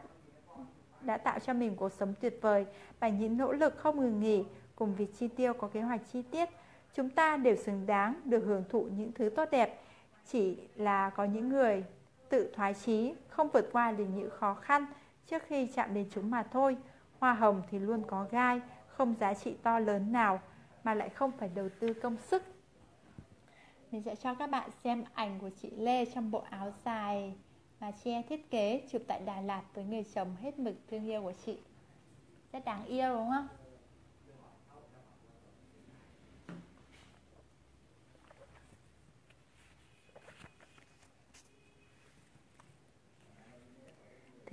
[1.00, 2.66] đã tạo cho mình cuộc sống tuyệt vời.
[3.00, 4.44] Bằng những nỗ lực không ngừng nghỉ
[4.76, 6.48] cùng việc chi tiêu có kế hoạch chi tiết.
[6.94, 9.82] Chúng ta đều xứng đáng được hưởng thụ những thứ tốt đẹp,
[10.26, 11.84] chỉ là có những người
[12.28, 14.86] tự thoái chí, không vượt qua được những khó khăn
[15.26, 16.76] trước khi chạm đến chúng mà thôi.
[17.18, 20.40] Hoa hồng thì luôn có gai, không giá trị to lớn nào
[20.84, 22.42] mà lại không phải đầu tư công sức.
[23.90, 27.34] Mình sẽ cho các bạn xem ảnh của chị Lê trong bộ áo dài
[27.80, 31.22] mà che thiết kế chụp tại Đà Lạt với người chồng hết mực thương yêu
[31.22, 31.58] của chị.
[32.52, 33.48] Rất đáng yêu đúng không?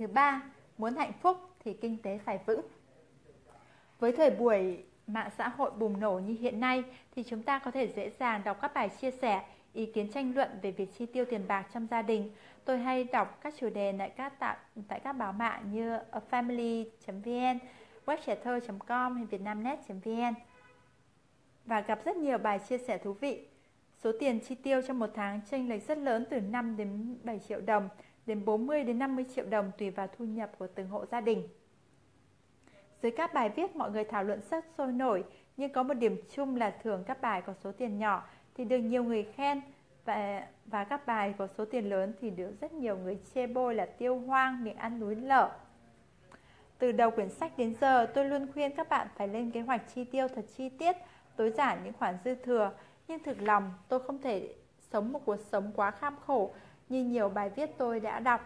[0.00, 0.42] Thứ ba,
[0.78, 2.60] muốn hạnh phúc thì kinh tế phải vững.
[3.98, 7.70] Với thời buổi mạng xã hội bùng nổ như hiện nay thì chúng ta có
[7.70, 11.06] thể dễ dàng đọc các bài chia sẻ, ý kiến tranh luận về việc chi
[11.06, 12.30] tiêu tiền bạc trong gia đình.
[12.64, 14.56] Tôi hay đọc các chủ đề tại các tạo,
[14.88, 15.98] tại các báo mạng như
[16.30, 17.58] family.vn,
[18.06, 20.34] webchatter.com hay vietnamnet.vn
[21.64, 23.46] và gặp rất nhiều bài chia sẻ thú vị.
[24.02, 27.38] Số tiền chi tiêu trong một tháng chênh lệch rất lớn từ 5 đến 7
[27.38, 27.88] triệu đồng
[28.26, 31.48] đến 40 đến 50 triệu đồng tùy vào thu nhập của từng hộ gia đình.
[33.02, 35.24] Dưới các bài viết mọi người thảo luận rất sôi nổi,
[35.56, 38.78] nhưng có một điểm chung là thường các bài có số tiền nhỏ thì được
[38.78, 39.60] nhiều người khen
[40.04, 43.74] và và các bài có số tiền lớn thì được rất nhiều người chê bôi
[43.74, 45.50] là tiêu hoang, miệng ăn núi lở.
[46.78, 49.82] Từ đầu quyển sách đến giờ, tôi luôn khuyên các bạn phải lên kế hoạch
[49.94, 50.96] chi tiêu thật chi tiết,
[51.36, 52.72] tối giản những khoản dư thừa,
[53.08, 54.54] nhưng thực lòng tôi không thể
[54.92, 56.54] sống một cuộc sống quá kham khổ
[56.90, 58.40] như nhiều bài viết tôi đã đọc.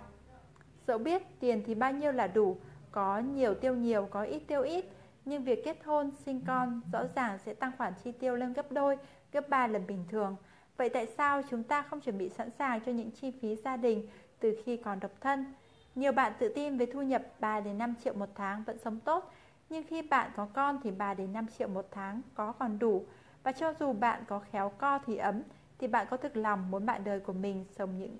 [0.86, 2.56] Dẫu biết tiền thì bao nhiêu là đủ,
[2.90, 4.84] có nhiều tiêu nhiều, có ít tiêu ít,
[5.24, 8.72] nhưng việc kết hôn, sinh con rõ ràng sẽ tăng khoản chi tiêu lên gấp
[8.72, 8.98] đôi,
[9.32, 10.36] gấp ba lần bình thường.
[10.76, 13.76] Vậy tại sao chúng ta không chuẩn bị sẵn sàng cho những chi phí gia
[13.76, 14.08] đình
[14.40, 15.54] từ khi còn độc thân?
[15.94, 19.00] Nhiều bạn tự tin với thu nhập 3 đến 5 triệu một tháng vẫn sống
[19.00, 19.32] tốt,
[19.70, 23.04] nhưng khi bạn có con thì 3 đến 5 triệu một tháng có còn đủ.
[23.42, 25.42] Và cho dù bạn có khéo co thì ấm,
[25.78, 28.16] thì bạn có thực lòng muốn bạn đời của mình sống những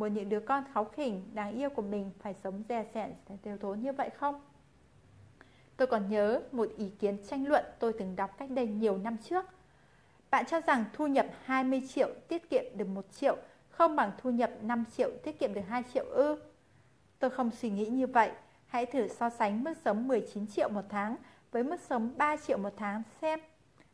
[0.00, 3.56] Muốn những đứa con kháu khỉnh, đáng yêu của mình phải sống dè sẻn, tiêu
[3.60, 4.40] thốn như vậy không?
[5.76, 9.16] Tôi còn nhớ một ý kiến tranh luận tôi từng đọc cách đây nhiều năm
[9.24, 9.44] trước.
[10.30, 13.36] Bạn cho rằng thu nhập 20 triệu tiết kiệm được 1 triệu
[13.70, 16.36] không bằng thu nhập 5 triệu tiết kiệm được 2 triệu ư?
[17.18, 18.30] Tôi không suy nghĩ như vậy.
[18.66, 21.16] Hãy thử so sánh mức sống 19 triệu một tháng
[21.50, 23.40] với mức sống 3 triệu một tháng xem.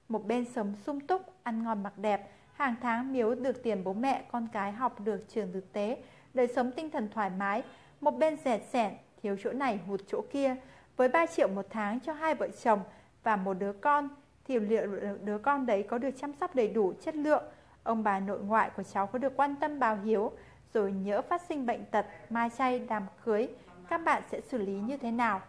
[0.08, 3.92] Một bên sống sung túc, ăn ngon mặc đẹp, hàng tháng miếu được tiền bố
[3.92, 5.98] mẹ, con cái học được trường thực tế,
[6.34, 7.62] đời sống tinh thần thoải mái.
[8.00, 10.56] Một bên rẻ sẻn, thiếu chỗ này hụt chỗ kia.
[10.96, 12.80] Với 3 triệu một tháng cho hai vợ chồng
[13.22, 14.08] và một đứa con,
[14.44, 14.86] thì liệu
[15.24, 17.44] đứa con đấy có được chăm sóc đầy đủ chất lượng,
[17.82, 20.32] ông bà nội ngoại của cháu có được quan tâm báo hiếu,
[20.74, 23.48] rồi nhỡ phát sinh bệnh tật, mai chay, đám cưới,
[23.88, 25.40] các bạn sẽ xử lý như thế nào?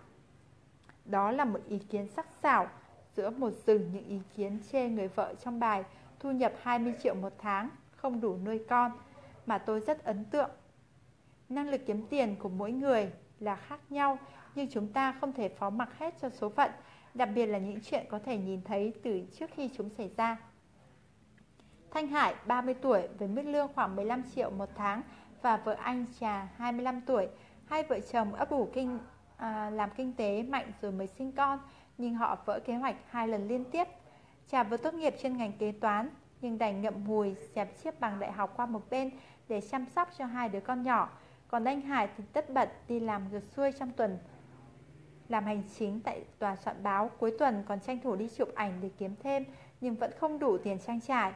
[1.05, 2.67] Đó là một ý kiến sắc sảo
[3.15, 5.83] giữa một rừng những ý kiến chê người vợ trong bài
[6.19, 8.91] thu nhập 20 triệu một tháng, không đủ nuôi con,
[9.45, 10.49] mà tôi rất ấn tượng.
[11.49, 14.17] Năng lực kiếm tiền của mỗi người là khác nhau,
[14.55, 16.71] nhưng chúng ta không thể phó mặc hết cho số phận,
[17.13, 20.37] đặc biệt là những chuyện có thể nhìn thấy từ trước khi chúng xảy ra.
[21.91, 25.01] Thanh Hải, 30 tuổi, với mức lương khoảng 15 triệu một tháng
[25.41, 27.27] và vợ anh trà 25 tuổi,
[27.65, 28.99] hai vợ chồng ấp ủ kinh
[29.37, 31.59] à, làm kinh tế mạnh rồi mới sinh con,
[31.97, 33.87] nhưng họ vỡ kế hoạch hai lần liên tiếp
[34.51, 36.09] chả vừa tốt nghiệp chuyên ngành kế toán,
[36.41, 39.11] nhưng đành ngậm ngùi dẹp chiếc bằng đại học qua một bên
[39.47, 41.09] để chăm sóc cho hai đứa con nhỏ.
[41.47, 44.17] Còn anh Hải thì tất bật đi làm ngược xuôi trong tuần
[45.29, 48.79] làm hành chính tại tòa soạn báo cuối tuần còn tranh thủ đi chụp ảnh
[48.81, 49.45] để kiếm thêm
[49.81, 51.33] nhưng vẫn không đủ tiền trang trải.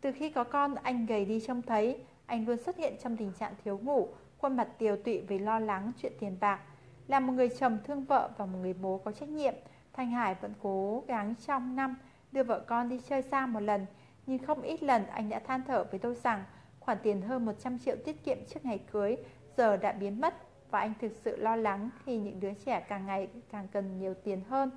[0.00, 3.32] Từ khi có con, anh gầy đi trông thấy, anh luôn xuất hiện trong tình
[3.38, 6.60] trạng thiếu ngủ, khuôn mặt tiều tụy vì lo lắng chuyện tiền bạc.
[7.08, 9.54] Là một người chồng thương vợ và một người bố có trách nhiệm,
[9.92, 11.96] Thanh Hải vẫn cố gắng trong năm
[12.32, 13.86] đưa vợ con đi chơi xa một lần,
[14.26, 16.44] nhưng không ít lần anh đã than thở với tôi rằng
[16.80, 19.16] khoản tiền hơn 100 triệu tiết kiệm trước ngày cưới
[19.56, 20.34] giờ đã biến mất
[20.70, 24.14] và anh thực sự lo lắng khi những đứa trẻ càng ngày càng cần nhiều
[24.14, 24.70] tiền hơn.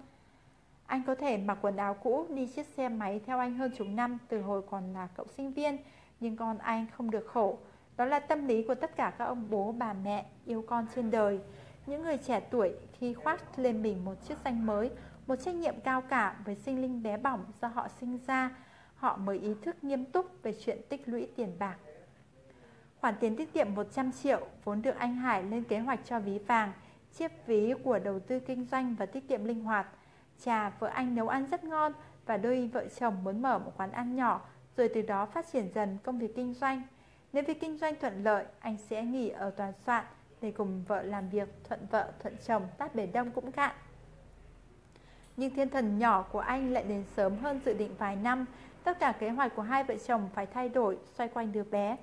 [0.85, 3.88] Anh có thể mặc quần áo cũ đi chiếc xe máy theo anh hơn chục
[3.88, 5.77] năm từ hồi còn là cậu sinh viên,
[6.19, 7.58] nhưng con anh không được khổ.
[7.98, 11.11] Đó là tâm lý của tất cả các ông bố bà mẹ yêu con trên
[11.11, 11.40] đời.
[11.85, 14.92] Những người trẻ tuổi khi khoác lên mình một chiếc danh mới,
[15.27, 18.55] một trách nhiệm cao cả với sinh linh bé bỏng do họ sinh ra,
[18.95, 21.77] họ mới ý thức nghiêm túc về chuyện tích lũy tiền bạc.
[23.01, 26.39] Khoản tiền tiết kiệm 100 triệu vốn được anh Hải lên kế hoạch cho ví
[26.39, 26.71] vàng,
[27.13, 29.87] chiếc ví của đầu tư kinh doanh và tiết kiệm linh hoạt.
[30.43, 31.91] Trà vợ anh nấu ăn rất ngon
[32.25, 34.41] và đôi vợ chồng muốn mở một quán ăn nhỏ
[34.77, 36.81] rồi từ đó phát triển dần công việc kinh doanh.
[37.33, 40.05] Nếu việc kinh doanh thuận lợi, anh sẽ nghỉ ở toàn soạn
[40.41, 43.75] để cùng vợ làm việc thuận vợ thuận chồng tát bể đông cũng cạn.
[45.38, 48.45] Nhưng thiên thần nhỏ của anh lại đến sớm hơn dự định vài năm.
[48.83, 51.97] Tất cả kế hoạch của hai vợ chồng phải thay đổi xoay quanh đứa bé.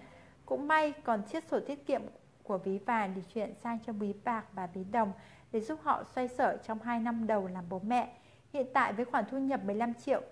[0.47, 2.03] Cũng may còn chiếc sổ tiết kiệm
[2.43, 5.13] của ví vàng để chuyển sang cho ví bạc và ví đồng
[5.53, 8.13] để giúp họ xoay sở trong 2 năm đầu làm bố mẹ.
[8.53, 10.23] Hiện tại với khoản thu nhập 15 triệu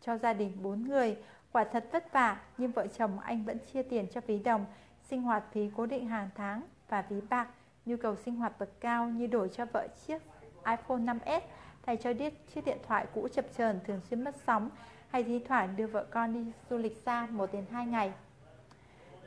[0.00, 1.16] cho gia đình 4 người,
[1.52, 4.64] quả thật vất vả nhưng vợ chồng anh vẫn chia tiền cho ví đồng,
[5.10, 7.48] sinh hoạt phí cố định hàng tháng và ví bạc,
[7.86, 10.22] nhu cầu sinh hoạt bậc cao như đổi cho vợ chiếc
[10.64, 11.40] iPhone 5S
[11.82, 12.12] thay cho
[12.54, 14.70] chiếc điện thoại cũ chập chờn thường xuyên mất sóng,
[15.08, 18.12] hay thi thoảng đưa vợ con đi du lịch xa 1 đến 2 ngày.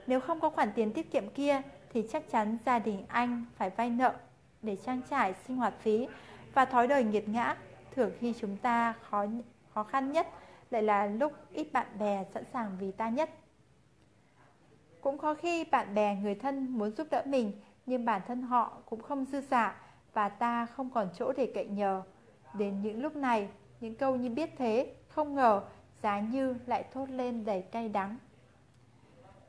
[0.08, 1.62] Nếu không có khoản tiền tiết kiệm kia,
[1.94, 4.14] thì chắc chắn gia đình anh phải vay nợ
[4.62, 6.08] để trang trải sinh hoạt phí
[6.54, 7.56] và thói đời nghiệt ngã.
[7.96, 9.26] Thường khi chúng ta khó
[9.74, 10.28] khó khăn nhất
[10.70, 13.30] lại là lúc ít bạn bè sẵn sàng vì ta nhất.
[15.02, 17.52] Cũng có khi bạn bè người thân muốn giúp đỡ mình,
[17.86, 19.82] nhưng bản thân họ cũng không dư giả
[20.14, 22.04] và ta không còn chỗ để cậy nhờ.
[22.54, 23.48] Đến những lúc này,
[23.82, 25.62] những câu như biết thế, không ngờ,
[26.04, 28.18] giá như lại thốt lên đầy cay đắng.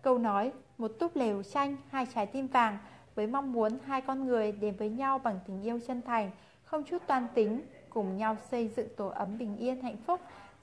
[0.02, 2.78] Câu nói, một túp lều xanh, hai trái tim vàng,
[3.14, 6.30] với mong muốn hai con người đến với nhau bằng tình yêu chân thành,
[6.64, 10.20] không chút toan tính, cùng nhau xây dựng tổ ấm bình yên hạnh phúc,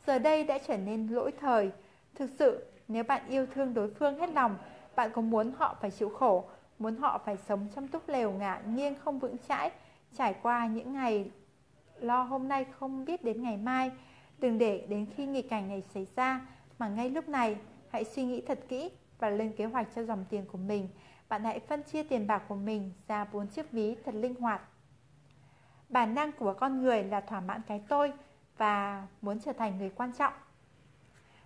[0.07, 1.71] giờ đây đã trở nên lỗi thời.
[2.15, 4.57] Thực sự, nếu bạn yêu thương đối phương hết lòng,
[4.95, 6.45] bạn có muốn họ phải chịu khổ,
[6.79, 9.71] muốn họ phải sống trong túp lều ngả nghiêng không vững chãi,
[10.17, 11.31] trải qua những ngày
[12.03, 13.91] lo hôm nay không biết đến ngày mai.
[14.39, 16.41] Đừng để đến khi nghịch cảnh này xảy ra,
[16.79, 17.57] mà ngay lúc này
[17.89, 20.87] hãy suy nghĩ thật kỹ và lên kế hoạch cho dòng tiền của mình.
[21.29, 24.61] Bạn hãy phân chia tiền bạc của mình ra bốn chiếc ví thật linh hoạt.
[25.89, 28.13] Bản năng của con người là thỏa mãn cái tôi
[28.57, 30.33] và muốn trở thành người quan trọng.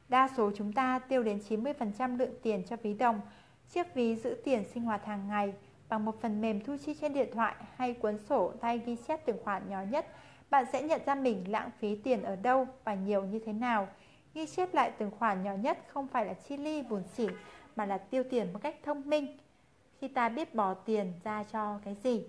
[0.10, 3.22] Đa số chúng ta tiêu đến 90% lượng tiền cho ví đồng,
[3.70, 5.54] chiếc ví giữ tiền sinh hoạt hàng ngày
[5.90, 9.26] bằng một phần mềm thu chi trên điện thoại hay cuốn sổ tay ghi chép
[9.26, 10.08] từng khoản nhỏ nhất.
[10.56, 13.88] Bạn sẽ nhận ra mình lãng phí tiền ở đâu và nhiều như thế nào.
[14.34, 17.34] Ghi chép lại từng khoản nhỏ nhất không phải là chi ly buồn xỉn
[17.76, 19.38] mà là tiêu tiền một cách thông minh
[20.00, 22.26] khi ta biết bỏ tiền ra cho cái gì.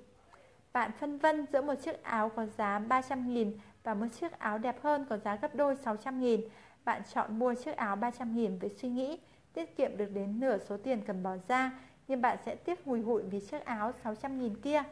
[0.72, 4.82] Bạn phân vân giữa một chiếc áo có giá 300.000 và một chiếc áo đẹp
[4.82, 6.40] hơn có giá gấp đôi 600.000.
[6.84, 9.18] Bạn chọn mua chiếc áo 300.000 với suy nghĩ
[9.52, 11.72] tiết kiệm được đến nửa số tiền cần bỏ ra,
[12.08, 14.82] nhưng bạn sẽ tiếc hùi hụi vì chiếc áo 600.000 kia.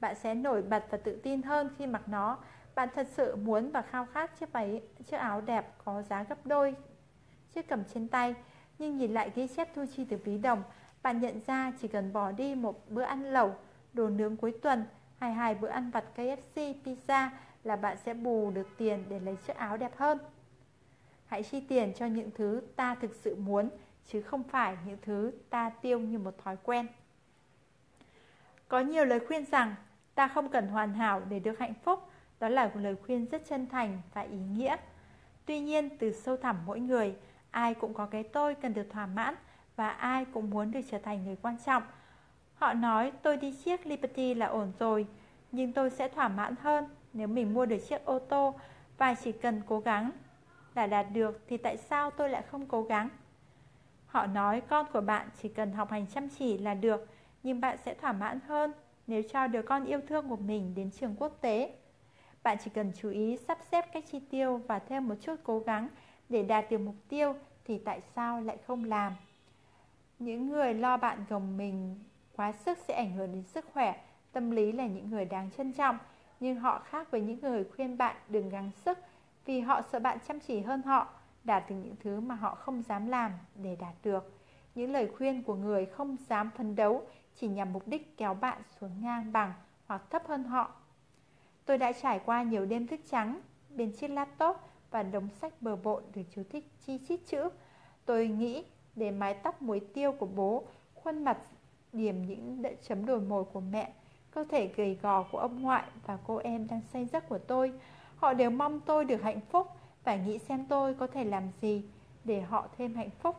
[0.00, 2.38] Bạn sẽ nổi bật và tự tin hơn khi mặc nó.
[2.74, 6.46] Bạn thật sự muốn và khao khát chiếc váy, chiếc áo đẹp có giá gấp
[6.46, 6.74] đôi
[7.54, 8.34] chiếc cầm trên tay
[8.78, 10.62] nhưng nhìn lại ghi chép thu chi từ ví đồng,
[11.02, 13.54] bạn nhận ra chỉ cần bỏ đi một bữa ăn lẩu,
[13.92, 14.84] đồ nướng cuối tuần
[15.18, 17.28] hay hai bữa ăn vặt KFC, pizza
[17.64, 20.18] là bạn sẽ bù được tiền để lấy chiếc áo đẹp hơn.
[21.26, 23.70] Hãy chi tiền cho những thứ ta thực sự muốn
[24.06, 26.86] chứ không phải những thứ ta tiêu như một thói quen.
[28.68, 29.74] Có nhiều lời khuyên rằng
[30.20, 33.42] ta không cần hoàn hảo để được hạnh phúc, đó là một lời khuyên rất
[33.48, 34.76] chân thành và ý nghĩa.
[35.46, 37.14] Tuy nhiên, từ sâu thẳm mỗi người,
[37.50, 39.34] ai cũng có cái tôi cần được thỏa mãn
[39.76, 41.82] và ai cũng muốn được trở thành người quan trọng.
[42.54, 45.06] Họ nói tôi đi chiếc Liberty là ổn rồi,
[45.52, 48.54] nhưng tôi sẽ thỏa mãn hơn nếu mình mua được chiếc ô tô
[48.98, 50.10] và chỉ cần cố gắng
[50.74, 53.08] là đạt được thì tại sao tôi lại không cố gắng?
[54.06, 57.06] Họ nói con của bạn chỉ cần học hành chăm chỉ là được,
[57.42, 58.72] nhưng bạn sẽ thỏa mãn hơn
[59.06, 61.74] nếu cho đứa con yêu thương của mình đến trường quốc tế.
[62.42, 65.58] Bạn chỉ cần chú ý sắp xếp cách chi tiêu và thêm một chút cố
[65.58, 65.88] gắng
[66.28, 69.12] để đạt được mục tiêu thì tại sao lại không làm?
[70.18, 71.98] Những người lo bạn gồng mình
[72.36, 75.72] quá sức sẽ ảnh hưởng đến sức khỏe, tâm lý là những người đáng trân
[75.72, 75.98] trọng,
[76.40, 78.98] nhưng họ khác với những người khuyên bạn đừng gắng sức
[79.44, 81.08] vì họ sợ bạn chăm chỉ hơn họ,
[81.44, 84.32] đạt được những thứ mà họ không dám làm để đạt được.
[84.74, 87.02] Những lời khuyên của người không dám phấn đấu
[87.36, 89.52] chỉ nhằm mục đích kéo bạn xuống ngang bằng
[89.86, 90.74] hoặc thấp hơn họ.
[91.64, 94.56] Tôi đã trải qua nhiều đêm thức trắng bên chiếc laptop
[94.90, 97.48] và đống sách bờ bộn được chú thích chi chít chữ.
[98.04, 98.64] Tôi nghĩ
[98.96, 101.38] để mái tóc muối tiêu của bố, khuôn mặt
[101.92, 103.92] điểm những đợi chấm đồi mồi của mẹ,
[104.30, 107.72] cơ thể gầy gò của ông ngoại và cô em đang say giấc của tôi.
[108.16, 109.66] Họ đều mong tôi được hạnh phúc
[110.04, 111.84] và nghĩ xem tôi có thể làm gì
[112.24, 113.36] để họ thêm hạnh phúc.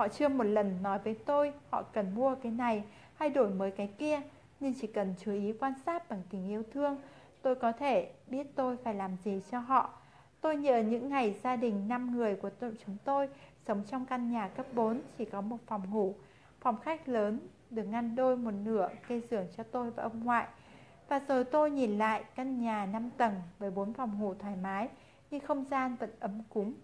[0.00, 3.70] Họ chưa một lần nói với tôi họ cần mua cái này hay đổi mới
[3.70, 4.20] cái kia,
[4.60, 6.96] nhưng chỉ cần chú ý quan sát bằng tình yêu thương,
[7.42, 9.90] tôi có thể biết tôi phải làm gì cho họ.
[10.40, 13.28] Tôi nhớ những ngày gia đình 5 người của tôi, chúng tôi
[13.66, 16.14] sống trong căn nhà cấp 4 chỉ có một phòng ngủ,
[16.60, 20.46] phòng khách lớn được ngăn đôi một nửa cây giường cho tôi và ông ngoại.
[21.08, 24.88] Và rồi tôi nhìn lại căn nhà 5 tầng với bốn phòng ngủ thoải mái,
[25.30, 26.74] nhưng không gian vẫn ấm cúng.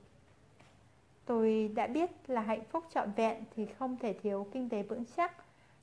[1.26, 5.04] Tôi đã biết là hạnh phúc trọn vẹn thì không thể thiếu kinh tế vững
[5.16, 5.32] chắc.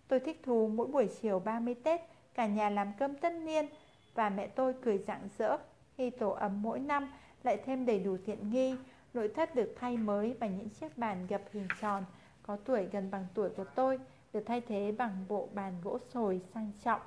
[0.08, 2.02] Tôi thích thú mỗi buổi chiều 30 Tết,
[2.34, 3.66] cả nhà làm cơm tất niên
[4.14, 5.58] và mẹ tôi cười rạng rỡ
[5.98, 7.10] khi tổ ấm mỗi năm
[7.44, 8.76] lại thêm đầy đủ tiện nghi.
[9.14, 12.04] Nội thất được thay mới và những chiếc bàn gập hình tròn
[12.44, 14.00] có tuổi gần bằng tuổi của tôi,
[14.34, 17.02] được thay thế bằng bộ bàn gỗ sồi sang trọng.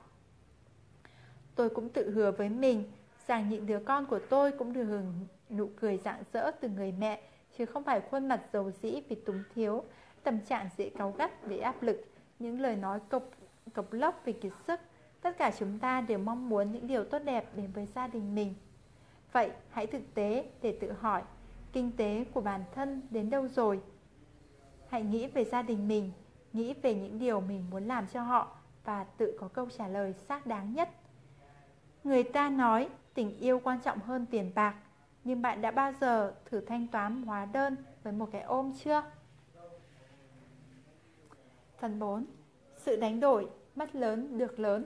[1.54, 2.84] Tôi cũng tự hứa với mình
[3.26, 6.92] rằng những đứa con của tôi cũng được hưởng nụ cười rạng rỡ từ người
[6.92, 7.20] mẹ,
[7.58, 9.84] chứ không phải khuôn mặt dầu dĩ vì túng thiếu,
[10.22, 12.04] tâm trạng dễ cáu gắt vì áp lực,
[12.38, 13.22] những lời nói cộc,
[13.74, 14.80] cộc lốc vì kiệt sức.
[15.20, 18.34] Tất cả chúng ta đều mong muốn những điều tốt đẹp đến với gia đình
[18.34, 18.54] mình.
[19.32, 21.22] Vậy hãy thực tế để tự hỏi,
[21.72, 23.80] kinh tế của bản thân đến đâu rồi?
[24.88, 26.12] Hãy nghĩ về gia đình mình,
[26.52, 30.12] nghĩ về những điều mình muốn làm cho họ và tự có câu trả lời
[30.12, 30.88] xác đáng nhất.
[32.04, 34.74] Người ta nói tình yêu quan trọng hơn tiền bạc,
[35.26, 39.02] nhưng bạn đã bao giờ thử thanh toán hóa đơn với một cái ôm chưa?
[41.78, 42.26] Phần 4.
[42.76, 44.84] Sự đánh đổi, mất lớn được lớn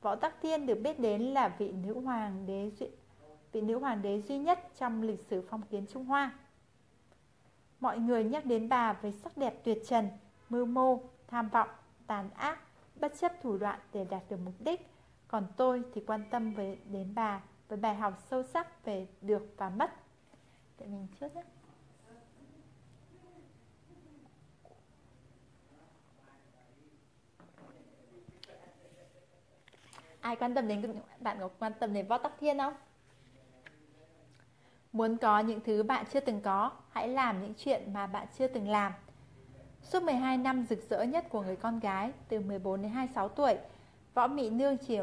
[0.00, 2.86] Võ Tắc Thiên được biết đến là vị nữ hoàng đế duy,
[3.52, 6.32] vị nữ hoàng đế duy nhất trong lịch sử phong kiến Trung Hoa.
[7.80, 10.08] Mọi người nhắc đến bà với sắc đẹp tuyệt trần,
[10.48, 11.68] mưu mô, tham vọng,
[12.06, 12.58] tàn ác,
[13.00, 14.86] bất chấp thủ đoạn để đạt được mục đích.
[15.28, 17.40] Còn tôi thì quan tâm về đến bà
[17.70, 19.90] với bài học sâu sắc về được và mất.
[20.78, 21.42] Để mình trước nhé.
[30.20, 32.74] Ai quan tâm đến bạn có quan tâm đến võ tắc thiên không?
[34.92, 38.46] Muốn có những thứ bạn chưa từng có, hãy làm những chuyện mà bạn chưa
[38.46, 38.92] từng làm.
[39.82, 43.58] Suốt 12 năm rực rỡ nhất của người con gái từ 14 đến 26 tuổi,
[44.14, 44.98] Võ Mỹ Nương chỉ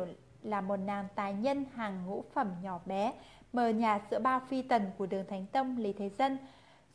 [0.48, 3.14] là một nàng tài nhân hàng ngũ phẩm nhỏ bé,
[3.54, 6.38] mờ nhà giữa bao phi tần của đường Thánh Tông Lý Thế Dân.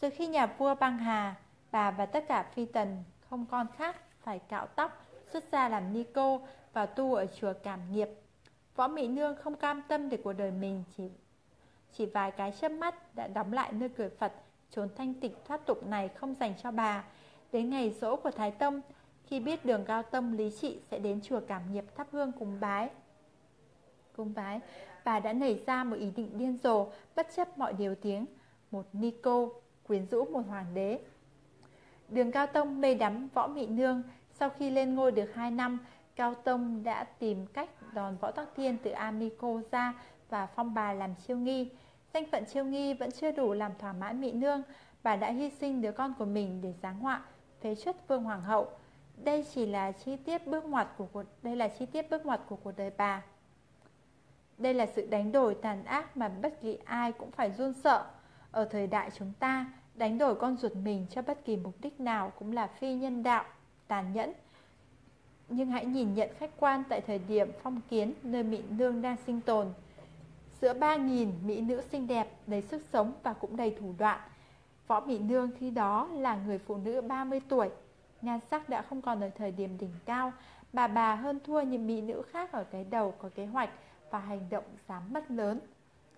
[0.00, 1.34] Rồi khi nhà vua băng hà,
[1.72, 5.92] bà và tất cả phi tần không con khác phải cạo tóc, xuất gia làm
[5.92, 6.40] ni cô
[6.72, 8.08] và tu ở chùa Cảm Nghiệp.
[8.76, 11.10] Võ Mỹ Nương không cam tâm để cuộc đời mình chỉ
[11.92, 14.32] chỉ vài cái chớp mắt đã đóng lại nơi cửa Phật
[14.70, 17.04] Trốn thanh tịnh thoát tục này không dành cho bà
[17.52, 18.80] Đến ngày dỗ của Thái Tông
[19.26, 22.60] Khi biết đường cao tông lý trị sẽ đến chùa cảm nghiệp thắp hương cùng
[22.60, 22.90] bái
[24.16, 24.60] cung bái
[25.04, 28.26] Bà đã nảy ra một ý định điên rồ Bất chấp mọi điều tiếng
[28.70, 29.48] Một nico
[29.86, 30.98] quyến rũ một hoàng đế
[32.08, 35.78] Đường Cao Tông mê đắm võ mị nương Sau khi lên ngôi được 2 năm
[36.16, 39.94] Cao Tông đã tìm cách đòn võ Tắc Thiên từ Amico ra
[40.28, 41.70] và phong bà làm chiêu nghi.
[42.14, 44.62] Danh phận chiêu nghi vẫn chưa đủ làm thỏa mãn mỹ nương,
[45.02, 47.22] bà đã hy sinh đứa con của mình để giáng họa,
[47.60, 48.68] phế chuất vương hoàng hậu.
[49.16, 52.40] đây chỉ là chi tiết bước ngoặt của cuộc đây là chi tiết bước ngoặt
[52.48, 53.22] của cuộc đời bà.
[54.58, 58.04] Đây là sự đánh đổi tàn ác mà bất kỳ ai cũng phải run sợ.
[58.50, 62.00] Ở thời đại chúng ta, đánh đổi con ruột mình cho bất kỳ mục đích
[62.00, 63.44] nào cũng là phi nhân đạo,
[63.88, 64.32] tàn nhẫn.
[65.48, 69.16] Nhưng hãy nhìn nhận khách quan tại thời điểm phong kiến nơi Mỹ Nương đang
[69.26, 69.66] sinh tồn.
[70.60, 74.20] Giữa 3.000 Mỹ nữ xinh đẹp, đầy sức sống và cũng đầy thủ đoạn,
[74.86, 77.70] Võ Mỹ Nương khi đó là người phụ nữ 30 tuổi,
[78.22, 80.32] nhan sắc đã không còn ở thời điểm đỉnh cao,
[80.72, 83.70] bà bà hơn thua những mỹ nữ khác ở cái đầu có kế hoạch
[84.12, 85.60] và hành động dám mất lớn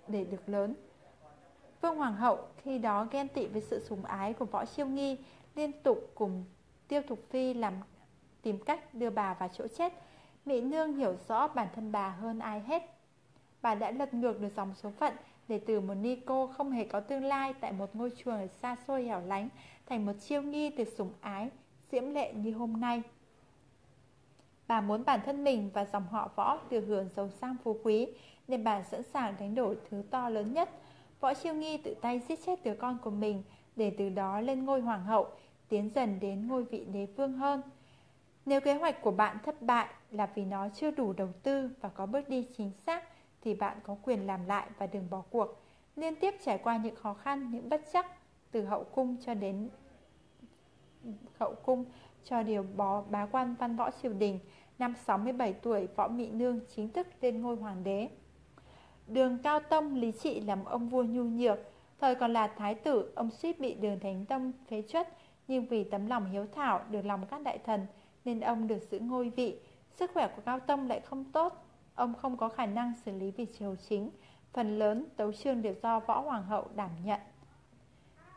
[0.08, 0.74] để được lớn.
[1.81, 5.18] Vương Hoàng hậu khi đó ghen tị với sự sủng ái của Võ Chiêu Nghi,
[5.55, 6.44] liên tục cùng
[6.89, 7.74] Tiêu Thục Phi làm
[8.42, 9.92] tìm cách đưa bà vào chỗ chết.
[10.44, 12.82] Mỹ Nương hiểu rõ bản thân bà hơn ai hết.
[13.62, 15.14] Bà đã lật ngược được dòng số phận
[15.48, 18.76] để từ một ni cô không hề có tương lai tại một ngôi chùa xa
[18.86, 19.48] xôi hẻo lánh
[19.86, 21.50] thành một chiêu nghi được sủng ái,
[21.90, 23.02] diễm lệ như hôm nay.
[24.66, 28.08] Bà muốn bản thân mình và dòng họ võ được hưởng giàu sang phú quý
[28.48, 30.70] nên bà sẵn sàng đánh đổi thứ to lớn nhất.
[31.20, 33.42] Võ Chiêu Nghi tự tay giết chết đứa con của mình
[33.76, 35.26] để từ đó lên ngôi hoàng hậu,
[35.68, 37.62] tiến dần đến ngôi vị đế vương hơn.
[38.46, 41.88] Nếu kế hoạch của bạn thất bại là vì nó chưa đủ đầu tư và
[41.88, 43.04] có bước đi chính xác
[43.40, 45.60] thì bạn có quyền làm lại và đừng bỏ cuộc.
[45.96, 48.06] Liên tiếp trải qua những khó khăn, những bất chắc
[48.50, 49.68] từ hậu cung cho đến
[51.38, 51.84] hậu cung
[52.24, 54.38] cho điều bó bá quan văn võ triều đình.
[54.78, 58.08] Năm 67 tuổi, Võ Mị Nương chính thức lên ngôi hoàng đế.
[59.06, 61.58] Đường Cao Tông lý trị làm ông vua nhu nhược,
[62.00, 65.08] thời còn là thái tử, ông suýt bị Đường Thánh Tông phế truất,
[65.48, 67.86] nhưng vì tấm lòng hiếu thảo, được lòng các đại thần
[68.24, 69.58] nên ông được giữ ngôi vị.
[69.96, 73.30] Sức khỏe của Cao Tông lại không tốt, ông không có khả năng xử lý
[73.30, 74.10] việc triều chính,
[74.52, 77.20] phần lớn tấu chương đều do Võ Hoàng hậu đảm nhận.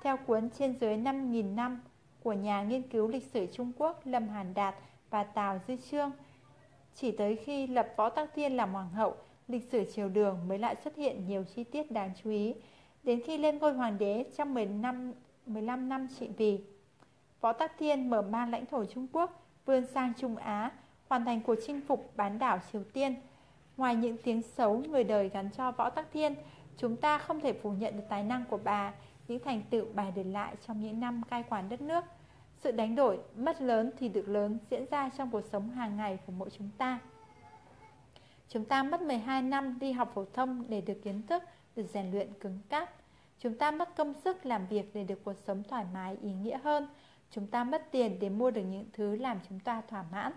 [0.02, 1.82] Theo cuốn Trên dưới 5.000 năm
[2.28, 4.76] của nhà nghiên cứu lịch sử Trung Quốc Lâm Hàn Đạt
[5.10, 6.12] và Tào Dư Trương,
[6.96, 9.16] chỉ tới khi lập Võ Tắc Thiên làm hoàng hậu,
[9.48, 12.54] lịch sử triều đường mới lại xuất hiện nhiều chi tiết đáng chú ý.
[13.04, 15.14] Đến khi lên ngôi hoàng đế trong 15,
[15.46, 16.60] 15 năm trị vì,
[17.42, 20.72] Võ Tắc Thiên mở mang lãnh thổ Trung Quốc, vươn sang Trung Á,
[21.10, 23.16] hoàn thành cuộc chinh phục bán đảo Triều Tiên.
[23.78, 26.36] Ngoài những tiếng xấu người đời gắn cho Võ Tắc Thiên,
[26.78, 28.94] chúng ta không thể phủ nhận được tài năng của bà,
[29.28, 32.04] những thành tựu bà để lại trong những năm cai quản đất nước.
[32.58, 36.20] Sự đánh đổi, mất lớn thì được lớn diễn ra trong cuộc sống hàng ngày
[36.26, 37.00] của mỗi chúng ta.
[38.50, 41.44] Chúng ta mất 12 năm đi học phổ thông để được kiến thức,
[41.76, 42.94] được rèn luyện cứng cáp.
[43.40, 46.58] Chúng ta mất công sức làm việc để được cuộc sống thoải mái, ý nghĩa
[46.64, 46.88] hơn.
[47.32, 50.34] Chúng ta mất tiền để mua được những thứ làm chúng ta thỏa mãn.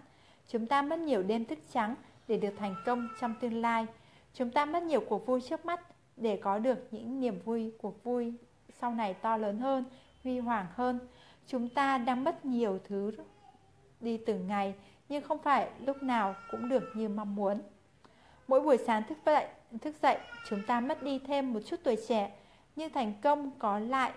[0.48, 1.94] Chúng ta mất nhiều đêm thức trắng
[2.28, 3.86] để được thành công trong tương lai.
[4.34, 5.80] Chúng ta mất nhiều cuộc vui trước mắt
[6.16, 8.34] để có được những niềm vui, cuộc vui
[8.80, 9.84] sau này to lớn hơn,
[10.24, 10.98] huy hoàng hơn.
[11.46, 13.12] Chúng ta đang mất nhiều thứ
[14.00, 14.74] đi từng ngày,
[15.08, 17.60] nhưng không phải lúc nào cũng được như mong muốn.
[18.48, 19.46] Mỗi buổi sáng thức dậy,
[19.80, 22.36] thức dậy, chúng ta mất đi thêm một chút tuổi trẻ,
[22.76, 24.12] nhưng thành công có lại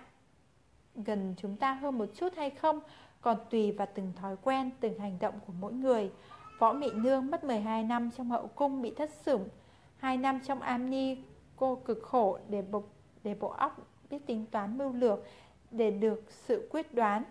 [0.94, 2.80] gần chúng ta hơn một chút hay không
[3.20, 6.10] còn tùy vào từng thói quen, từng hành động của mỗi người.
[6.58, 9.48] Võ Mị Nương mất 12 năm trong hậu cung bị thất sủng,
[9.96, 11.16] 2 năm trong am ni
[11.56, 12.82] cô cực khổ để bộ,
[13.24, 13.78] để bộ óc
[14.10, 15.18] biết tính toán mưu lược,
[15.76, 17.22] để được sự quyết đoán,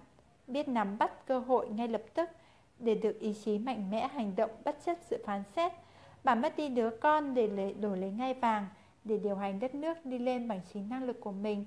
[0.48, 2.30] biết nắm bắt cơ hội ngay lập tức,
[2.80, 5.72] để được ý chí mạnh mẽ hành động bất chấp sự phán xét.
[6.24, 8.66] Bà mất đi đứa con để lấy, đổi lấy ngai vàng,
[9.04, 11.66] để điều hành đất nước đi lên bằng chính năng lực của mình.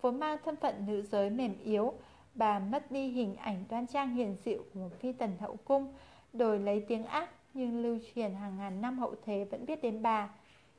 [0.00, 1.92] Vốn mang thân phận nữ giới mềm yếu,
[2.34, 5.94] bà mất đi hình ảnh đoan trang hiền dịu của một phi tần hậu cung,
[6.32, 10.02] đổi lấy tiếng ác nhưng lưu truyền hàng ngàn năm hậu thế vẫn biết đến
[10.02, 10.28] bà.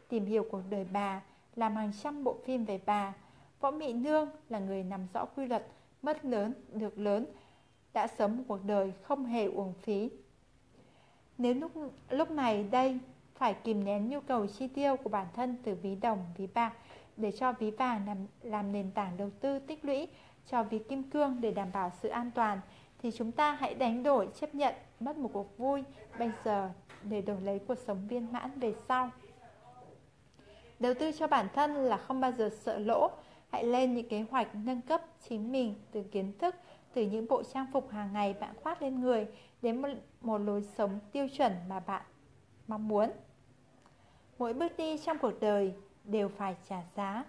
[0.09, 1.21] Tìm hiểu cuộc đời bà,
[1.55, 3.13] làm hàng trăm bộ phim về bà.
[3.59, 5.67] Võ Mị Nương là người nằm rõ quy luật,
[6.01, 7.25] mất lớn, được lớn,
[7.93, 10.09] đã sống một cuộc đời không hề uổng phí.
[11.37, 11.71] Nếu lúc,
[12.09, 12.99] lúc này đây
[13.35, 16.73] phải kìm nén nhu cầu chi tiêu của bản thân từ ví đồng, ví bạc
[17.17, 20.07] để cho ví vàng làm, làm nền tảng đầu tư tích lũy
[20.47, 22.59] cho ví kim cương để đảm bảo sự an toàn
[23.01, 25.83] thì chúng ta hãy đánh đổi chấp nhận mất một cuộc vui
[26.19, 26.69] bây giờ
[27.03, 29.09] để đổi lấy cuộc sống viên mãn về sau.
[30.79, 33.11] Đầu tư cho bản thân là không bao giờ sợ lỗ,
[33.51, 36.55] hãy lên những kế hoạch nâng cấp chính mình từ kiến thức,
[36.93, 39.27] từ những bộ trang phục hàng ngày bạn khoác lên người
[39.61, 39.89] đến một,
[40.21, 42.01] một lối sống tiêu chuẩn mà bạn
[42.67, 43.09] mong muốn.
[44.39, 47.23] Mỗi bước đi trong cuộc đời đều phải trả giá.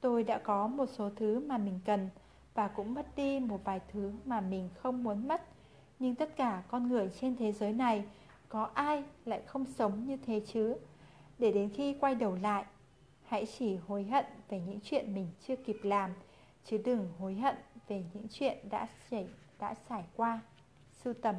[0.00, 2.08] Tôi đã có một số thứ mà mình cần
[2.54, 5.42] và cũng mất đi một vài thứ mà mình không muốn mất.
[5.98, 8.04] Nhưng tất cả con người trên thế giới này
[8.48, 10.76] có ai lại không sống như thế chứ?
[11.38, 12.64] Để đến khi quay đầu lại,
[13.28, 16.10] hãy chỉ hối hận về những chuyện mình chưa kịp làm,
[16.64, 17.56] chứ đừng hối hận
[17.88, 20.40] về những chuyện đã xảy đã xảy qua.
[20.92, 21.34] Sưu tầm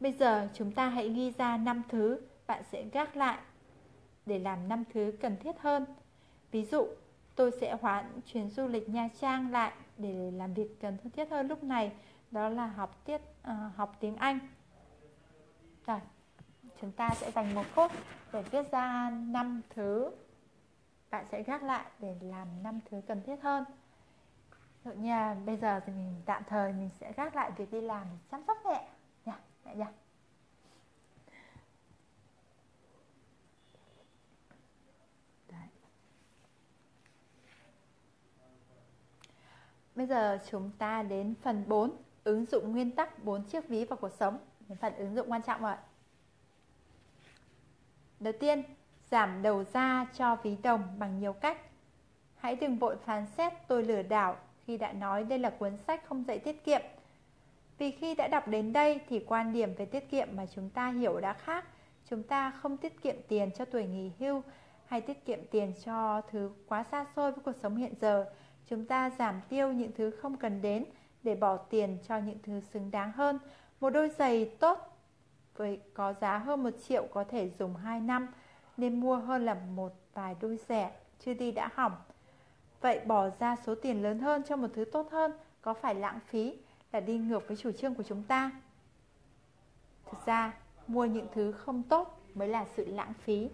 [0.00, 3.38] Bây giờ chúng ta hãy ghi ra 5 thứ bạn sẽ gác lại
[4.26, 5.84] để làm 5 thứ cần thiết hơn.
[6.50, 6.86] Ví dụ,
[7.34, 11.48] tôi sẽ hoãn chuyến du lịch Nha Trang lại để làm việc cần thiết hơn
[11.48, 11.92] lúc này,
[12.30, 14.38] đó là học tiết uh, học tiếng Anh.
[15.86, 16.00] Rồi,
[16.80, 17.92] chúng ta sẽ dành một phút
[18.32, 20.10] để viết ra năm thứ
[21.10, 23.64] bạn sẽ gác lại để làm năm thứ cần thiết hơn.
[24.84, 25.36] Dụ nhà.
[25.46, 28.58] bây giờ thì mình tạm thời mình sẽ gác lại việc đi làm chăm sóc
[28.64, 28.88] mẹ
[29.24, 29.92] nha, mẹ nha.
[39.94, 43.96] Bây giờ chúng ta đến phần 4 Ứng dụng nguyên tắc 4 chiếc ví vào
[43.96, 45.74] cuộc sống Đến phần ứng dụng quan trọng rồi
[48.20, 48.62] Đầu tiên,
[49.10, 51.58] giảm đầu ra cho ví đồng bằng nhiều cách.
[52.36, 56.04] Hãy đừng vội phán xét tôi lừa đảo khi đã nói đây là cuốn sách
[56.08, 56.80] không dạy tiết kiệm.
[57.78, 60.90] Vì khi đã đọc đến đây thì quan điểm về tiết kiệm mà chúng ta
[60.90, 61.64] hiểu đã khác.
[62.10, 64.42] Chúng ta không tiết kiệm tiền cho tuổi nghỉ hưu
[64.86, 68.24] hay tiết kiệm tiền cho thứ quá xa xôi với cuộc sống hiện giờ.
[68.66, 70.84] Chúng ta giảm tiêu những thứ không cần đến
[71.22, 73.38] để bỏ tiền cho những thứ xứng đáng hơn.
[73.80, 74.97] Một đôi giày tốt
[75.58, 78.28] với có giá hơn một triệu có thể dùng 2 năm
[78.76, 81.96] nên mua hơn là một vài đôi rẻ chưa đi đã hỏng.
[82.80, 86.18] Vậy bỏ ra số tiền lớn hơn cho một thứ tốt hơn có phải lãng
[86.26, 86.58] phí
[86.92, 88.50] là đi ngược với chủ trương của chúng ta?
[90.10, 90.54] Thực ra,
[90.86, 93.48] mua những thứ không tốt mới là sự lãng phí.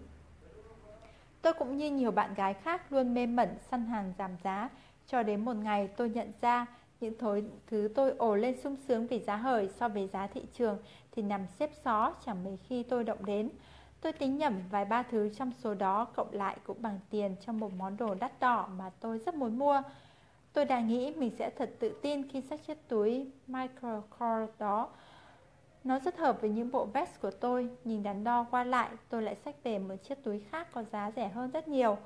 [1.41, 4.69] Tôi cũng như nhiều bạn gái khác luôn mê mẩn săn hàng giảm giá
[5.07, 6.65] cho đến một ngày tôi nhận ra
[6.99, 10.41] những thối, thứ tôi ồ lên sung sướng vì giá hời so với giá thị
[10.53, 10.77] trường
[11.11, 13.49] thì nằm xếp xó chẳng mấy khi tôi động đến.
[14.01, 17.53] Tôi tính nhẩm vài ba thứ trong số đó cộng lại cũng bằng tiền cho
[17.53, 19.81] một món đồ đắt đỏ mà tôi rất muốn mua.
[20.53, 24.89] Tôi đã nghĩ mình sẽ thật tự tin khi xách chiếc túi Microcore đó.
[25.83, 27.69] Nó rất hợp với những bộ vest của tôi.
[27.83, 31.11] Nhìn đắn đo qua lại, tôi lại xách về một chiếc túi khác có giá
[31.15, 31.97] rẻ hơn rất nhiều.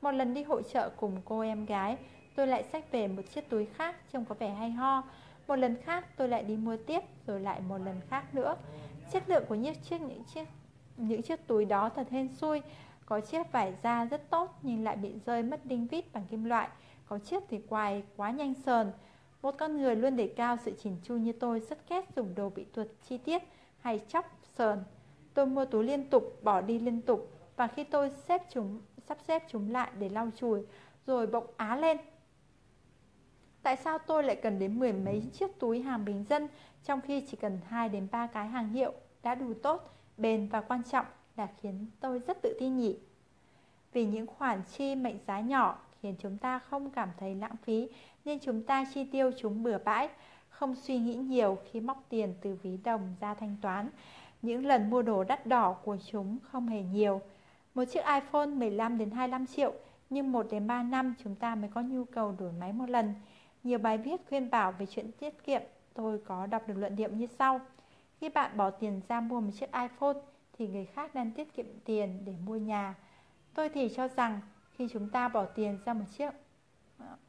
[0.00, 1.96] Một lần đi hội trợ cùng cô em gái,
[2.36, 5.02] tôi lại xách về một chiếc túi khác trông có vẻ hay ho.
[5.46, 8.56] Một lần khác, tôi lại đi mua tiếp, rồi lại một lần khác nữa.
[9.12, 10.44] Chất lượng của những chiếc những chiếc
[10.96, 12.62] những chiếc túi đó thật hên xui.
[13.06, 16.44] Có chiếc vải da rất tốt, nhưng lại bị rơi mất đinh vít bằng kim
[16.44, 16.68] loại.
[17.08, 18.92] Có chiếc thì quài quá nhanh sờn.
[19.42, 22.50] Một con người luôn để cao sự chỉn chu như tôi rất ghét dùng đồ
[22.50, 23.42] bị tuột chi tiết
[23.80, 24.84] hay chóc sờn.
[25.34, 29.18] Tôi mua túi liên tục, bỏ đi liên tục, và khi tôi xếp chúng, sắp
[29.28, 30.62] xếp chúng lại để lau chùi,
[31.06, 31.98] rồi bỗng á lên.
[33.66, 36.48] Tại sao tôi lại cần đến mười mấy chiếc túi hàng bình dân
[36.84, 40.60] trong khi chỉ cần 2 đến 3 cái hàng hiệu đã đủ tốt, bền và
[40.60, 42.98] quan trọng là khiến tôi rất tự tin nhỉ?
[43.92, 47.88] Vì những khoản chi mệnh giá nhỏ khiến chúng ta không cảm thấy lãng phí
[48.24, 50.08] nên chúng ta chi tiêu chúng bừa bãi,
[50.48, 53.88] không suy nghĩ nhiều khi móc tiền từ ví đồng ra thanh toán.
[54.42, 57.20] Những lần mua đồ đắt đỏ của chúng không hề nhiều.
[57.74, 59.72] Một chiếc iPhone 15 đến 25 triệu
[60.10, 63.14] nhưng 1 đến 3 năm chúng ta mới có nhu cầu đổi máy một lần.
[63.66, 65.62] Nhiều bài viết khuyên bảo về chuyện tiết kiệm,
[65.94, 67.60] Tôi có đọc được luận điểm như sau.
[68.20, 70.16] Khi bạn bỏ tiền ra mua một chiếc iPhone
[70.52, 72.94] Thì người khác đang tiết kiệm tiền để mua nhà.
[73.54, 76.30] Tôi thì cho rằng khi chúng ta bỏ tiền ra một chiếc,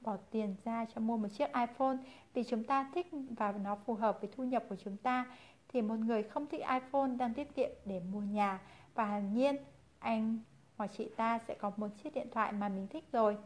[0.01, 1.97] bỏ tiền ra cho mua một chiếc iPhone
[2.33, 3.07] vì chúng ta thích
[3.37, 5.25] và nó phù hợp với thu nhập của chúng ta,
[5.67, 8.59] thì một người không thích iPhone đang tiết kiệm để mua nhà.
[8.95, 9.55] Và hẳn nhiên,
[9.99, 10.39] anh
[10.77, 13.37] hoặc chị ta sẽ có một chiếc điện thoại mà mình thích rồi.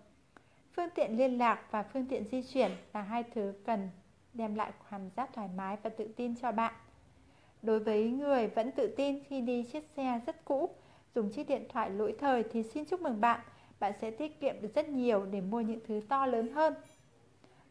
[0.76, 3.90] Phương tiện liên lạc và phương tiện di chuyển là hai thứ cần
[4.34, 6.74] đem lại cảm giác thoải mái và tự tin cho bạn.
[7.62, 10.70] Đối với người vẫn tự tin khi đi chiếc xe rất cũ,
[11.16, 13.40] dùng chiếc điện thoại lỗi thời thì xin chúc mừng bạn,
[13.80, 16.74] bạn sẽ tiết kiệm được rất nhiều để mua những thứ to lớn hơn.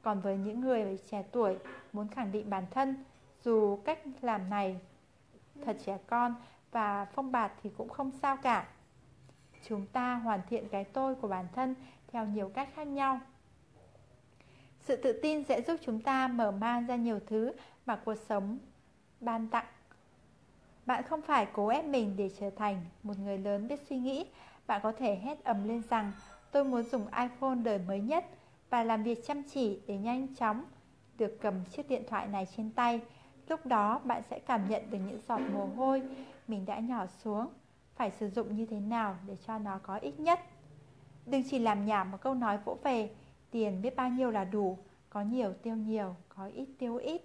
[0.02, 1.56] Còn với những người trẻ tuổi
[1.92, 3.04] muốn khẳng định bản thân,
[3.44, 4.80] dù cách làm này
[5.64, 6.34] thật trẻ con
[6.70, 8.68] và phong bạt thì cũng không sao cả.
[9.68, 11.74] Chúng ta hoàn thiện cái tôi của bản thân
[12.12, 13.20] theo nhiều cách khác nhau.
[14.80, 17.52] Sự tự tin sẽ giúp chúng ta mở mang ra nhiều thứ
[17.86, 18.58] mà cuộc sống
[19.20, 19.66] ban tặng.
[20.86, 24.26] Bạn không phải cố ép mình để trở thành một người lớn biết suy nghĩ.
[24.66, 26.12] Bạn có thể hét ầm lên rằng,
[26.52, 28.24] tôi muốn dùng iPhone đời mới nhất
[28.70, 30.64] và làm việc chăm chỉ để nhanh chóng
[31.18, 33.00] được cầm chiếc điện thoại này trên tay.
[33.48, 36.02] Lúc đó, bạn sẽ cảm nhận được những giọt mồ hôi
[36.48, 37.48] mình đã nhỏ xuống.
[37.94, 40.40] Phải sử dụng như thế nào để cho nó có ích nhất.
[41.26, 43.10] Đừng chỉ làm nhảm một câu nói vỗ về.
[43.50, 44.78] Tiền biết bao nhiêu là đủ
[45.10, 47.22] Có nhiều tiêu nhiều, có ít tiêu ít.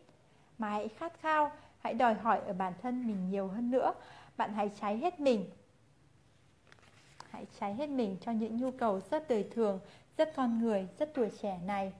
[0.57, 3.93] Mà hãy khát khao Hãy đòi hỏi ở bản thân mình nhiều hơn nữa.
[4.37, 5.45] Bạn hãy cháy hết mình.
[7.29, 9.79] Hãy cháy hết mình cho những nhu cầu rất đời thường
[10.17, 11.93] Rất con người, rất tuổi trẻ này.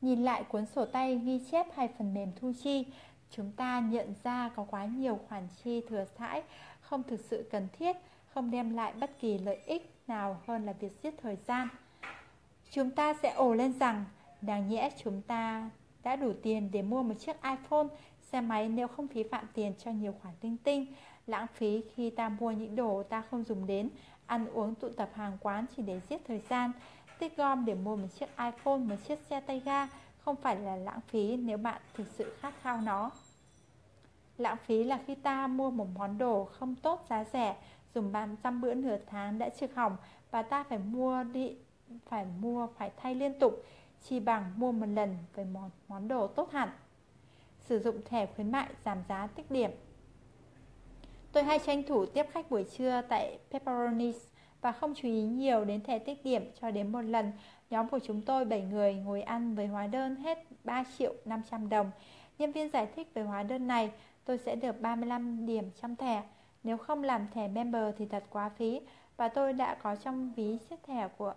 [0.00, 2.86] Nhìn lại cuốn sổ tay ghi chép hay phần mềm thu chi
[3.30, 6.42] Chúng ta nhận ra có quá nhiều khoản chi thừa thãi
[6.80, 7.96] không thực sự cần thiết,
[8.26, 11.68] không đem lại bất kỳ lợi ích nào hơn là việc giết thời gian.
[12.70, 14.04] Chúng ta sẽ ồ lên rằng,
[14.40, 15.70] đáng nhẽ chúng ta
[16.02, 17.86] đã đủ tiền để mua một chiếc iPhone,
[18.32, 20.86] xe máy nếu không phí phạm tiền cho nhiều khoản linh tinh,
[21.26, 23.90] lãng phí khi ta mua những đồ ta không dùng đến,
[24.26, 26.72] ăn uống tụ tập hàng quán chỉ để giết thời gian,
[27.18, 29.88] tích gom để mua một chiếc iPhone, một chiếc xe tay ga
[30.18, 33.10] không phải là lãng phí nếu bạn thực sự khát khao nó.
[34.38, 37.56] Lãng phí là khi ta mua một món đồ không tốt giá rẻ,
[37.94, 39.96] dùng bán trăm bữa nửa tháng đã trực hỏng
[40.30, 41.56] và ta phải mua đi
[42.06, 43.64] phải mua phải thay liên tục
[44.02, 46.68] chỉ bằng mua một lần với món, món đồ tốt hẳn.
[47.60, 49.70] Sử dụng thẻ khuyến mại giảm giá tích điểm.
[51.32, 54.18] Tôi hay tranh thủ tiếp khách buổi trưa tại Pepperoni's
[54.60, 57.32] và không chú ý nhiều đến thẻ tích điểm cho đến một lần
[57.70, 61.68] nhóm của chúng tôi 7 người ngồi ăn với hóa đơn hết 3 triệu 500
[61.68, 61.90] đồng.
[62.38, 63.90] Nhân viên giải thích về hóa đơn này,
[64.24, 66.22] tôi sẽ được 35 điểm trong thẻ.
[66.62, 68.80] Nếu không làm thẻ member thì thật quá phí
[69.16, 71.34] và tôi đã có trong ví chiếc thẻ của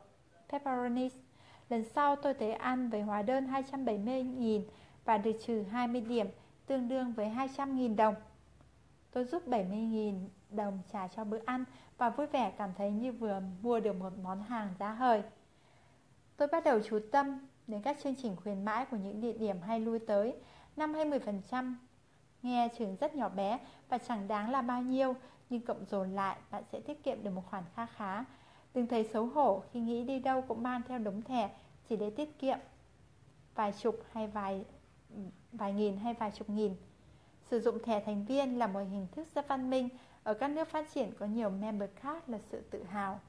[0.50, 1.09] Pepperoni's.
[1.69, 4.61] Lần sau tôi tới ăn với hóa đơn 270.000
[5.06, 6.27] và được trừ 20 điểm,
[6.66, 8.16] tương đương với 200.000 đồng.
[9.11, 11.66] Tôi giúp 70.000 đồng trả cho bữa ăn
[11.98, 15.24] và vui vẻ cảm thấy như vừa mua được một món hàng giá hời.
[16.38, 19.61] Tôi bắt đầu chú tâm đến các chương trình khuyến mãi của những địa điểm
[19.61, 20.35] hay lui tới
[20.75, 21.75] 5 hay 10%
[22.43, 25.15] Nghe chừng rất nhỏ bé và chẳng đáng là bao nhiêu,
[25.49, 28.25] Nhưng cộng dồn lại bạn sẽ tiết kiệm được một khoản kha khá.
[28.73, 31.49] Đừng thấy xấu hổ, khi nghĩ đi đâu cũng mang theo đống thẻ
[31.89, 32.57] Chỉ để tiết kiệm
[33.55, 34.65] vài chục hay vài
[35.51, 36.75] vài nghìn hay vài chục nghìn.
[37.49, 39.89] Sử dụng thẻ thành viên là một hình thức rất văn minh.
[40.23, 43.19] Ở các nước phát triển có nhiều member card là sự tự hào.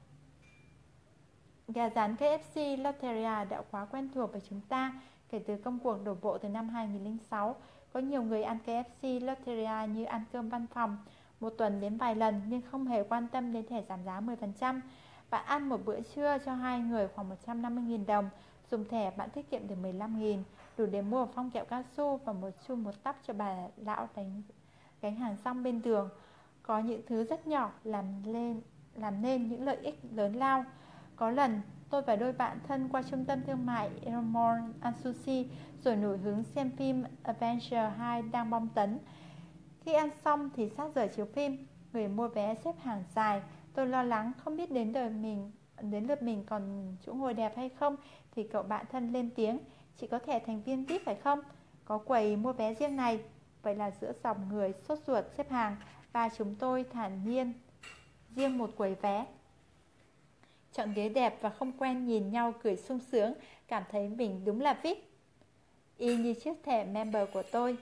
[1.69, 6.05] Gà rán KFC Lotteria đã quá quen thuộc với chúng ta kể từ công cuộc
[6.05, 7.57] đổ bộ từ năm 2006.
[7.93, 10.97] Có nhiều người ăn KFC Lotteria như ăn cơm văn phòng,
[11.41, 14.81] một tuần đến vài lần nhưng không hề quan tâm đến thẻ giảm giá 10%.
[15.31, 18.31] Bạn ăn một bữa trưa cho hai người khoảng 150.000 đồng,
[18.71, 20.43] dùng thẻ bạn tiết kiệm được 15.000,
[20.79, 23.57] đủ để mua một phong kẹo cao su và một chum một tắp cho bà
[23.77, 24.43] lão đánh
[25.03, 26.09] gánh hàng xong bên đường.
[26.63, 28.61] Có những thứ rất nhỏ làm lên
[28.95, 30.65] làm nên những lợi ích lớn lao.
[31.17, 31.61] Có lần
[31.93, 35.47] tôi và đôi bạn thân qua trung tâm thương mại Elmore Ansushi
[35.85, 38.99] rồi nổi hứng xem phim Adventure 2 đang bom tấn.
[39.81, 43.43] Khi ăn xong thì sát giờ chiếu phim, người mua vé xếp hàng dài.
[43.75, 47.57] Tôi lo lắng không biết đến đời mình đến lượt mình còn chỗ ngồi đẹp
[47.57, 47.97] hay không
[48.35, 49.59] thì cậu bạn thân lên tiếng
[49.97, 51.41] chị có thẻ thành viên VIP phải không
[51.85, 53.21] có quầy mua vé riêng này
[53.63, 55.77] vậy là giữa dòng người sốt ruột xếp hàng
[56.13, 57.53] và chúng tôi thản nhiên
[58.37, 59.27] riêng một quầy vé
[60.73, 63.35] Chọn ghế đẹp và không quen nhìn nhau cười sung sướng,
[63.69, 64.99] Cảm thấy mình đúng là VIP
[65.99, 67.77] Y như chiếc thẻ member của tôi.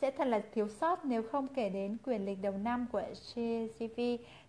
[0.00, 3.02] Sẽ thật là thiếu sót nếu không kể đến quyền lịch đầu năm của
[3.34, 4.00] cgv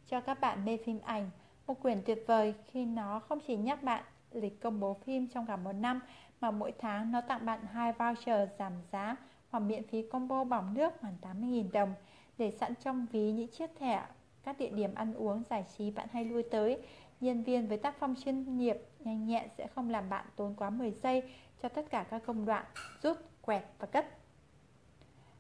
[0.08, 1.30] cho các bạn mê phim ảnh.
[1.68, 5.46] Một quyển tuyệt vời khi nó không chỉ nhắc bạn lịch công bố phim trong
[5.46, 6.00] cả một năm,
[6.42, 9.16] Mà mỗi tháng nó tặng bạn hai voucher giảm giá
[9.50, 11.94] hoặc miễn phí combo bỏng nước khoảng 80.000 đồng.
[12.38, 14.06] Để sẵn trong ví những chiếc thẻ,
[14.44, 16.78] các địa điểm ăn uống giải trí bạn hay lui tới
[17.24, 20.70] Nhân viên với tác phong chuyên nghiệp, nhanh nhẹn sẽ không làm bạn tốn quá
[20.70, 21.24] 10 giây
[21.62, 22.66] cho tất cả các công đoạn
[23.02, 24.06] rút, quẹt và cất.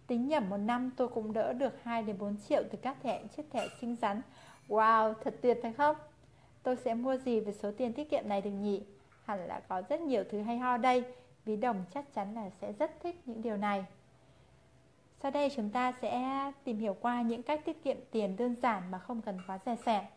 [0.08, 3.24] Tính nhẩm một năm tôi cũng đỡ được 2 đến 4 triệu từ các thẻ
[3.38, 4.22] chiếc thẻ xinh rắn.
[4.68, 5.95] Wow, thật tuyệt phải không?
[6.64, 8.84] Tôi sẽ mua gì với số tiền tiết kiệm này được nhỉ?
[9.26, 11.03] Hẳn là có rất nhiều thứ hay ho đây.
[11.45, 13.86] Ví đồng chắc chắn là sẽ rất thích những điều này.
[15.22, 18.92] Sau đây chúng ta sẽ tìm hiểu qua những cách tiết kiệm tiền đơn giản
[18.92, 20.08] mà không cần quá rẻ sẻ.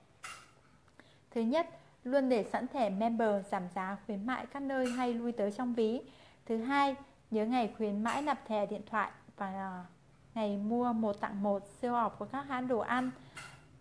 [1.36, 1.68] Thứ nhất,
[2.04, 5.74] luôn để sẵn thẻ member giảm giá khuyến mại các nơi hay lui tới trong
[5.74, 6.00] ví.
[6.46, 6.96] Thứ hai,
[7.30, 9.84] nhớ ngày khuyến mãi nạp thẻ điện thoại và à,
[10.34, 13.10] ngày mua một tặng một siêu ọp của các hãng đồ ăn.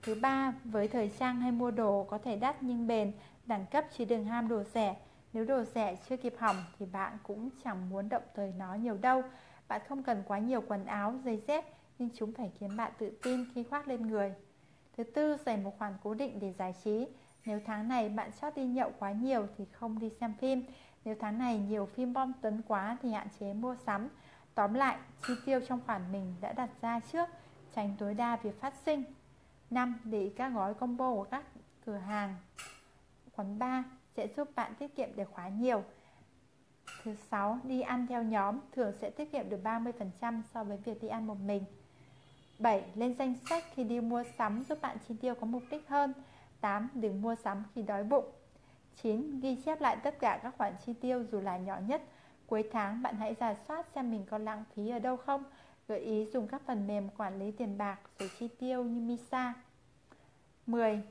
[0.04, 3.12] Thứ ba, với thời trang hay mua đồ có thể đắt nhưng bền,
[3.46, 4.96] đẳng cấp chỉ đừng ham đồ rẻ.
[5.34, 8.98] Nếu đồ rẻ chưa kịp hỏng thì bạn cũng chẳng muốn động tới nó nhiều
[8.98, 9.24] đâu.
[9.68, 11.66] Bạn không cần quá nhiều quần áo, giày dép
[12.00, 14.34] nhưng chúng phải khiến bạn tự tin khi khoác lên người.
[14.98, 17.08] Thứ tư, dành một khoản cố định để giải trí.
[17.46, 20.64] Nếu tháng này bạn chót đi nhậu quá nhiều thì không đi xem phim
[21.06, 24.10] Nếu tháng này nhiều phim bom tấn quá thì hạn chế mua sắm
[24.56, 27.30] Tóm lại, chi tiêu trong khoản mình đã đặt ra trước
[27.76, 29.04] Tránh tối đa việc phát sinh
[29.70, 29.96] 5.
[30.04, 31.44] Để ý các gói combo của các
[31.86, 32.36] cửa hàng
[33.36, 35.84] Quán bar sẽ giúp bạn tiết kiệm được khá nhiều
[37.04, 37.60] Thứ 6.
[37.64, 41.28] Đi ăn theo nhóm thường sẽ tiết kiệm được 30% so với việc đi ăn
[41.28, 41.64] một mình
[42.60, 42.84] 7.
[42.96, 46.14] Lên danh sách khi đi mua sắm giúp bạn chi tiêu có mục đích hơn
[46.66, 46.90] 8.
[46.94, 48.26] Đừng mua sắm khi đói bụng
[48.96, 49.40] 9.
[49.40, 52.02] Ghi chép lại tất cả các khoản chi tiêu dù là nhỏ nhất
[52.48, 55.44] Cuối tháng bạn hãy giả soát xem mình có lãng phí ở đâu không
[55.88, 59.54] Gợi ý dùng các phần mềm quản lý tiền bạc rồi chi tiêu như Misa
[60.66, 61.02] 10.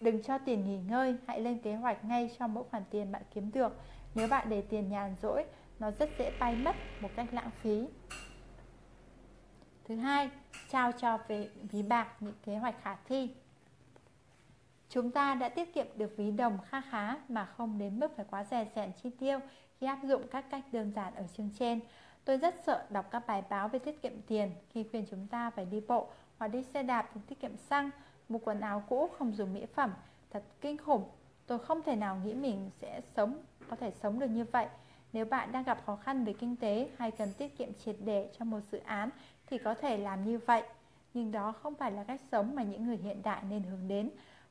[0.00, 3.22] Đừng cho tiền nghỉ ngơi, hãy lên kế hoạch ngay cho mỗi khoản tiền bạn
[3.34, 3.76] kiếm được.
[4.14, 5.44] Nếu bạn để tiền nhàn rỗi,
[5.78, 7.88] nó rất dễ bay mất một cách lãng phí.
[9.84, 10.30] Thứ hai,
[10.70, 13.34] trao cho về ví bạc những kế hoạch khả thi.
[14.90, 18.26] Chúng ta đã tiết kiệm được ví đồng kha khá mà không đến mức phải
[18.30, 19.38] quá rẻ rẹn chi tiêu
[19.80, 21.80] khi áp dụng các cách đơn giản ở chương trên.
[22.24, 25.50] Tôi rất sợ đọc các bài báo về tiết kiệm tiền khi khuyên chúng ta
[25.50, 27.90] phải đi bộ hoặc đi xe đạp để tiết kiệm xăng,
[28.28, 29.94] mua quần áo cũ không dùng mỹ phẩm.
[30.30, 31.04] Thật kinh khủng.
[31.46, 34.66] Tôi không thể nào nghĩ mình sẽ sống, có thể sống được như vậy.
[35.12, 38.30] Nếu bạn đang gặp khó khăn về kinh tế hay cần tiết kiệm triệt để
[38.38, 39.10] cho một dự án
[39.46, 40.62] thì có thể làm như vậy.
[41.14, 44.10] Nhưng đó không phải là cách sống mà những người hiện đại nên hướng đến.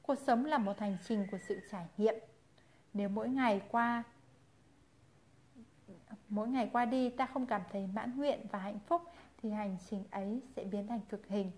[0.09, 2.15] Cuộc sống là một hành trình của sự trải nghiệm.
[2.93, 4.03] Nếu mỗi ngày qua
[6.29, 9.01] mỗi ngày qua đi ta không cảm thấy mãn nguyện và hạnh phúc
[9.41, 11.51] thì hành trình ấy sẽ biến thành cực hình.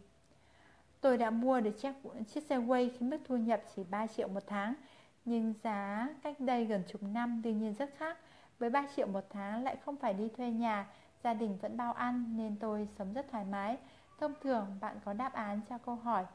[1.01, 1.93] Tôi đã mua được chiếc,
[2.27, 4.73] chiếc xe Way khi mức thu nhập chỉ 3 triệu một tháng,
[5.25, 8.17] nhưng giá cách đây gần chục năm đương nhiên rất khác.
[8.59, 10.87] Với 3 triệu một tháng lại không phải đi thuê nhà,
[11.23, 13.77] gia đình vẫn bao ăn nên tôi sống rất thoải mái.
[14.19, 16.25] Thông thường bạn có đáp án cho câu hỏi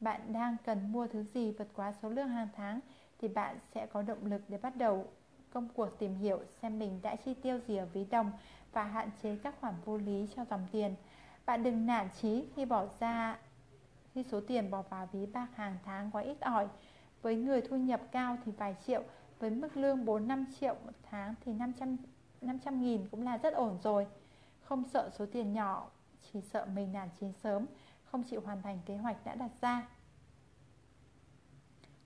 [0.00, 2.80] bạn đang cần mua thứ gì vượt quá số lượng hàng tháng
[3.18, 5.06] thì bạn sẽ có động lực để bắt đầu
[5.50, 8.32] công cuộc tìm hiểu xem mình đã chi tiêu gì ở ví đồng
[8.72, 10.94] và hạn chế các khoản vô lý cho dòng tiền.
[11.46, 13.38] Bạn đừng nản chí khi bỏ ra
[14.14, 16.68] khi số tiền bỏ vào ví bạc hàng tháng quá ít ỏi.
[17.22, 19.02] Với người thu nhập cao thì vài triệu,
[19.38, 21.96] với mức lương 4-5 triệu một tháng thì 500,
[22.40, 24.06] 500 nghìn cũng là rất ổn rồi.
[24.60, 25.90] Không sợ số tiền nhỏ,
[26.32, 27.66] chỉ sợ mình nản chí sớm,
[28.10, 29.88] không chịu hoàn thành kế hoạch đã đặt ra.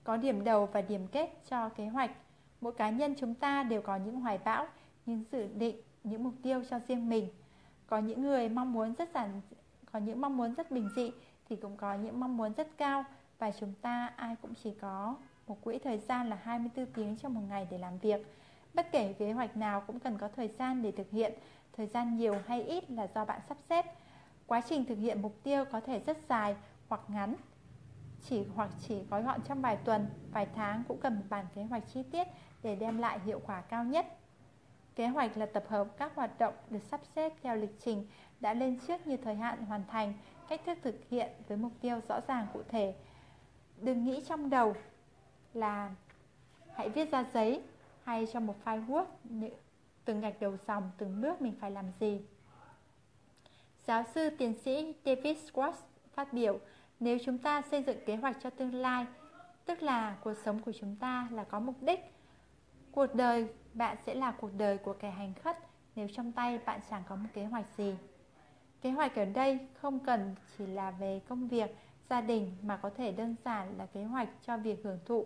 [0.03, 2.11] Có điểm đầu và điểm kết cho kế hoạch
[2.61, 4.67] Mỗi cá nhân chúng ta đều có những hoài bão,
[5.05, 7.27] những dự định, những mục tiêu cho riêng mình.
[7.87, 9.41] Có những người mong muốn rất giản,
[9.91, 11.11] có những mong muốn rất bình dị
[11.49, 13.03] thì cũng có những mong muốn rất cao
[13.39, 15.15] và chúng ta ai cũng chỉ có
[15.47, 18.35] một quỹ thời gian là 24 tiếng trong một ngày để làm việc.
[18.73, 21.33] Bất kể kế hoạch nào cũng cần có thời gian để thực hiện,
[21.77, 23.85] thời gian nhiều hay ít là do bạn sắp xếp.
[24.51, 26.55] Quá trình thực hiện mục tiêu có thể rất dài
[26.89, 27.35] hoặc ngắn,
[28.21, 31.63] chỉ hoặc chỉ gói gọn trong vài tuần, vài tháng cũng cần một bản kế
[31.63, 32.27] hoạch chi tiết
[32.63, 34.05] để đem lại hiệu quả cao nhất.
[34.95, 38.07] Kế hoạch là tập hợp các hoạt động được sắp xếp theo lịch trình
[38.39, 40.13] đã lên trước như thời hạn hoàn thành,
[40.49, 42.95] cách thức thực hiện với mục tiêu rõ ràng cụ thể.
[43.77, 44.73] Đừng nghĩ trong đầu
[45.53, 45.95] là
[46.73, 47.61] hãy viết ra giấy
[48.03, 49.05] hay trong một file Word
[50.05, 52.21] từng gạch đầu dòng, từng bước mình phải làm gì.
[53.87, 55.73] Giáo sư tiến sĩ David Schwartz
[56.13, 56.59] phát biểu,
[56.99, 59.05] nếu chúng ta xây dựng kế hoạch cho tương lai,
[59.65, 61.99] tức là cuộc sống của chúng ta là có mục đích,
[62.91, 65.57] Cuộc đời bạn sẽ là cuộc đời của kẻ hành khất
[65.95, 67.95] nếu trong tay bạn chẳng có một kế hoạch gì.
[68.81, 71.75] Kế hoạch ở đây không cần chỉ là về công việc,
[72.09, 75.25] gia đình mà có thể đơn giản là kế hoạch cho việc hưởng thụ.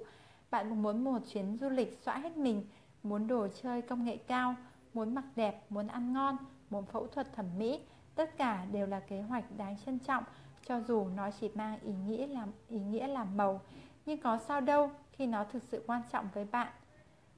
[0.52, 2.66] Bạn muốn một chuyến du lịch xóa hết mình,
[3.04, 4.56] muốn đồ chơi công nghệ cao,
[4.94, 6.38] muốn mặc đẹp, muốn ăn ngon,
[6.70, 7.80] muốn phẫu thuật thẩm mỹ,
[8.16, 10.24] tất cả đều là kế hoạch đáng trân trọng
[10.68, 13.62] cho dù nó chỉ mang ý nghĩa làm ý nghĩa làm màu,
[14.06, 16.68] nhưng có sao đâu khi nó thực sự quan trọng với bạn.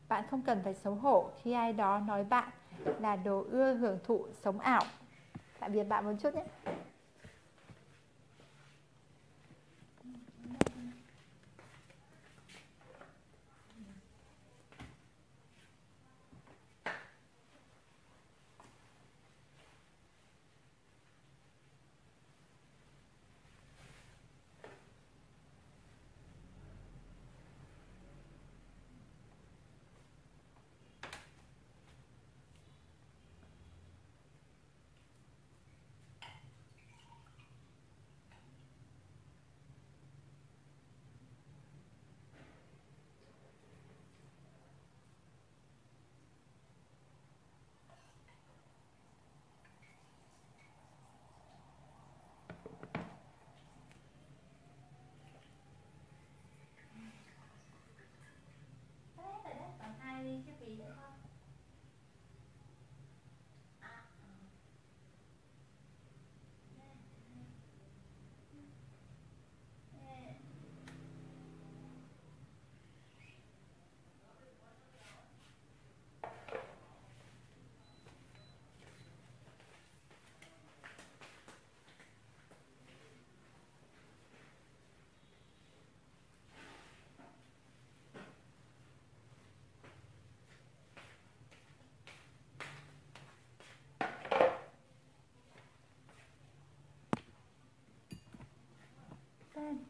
[0.07, 2.49] Bạn không cần phải xấu hổ khi ai đó nói bạn
[2.99, 4.83] là đồ ưa hưởng thụ sống ảo.
[5.59, 6.43] Tạm biệt bạn một chút nhé.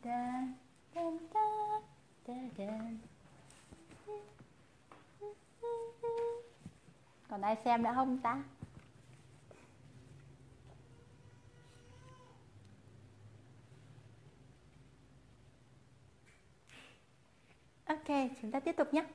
[0.04, 0.48] Da,
[0.96, 1.02] da,
[1.34, 1.42] da,
[2.28, 2.68] da, da.
[7.30, 8.44] Còn ai xem nữa không ta?
[17.86, 18.08] Ok,
[18.42, 19.06] chúng ta tiếp tục nhé.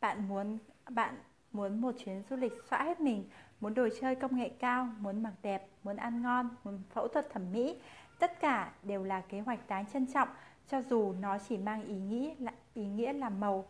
[0.00, 0.58] Bạn muốn
[0.90, 1.18] bạn
[1.52, 3.28] muốn một chuyến du lịch xóa hết mình,
[3.60, 7.30] muốn đồ chơi công nghệ cao, muốn mặc đẹp, muốn ăn ngon, muốn phẫu thuật
[7.30, 7.76] thẩm mỹ,
[8.18, 10.28] tất cả đều là kế hoạch đáng trân trọng
[10.66, 13.64] cho dù nó chỉ mang ý nghĩa là ý nghĩa làm màu.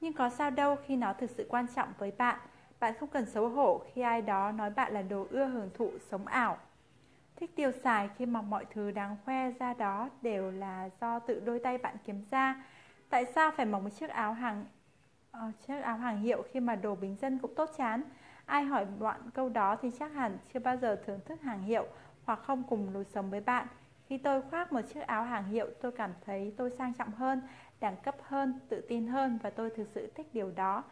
[0.00, 2.40] Nhưng có sao đâu khi nó thực sự quan trọng với bạn.
[2.80, 5.90] Bạn không cần xấu hổ khi ai đó nói bạn là đồ ưa hưởng thụ
[6.10, 6.58] sống ảo.
[7.36, 11.40] Thích tiêu xài khi mà mọi thứ đáng khoe ra đó đều là do tự
[11.40, 12.64] đôi tay bạn kiếm ra.
[13.08, 14.64] Tại sao phải mặc một chiếc áo hàng
[15.36, 18.02] uh, chiếc áo hàng hiệu khi mà đồ bình dân cũng tốt chán?
[18.46, 21.86] Ai hỏi bọn câu đó thì chắc hẳn chưa bao giờ thưởng thức hàng hiệu
[22.30, 23.66] hoặc không cùng lối sống với bạn.
[24.06, 27.42] Khi tôi khoác một chiếc áo hàng hiệu, tôi cảm thấy tôi sang trọng hơn,
[27.80, 30.84] đẳng cấp hơn, tự tin hơn và tôi thực sự thích điều đó.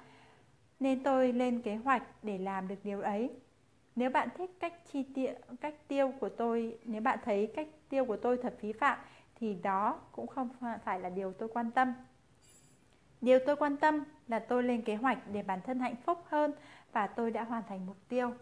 [0.80, 3.30] Nên tôi lên kế hoạch để làm được điều ấy.
[3.96, 8.04] Nếu bạn thích cách chi tiêu cách tiêu của tôi, nếu bạn thấy cách tiêu
[8.04, 8.98] của tôi thật phí phạm
[9.34, 10.48] thì đó cũng không
[10.84, 11.94] phải là điều tôi quan tâm.
[13.20, 16.52] Điều tôi quan tâm là tôi lên kế hoạch để bản thân hạnh phúc hơn
[16.92, 18.32] và tôi đã hoàn thành mục tiêu.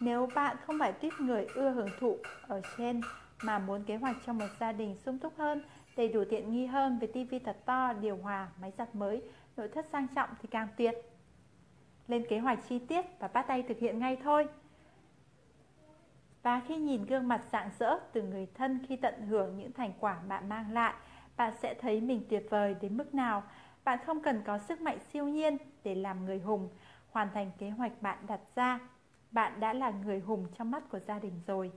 [0.00, 2.16] Nếu bạn không phải tiếp người ưa hưởng thụ
[2.48, 3.00] ở trên
[3.42, 5.62] mà muốn kế hoạch cho một gia đình sung túc hơn,
[5.96, 9.22] đầy đủ tiện nghi hơn với tivi thật to, điều hòa, máy giặt mới,
[9.56, 10.94] nội thất sang trọng thì càng tuyệt.
[12.08, 14.46] Lên kế hoạch chi tiết và bắt tay thực hiện ngay thôi.
[16.42, 19.92] Và khi nhìn gương mặt rạng rỡ từ người thân khi tận hưởng những thành
[20.00, 20.94] quả bạn mang lại,
[21.36, 23.42] bạn sẽ thấy mình tuyệt vời đến mức nào.
[23.84, 26.68] Bạn không cần có sức mạnh siêu nhiên để làm người hùng,
[27.10, 28.78] hoàn thành kế hoạch bạn đặt ra.
[29.30, 31.72] Bạn đã là người hùng trong mắt của gia đình rồi.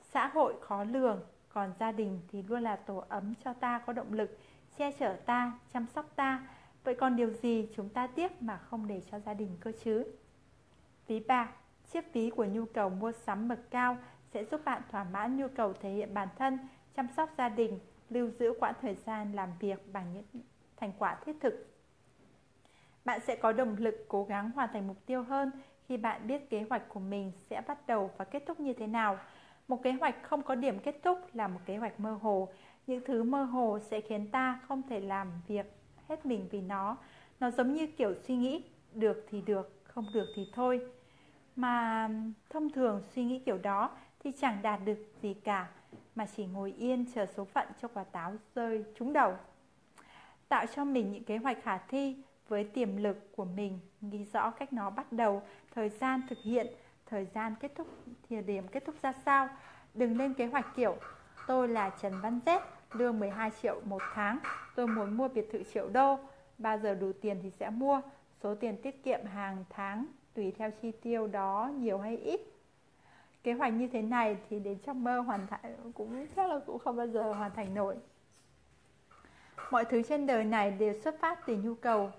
[0.00, 3.92] Xã hội khó lường, còn gia đình thì luôn là tổ ấm cho ta có
[3.92, 4.38] động lực,
[4.78, 6.48] che chở ta, chăm sóc ta.
[6.84, 10.04] Vậy còn điều gì chúng ta tiếc mà không để cho gia đình cơ chứ?
[11.06, 11.52] Ví bạc,
[11.92, 13.96] chiếc ví của nhu cầu mua sắm bậc cao
[14.32, 16.58] sẽ giúp bạn thỏa mãn nhu cầu thể hiện bản thân,
[16.96, 17.78] chăm sóc gia đình,
[18.10, 20.42] lưu giữ quãng thời gian làm việc bằng những
[20.76, 21.66] thành quả thiết thực.
[23.04, 25.50] Bạn sẽ có động lực cố gắng hoàn thành mục tiêu hơn
[25.90, 28.86] khi bạn biết kế hoạch của mình sẽ bắt đầu và kết thúc như thế
[28.86, 29.18] nào.
[29.68, 32.48] Một kế hoạch không có điểm kết thúc là một kế hoạch mơ hồ.
[32.86, 35.66] Những thứ mơ hồ sẽ khiến ta không thể làm việc
[36.08, 36.96] hết mình vì nó.
[37.40, 40.80] Nó giống như kiểu suy nghĩ, được thì được, không được thì thôi.
[41.56, 42.08] Mà
[42.50, 43.90] thông thường suy nghĩ kiểu đó
[44.24, 45.68] thì chẳng đạt được gì cả,
[46.14, 49.34] mà chỉ ngồi yên chờ số phận cho quả táo rơi trúng đầu.
[50.48, 52.16] Tạo cho mình những kế hoạch khả thi
[52.48, 55.42] với tiềm lực của mình, ghi rõ cách nó bắt đầu,
[55.74, 56.66] thời gian thực hiện,
[57.06, 57.88] thời gian kết thúc,
[58.30, 59.48] thời điểm kết thúc ra sao.
[59.94, 60.96] Đừng lên kế hoạch kiểu
[61.46, 62.60] Tôi là Trần Văn Z,
[62.92, 64.38] lương 12 triệu một tháng,
[64.74, 66.18] tôi muốn mua biệt thự triệu đô,
[66.58, 68.00] bao giờ đủ tiền thì sẽ mua,
[68.42, 72.40] số tiền tiết kiệm hàng tháng tùy theo chi tiêu đó nhiều hay ít.
[73.42, 76.78] Kế hoạch như thế này thì đến trong mơ hoàn thành cũng chắc là cũng
[76.78, 77.96] không bao giờ hoàn thành nổi.
[79.70, 82.10] Mọi thứ trên đời này đều xuất phát từ nhu cầu.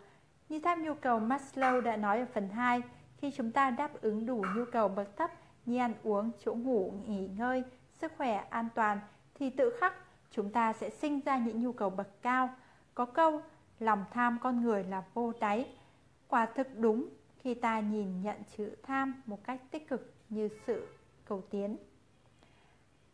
[0.49, 2.81] Như tháp nhu cầu Maslow đã nói ở phần 2,
[3.21, 5.31] khi chúng ta đáp ứng đủ nhu cầu bậc thấp
[5.65, 8.99] như ăn uống, chỗ ngủ, nghỉ ngơi, sức khỏe, an toàn
[9.35, 9.93] thì tự khắc
[10.31, 12.49] chúng ta sẽ sinh ra những nhu cầu bậc cao.
[12.93, 13.41] Có câu,
[13.79, 15.67] lòng tham con người là vô đáy.
[16.27, 20.87] Quả thực đúng khi ta nhìn nhận chữ tham một cách tích cực như sự
[21.25, 21.77] cầu tiến.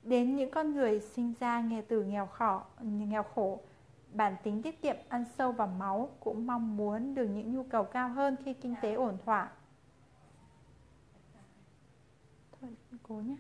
[0.04, 3.60] Đến những con người sinh ra nghe từ nghèo khổ, nghèo khổ,
[4.14, 7.84] bản tính tiết kiệm ăn sâu vào máu cũng mong muốn được những nhu cầu
[7.84, 9.50] cao hơn khi kinh tế ổn thỏa.
[13.08, 13.36] Cô cố nhé.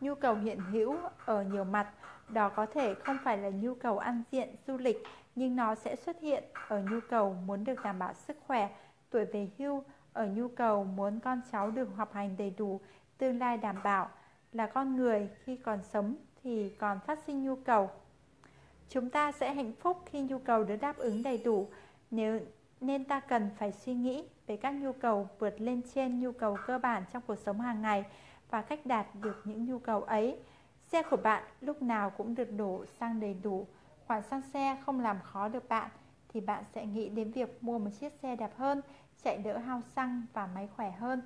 [0.00, 1.92] Nhu cầu hiện hữu ở nhiều mặt,
[2.28, 5.02] đó có thể không phải là nhu cầu ăn diện, du lịch,
[5.34, 8.76] nhưng nó sẽ xuất hiện ở nhu cầu muốn được đảm bảo sức khỏe,
[9.10, 12.80] tuổi về hưu, ở nhu cầu muốn con cháu được học hành đầy đủ,
[13.18, 14.08] tương lai đảm bảo,
[14.52, 17.90] là con người khi còn sống thì còn phát sinh nhu cầu.
[18.88, 21.68] Chúng ta sẽ hạnh phúc khi nhu cầu được đáp ứng đầy đủ,
[22.10, 22.40] nếu
[22.80, 26.56] nên ta cần phải suy nghĩ về các nhu cầu vượt lên trên nhu cầu
[26.66, 28.04] cơ bản trong cuộc sống hàng ngày
[28.50, 30.38] và cách đạt được những nhu cầu ấy.
[30.86, 33.66] Xe của bạn lúc nào cũng được đổ xăng đầy đủ,
[34.06, 35.90] khoản xăng xe không làm khó được bạn
[36.28, 38.80] thì bạn sẽ nghĩ đến việc mua một chiếc xe đẹp hơn,
[39.22, 41.22] chạy đỡ hao xăng và máy khỏe hơn.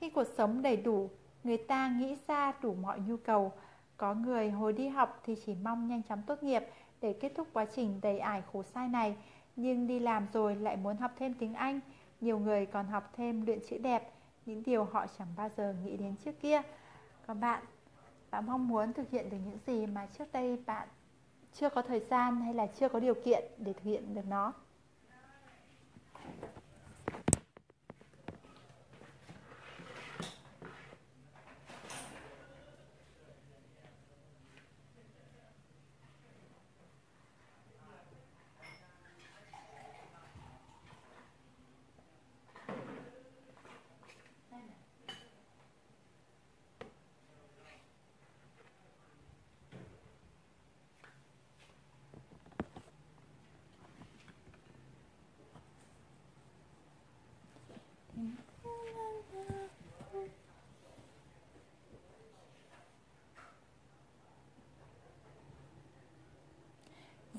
[0.00, 1.10] Khi cuộc sống đầy đủ,
[1.44, 3.52] người ta nghĩ ra đủ mọi nhu cầu.
[3.96, 6.62] Có người hồi đi học thì chỉ mong nhanh chóng tốt nghiệp
[7.00, 9.16] để kết thúc quá trình đầy ải khổ sai này,
[9.56, 11.80] nhưng đi làm rồi lại muốn học thêm tiếng Anh.
[12.20, 14.12] Nhiều người còn học thêm luyện chữ đẹp,
[14.46, 16.62] những điều họ chẳng bao giờ nghĩ đến trước kia.
[17.26, 17.64] Còn bạn,
[18.30, 20.88] bạn mong muốn thực hiện được những gì mà trước đây bạn
[21.52, 24.52] chưa có thời gian hay là chưa có điều kiện để thực hiện được nó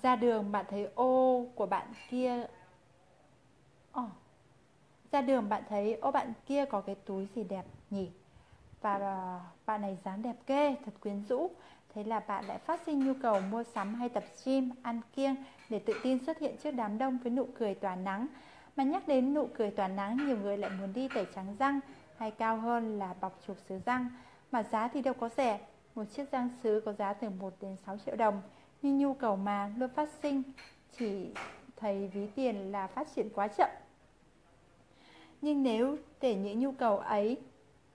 [0.01, 2.45] ra đường bạn thấy ô của bạn kia.
[3.99, 4.09] Oh.
[5.11, 8.09] ra đường bạn thấy ô bạn kia có cái túi gì đẹp nhỉ?
[8.81, 11.51] Và ờ, bạn này dáng đẹp ghê, thật quyến rũ.
[11.93, 15.35] Thế là bạn lại phát sinh nhu cầu mua sắm hay tập gym, ăn kiêng
[15.69, 18.27] để tự tin xuất hiện trước đám đông với nụ cười tỏa nắng.
[18.75, 21.79] Mà nhắc đến nụ cười tỏa nắng, nhiều người lại muốn đi tẩy trắng răng
[22.17, 24.09] hay cao hơn là bọc chụp sứ răng.
[24.51, 25.59] Mà giá thì đâu có rẻ.
[25.95, 28.41] Một chiếc răng sứ có giá từ 1 đến 6 triệu đồng
[28.81, 30.43] nhưng nhu cầu mà luôn phát sinh
[30.97, 31.29] chỉ
[31.75, 33.69] thấy ví tiền là phát triển quá chậm.
[35.41, 37.37] Nhưng nếu để những nhu cầu ấy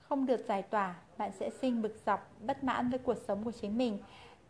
[0.01, 3.53] không được giải tỏa bạn sẽ sinh bực dọc bất mãn với cuộc sống của
[3.53, 3.99] chính mình.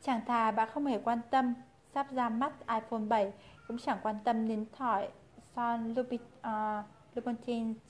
[0.02, 1.54] Chẳng thà bạn không hề quan tâm
[1.94, 3.32] sắp ra mắt iPhone 7
[3.68, 5.08] cũng chẳng quan tâm đến thỏi
[5.56, 6.82] son Lupit, ờ,
[7.18, 7.26] uh,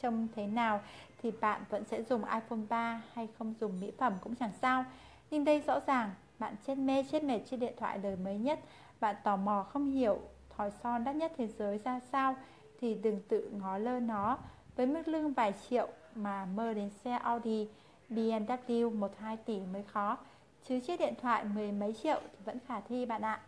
[0.03, 0.81] trông thế nào
[1.23, 4.85] thì bạn vẫn sẽ dùng iPhone 3 hay không dùng mỹ phẩm cũng chẳng sao.
[5.31, 8.61] Nhưng đây rõ ràng bạn chết mê, chết mệt trên điện thoại đời mới nhất.
[9.01, 10.21] Bạn tò mò không hiểu
[10.57, 12.37] thỏi son đắt nhất thế giới ra sao,
[12.81, 14.39] Thì đừng tự ngó lơ nó.
[14.77, 17.69] Với mức lương vài triệu mà mơ đến xe Audi
[18.11, 20.19] BMW 1-2 tỷ mới khó.
[20.63, 23.41] Chứ chiếc điện thoại mười mấy triệu thì vẫn khả thi bạn ạ.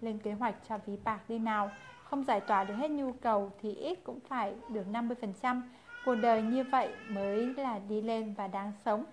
[0.00, 1.70] Lên kế hoạch cho ví bạc đi nào.
[2.04, 5.62] Không giải tỏa được hết nhu cầu thì ít cũng phải được 50%
[6.04, 9.04] Cuộc đời như vậy mới là đi lên và đáng sống.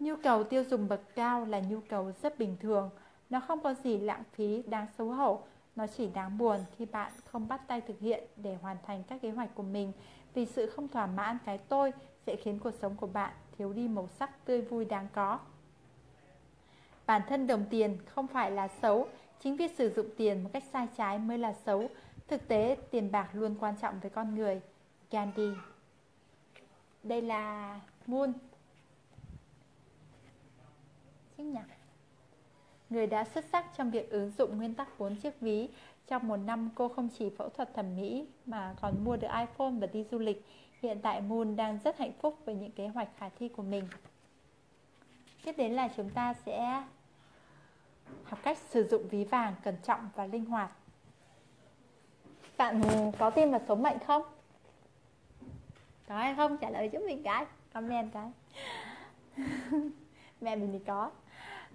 [0.00, 2.90] Nhu cầu tiêu dùng bậc cao là nhu cầu rất bình thường.
[3.30, 5.40] Nó không có gì lãng phí, đáng xấu hổ.
[5.76, 9.22] Nó chỉ đáng buồn khi bạn không bắt tay thực hiện để hoàn thành các
[9.22, 9.92] kế hoạch của mình.
[10.34, 11.92] Vì sự không thỏa mãn cái tôi
[12.26, 15.38] sẽ khiến cuộc sống của bạn thiếu đi màu sắc tươi vui đáng có.
[17.06, 19.08] Bản thân đồng tiền không phải là xấu
[19.42, 21.88] Chính việc sử dụng tiền một cách sai trái mới là xấu.
[22.28, 24.60] Thực tế, tiền bạc luôn quan trọng với con người.
[25.10, 25.50] Gandhi.
[27.02, 28.32] Đây là Moon
[31.40, 31.64] chiếc nhẫn.
[32.90, 35.68] Người đã xuất sắc trong việc ứng dụng nguyên tắc 4 chiếc ví.
[36.06, 39.70] Trong một năm, cô không chỉ phẫu thuật thẩm mỹ mà còn mua được iPhone
[39.70, 40.46] và đi du lịch.
[40.82, 43.84] Hiện tại Moon đang rất hạnh phúc với những kế hoạch khả thi của mình.
[45.44, 46.84] Tiếp đến là chúng ta sẽ
[48.24, 50.70] học cách sử dụng ví vàng cẩn trọng và linh hoạt.
[52.56, 52.82] Bạn
[53.18, 54.22] có tin vào số mệnh không?
[56.08, 56.56] Có hay không?
[56.58, 57.46] Trả lời giúp mình cái.
[57.72, 58.30] Comment cái.
[60.40, 61.10] Mẹ mình thì có.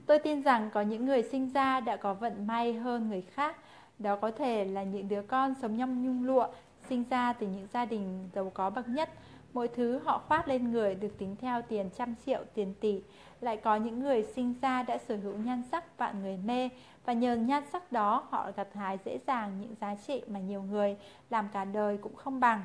[0.05, 3.55] Tôi tin rằng có những người sinh ra đã có vận may hơn người khác.
[3.99, 6.47] Đó có thể là những đứa con sống nhong nhung lụa,
[6.89, 9.09] sinh ra từ những gia đình giàu có bậc nhất.
[9.53, 13.01] Mỗi thứ họ khoác lên người được tính theo tiền trăm triệu, tiền tỷ.
[13.41, 16.69] Lại có những người sinh ra đã sở hữu nhan sắc vạn người mê
[17.05, 20.61] và nhờ nhan sắc đó họ gặt hái dễ dàng những giá trị mà nhiều
[20.61, 20.97] người
[21.29, 22.61] làm cả đời cũng không bằng.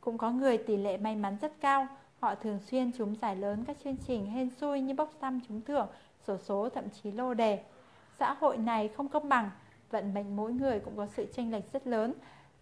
[0.00, 1.86] Cũng có người tỷ lệ may mắn rất cao,
[2.20, 5.60] họ thường xuyên trúng giải lớn các chương trình hên xui như bốc thăm trúng
[5.60, 5.86] thưởng,
[6.30, 7.62] sổ số thậm chí lô đề.
[8.18, 9.50] Xã hội này không công bằng,
[9.90, 12.14] vận mệnh mỗi người cũng có sự chênh lệch rất lớn.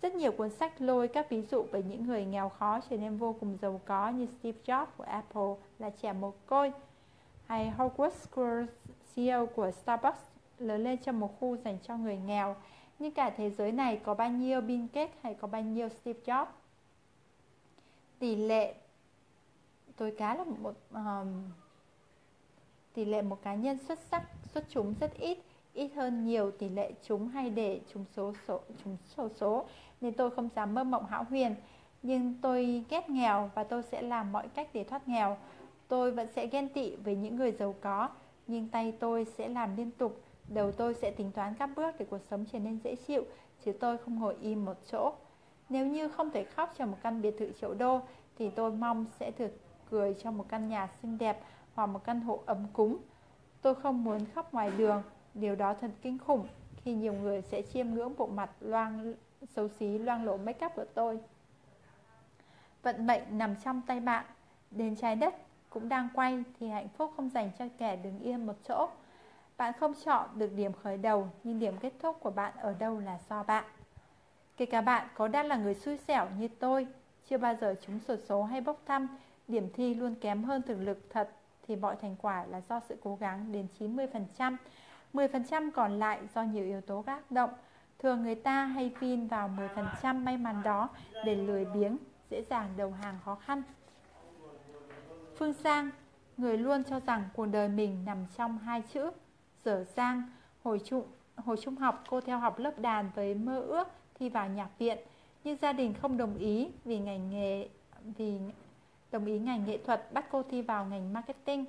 [0.02, 3.16] Rất nhiều cuốn sách lôi các ví dụ về những người nghèo khó trở nên
[3.16, 6.72] vô cùng giàu có như Steve Jobs của Apple là trẻ mồ côi,
[7.46, 8.66] hay Howard Schultz,
[9.14, 10.18] CEO của Starbucks,
[10.58, 12.56] lớn lên trong một khu dành cho người nghèo.
[12.98, 16.20] Nhưng cả thế giới này có bao nhiêu Bill Gates hay có bao nhiêu Steve
[16.24, 16.46] Jobs?
[18.18, 18.74] Tỷ lệ
[19.96, 21.50] tôi cá là một um,
[22.98, 24.22] tỷ lệ một cá nhân xuất sắc,
[24.54, 25.38] xuất chúng rất ít
[25.74, 29.64] ít hơn nhiều tỷ lệ chúng hay để chúng số số, chúng số số.
[30.00, 31.54] Nên tôi không dám mơ mộng hão huyền.
[32.02, 35.36] Nhưng tôi ghét nghèo và tôi sẽ làm mọi cách để thoát nghèo.
[35.88, 38.08] Tôi vẫn sẽ ghen tị với những người giàu có,
[38.46, 40.20] nhưng tay tôi sẽ làm liên tục.
[40.48, 43.24] Đầu tôi sẽ tính toán các bước để cuộc sống trở nên dễ chịu,
[43.64, 45.12] chứ tôi không ngồi im một chỗ.
[45.68, 48.00] Nếu như không thể khóc cho một căn biệt thự triệu đô,
[48.38, 49.60] thì tôi mong sẽ được
[49.90, 51.40] cười cho một căn nhà xinh đẹp
[51.78, 52.96] hoặc một căn hộ ấm cúng.
[53.62, 55.02] Tôi không muốn khóc ngoài đường,
[55.34, 59.14] điều đó thật kinh khủng khi nhiều người sẽ chiêm ngưỡng bộ mặt loang
[59.54, 61.20] xấu xí loang lổ make up của tôi.
[62.82, 64.24] Vận mệnh nằm trong tay bạn,
[64.70, 65.34] đến trái đất
[65.70, 68.88] cũng đang quay thì hạnh phúc không dành cho kẻ đứng yên một chỗ.
[69.56, 72.98] Bạn không chọn được điểm khởi đầu nhưng điểm kết thúc của bạn ở đâu
[72.98, 73.64] là do bạn.
[74.56, 76.86] Kể cả bạn có đang là người xui xẻo như tôi,
[77.28, 79.08] chưa bao giờ trúng sổ số hay bốc thăm,
[79.48, 81.30] điểm thi luôn kém hơn thực lực thật
[81.68, 84.56] thì mọi thành quả là do sự cố gắng đến 90%.
[85.12, 87.50] 10% còn lại do nhiều yếu tố tác động.
[87.98, 89.50] Thường người ta hay pin vào
[90.02, 90.88] 10% may mắn đó
[91.24, 91.96] để lười biếng,
[92.30, 93.62] dễ dàng đầu hàng khó khăn.
[95.36, 95.90] Phương Sang,
[96.36, 99.10] người luôn cho rằng cuộc đời mình nằm trong hai chữ
[99.64, 100.22] dở dang.
[100.62, 101.06] Hồi trung,
[101.36, 104.98] hồi trung học cô theo học lớp đàn với mơ ước thi vào nhạc viện,
[105.44, 107.68] nhưng gia đình không đồng ý vì ngành nghề
[108.04, 108.38] vì
[109.10, 111.64] đồng ý ngành nghệ thuật bắt cô thi vào ngành marketing.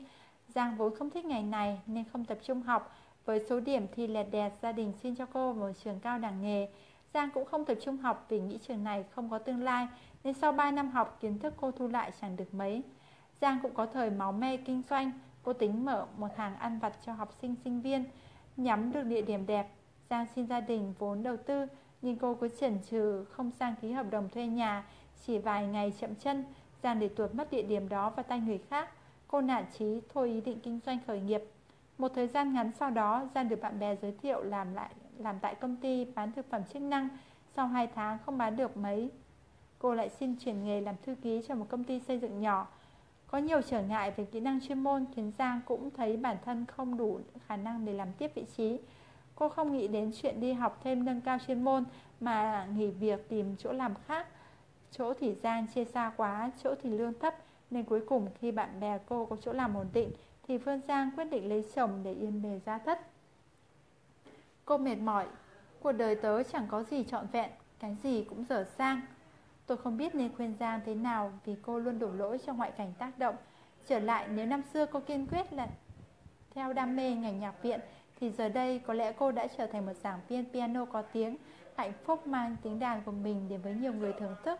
[0.47, 2.95] Giang vốn không thích ngành này nên không tập trung học.
[3.25, 6.41] Với số điểm thi lẹt đẹt, gia đình xin cho cô một trường cao đẳng
[6.41, 6.67] nghề.
[7.13, 9.87] Giang cũng không tập trung học vì nghĩ trường này không có tương lai,
[10.23, 12.81] nên sau 3 năm học kiến thức cô thu lại chẳng được mấy.
[13.41, 15.11] Giang cũng có thời máu mê kinh doanh,
[15.43, 18.03] cô tính mở một hàng ăn vặt cho học sinh sinh viên,
[18.57, 19.67] nhắm được địa điểm đẹp.
[20.09, 21.65] Giang xin gia đình vốn đầu tư,
[22.01, 24.83] nhưng cô cứ chần chừ không sang ký hợp đồng thuê nhà,
[25.25, 26.43] chỉ vài ngày chậm chân,
[26.83, 28.89] Giang để tuột mất địa điểm đó vào tay người khác.
[29.27, 31.41] Cô nản chí thôi ý định kinh doanh khởi nghiệp.
[31.97, 35.39] Một thời gian ngắn sau đó, Giang được bạn bè giới thiệu làm lại làm
[35.39, 37.09] tại công ty bán thực phẩm chức năng.
[37.55, 39.09] Sau 2 tháng không bán được mấy,
[39.79, 42.67] cô lại xin chuyển nghề làm thư ký cho một công ty xây dựng nhỏ.
[43.27, 46.65] Có nhiều trở ngại về kỹ năng chuyên môn khiến Giang cũng thấy bản thân
[46.65, 48.79] không đủ khả năng để làm tiếp vị trí.
[49.35, 51.83] Cô không nghĩ đến chuyện đi học thêm nâng cao chuyên môn
[52.19, 54.27] mà nghỉ việc tìm chỗ làm khác.
[54.91, 57.35] Chỗ thì gian chia xa quá, chỗ thì lương thấp
[57.69, 60.11] nên cuối cùng khi bạn bè cô có chỗ làm ổn định
[60.47, 62.99] thì Phương Giang quyết định lấy chồng để yên bề gia thất.
[64.65, 65.25] Cô mệt mỏi,
[65.79, 69.01] cuộc đời tớ chẳng có gì trọn vẹn, cái gì cũng dở sang.
[69.65, 72.71] Tôi không biết nên khuyên Giang thế nào vì cô luôn đổ lỗi cho ngoại
[72.71, 73.35] cảnh tác động.
[73.87, 75.67] Trở lại nếu năm xưa cô kiên quyết là
[76.55, 77.79] theo đam mê ngành nhạc viện
[78.19, 81.37] thì giờ đây có lẽ cô đã trở thành một giảng viên piano có tiếng,
[81.75, 84.59] hạnh phúc mang tiếng đàn của mình đến với nhiều người thưởng thức.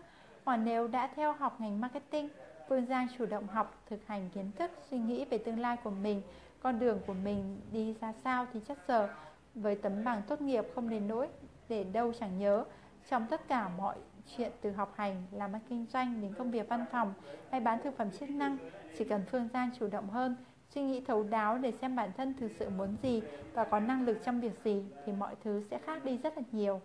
[0.50, 2.30] Còn nếu đã theo học ngành marketing,
[2.70, 5.90] Phương Giang chủ động học, thực hành kiến thức, suy nghĩ về tương lai của
[5.90, 6.22] mình,
[6.60, 9.10] con đường của mình đi ra sao thì chắc giờ
[9.56, 11.28] với tấm bằng tốt nghiệp không đến nỗi
[11.70, 12.64] để đâu chẳng nhớ.
[13.10, 13.96] Trong tất cả mọi
[14.38, 17.14] chuyện từ học hành, làm ăn kinh doanh đến công việc văn phòng
[17.52, 18.58] hay bán thực phẩm chức năng,
[18.98, 20.36] chỉ cần Phương Giang chủ động hơn,
[20.70, 23.22] suy nghĩ thấu đáo để xem bản thân thực sự muốn gì
[23.54, 26.44] và có năng lực trong việc gì thì mọi thứ sẽ khác đi rất là
[26.52, 26.82] nhiều.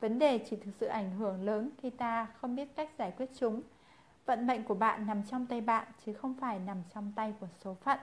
[0.00, 3.30] Vấn đề chỉ thực sự ảnh hưởng lớn khi ta không biết cách giải quyết
[3.38, 3.62] chúng.
[4.26, 7.48] Vận mệnh của bạn nằm trong tay bạn chứ không phải nằm trong tay của
[7.64, 7.98] số phận.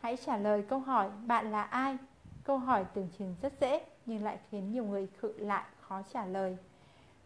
[0.00, 1.96] Hãy trả lời câu hỏi bạn là ai?
[2.44, 6.26] Câu hỏi tưởng chừng rất dễ nhưng lại khiến nhiều người khự lại khó trả
[6.26, 6.56] lời.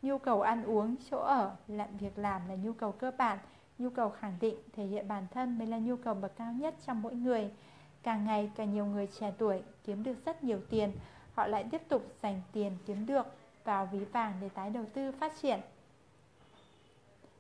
[0.03, 3.39] Nhu cầu ăn uống, chỗ ở, làm việc làm là nhu cầu cơ bản,
[3.79, 6.75] nhu cầu khẳng định, thể hiện bản thân mới là nhu cầu bậc cao nhất
[6.87, 7.51] trong mỗi người.
[8.03, 10.93] Càng ngày càng nhiều người trẻ tuổi kiếm được rất nhiều tiền,
[11.35, 13.27] họ lại tiếp tục dành tiền kiếm được
[13.65, 15.61] vào ví vàng để tái đầu tư phát triển.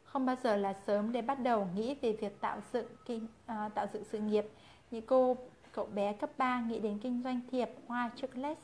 [0.04, 3.70] Không bao giờ là sớm để bắt đầu nghĩ về việc tạo dựng kinh à,
[3.74, 4.46] tạo dựng sự nghiệp.
[4.90, 5.36] Như cô
[5.72, 8.60] cậu bé cấp 3 nghĩ đến kinh doanh thiệp hoa chocolate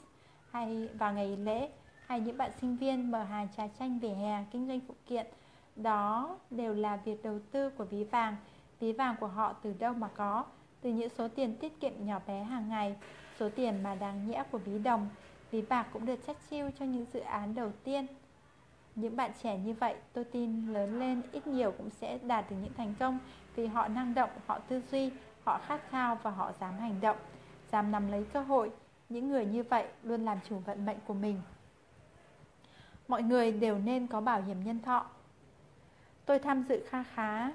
[0.51, 1.69] hay vào ngày lễ
[2.07, 5.27] hay những bạn sinh viên mở hàng trà chanh về hè kinh doanh phụ kiện
[5.77, 8.37] đó đều là việc đầu tư của ví vàng
[8.81, 10.45] ví vàng của họ từ đâu mà có
[10.81, 12.97] từ những số tiền tiết kiệm nhỏ bé hàng ngày
[13.39, 15.09] số tiền mà đáng nhẽ của ví đồng
[15.51, 18.07] ví bạc cũng được chắc chiêu cho những dự án đầu tiên.
[18.95, 22.57] Những bạn trẻ như vậy tôi tin lớn lên ít nhiều cũng sẽ đạt được
[22.63, 23.19] những thành công
[23.57, 25.11] vì họ năng động họ tư duy
[25.45, 27.17] họ khát khao và họ dám hành động
[27.73, 28.71] dám nắm lấy cơ hội.
[29.09, 31.41] Những người như vậy luôn làm chủ vận mệnh của mình.
[33.09, 35.07] Mọi người đều nên có bảo hiểm nhân thọ.
[36.25, 37.51] Tôi tham dự kha khá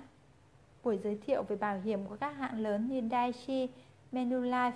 [0.84, 3.68] buổi giới thiệu về bảo hiểm của các hãng lớn như Daiichi,
[4.12, 4.72] Manulife.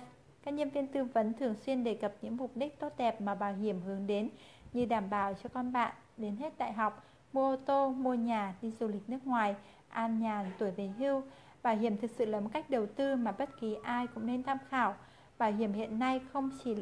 [0.48, 3.34] Các nhân viên tư vấn thường xuyên đề cập những mục đích tốt đẹp mà
[3.34, 4.28] bảo hiểm hướng đến
[4.72, 8.54] như đảm bảo cho con bạn đến hết đại học, mua ô tô, mua nhà,
[8.62, 9.54] đi du lịch nước ngoài,
[9.88, 11.22] an nhàn, tuổi về hưu.
[11.62, 14.42] Bảo hiểm thực sự là một cách đầu tư mà bất kỳ ai cũng nên
[14.42, 14.94] tham khảo.
[15.38, 16.76] Bảo hiểm hiện nay không chỉ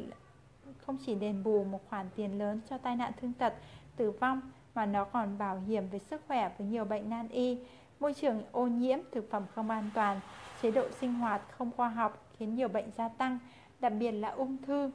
[0.77, 3.53] không chỉ đền bù một khoản tiền lớn cho tai nạn thương tật,
[3.95, 4.41] tử vong
[4.75, 7.57] mà nó còn bảo hiểm về sức khỏe với nhiều bệnh nan y,
[7.99, 10.19] môi trường ô nhiễm, thực phẩm không an toàn,
[10.61, 13.39] chế độ sinh hoạt không khoa học khiến nhiều bệnh gia tăng,
[13.79, 14.91] đặc biệt là ung thư.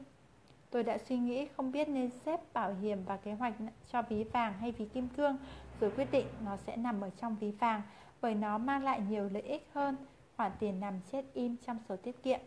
[0.70, 3.54] Tôi đã suy nghĩ không biết nên xếp bảo hiểm và kế hoạch
[3.92, 5.36] cho ví vàng hay ví kim cương,
[5.80, 7.82] rồi quyết định nó sẽ nằm ở trong ví vàng
[8.20, 9.96] bởi nó mang lại nhiều lợi ích hơn
[10.36, 12.40] khoản tiền nằm chết im trong sổ tiết kiệm.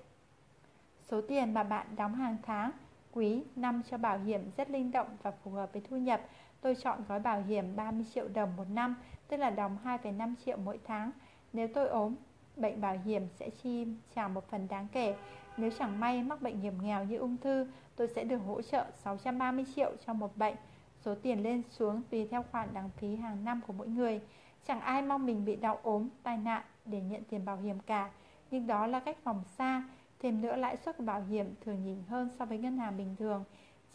[1.07, 2.71] Số tiền mà bạn đóng hàng tháng,
[3.13, 6.21] quý, năm cho bảo hiểm rất linh động và phù hợp với thu nhập.
[6.61, 8.95] Tôi chọn gói bảo hiểm 30 triệu đồng một năm,
[9.27, 11.11] tức là đóng 2,5 triệu mỗi tháng.
[11.53, 12.15] Nếu tôi ốm,
[12.57, 15.15] bệnh bảo hiểm sẽ chi trả một phần đáng kể.
[15.57, 18.85] Nếu chẳng may mắc bệnh hiểm nghèo như ung thư, tôi sẽ được hỗ trợ
[19.03, 20.55] 630 triệu cho một bệnh.
[21.01, 24.21] Số tiền lên xuống tùy theo khoản đăng phí hàng năm của mỗi người.
[24.67, 28.09] Chẳng ai mong mình bị đau ốm, tai nạn để nhận tiền bảo hiểm cả.
[28.51, 29.83] Nhưng đó là cách phòng xa.
[30.19, 33.15] Thêm nữa lãi suất của bảo hiểm thường nhỉnh hơn so với ngân hàng bình
[33.19, 33.43] thường.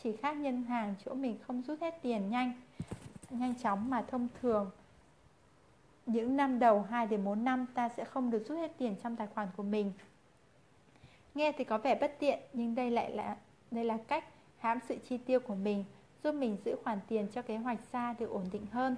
[0.02, 2.52] Chỉ khác ngân hàng chỗ mình không rút hết tiền nhanh,
[3.30, 4.70] nhanh chóng mà thông thường
[6.06, 9.16] những năm đầu 2 đến 4 năm ta sẽ không được rút hết tiền trong
[9.16, 9.92] tài khoản của mình.
[11.34, 13.36] Nghe thì có vẻ bất tiện nhưng đây lại là
[13.70, 14.24] đây là cách
[14.58, 15.84] hãm sự chi tiêu của mình,
[16.24, 18.96] giúp mình giữ khoản tiền cho kế hoạch xa được ổn định hơn.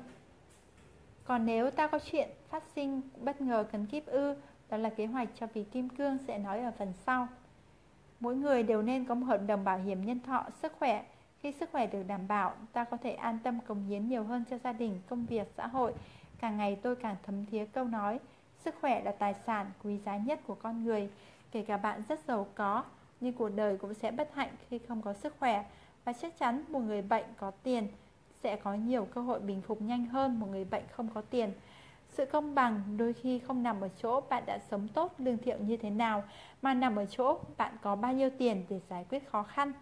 [1.25, 4.35] Còn nếu ta có chuyện phát sinh bất ngờ cần kíp ư,
[4.69, 7.29] đó là kế hoạch cho vì kim cương sẽ nói ở phần sau.
[8.21, 11.05] Mỗi người đều nên có một hợp đồng bảo hiểm nhân thọ, sức khỏe.
[11.43, 14.45] Khi sức khỏe được đảm bảo, ta có thể an tâm cống hiến nhiều hơn
[14.51, 15.93] cho gia đình, công việc, xã hội
[16.41, 18.19] Càng ngày tôi càng thấm thía câu nói
[18.65, 21.11] Sức khỏe là tài sản quý giá nhất của con người
[21.53, 22.85] Kể cả bạn rất giàu có,
[23.21, 25.65] Nhưng cuộc đời cũng sẽ bất hạnh khi không có sức khỏe.
[26.05, 27.89] Và chắc chắn một người bệnh có tiền
[28.43, 31.53] Sẽ có nhiều cơ hội bình phục nhanh hơn một người bệnh không có tiền.
[32.09, 35.59] Sự công bằng đôi khi không nằm ở chỗ bạn đã sống tốt, lương thiệu
[35.59, 36.25] như thế nào,
[36.63, 39.73] Mà nằm ở chỗ bạn có bao nhiêu tiền để giải quyết khó khăn.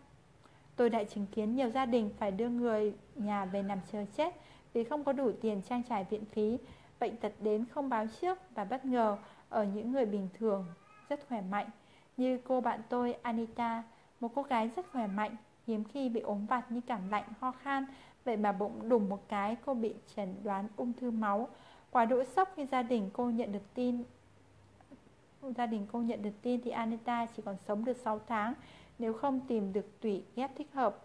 [0.76, 4.34] Tôi đã chứng kiến nhiều gia đình phải đưa người nhà về nằm chờ chết
[4.72, 6.58] vì không có đủ tiền trang trải viện phí.
[7.00, 9.16] Bệnh tật đến không báo trước và bất ngờ
[9.48, 10.66] ở những người bình thường
[11.10, 11.70] rất khỏe mạnh.
[12.16, 13.82] Như cô bạn tôi Anita,
[14.20, 17.52] một cô gái rất khỏe mạnh, hiếm khi bị ốm vặt như cảm lạnh, ho
[17.52, 17.86] khan.
[18.24, 21.48] Vậy mà bụng đùng một cái cô bị chẩn đoán ung thư máu.
[21.90, 24.04] Quá đỗi sốc khi gia đình cô nhận được tin
[25.56, 28.54] Gia đình cô nhận được tin thì Anita chỉ còn sống được 6 tháng
[28.98, 30.98] nếu không tìm được tủy ghép thích hợp.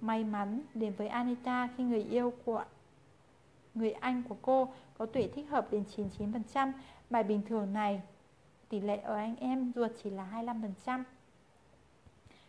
[0.00, 2.64] May mắn đến với Anita khi người yêu của
[3.74, 6.72] người anh của cô có tuổi thích hợp đến 99%,
[7.10, 8.02] bài bình thường này
[8.70, 10.44] tỷ lệ ở anh em ruột chỉ là
[10.84, 11.02] 25%.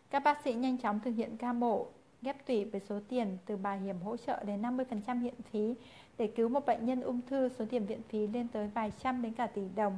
[0.09, 1.87] Các bác sĩ nhanh chóng thực hiện ca mổ
[2.21, 5.75] ghép tủy với số tiền từ bảo hiểm hỗ trợ đến 50% viện phí
[6.17, 9.21] để cứu một bệnh nhân ung thư số tiền viện phí lên tới vài trăm
[9.21, 9.97] đến cả tỷ đồng.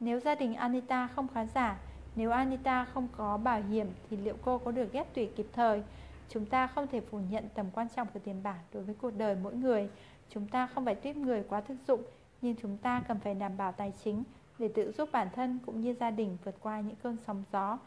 [0.00, 1.80] Nếu gia đình Anita không khá giả,
[2.16, 5.82] nếu Anita không có bảo hiểm thì liệu cô có được ghép tủy kịp thời?
[6.28, 9.10] Chúng ta không thể phủ nhận tầm quan trọng của tiền bạc đối với cuộc
[9.10, 9.90] đời mỗi người.
[10.28, 12.02] Chúng ta không phải tuyết người quá thực dụng,
[12.42, 14.24] nhưng chúng ta cần phải đảm bảo tài chính
[14.60, 17.78] để tự giúp bản thân cũng như gia đình vượt qua những cơn sóng gió.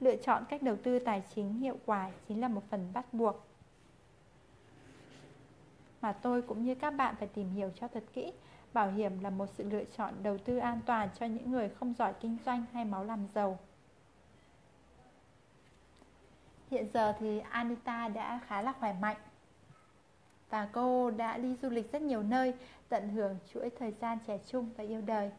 [0.00, 3.46] Lựa chọn cách đầu tư tài chính hiệu quả chính là một phần bắt buộc
[6.00, 8.32] mà tôi cũng như các bạn phải tìm hiểu cho thật kỹ.
[8.72, 11.94] Bảo hiểm là một sự lựa chọn đầu tư an toàn cho những người không
[11.98, 13.58] giỏi kinh doanh hay máu làm giàu.
[16.70, 19.16] Hiện giờ thì Anita đã khá là khỏe mạnh
[20.50, 22.54] và cô đã đi du lịch rất nhiều nơi,
[22.88, 25.30] tận hưởng chuỗi thời gian trẻ trung và yêu đời.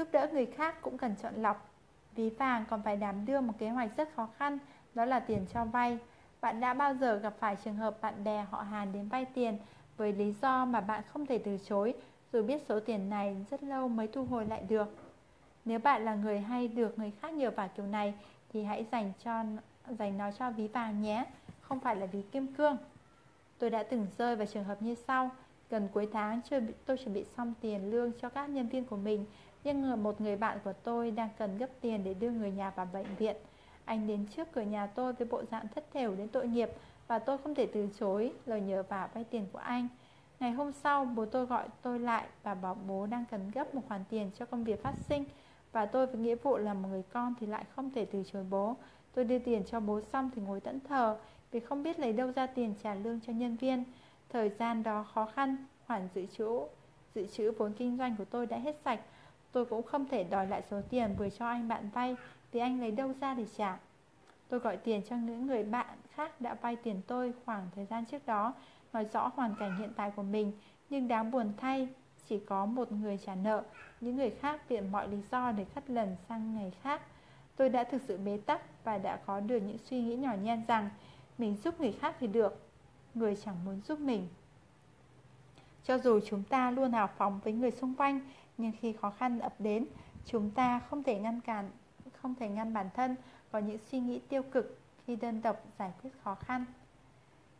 [0.00, 1.68] Giúp đỡ người khác cũng cần chọn lọc.
[2.14, 4.58] Ví vàng còn phải đảm đương một kế hoạch rất khó khăn,
[4.94, 5.98] đó là tiền cho vay.
[6.40, 9.58] Bạn đã bao giờ gặp phải trường hợp bạn bè họ Hàn đến vay tiền
[9.96, 11.94] với lý do mà bạn không thể từ chối,
[12.32, 14.96] dù biết số tiền này rất lâu mới thu hồi lại được.
[15.64, 18.14] Nếu bạn là người hay được người khác nhờ vả kiểu này
[18.52, 19.42] thì hãy dành cho
[19.98, 21.24] dành nó cho ví vàng nhé,
[21.60, 22.76] không phải là ví kim cương.
[23.58, 25.30] Tôi đã từng rơi vào trường hợp như sau
[25.70, 26.40] Gần cuối tháng
[26.86, 29.24] tôi chuẩn bị xong tiền lương cho các nhân viên của mình
[29.64, 32.88] nhưng một người bạn của tôi đang cần gấp tiền để đưa người nhà vào
[32.92, 33.36] bệnh viện
[33.84, 36.70] Anh đến trước cửa nhà tôi với bộ dạng thất thểu đến tội nghiệp
[37.06, 39.88] Và tôi không thể từ chối lời nhờ vả vay tiền của anh
[40.40, 43.82] Ngày hôm sau bố tôi gọi tôi lại và bảo bố đang cần gấp một
[43.88, 45.24] khoản tiền cho công việc phát sinh
[45.72, 48.44] Và tôi với nghĩa vụ là một người con thì lại không thể từ chối
[48.50, 48.76] bố
[49.14, 51.18] Tôi đưa tiền cho bố xong thì ngồi tẫn thờ
[51.50, 53.84] vì không biết lấy đâu ra tiền trả lương cho nhân viên.
[54.28, 55.56] Thời gian đó khó khăn,
[55.86, 56.60] khoản dự trữ
[57.14, 59.00] dự trữ vốn kinh doanh của tôi đã hết sạch.
[59.52, 62.16] Tôi cũng không thể đòi lại số tiền vừa cho anh bạn vay
[62.52, 63.78] vì anh lấy đâu ra để trả.
[64.48, 68.04] Tôi gọi tiền cho những người bạn khác đã vay tiền tôi khoảng thời gian
[68.04, 68.54] trước đó,
[68.92, 70.52] nói rõ hoàn cảnh hiện tại của mình,
[70.90, 71.88] nhưng đáng buồn thay,
[72.28, 73.62] chỉ có một người trả nợ,
[74.00, 77.02] những người khác viện mọi lý do để cắt lần sang ngày khác.
[77.56, 80.64] Tôi đã thực sự bế tắc và đã có được những suy nghĩ nhỏ nhen
[80.68, 80.90] rằng
[81.38, 82.70] mình giúp người khác thì được
[83.14, 84.28] Người chẳng muốn giúp mình
[85.84, 88.20] Cho dù chúng ta luôn hào phóng với người xung quanh
[88.60, 89.86] nhưng khi khó khăn ập đến,
[90.24, 91.70] Chúng ta không thể ngăn cản,
[92.12, 93.16] Không thể ngăn bản thân
[93.52, 96.64] Có những suy nghĩ tiêu cực Khi đơn độc giải quyết khó khăn.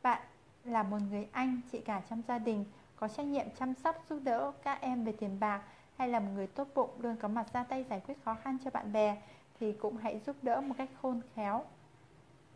[0.03, 0.23] Bạn
[0.65, 2.65] là một người anh, Chị cả trong gia đình,
[2.97, 5.63] Có trách nhiệm chăm sóc, giúp đỡ các em về tiền bạc
[5.97, 8.59] Hay là một người tốt bụng Luôn có mặt ra tay giải quyết khó khăn
[8.65, 9.23] cho bạn bè
[9.61, 11.65] Thì cũng hãy giúp đỡ một cách khôn khéo.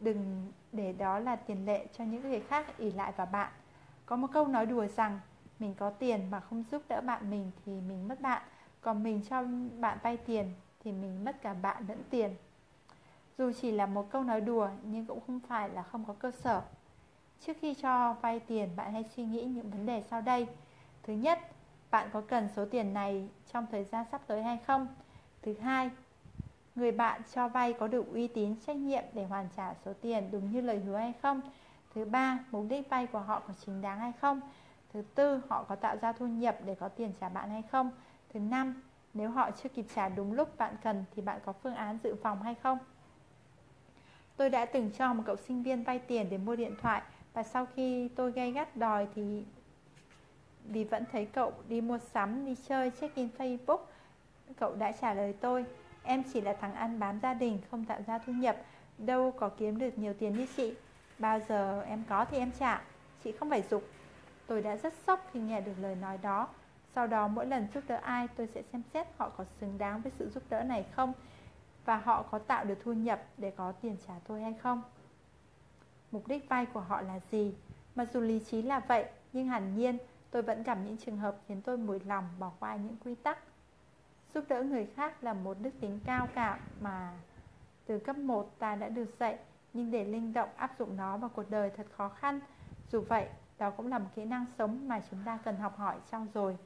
[0.01, 3.53] Đừng để đó là tiền lệ cho những người khác ỉ lại vào bạn.
[4.07, 5.21] Có một câu nói đùa rằng
[5.59, 8.43] mình có tiền mà không giúp đỡ bạn mình thì mình mất bạn.
[8.81, 9.45] Còn mình cho
[9.81, 10.53] bạn vay tiền
[10.85, 12.35] Thì mình mất cả bạn lẫn tiền.
[13.39, 16.31] Dù chỉ là một câu nói đùa Nhưng cũng không phải là không có cơ
[16.31, 16.63] sở.
[17.41, 20.47] Trước khi cho vay tiền Bạn hãy suy nghĩ những vấn đề sau đây.
[21.03, 21.39] Thứ nhất
[21.91, 24.89] Bạn có cần số tiền này trong thời gian sắp tới hay không?
[25.43, 25.91] Thứ hai
[26.75, 30.29] Người bạn cho vay có đủ uy tín trách nhiệm để hoàn trả số tiền
[30.33, 31.41] đúng như lời hứa hay không?
[31.95, 34.41] Thứ ba, mục đích vay của họ có chính đáng hay không?
[34.95, 37.91] Thứ tư, họ có tạo ra thu nhập để có tiền trả bạn hay không?
[38.35, 38.83] Thứ năm,
[39.15, 42.15] nếu họ chưa kịp trả đúng lúc bạn cần thì bạn có phương án dự
[42.23, 42.79] phòng hay không?
[44.37, 47.43] Tôi đã từng cho một cậu sinh viên vay tiền để mua điện thoại Và
[47.43, 49.45] sau khi tôi gay gắt đòi thì
[50.65, 53.81] vì vẫn thấy cậu đi mua sắm, đi chơi, check-in Facebook
[54.59, 55.65] Cậu đã trả lời tôi
[56.03, 58.57] Em chỉ là thằng ăn bám gia đình, không tạo ra thu nhập
[58.99, 60.75] Đâu có kiếm được nhiều tiền như chị.
[61.19, 62.83] Bao giờ em có thì em trả.
[63.25, 63.85] Chị không phải dục
[64.47, 66.49] Tôi đã rất sốc khi nghe được lời nói đó.
[66.95, 70.01] Sau đó mỗi lần giúp đỡ ai tôi sẽ xem xét họ có xứng đáng
[70.01, 71.13] với sự giúp đỡ này không
[71.85, 74.83] Và họ có tạo được thu nhập để có tiền trả tôi hay không.
[76.11, 77.55] Mục đích vay của họ là gì?
[77.95, 79.99] Mặc dù lý trí là vậy Nhưng hẳn nhiên
[80.31, 83.39] tôi vẫn gặp những trường hợp khiến tôi mùi lòng bỏ qua những quy tắc.
[84.35, 87.13] Giúp đỡ người khác là một đức tính cao cả mà
[87.87, 89.39] từ cấp 1 ta đã được dạy
[89.73, 92.41] Nhưng để linh động áp dụng nó vào cuộc đời thật khó khăn.
[92.91, 95.97] Dù vậy, đó cũng là một kỹ năng sống mà chúng ta cần học hỏi
[96.11, 96.57] trau dồi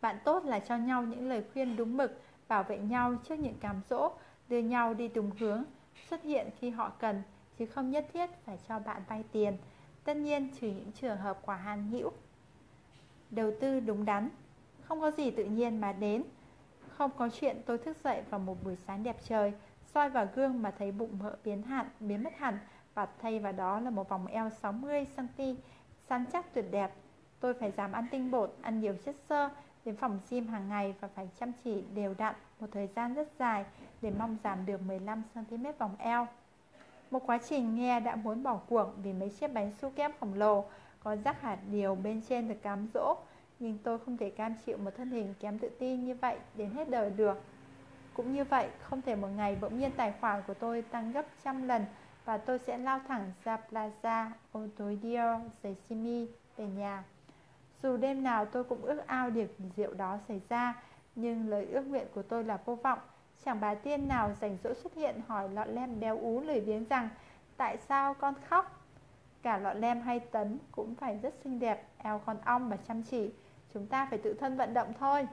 [0.00, 3.58] Bạn tốt là cho nhau những lời khuyên đúng mực Bảo vệ nhau trước những
[3.60, 4.12] cám dỗ
[4.48, 5.64] Đưa nhau đi đúng hướng
[6.10, 7.22] Xuất hiện khi họ cần
[7.58, 9.56] Chứ không nhất thiết phải cho bạn vay tiền.
[10.04, 12.10] Tất nhiên trừ những trường hợp quả hàn hữu.
[13.30, 14.28] Đầu tư đúng đắn
[14.82, 16.22] không có gì tự nhiên mà đến.
[16.88, 19.52] Không có chuyện tôi thức dậy vào một buổi sáng đẹp trời
[19.94, 22.58] soi vào gương mà thấy bụng mỡ biến hạn, biến mất hẳn
[22.94, 25.56] và thay vào đó là một vòng eo 60cm
[26.08, 26.94] Săn chắc tuyệt đẹp.
[27.40, 29.48] Tôi phải giảm ăn tinh bột, ăn nhiều chất xơ
[29.84, 33.28] Đến phòng gym hàng ngày và phải chăm chỉ đều đặn Một thời gian rất
[33.38, 33.64] dài
[34.02, 36.26] để mong giảm được 15cm vòng eo.
[37.10, 40.34] Một quá trình nghe đã muốn bỏ cuộc vì mấy chiếc bánh su kem khổng
[40.34, 40.64] lồ
[41.00, 43.16] Có rắc hạt điều bên trên được cám dỗ
[43.62, 46.70] nhưng tôi không thể cam chịu một thân hình kém tự tin như vậy đến
[46.70, 47.42] hết đời được.
[48.14, 51.26] Cũng như vậy, không thể một ngày bỗng nhiên tài khoản của tôi tăng gấp
[51.44, 51.84] trăm lần
[52.24, 56.26] và tôi sẽ lao thẳng ra Plaza Otodio Seshimi
[56.56, 57.04] về nhà.
[57.82, 60.82] Dù đêm nào tôi cũng ước ao điều diệu đó xảy ra
[61.14, 62.98] Nhưng lời ước nguyện của tôi là vô vọng.
[63.44, 66.84] Chẳng bà tiên nào rảnh rỗi xuất hiện hỏi lọ lem béo ú lười biếng
[66.84, 67.08] rằng
[67.56, 68.84] Tại sao con khóc?
[69.42, 73.02] Cả lọ lem hay tấn cũng phải rất xinh đẹp, eo con ong và chăm
[73.02, 73.30] chỉ.
[73.74, 75.28] Chúng ta phải tự thân vận động thôi.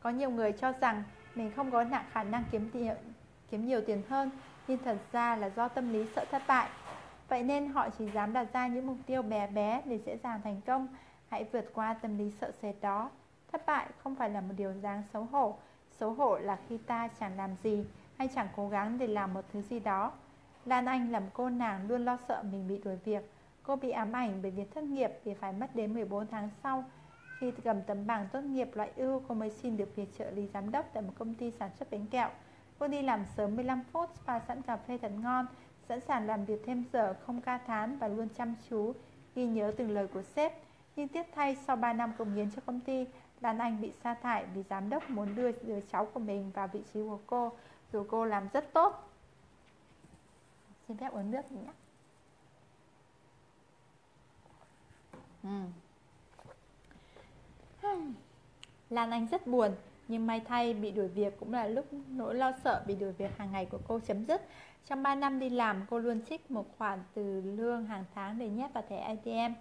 [0.00, 1.02] Có nhiều người cho rằng
[1.34, 2.94] Mình không có nặng khả năng kiếm tiền
[3.50, 4.30] kiếm nhiều tiền hơn.
[4.68, 6.68] Nhưng thật ra là do tâm lý sợ thất bại.
[7.28, 10.40] Vậy nên họ chỉ dám đặt ra những mục tiêu bé bé để dễ dàng
[10.44, 10.88] thành công.
[11.28, 13.10] Hãy vượt qua tâm lý sợ sệt đó.
[13.52, 15.56] Thất bại không phải là một điều đáng xấu hổ.
[15.90, 17.84] Xấu hổ là khi ta chẳng làm gì
[18.18, 20.12] Hay chẳng cố gắng để làm một thứ gì đó.
[20.64, 23.30] Lan Anh làm cô nàng luôn lo sợ mình bị đuổi việc.
[23.62, 26.84] Cô bị ám ảnh bởi việc thất nghiệp vì phải mất đến 14 tháng sau.
[27.38, 30.46] Khi cầm tấm bằng tốt nghiệp loại ưu, cô mới xin được việc trợ lý
[30.46, 32.30] giám đốc tại một công ty sản xuất bánh kẹo.
[32.78, 35.46] Cô đi làm sớm 15 phút, pha sẵn cà phê thật ngon,
[35.88, 38.94] sẵn sàng làm việc thêm giờ, không ca thán và luôn chăm chú,
[39.34, 40.52] ghi nhớ từng lời của sếp.
[40.96, 43.06] Nhưng tiếc thay, sau 3 năm công hiến cho công ty,
[43.40, 46.68] Lan Anh bị sa thải vì giám đốc muốn đưa đứa cháu của mình vào
[46.68, 47.52] vị trí của cô,
[47.92, 49.10] dù cô làm rất tốt.
[50.88, 51.72] Xin phép uống nước nhé.
[55.42, 55.48] Ừ.
[58.90, 59.74] Lan Anh rất buồn
[60.08, 63.38] nhưng may thay bị đuổi việc cũng là lúc nỗi lo sợ bị đuổi việc
[63.38, 64.42] hàng ngày của cô chấm dứt.
[64.88, 68.48] Trong 3 năm đi làm cô luôn trích một khoản từ lương hàng tháng để
[68.48, 69.54] nhét vào thẻ ATM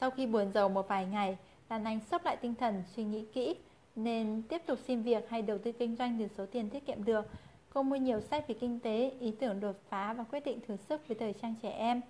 [0.00, 1.38] Sau khi buồn giàu một vài ngày
[1.68, 3.56] Lan Anh sốc lại tinh thần suy nghĩ kỹ
[3.96, 7.04] Nên tiếp tục xin việc hay đầu tư kinh doanh từ số tiền tiết kiệm
[7.04, 7.26] được.
[7.72, 10.76] Cô mua nhiều sách về kinh tế, ý tưởng đột phá và quyết định thử
[10.76, 12.00] sức với thời trang trẻ em.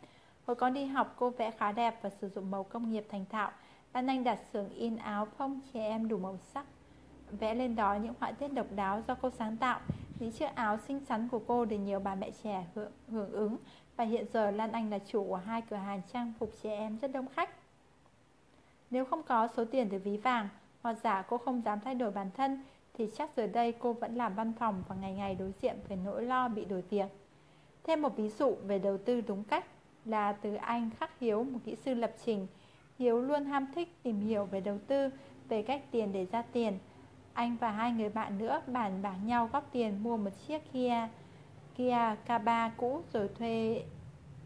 [0.46, 3.24] Hồi con đi học cô vẽ khá đẹp và sử dụng màu công nghiệp thành
[3.30, 3.50] thạo.
[3.94, 6.66] Lan Anh đặt xưởng in áo phông trẻ em đủ màu sắc.
[7.32, 9.80] Vẽ lên đó những họa tiết độc đáo do cô sáng tạo
[10.18, 13.56] Những chiếc áo xinh xắn của cô để nhiều bà mẹ trẻ hưởng, hưởng ứng
[13.96, 16.98] Và hiện giờ Lan Anh là chủ của hai cửa hàng trang phục trẻ em
[16.98, 17.50] rất đông khách
[18.90, 20.48] Nếu không có số tiền từ ví vàng
[20.82, 24.14] Hoặc giả cô không dám thay đổi bản thân Thì chắc giờ đây cô vẫn
[24.14, 27.06] làm văn phòng và ngày ngày đối diện với nỗi lo bị đổi việc
[27.84, 29.64] Thêm một ví dụ về đầu tư đúng cách
[30.04, 32.46] là từ anh Khắc Hiếu, một kỹ sư lập trình.
[32.98, 35.10] Hiếu luôn ham thích tìm hiểu về đầu tư,
[35.48, 36.78] về cách tiền để ra tiền.
[37.38, 41.08] Anh và hai người bạn nữa bàn bạc nhau góp tiền mua một chiếc Kia
[41.76, 43.82] Kia K3 cũ rồi thuê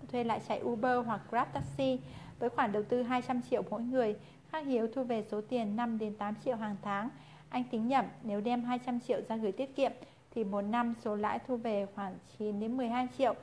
[0.09, 1.99] thuê lại chạy Uber hoặc Grab Taxi
[2.39, 4.17] với khoản đầu tư 200 triệu mỗi người.
[4.51, 7.09] Khắc Hiếu thu về số tiền 5 đến 8 triệu hàng tháng.
[7.49, 9.93] Anh tính nhẩm, nếu đem 200 triệu ra gửi tiết kiệm
[10.35, 13.35] thì một năm số lãi thu về khoảng 9 đến 12 triệu.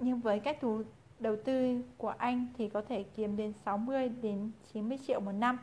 [0.00, 0.58] Nhưng với cách
[1.18, 5.58] đầu tư của anh thì có thể kiếm đến 60 đến 90 triệu một năm.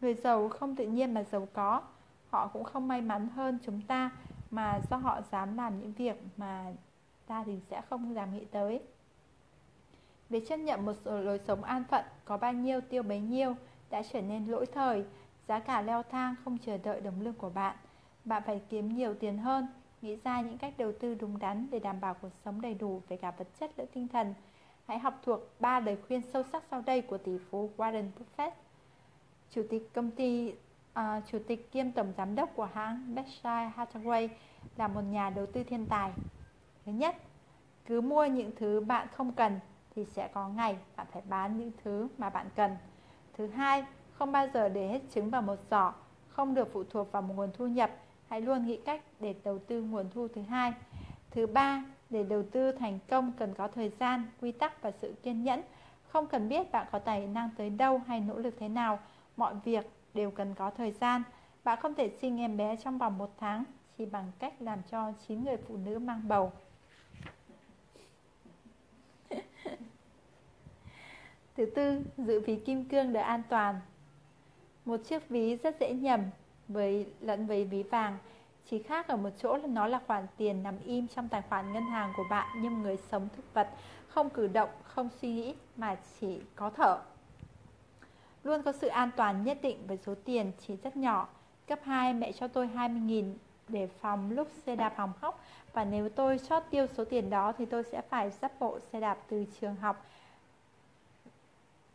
[0.00, 1.82] Người giàu không tự nhiên mà giàu có,
[2.30, 4.10] họ cũng không may mắn hơn chúng ta
[4.50, 6.72] mà do họ dám làm những việc mà
[7.26, 8.80] ta thì sẽ không dám nghĩ tới.
[10.28, 13.54] Việc chấp nhận một lối sống an phận có bao nhiêu tiêu bấy nhiêu
[13.90, 15.04] đã trở nên lỗi thời,
[15.48, 17.76] giá cả leo thang không chờ đợi đồng lương của bạn.
[18.24, 19.66] Bạn phải kiếm nhiều tiền hơn,
[20.02, 23.02] nghĩ ra những cách đầu tư đúng đắn để đảm bảo cuộc sống đầy đủ
[23.08, 24.34] về cả vật chất lẫn tinh thần.
[24.86, 28.50] Hãy học thuộc ba lời khuyên sâu sắc sau đây của tỷ phú Warren Buffett.
[29.50, 30.52] Chủ tịch công ty
[30.98, 34.28] uh, chủ tịch kiêm tổng giám đốc của hãng Berkshire Hathaway
[34.76, 36.12] là một nhà đầu tư thiên tài.
[36.86, 37.16] Thứ nhất,
[37.86, 39.60] cứ mua những thứ bạn không cần
[39.94, 42.76] thì sẽ có ngày bạn phải bán những thứ mà bạn cần.
[43.36, 45.92] Thứ hai, không bao giờ để hết trứng vào một giỏ,
[46.28, 47.90] không được phụ thuộc vào một nguồn thu nhập,
[48.28, 50.72] hãy luôn nghĩ cách để đầu tư nguồn thu thứ hai.
[51.30, 55.14] Thứ ba, để đầu tư thành công cần có thời gian, quy tắc và sự
[55.22, 55.62] kiên nhẫn.
[56.08, 58.98] Không cần biết bạn có tài năng tới đâu hay nỗ lực thế nào,
[59.40, 61.22] mọi việc đều cần có thời gian.
[61.64, 63.64] Bạn không thể sinh em bé trong vòng một tháng
[63.98, 66.52] chỉ bằng cách làm cho 9 người phụ nữ mang bầu.
[71.56, 73.80] Thứ tư, giữ ví kim cương để an toàn.
[74.84, 76.20] Một chiếc ví rất dễ nhầm
[76.68, 78.18] với lẫn với ví vàng.
[78.70, 81.72] Chỉ khác ở một chỗ là nó là khoản tiền nằm im trong tài khoản
[81.72, 83.68] ngân hàng của bạn nhưng người sống thực vật,
[84.08, 87.00] không cử động, không suy nghĩ mà chỉ có thở.
[88.44, 91.28] Luôn có sự an toàn nhất định với số tiền chỉ rất nhỏ.
[91.66, 93.34] Cấp 2 mẹ cho tôi 20.000
[93.68, 95.40] để phòng lúc xe đạp hỏng hóc
[95.72, 99.00] và nếu tôi chót tiêu số tiền đó thì tôi sẽ phải dắt bộ xe
[99.00, 100.06] đạp từ trường học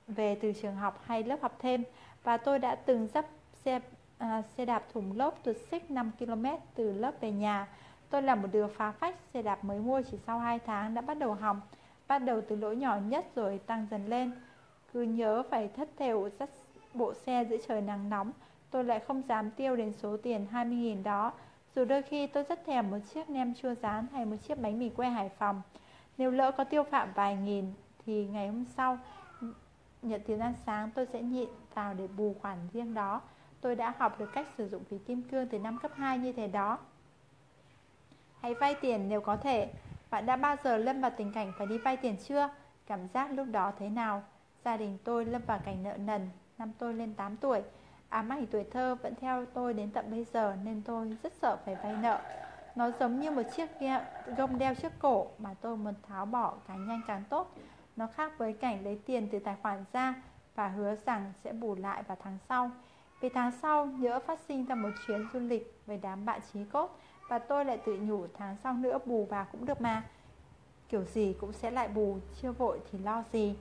[0.08, 1.84] về từ trường học hay lớp học thêm
[2.24, 3.26] và tôi đã từng dắt
[3.66, 3.80] xe
[4.18, 7.68] à, xe đạp thùng lốp tuột xích 5 km từ lớp về nhà.
[8.10, 11.02] Tôi là một đứa phá phách, xe đạp mới mua chỉ sau 2 tháng đã
[11.02, 11.62] bắt đầu hỏng,
[12.08, 14.32] bắt đầu từ lỗi nhỏ nhất rồi tăng dần lên.
[14.96, 16.50] Cứ nhớ phải thất thểu dắt
[16.94, 18.32] bộ xe giữa trời nắng nóng,
[18.72, 21.32] tôi lại không dám tiêu đến số tiền 20.000 đó.
[21.76, 24.80] Dù đôi khi tôi rất thèm một chiếc nem chua rán hay một chiếc bánh
[24.80, 25.62] mì que Hải Phòng.
[26.18, 27.74] Nếu lỡ có tiêu phạm vài nghìn
[28.06, 28.98] thì ngày hôm sau
[30.02, 33.22] nhận tiền ăn sáng tôi sẽ nhịn vào để bù khoản riêng đó.
[33.62, 36.32] Tôi đã học được cách sử dụng phí kim cương từ năm cấp 2 như
[36.32, 36.78] thế đó.
[38.42, 39.70] Hãy vay tiền nếu có thể.
[40.10, 42.50] Bạn đã bao giờ lâm vào tình cảnh phải đi vay tiền chưa?
[42.88, 44.24] Cảm giác lúc đó thế nào?
[44.66, 47.62] Gia đình tôi lâm vào cảnh nợ nần năm tôi lên 8 tuổi.
[48.10, 51.58] Ám ảnh tuổi thơ vẫn theo tôi đến tận bây giờ nên tôi rất sợ
[51.66, 52.20] phải vay nợ.
[52.76, 53.70] Nó giống như một chiếc
[54.38, 57.56] gông đeo trước cổ mà tôi muốn tháo bỏ càng nhanh càng tốt.
[57.96, 60.16] Nó khác với cảnh lấy tiền từ tài khoản ra
[60.56, 62.72] và hứa rằng sẽ bù lại vào tháng sau.
[63.22, 66.64] Vì tháng sau nhỡ phát sinh ra một chuyến du lịch với đám bạn trí
[66.64, 70.04] cốt và tôi lại tự nhủ tháng sau nữa bù vào cũng được mà.
[70.90, 73.56] Kiểu gì cũng sẽ lại bù, chưa vội thì lo gì.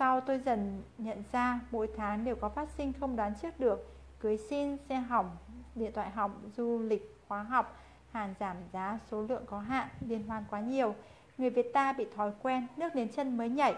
[0.00, 3.92] Sau tôi dần nhận ra mỗi tháng đều có phát sinh không đoán trước được.
[4.20, 5.30] Cưới xin, xe hỏng,
[5.74, 7.78] điện thoại hỏng, du lịch, khóa học
[8.12, 10.94] Hàng giảm giá, số lượng có hạn, liên hoan quá nhiều.
[11.38, 13.74] Người Việt ta bị thói quen, nước đến chân mới nhảy.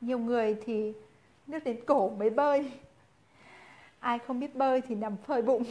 [0.00, 0.94] Nhiều người thì
[1.46, 2.72] nước đến cổ mới bơi.
[3.98, 5.64] Ai không biết bơi thì nằm phơi bụng.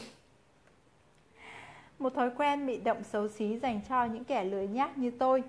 [2.00, 5.44] Một thói quen bị động xấu xí dành cho những kẻ lười nhác như tôi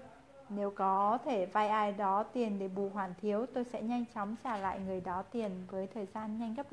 [0.51, 4.37] nếu có thể vay ai đó tiền để bù hoàn thiếu, tôi sẽ nhanh chóng
[4.45, 6.67] trả lại người đó tiền với thời gian nhanh gấp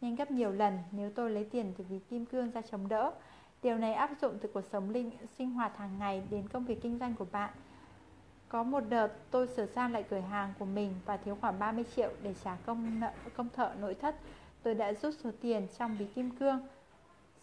[0.00, 3.12] nhanh gấp nhiều lần nếu tôi lấy tiền từ ví kim cương ra chống đỡ.
[3.62, 6.82] Điều này áp dụng từ cuộc sống linh sinh hoạt hàng ngày đến công việc
[6.82, 7.50] kinh doanh của bạn.
[8.48, 11.84] Có một đợt tôi sửa sang lại cửa hàng của mình và thiếu khoảng 30
[11.96, 14.16] triệu để trả công nợ công thợ nội thất.
[14.62, 16.60] Tôi đã rút số tiền trong ví kim cương.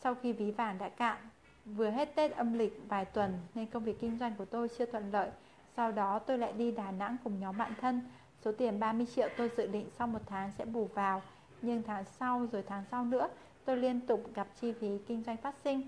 [0.03, 1.17] Sau khi ví vàng đã cạn,
[1.65, 4.85] vừa hết Tết âm lịch vài tuần nên công việc kinh doanh của tôi chưa
[4.85, 5.29] thuận lợi.
[5.75, 8.01] Sau đó tôi lại đi Đà Nẵng cùng nhóm bạn thân.
[8.41, 11.21] Số tiền 30 triệu tôi dự định sau một tháng sẽ bù vào.
[11.61, 13.29] Nhưng tháng sau rồi tháng sau nữa
[13.65, 15.81] Tôi liên tục gặp chi phí kinh doanh phát sinh.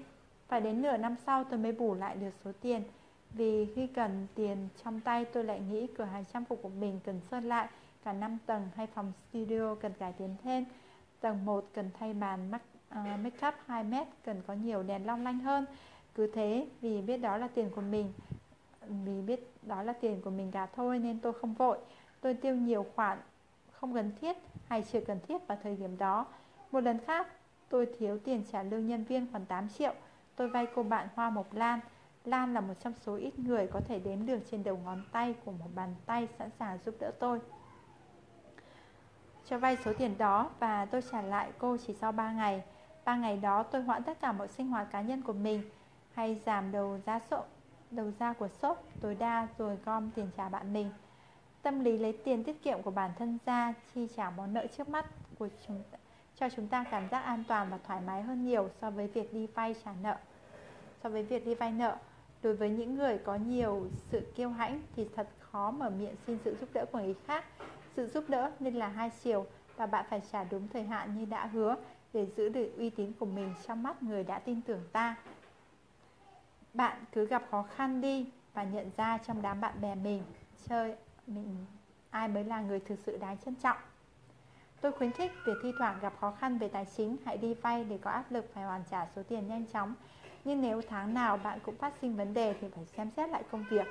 [0.47, 2.83] Phải đến nửa năm sau tôi mới bù lại được số tiền.
[3.31, 6.99] Vì khi cần tiền trong tay tôi lại nghĩ cửa hàng trang phục của mình
[7.05, 7.67] cần sơn lại.
[8.03, 10.65] Cả 5 tầng hay phòng studio cần cải tiến thêm.
[11.19, 14.83] Tầng 1 cần thay bàn make, uh, à, make up 2 mét Cần có nhiều
[14.83, 15.65] đèn long lanh hơn.
[16.15, 18.13] Cứ thế vì biết đó là tiền của mình
[19.05, 21.77] vì biết đó là tiền của mình cả thôi nên tôi không vội.
[22.21, 23.17] Tôi tiêu nhiều khoản
[23.71, 26.25] không cần thiết hay chưa cần thiết vào thời điểm đó.
[26.71, 27.27] Một lần khác,
[27.69, 29.93] tôi thiếu tiền trả lương nhân viên khoảng 8 triệu.
[30.35, 31.79] Tôi vay cô bạn Hoa Mộc Lan.
[32.25, 35.35] Lan là một trong số ít người có thể đếm được trên đầu ngón tay
[35.45, 37.39] của một bàn tay sẵn sàng giúp đỡ tôi.
[39.45, 42.63] Cho vay số tiền đó và tôi trả lại cô chỉ sau 3 ngày.
[43.05, 45.63] 3 ngày đó tôi hoãn tất cả mọi sinh hoạt cá nhân của mình
[46.13, 47.43] hay giảm đầu giá sộ
[47.91, 50.89] đầu ra của shop tối đa rồi gom tiền trả bạn mình.
[51.61, 54.89] Tâm lý lấy tiền tiết kiệm của bản thân ra chi trả món nợ trước
[54.89, 55.05] mắt
[55.39, 55.97] của chúng ta,
[56.35, 59.33] cho chúng ta cảm giác an toàn và thoải mái hơn nhiều so với việc
[59.33, 60.17] đi vay trả nợ.
[61.03, 61.97] So với việc đi vay nợ,
[62.43, 66.37] đối với những người có nhiều sự kiêu hãnh thì thật khó mở miệng xin
[66.45, 67.45] sự giúp đỡ của người khác.
[67.95, 71.25] Sự giúp đỡ nên là hai chiều và bạn phải trả đúng thời hạn như
[71.25, 71.75] đã hứa
[72.13, 75.15] để giữ được uy tín của mình trong mắt người đã tin tưởng ta.
[76.73, 80.23] Bạn cứ gặp khó khăn đi và nhận ra trong đám bạn bè mình
[80.69, 80.95] chơi
[81.27, 81.65] mình
[82.09, 83.77] ai mới là người thực sự đáng trân trọng.
[84.81, 87.83] Tôi khuyến khích việc thi thoảng gặp khó khăn về tài chính hãy đi vay
[87.83, 89.93] để có áp lực phải hoàn trả số tiền nhanh chóng.
[90.43, 93.43] Nhưng nếu tháng nào bạn cũng phát sinh vấn đề thì phải xem xét lại
[93.51, 93.87] công việc.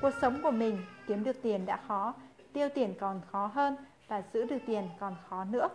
[0.00, 2.14] Cuộc sống của mình kiếm được tiền đã khó,
[2.52, 3.76] tiêu tiền còn khó hơn
[4.08, 5.68] và giữ được tiền còn khó nữa.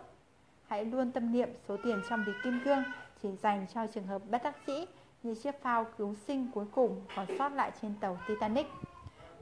[0.66, 2.82] Hãy luôn tâm niệm số tiền trong ví kim cương
[3.22, 4.86] chỉ dành cho trường hợp bất đắc dĩ
[5.22, 8.66] như chiếc phao cứu sinh cuối cùng còn sót lại trên tàu Titanic.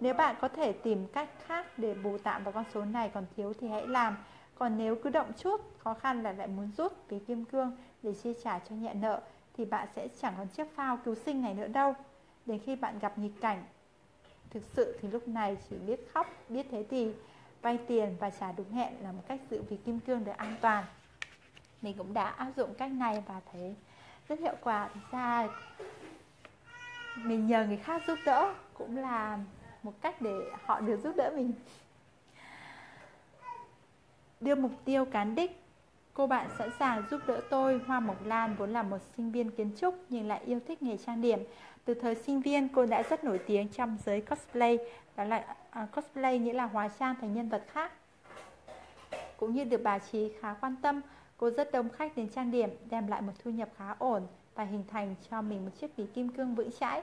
[0.01, 3.27] Nếu bạn có thể tìm cách khác để bù tạm vào con số này còn
[3.37, 4.17] thiếu thì hãy làm.
[4.55, 8.15] Còn nếu cứ động chút, khó khăn là lại muốn rút ví kim cương để
[8.23, 9.21] chi trả cho nhẹ nợ
[9.57, 11.95] thì bạn sẽ chẳng còn chiếc phao cứu sinh này nữa đâu.
[12.47, 13.65] Đến khi bạn gặp nghịch cảnh,
[14.51, 17.13] thực sự thì lúc này chỉ biết khóc, biết thế thì
[17.63, 20.57] vay tiền và trả đúng hẹn là một cách giữ ví kim cương được an
[20.61, 20.85] toàn.
[21.83, 23.75] Mình cũng đã áp dụng cách này và thấy
[24.31, 24.89] rất hiệu quả.
[24.95, 25.49] Thực ra
[27.17, 29.39] mình nhờ người khác giúp đỡ cũng là
[29.83, 30.35] một cách để
[30.65, 31.53] họ được giúp đỡ mình.
[34.41, 35.63] Đưa mục tiêu cán đích
[36.15, 37.81] cô bạn sẵn sàng giúp đỡ tôi.
[37.87, 40.97] Hoa mộc lan vốn là một sinh viên kiến trúc nhưng lại yêu thích nghề
[40.97, 41.39] trang điểm.
[41.85, 44.79] Từ thời sinh viên cô đã rất nổi tiếng trong giới cosplay.
[45.17, 47.93] Đó là uh, cosplay nghĩa là hóa trang thành nhân vật khác
[49.37, 51.01] cũng như được bà trí khá quan tâm
[51.41, 54.65] cô rất đông khách đến trang điểm, đem lại một thu nhập khá ổn và
[54.65, 57.03] hình thành cho mình một chiếc ví kim cương vững chãi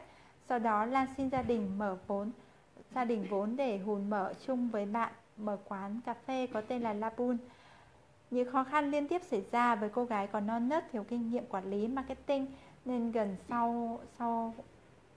[0.50, 2.32] sau đó, lan xin gia đình mở vốn,
[2.96, 6.82] gia đình vốn để hùn mở chung với bạn mở quán cà phê có tên
[6.82, 7.38] là Labun.
[8.32, 11.30] Những khó khăn liên tiếp xảy ra với cô gái còn non nớt, thiếu kinh
[11.30, 12.48] nghiệm quản lý, marketing,
[12.86, 14.54] nên gần sau sau,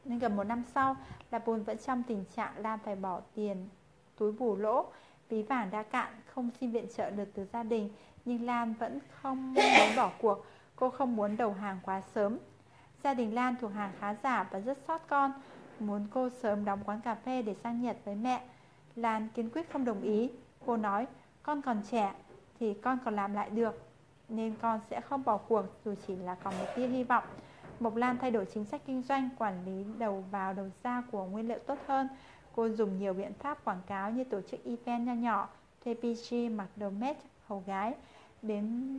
[0.04, 0.96] nên gần một năm sau,
[1.30, 3.68] Labun vẫn trong tình trạng Lan phải bỏ tiền
[4.16, 4.86] túi bù lỗ
[5.28, 7.90] ví vàng đã cạn, không xin viện trợ được từ gia đình
[8.24, 9.64] nhưng Lan vẫn không muốn
[9.96, 12.38] bỏ cuộc cô không muốn đầu hàng quá sớm
[13.04, 15.32] gia đình Lan thuộc hàng khá giả và rất sót con
[15.80, 18.42] muốn cô sớm đóng quán cà phê để sang Nhật với mẹ.
[18.96, 20.30] Lan kiên quyết không đồng ý.
[20.66, 21.06] Cô nói,
[21.42, 22.14] con còn trẻ
[22.60, 23.82] thì con còn làm lại được,
[24.28, 27.24] nên con sẽ không bỏ cuộc dù chỉ là còn một tia hy vọng.
[27.80, 31.24] Mộc Lan thay đổi chính sách kinh doanh, quản lý đầu vào đầu ra của
[31.24, 32.08] nguyên liệu tốt hơn.
[32.54, 35.48] Cô dùng nhiều biện pháp quảng cáo như tổ chức event nho nhỏ,
[35.80, 37.16] TPG mặc đồ mét
[37.46, 37.94] hầu gái.
[38.42, 38.98] Đến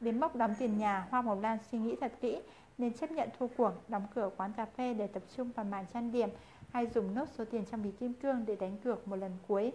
[0.00, 2.40] đến mốc đóng tiền nhà, Hoa Mộc Lan suy nghĩ thật kỹ
[2.78, 5.84] nên chấp nhận thua cuộc đóng cửa quán cà phê để tập trung vào màn
[5.92, 6.28] trang điểm
[6.72, 9.72] hay dùng nốt số tiền trong ví kim cương để đánh cược một lần cuối.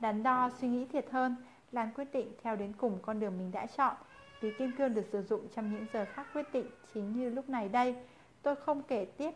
[0.00, 1.36] Đắn đo suy nghĩ thiệt hơn,
[1.72, 3.96] Lan quyết định theo đến cùng con đường mình đã chọn.
[4.40, 7.48] Ví kim cương được sử dụng trong những giờ khác quyết định chính như lúc
[7.48, 7.96] này đây.
[8.42, 9.30] Tôi không kể tiếp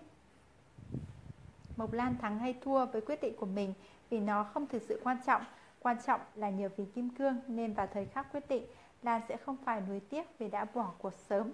[1.77, 3.75] Mộc Lan thắng hay thua với quyết định của mình
[4.11, 5.43] vì nó không thực sự quan trọng.
[5.81, 8.65] Quan trọng là nhờ ví kim cương nên vào thời khắc quyết định,
[9.05, 11.53] Lan sẽ không phải nuối tiếc vì đã bỏ cuộc sớm.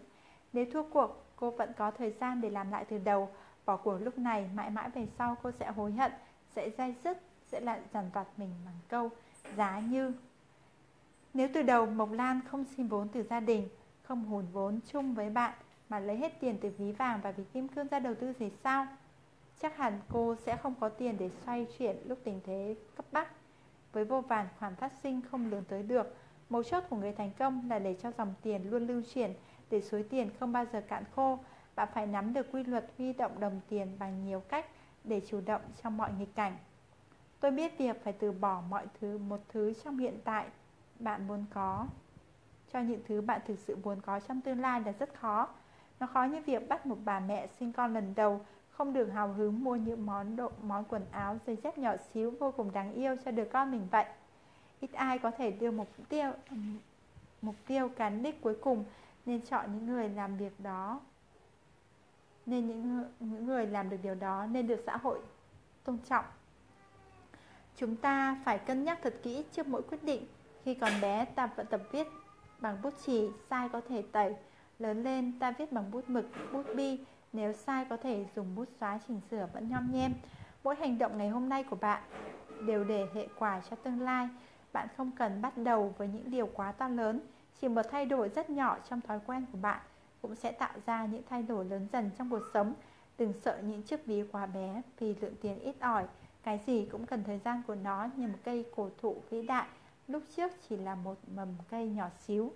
[0.53, 3.29] Nếu thua cuộc, cô vẫn có thời gian để làm lại từ đầu.
[3.67, 6.12] Bỏ cuộc lúc này, mãi mãi về sau cô sẽ hối hận,
[6.55, 9.11] sẽ dai dứt, sẽ lại dằn vặt mình bằng câu
[9.57, 10.12] giá như.
[11.35, 13.69] Nếu từ đầu Mộc Lan không xin vốn từ gia đình,
[14.03, 15.55] không hùn vốn chung với bạn,
[15.89, 18.51] mà lấy hết tiền từ ví vàng và ví kim cương ra đầu tư thì
[18.65, 18.87] sao?
[19.61, 23.29] Chắc hẳn cô sẽ không có tiền để xoay chuyển lúc tình thế cấp bách.
[23.93, 26.17] Với vô vàn khoản phát sinh không lường tới được,
[26.51, 29.33] mấu chốt của người thành công là để cho dòng tiền luôn lưu chuyển,
[29.70, 31.39] để suối tiền không bao giờ cạn khô,
[31.75, 34.67] bạn phải nắm được quy luật huy động đồng tiền bằng nhiều cách
[35.05, 36.57] để chủ động trong mọi nghịch cảnh.
[37.41, 40.47] Tôi biết việc phải từ bỏ mọi thứ một thứ trong hiện tại
[40.99, 41.87] bạn muốn có
[42.73, 45.49] cho những thứ bạn thực sự muốn có trong tương lai là rất khó.
[46.01, 49.33] Nó khó như việc bắt một bà mẹ sinh con lần đầu không được hào
[49.33, 52.93] hứng mua những món độ món quần áo giày dép nhỏ xíu vô cùng đáng
[52.93, 54.05] yêu cho đứa con mình vậy.
[54.81, 56.33] Ít ai có thể đưa mục tiêu
[57.42, 58.84] mục tiêu cán đích cuối cùng
[59.26, 61.00] nên chọn những người làm việc đó.
[62.47, 65.18] Nên những, những người làm được điều đó nên được xã hội
[65.84, 66.25] tôn trọng.
[67.76, 70.26] Chúng ta phải cân nhắc thật kỹ trước mỗi quyết định.
[70.65, 72.07] Khi còn bé ta vẫn tập viết
[72.59, 74.34] bằng bút chì sai có thể tẩy.
[74.78, 76.99] Lớn lên ta viết bằng bút mực bút bi.
[77.33, 80.15] Nếu sai có thể dùng bút xóa chỉnh sửa vẫn nhom nhem.
[80.65, 82.02] Mỗi hành động ngày hôm nay của bạn
[82.67, 84.28] đều để hệ quả cho tương lai
[84.73, 87.21] bạn không cần bắt đầu với những điều quá to lớn.
[87.61, 89.81] Chỉ một thay đổi rất nhỏ trong thói quen của bạn
[90.23, 92.75] Cũng sẽ tạo ra những thay đổi lớn dần trong cuộc sống.
[93.19, 96.07] Đừng sợ những chiếc ví quá bé vì lượng tiền ít ỏi.
[96.43, 99.69] Cái gì cũng cần thời gian của nó như một cây cổ thụ vĩ đại.
[100.09, 102.53] Lúc trước chỉ là một mầm cây nhỏ xíu.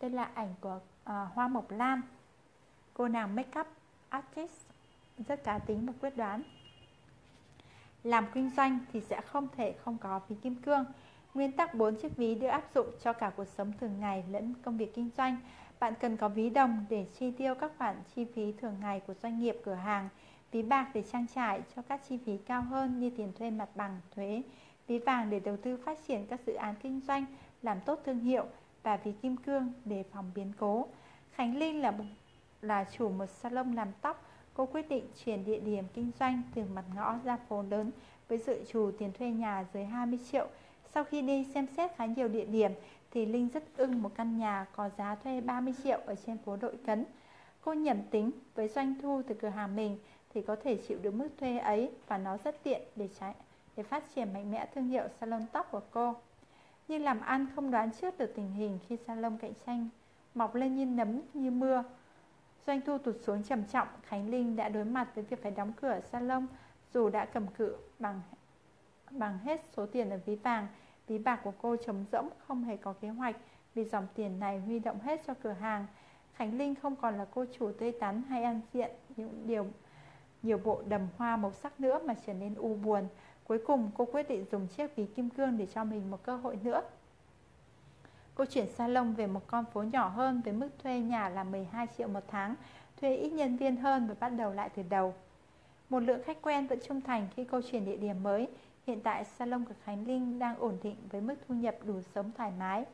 [0.00, 2.00] Đây là ảnh của uh, Hoa Mộc Lan
[2.94, 3.66] Cô nàng make up
[4.08, 4.66] artist
[5.28, 6.42] Rất cá tính và quyết đoán
[8.06, 10.84] làm kinh doanh thì sẽ không thể không có ví kim cương.
[11.34, 14.54] Nguyên tắc 4 chiếc ví được áp dụng cho cả cuộc sống thường ngày lẫn
[14.62, 15.36] công việc kinh doanh.
[15.80, 19.14] Bạn cần có ví đồng để chi tiêu các khoản chi phí thường ngày của
[19.22, 20.08] doanh nghiệp cửa hàng,
[20.52, 23.68] ví bạc để trang trải cho các chi phí cao hơn như tiền thuê mặt
[23.74, 24.42] bằng, thuế,
[24.86, 27.24] ví vàng để đầu tư phát triển các dự án kinh doanh,
[27.62, 28.44] làm tốt thương hiệu
[28.82, 30.88] và ví kim cương để phòng biến cố.
[31.32, 31.92] Khánh Linh là
[32.62, 34.25] là chủ một salon làm tóc
[34.56, 37.90] Cô quyết định chuyển địa điểm kinh doanh từ mặt ngõ ra phố lớn
[38.28, 40.48] với dự trù tiền thuê nhà dưới 20 triệu.
[40.94, 42.72] Sau khi đi xem xét khá nhiều địa điểm
[43.10, 46.56] thì Linh rất ưng một căn nhà có giá thuê 30 triệu ở trên phố
[46.56, 47.04] Đội Cấn.
[47.60, 49.98] Cô nhẩm tính với doanh thu từ cửa hàng mình
[50.34, 53.34] thì có thể chịu được mức thuê ấy và nó rất tiện để trái,
[53.76, 56.14] để phát triển mạnh mẽ thương hiệu salon tóc của cô.
[56.88, 59.88] Nhưng làm ăn không đoán trước được tình hình khi salon cạnh tranh
[60.34, 61.84] mọc lên như nấm như mưa.
[62.66, 65.72] Doanh thu tụt xuống trầm trọng, Khánh Linh đã đối mặt với việc phải đóng
[65.80, 66.46] cửa salon
[66.94, 68.20] dù đã cầm cự bằng
[69.10, 70.66] bằng hết số tiền ở ví vàng.
[71.06, 73.36] Ví bạc của cô trống rỗng, không hề có kế hoạch
[73.74, 75.86] vì dòng tiền này huy động hết cho cửa hàng.
[76.34, 79.66] Khánh Linh không còn là cô chủ tươi tắn hay ăn diện những điều
[80.42, 83.08] nhiều bộ đầm hoa màu sắc nữa mà trở nên u buồn.
[83.44, 86.36] Cuối cùng cô quyết định dùng chiếc ví kim cương để cho mình một cơ
[86.36, 86.82] hội nữa.
[88.36, 91.86] Cô chuyển salon về một con phố nhỏ hơn với mức thuê nhà là 12
[91.96, 92.54] triệu một tháng,
[93.00, 95.14] thuê ít nhân viên hơn và bắt đầu lại từ đầu.
[95.88, 98.48] Một lượng khách quen vẫn trung thành khi cô chuyển địa điểm mới.
[98.86, 102.30] Hiện tại salon của Khánh Linh đang ổn định với mức thu nhập đủ sống
[102.36, 102.84] thoải mái.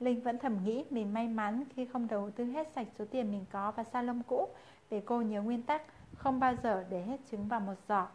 [0.00, 3.30] Linh vẫn thầm nghĩ mình may mắn khi không đầu tư hết sạch số tiền
[3.30, 4.48] mình có vào salon cũ
[4.90, 5.82] để cô nhớ nguyên tắc
[6.14, 8.06] không bao giờ để hết trứng vào một giỏ.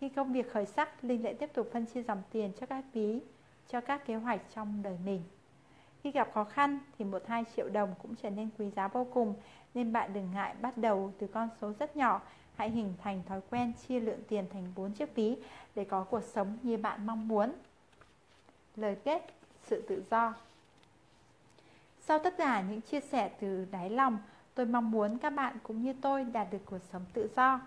[0.00, 2.84] Khi công việc khởi sắc, Linh lại tiếp tục phân chia dòng tiền cho các
[2.92, 3.20] ví,
[3.68, 5.22] cho các kế hoạch trong đời mình.
[6.06, 9.06] Khi gặp khó khăn thì một hai triệu đồng cũng trở nên quý giá vô
[9.14, 9.34] cùng
[9.74, 12.22] nên bạn đừng ngại bắt đầu từ con số rất nhỏ.
[12.56, 15.36] Hãy hình thành thói quen chia lượng tiền thành 4 chiếc ví
[15.74, 17.52] để có cuộc sống như bạn mong muốn.
[18.76, 19.26] Lời kết,
[19.62, 20.34] sự tự do
[22.00, 24.18] Sau tất cả những chia sẻ từ đáy lòng,
[24.54, 27.60] tôi mong muốn các bạn cũng như tôi đạt được cuộc sống tự do.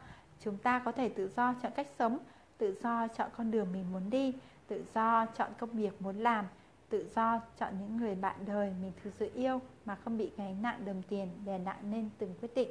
[0.44, 2.18] Chúng ta có thể tự do chọn cách sống,
[2.58, 4.34] tự do chọn con đường mình muốn đi,
[4.68, 6.46] tự do chọn công việc muốn làm,
[6.90, 10.62] tự do chọn những người bạn đời mình thực sự yêu mà không bị gánh
[10.62, 12.70] nặng đồng tiền đè nặng lên từng quyết định.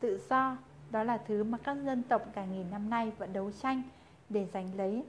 [0.00, 0.56] Tự do
[0.90, 3.82] đó là thứ mà các dân tộc cả nghìn năm nay vẫn đấu tranh
[4.28, 5.04] để giành lấy.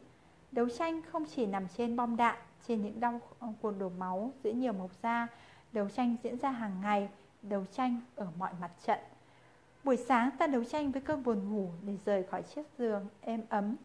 [0.51, 2.35] Đấu tranh không chỉ nằm trên bom đạn,
[2.67, 3.22] trên những đau
[3.61, 5.27] cuộc đổ máu giữa nhiều mộc gia
[5.72, 7.09] đấu tranh diễn ra hàng ngày,
[7.41, 8.99] đấu tranh ở mọi mặt trận.
[9.83, 13.41] Buổi sáng ta đấu tranh với cơn buồn ngủ để rời khỏi chiếc giường êm
[13.49, 13.75] ấm.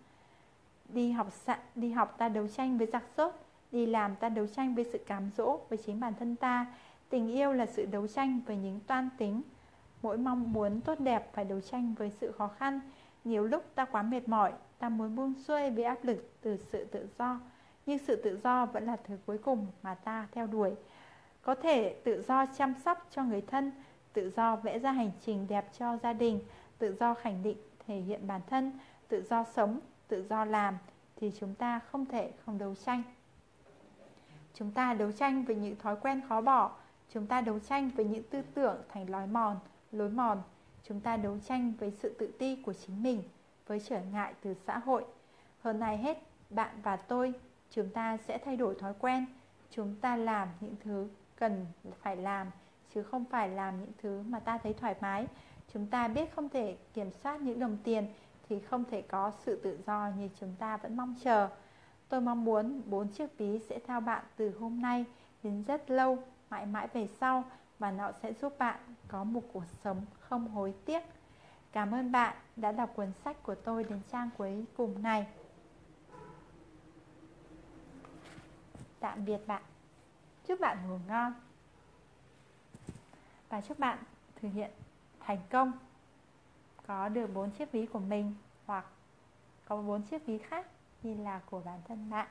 [0.88, 3.34] Đi học sạn, đi học ta đấu tranh với giặc sốt,
[3.72, 6.66] Đi làm ta đấu tranh với sự cám dỗ với chính bản thân ta.
[7.08, 9.42] Tình yêu là sự đấu tranh với những toan tính.
[10.02, 12.80] Mỗi mong muốn tốt đẹp phải đấu tranh với sự khó khăn.
[13.24, 16.84] Nhiều lúc ta quá mệt mỏi Ta muốn buông xuôi với áp lực từ sự
[16.84, 17.40] tự do.
[17.86, 20.74] Nhưng sự tự do vẫn là thứ cuối cùng mà ta theo đuổi.
[21.42, 23.72] Có thể tự do chăm sóc cho người thân
[24.12, 26.40] Tự do vẽ ra hành trình đẹp cho gia đình
[26.78, 28.72] Tự do khẳng định thể hiện bản thân
[29.08, 30.78] Tự do sống, tự do làm
[31.16, 33.02] Thì chúng ta không thể không đấu tranh.
[34.60, 36.70] Chúng ta đấu tranh với những thói quen khó bỏ.
[37.14, 39.56] Chúng ta đấu tranh với những tư tưởng thành lối mòn,
[39.92, 40.42] lối mòn.
[40.84, 43.22] Chúng ta đấu tranh với sự tự ti của chính mình
[43.66, 45.04] Với trở ngại từ xã hội.
[45.60, 46.18] Hơn ai hết,
[46.50, 47.32] bạn và tôi
[47.70, 49.26] Chúng ta sẽ thay đổi thói quen.
[49.70, 51.66] Chúng ta làm những thứ cần
[52.02, 52.50] phải làm
[52.94, 55.26] Chứ không phải làm những thứ mà ta thấy thoải mái.
[55.72, 58.06] Chúng ta biết không thể kiểm soát những đồng tiền
[58.48, 61.48] Thì không thể có sự tự do như chúng ta vẫn mong chờ.
[62.10, 65.04] Tôi mong muốn bốn chiếc ví sẽ theo bạn từ hôm nay
[65.42, 66.18] đến rất lâu,
[66.50, 67.44] mãi mãi về sau
[67.78, 71.02] và nó sẽ giúp bạn có một cuộc sống không hối tiếc.
[71.72, 75.26] Cảm ơn bạn đã đọc cuốn sách của tôi đến trang cuối cùng này.
[79.00, 79.62] Tạm biệt bạn.
[80.46, 81.32] Chúc bạn ngủ ngon.
[83.48, 83.98] Và chúc bạn
[84.40, 84.70] thực hiện
[85.20, 85.72] thành công
[86.86, 88.34] có được bốn chiếc ví của mình
[88.66, 88.84] hoặc
[89.64, 90.66] có bốn chiếc ví khác
[91.02, 92.28] như là của bản thân bạn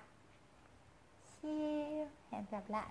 [1.42, 2.08] See you.
[2.32, 2.90] Hẹn gặp lại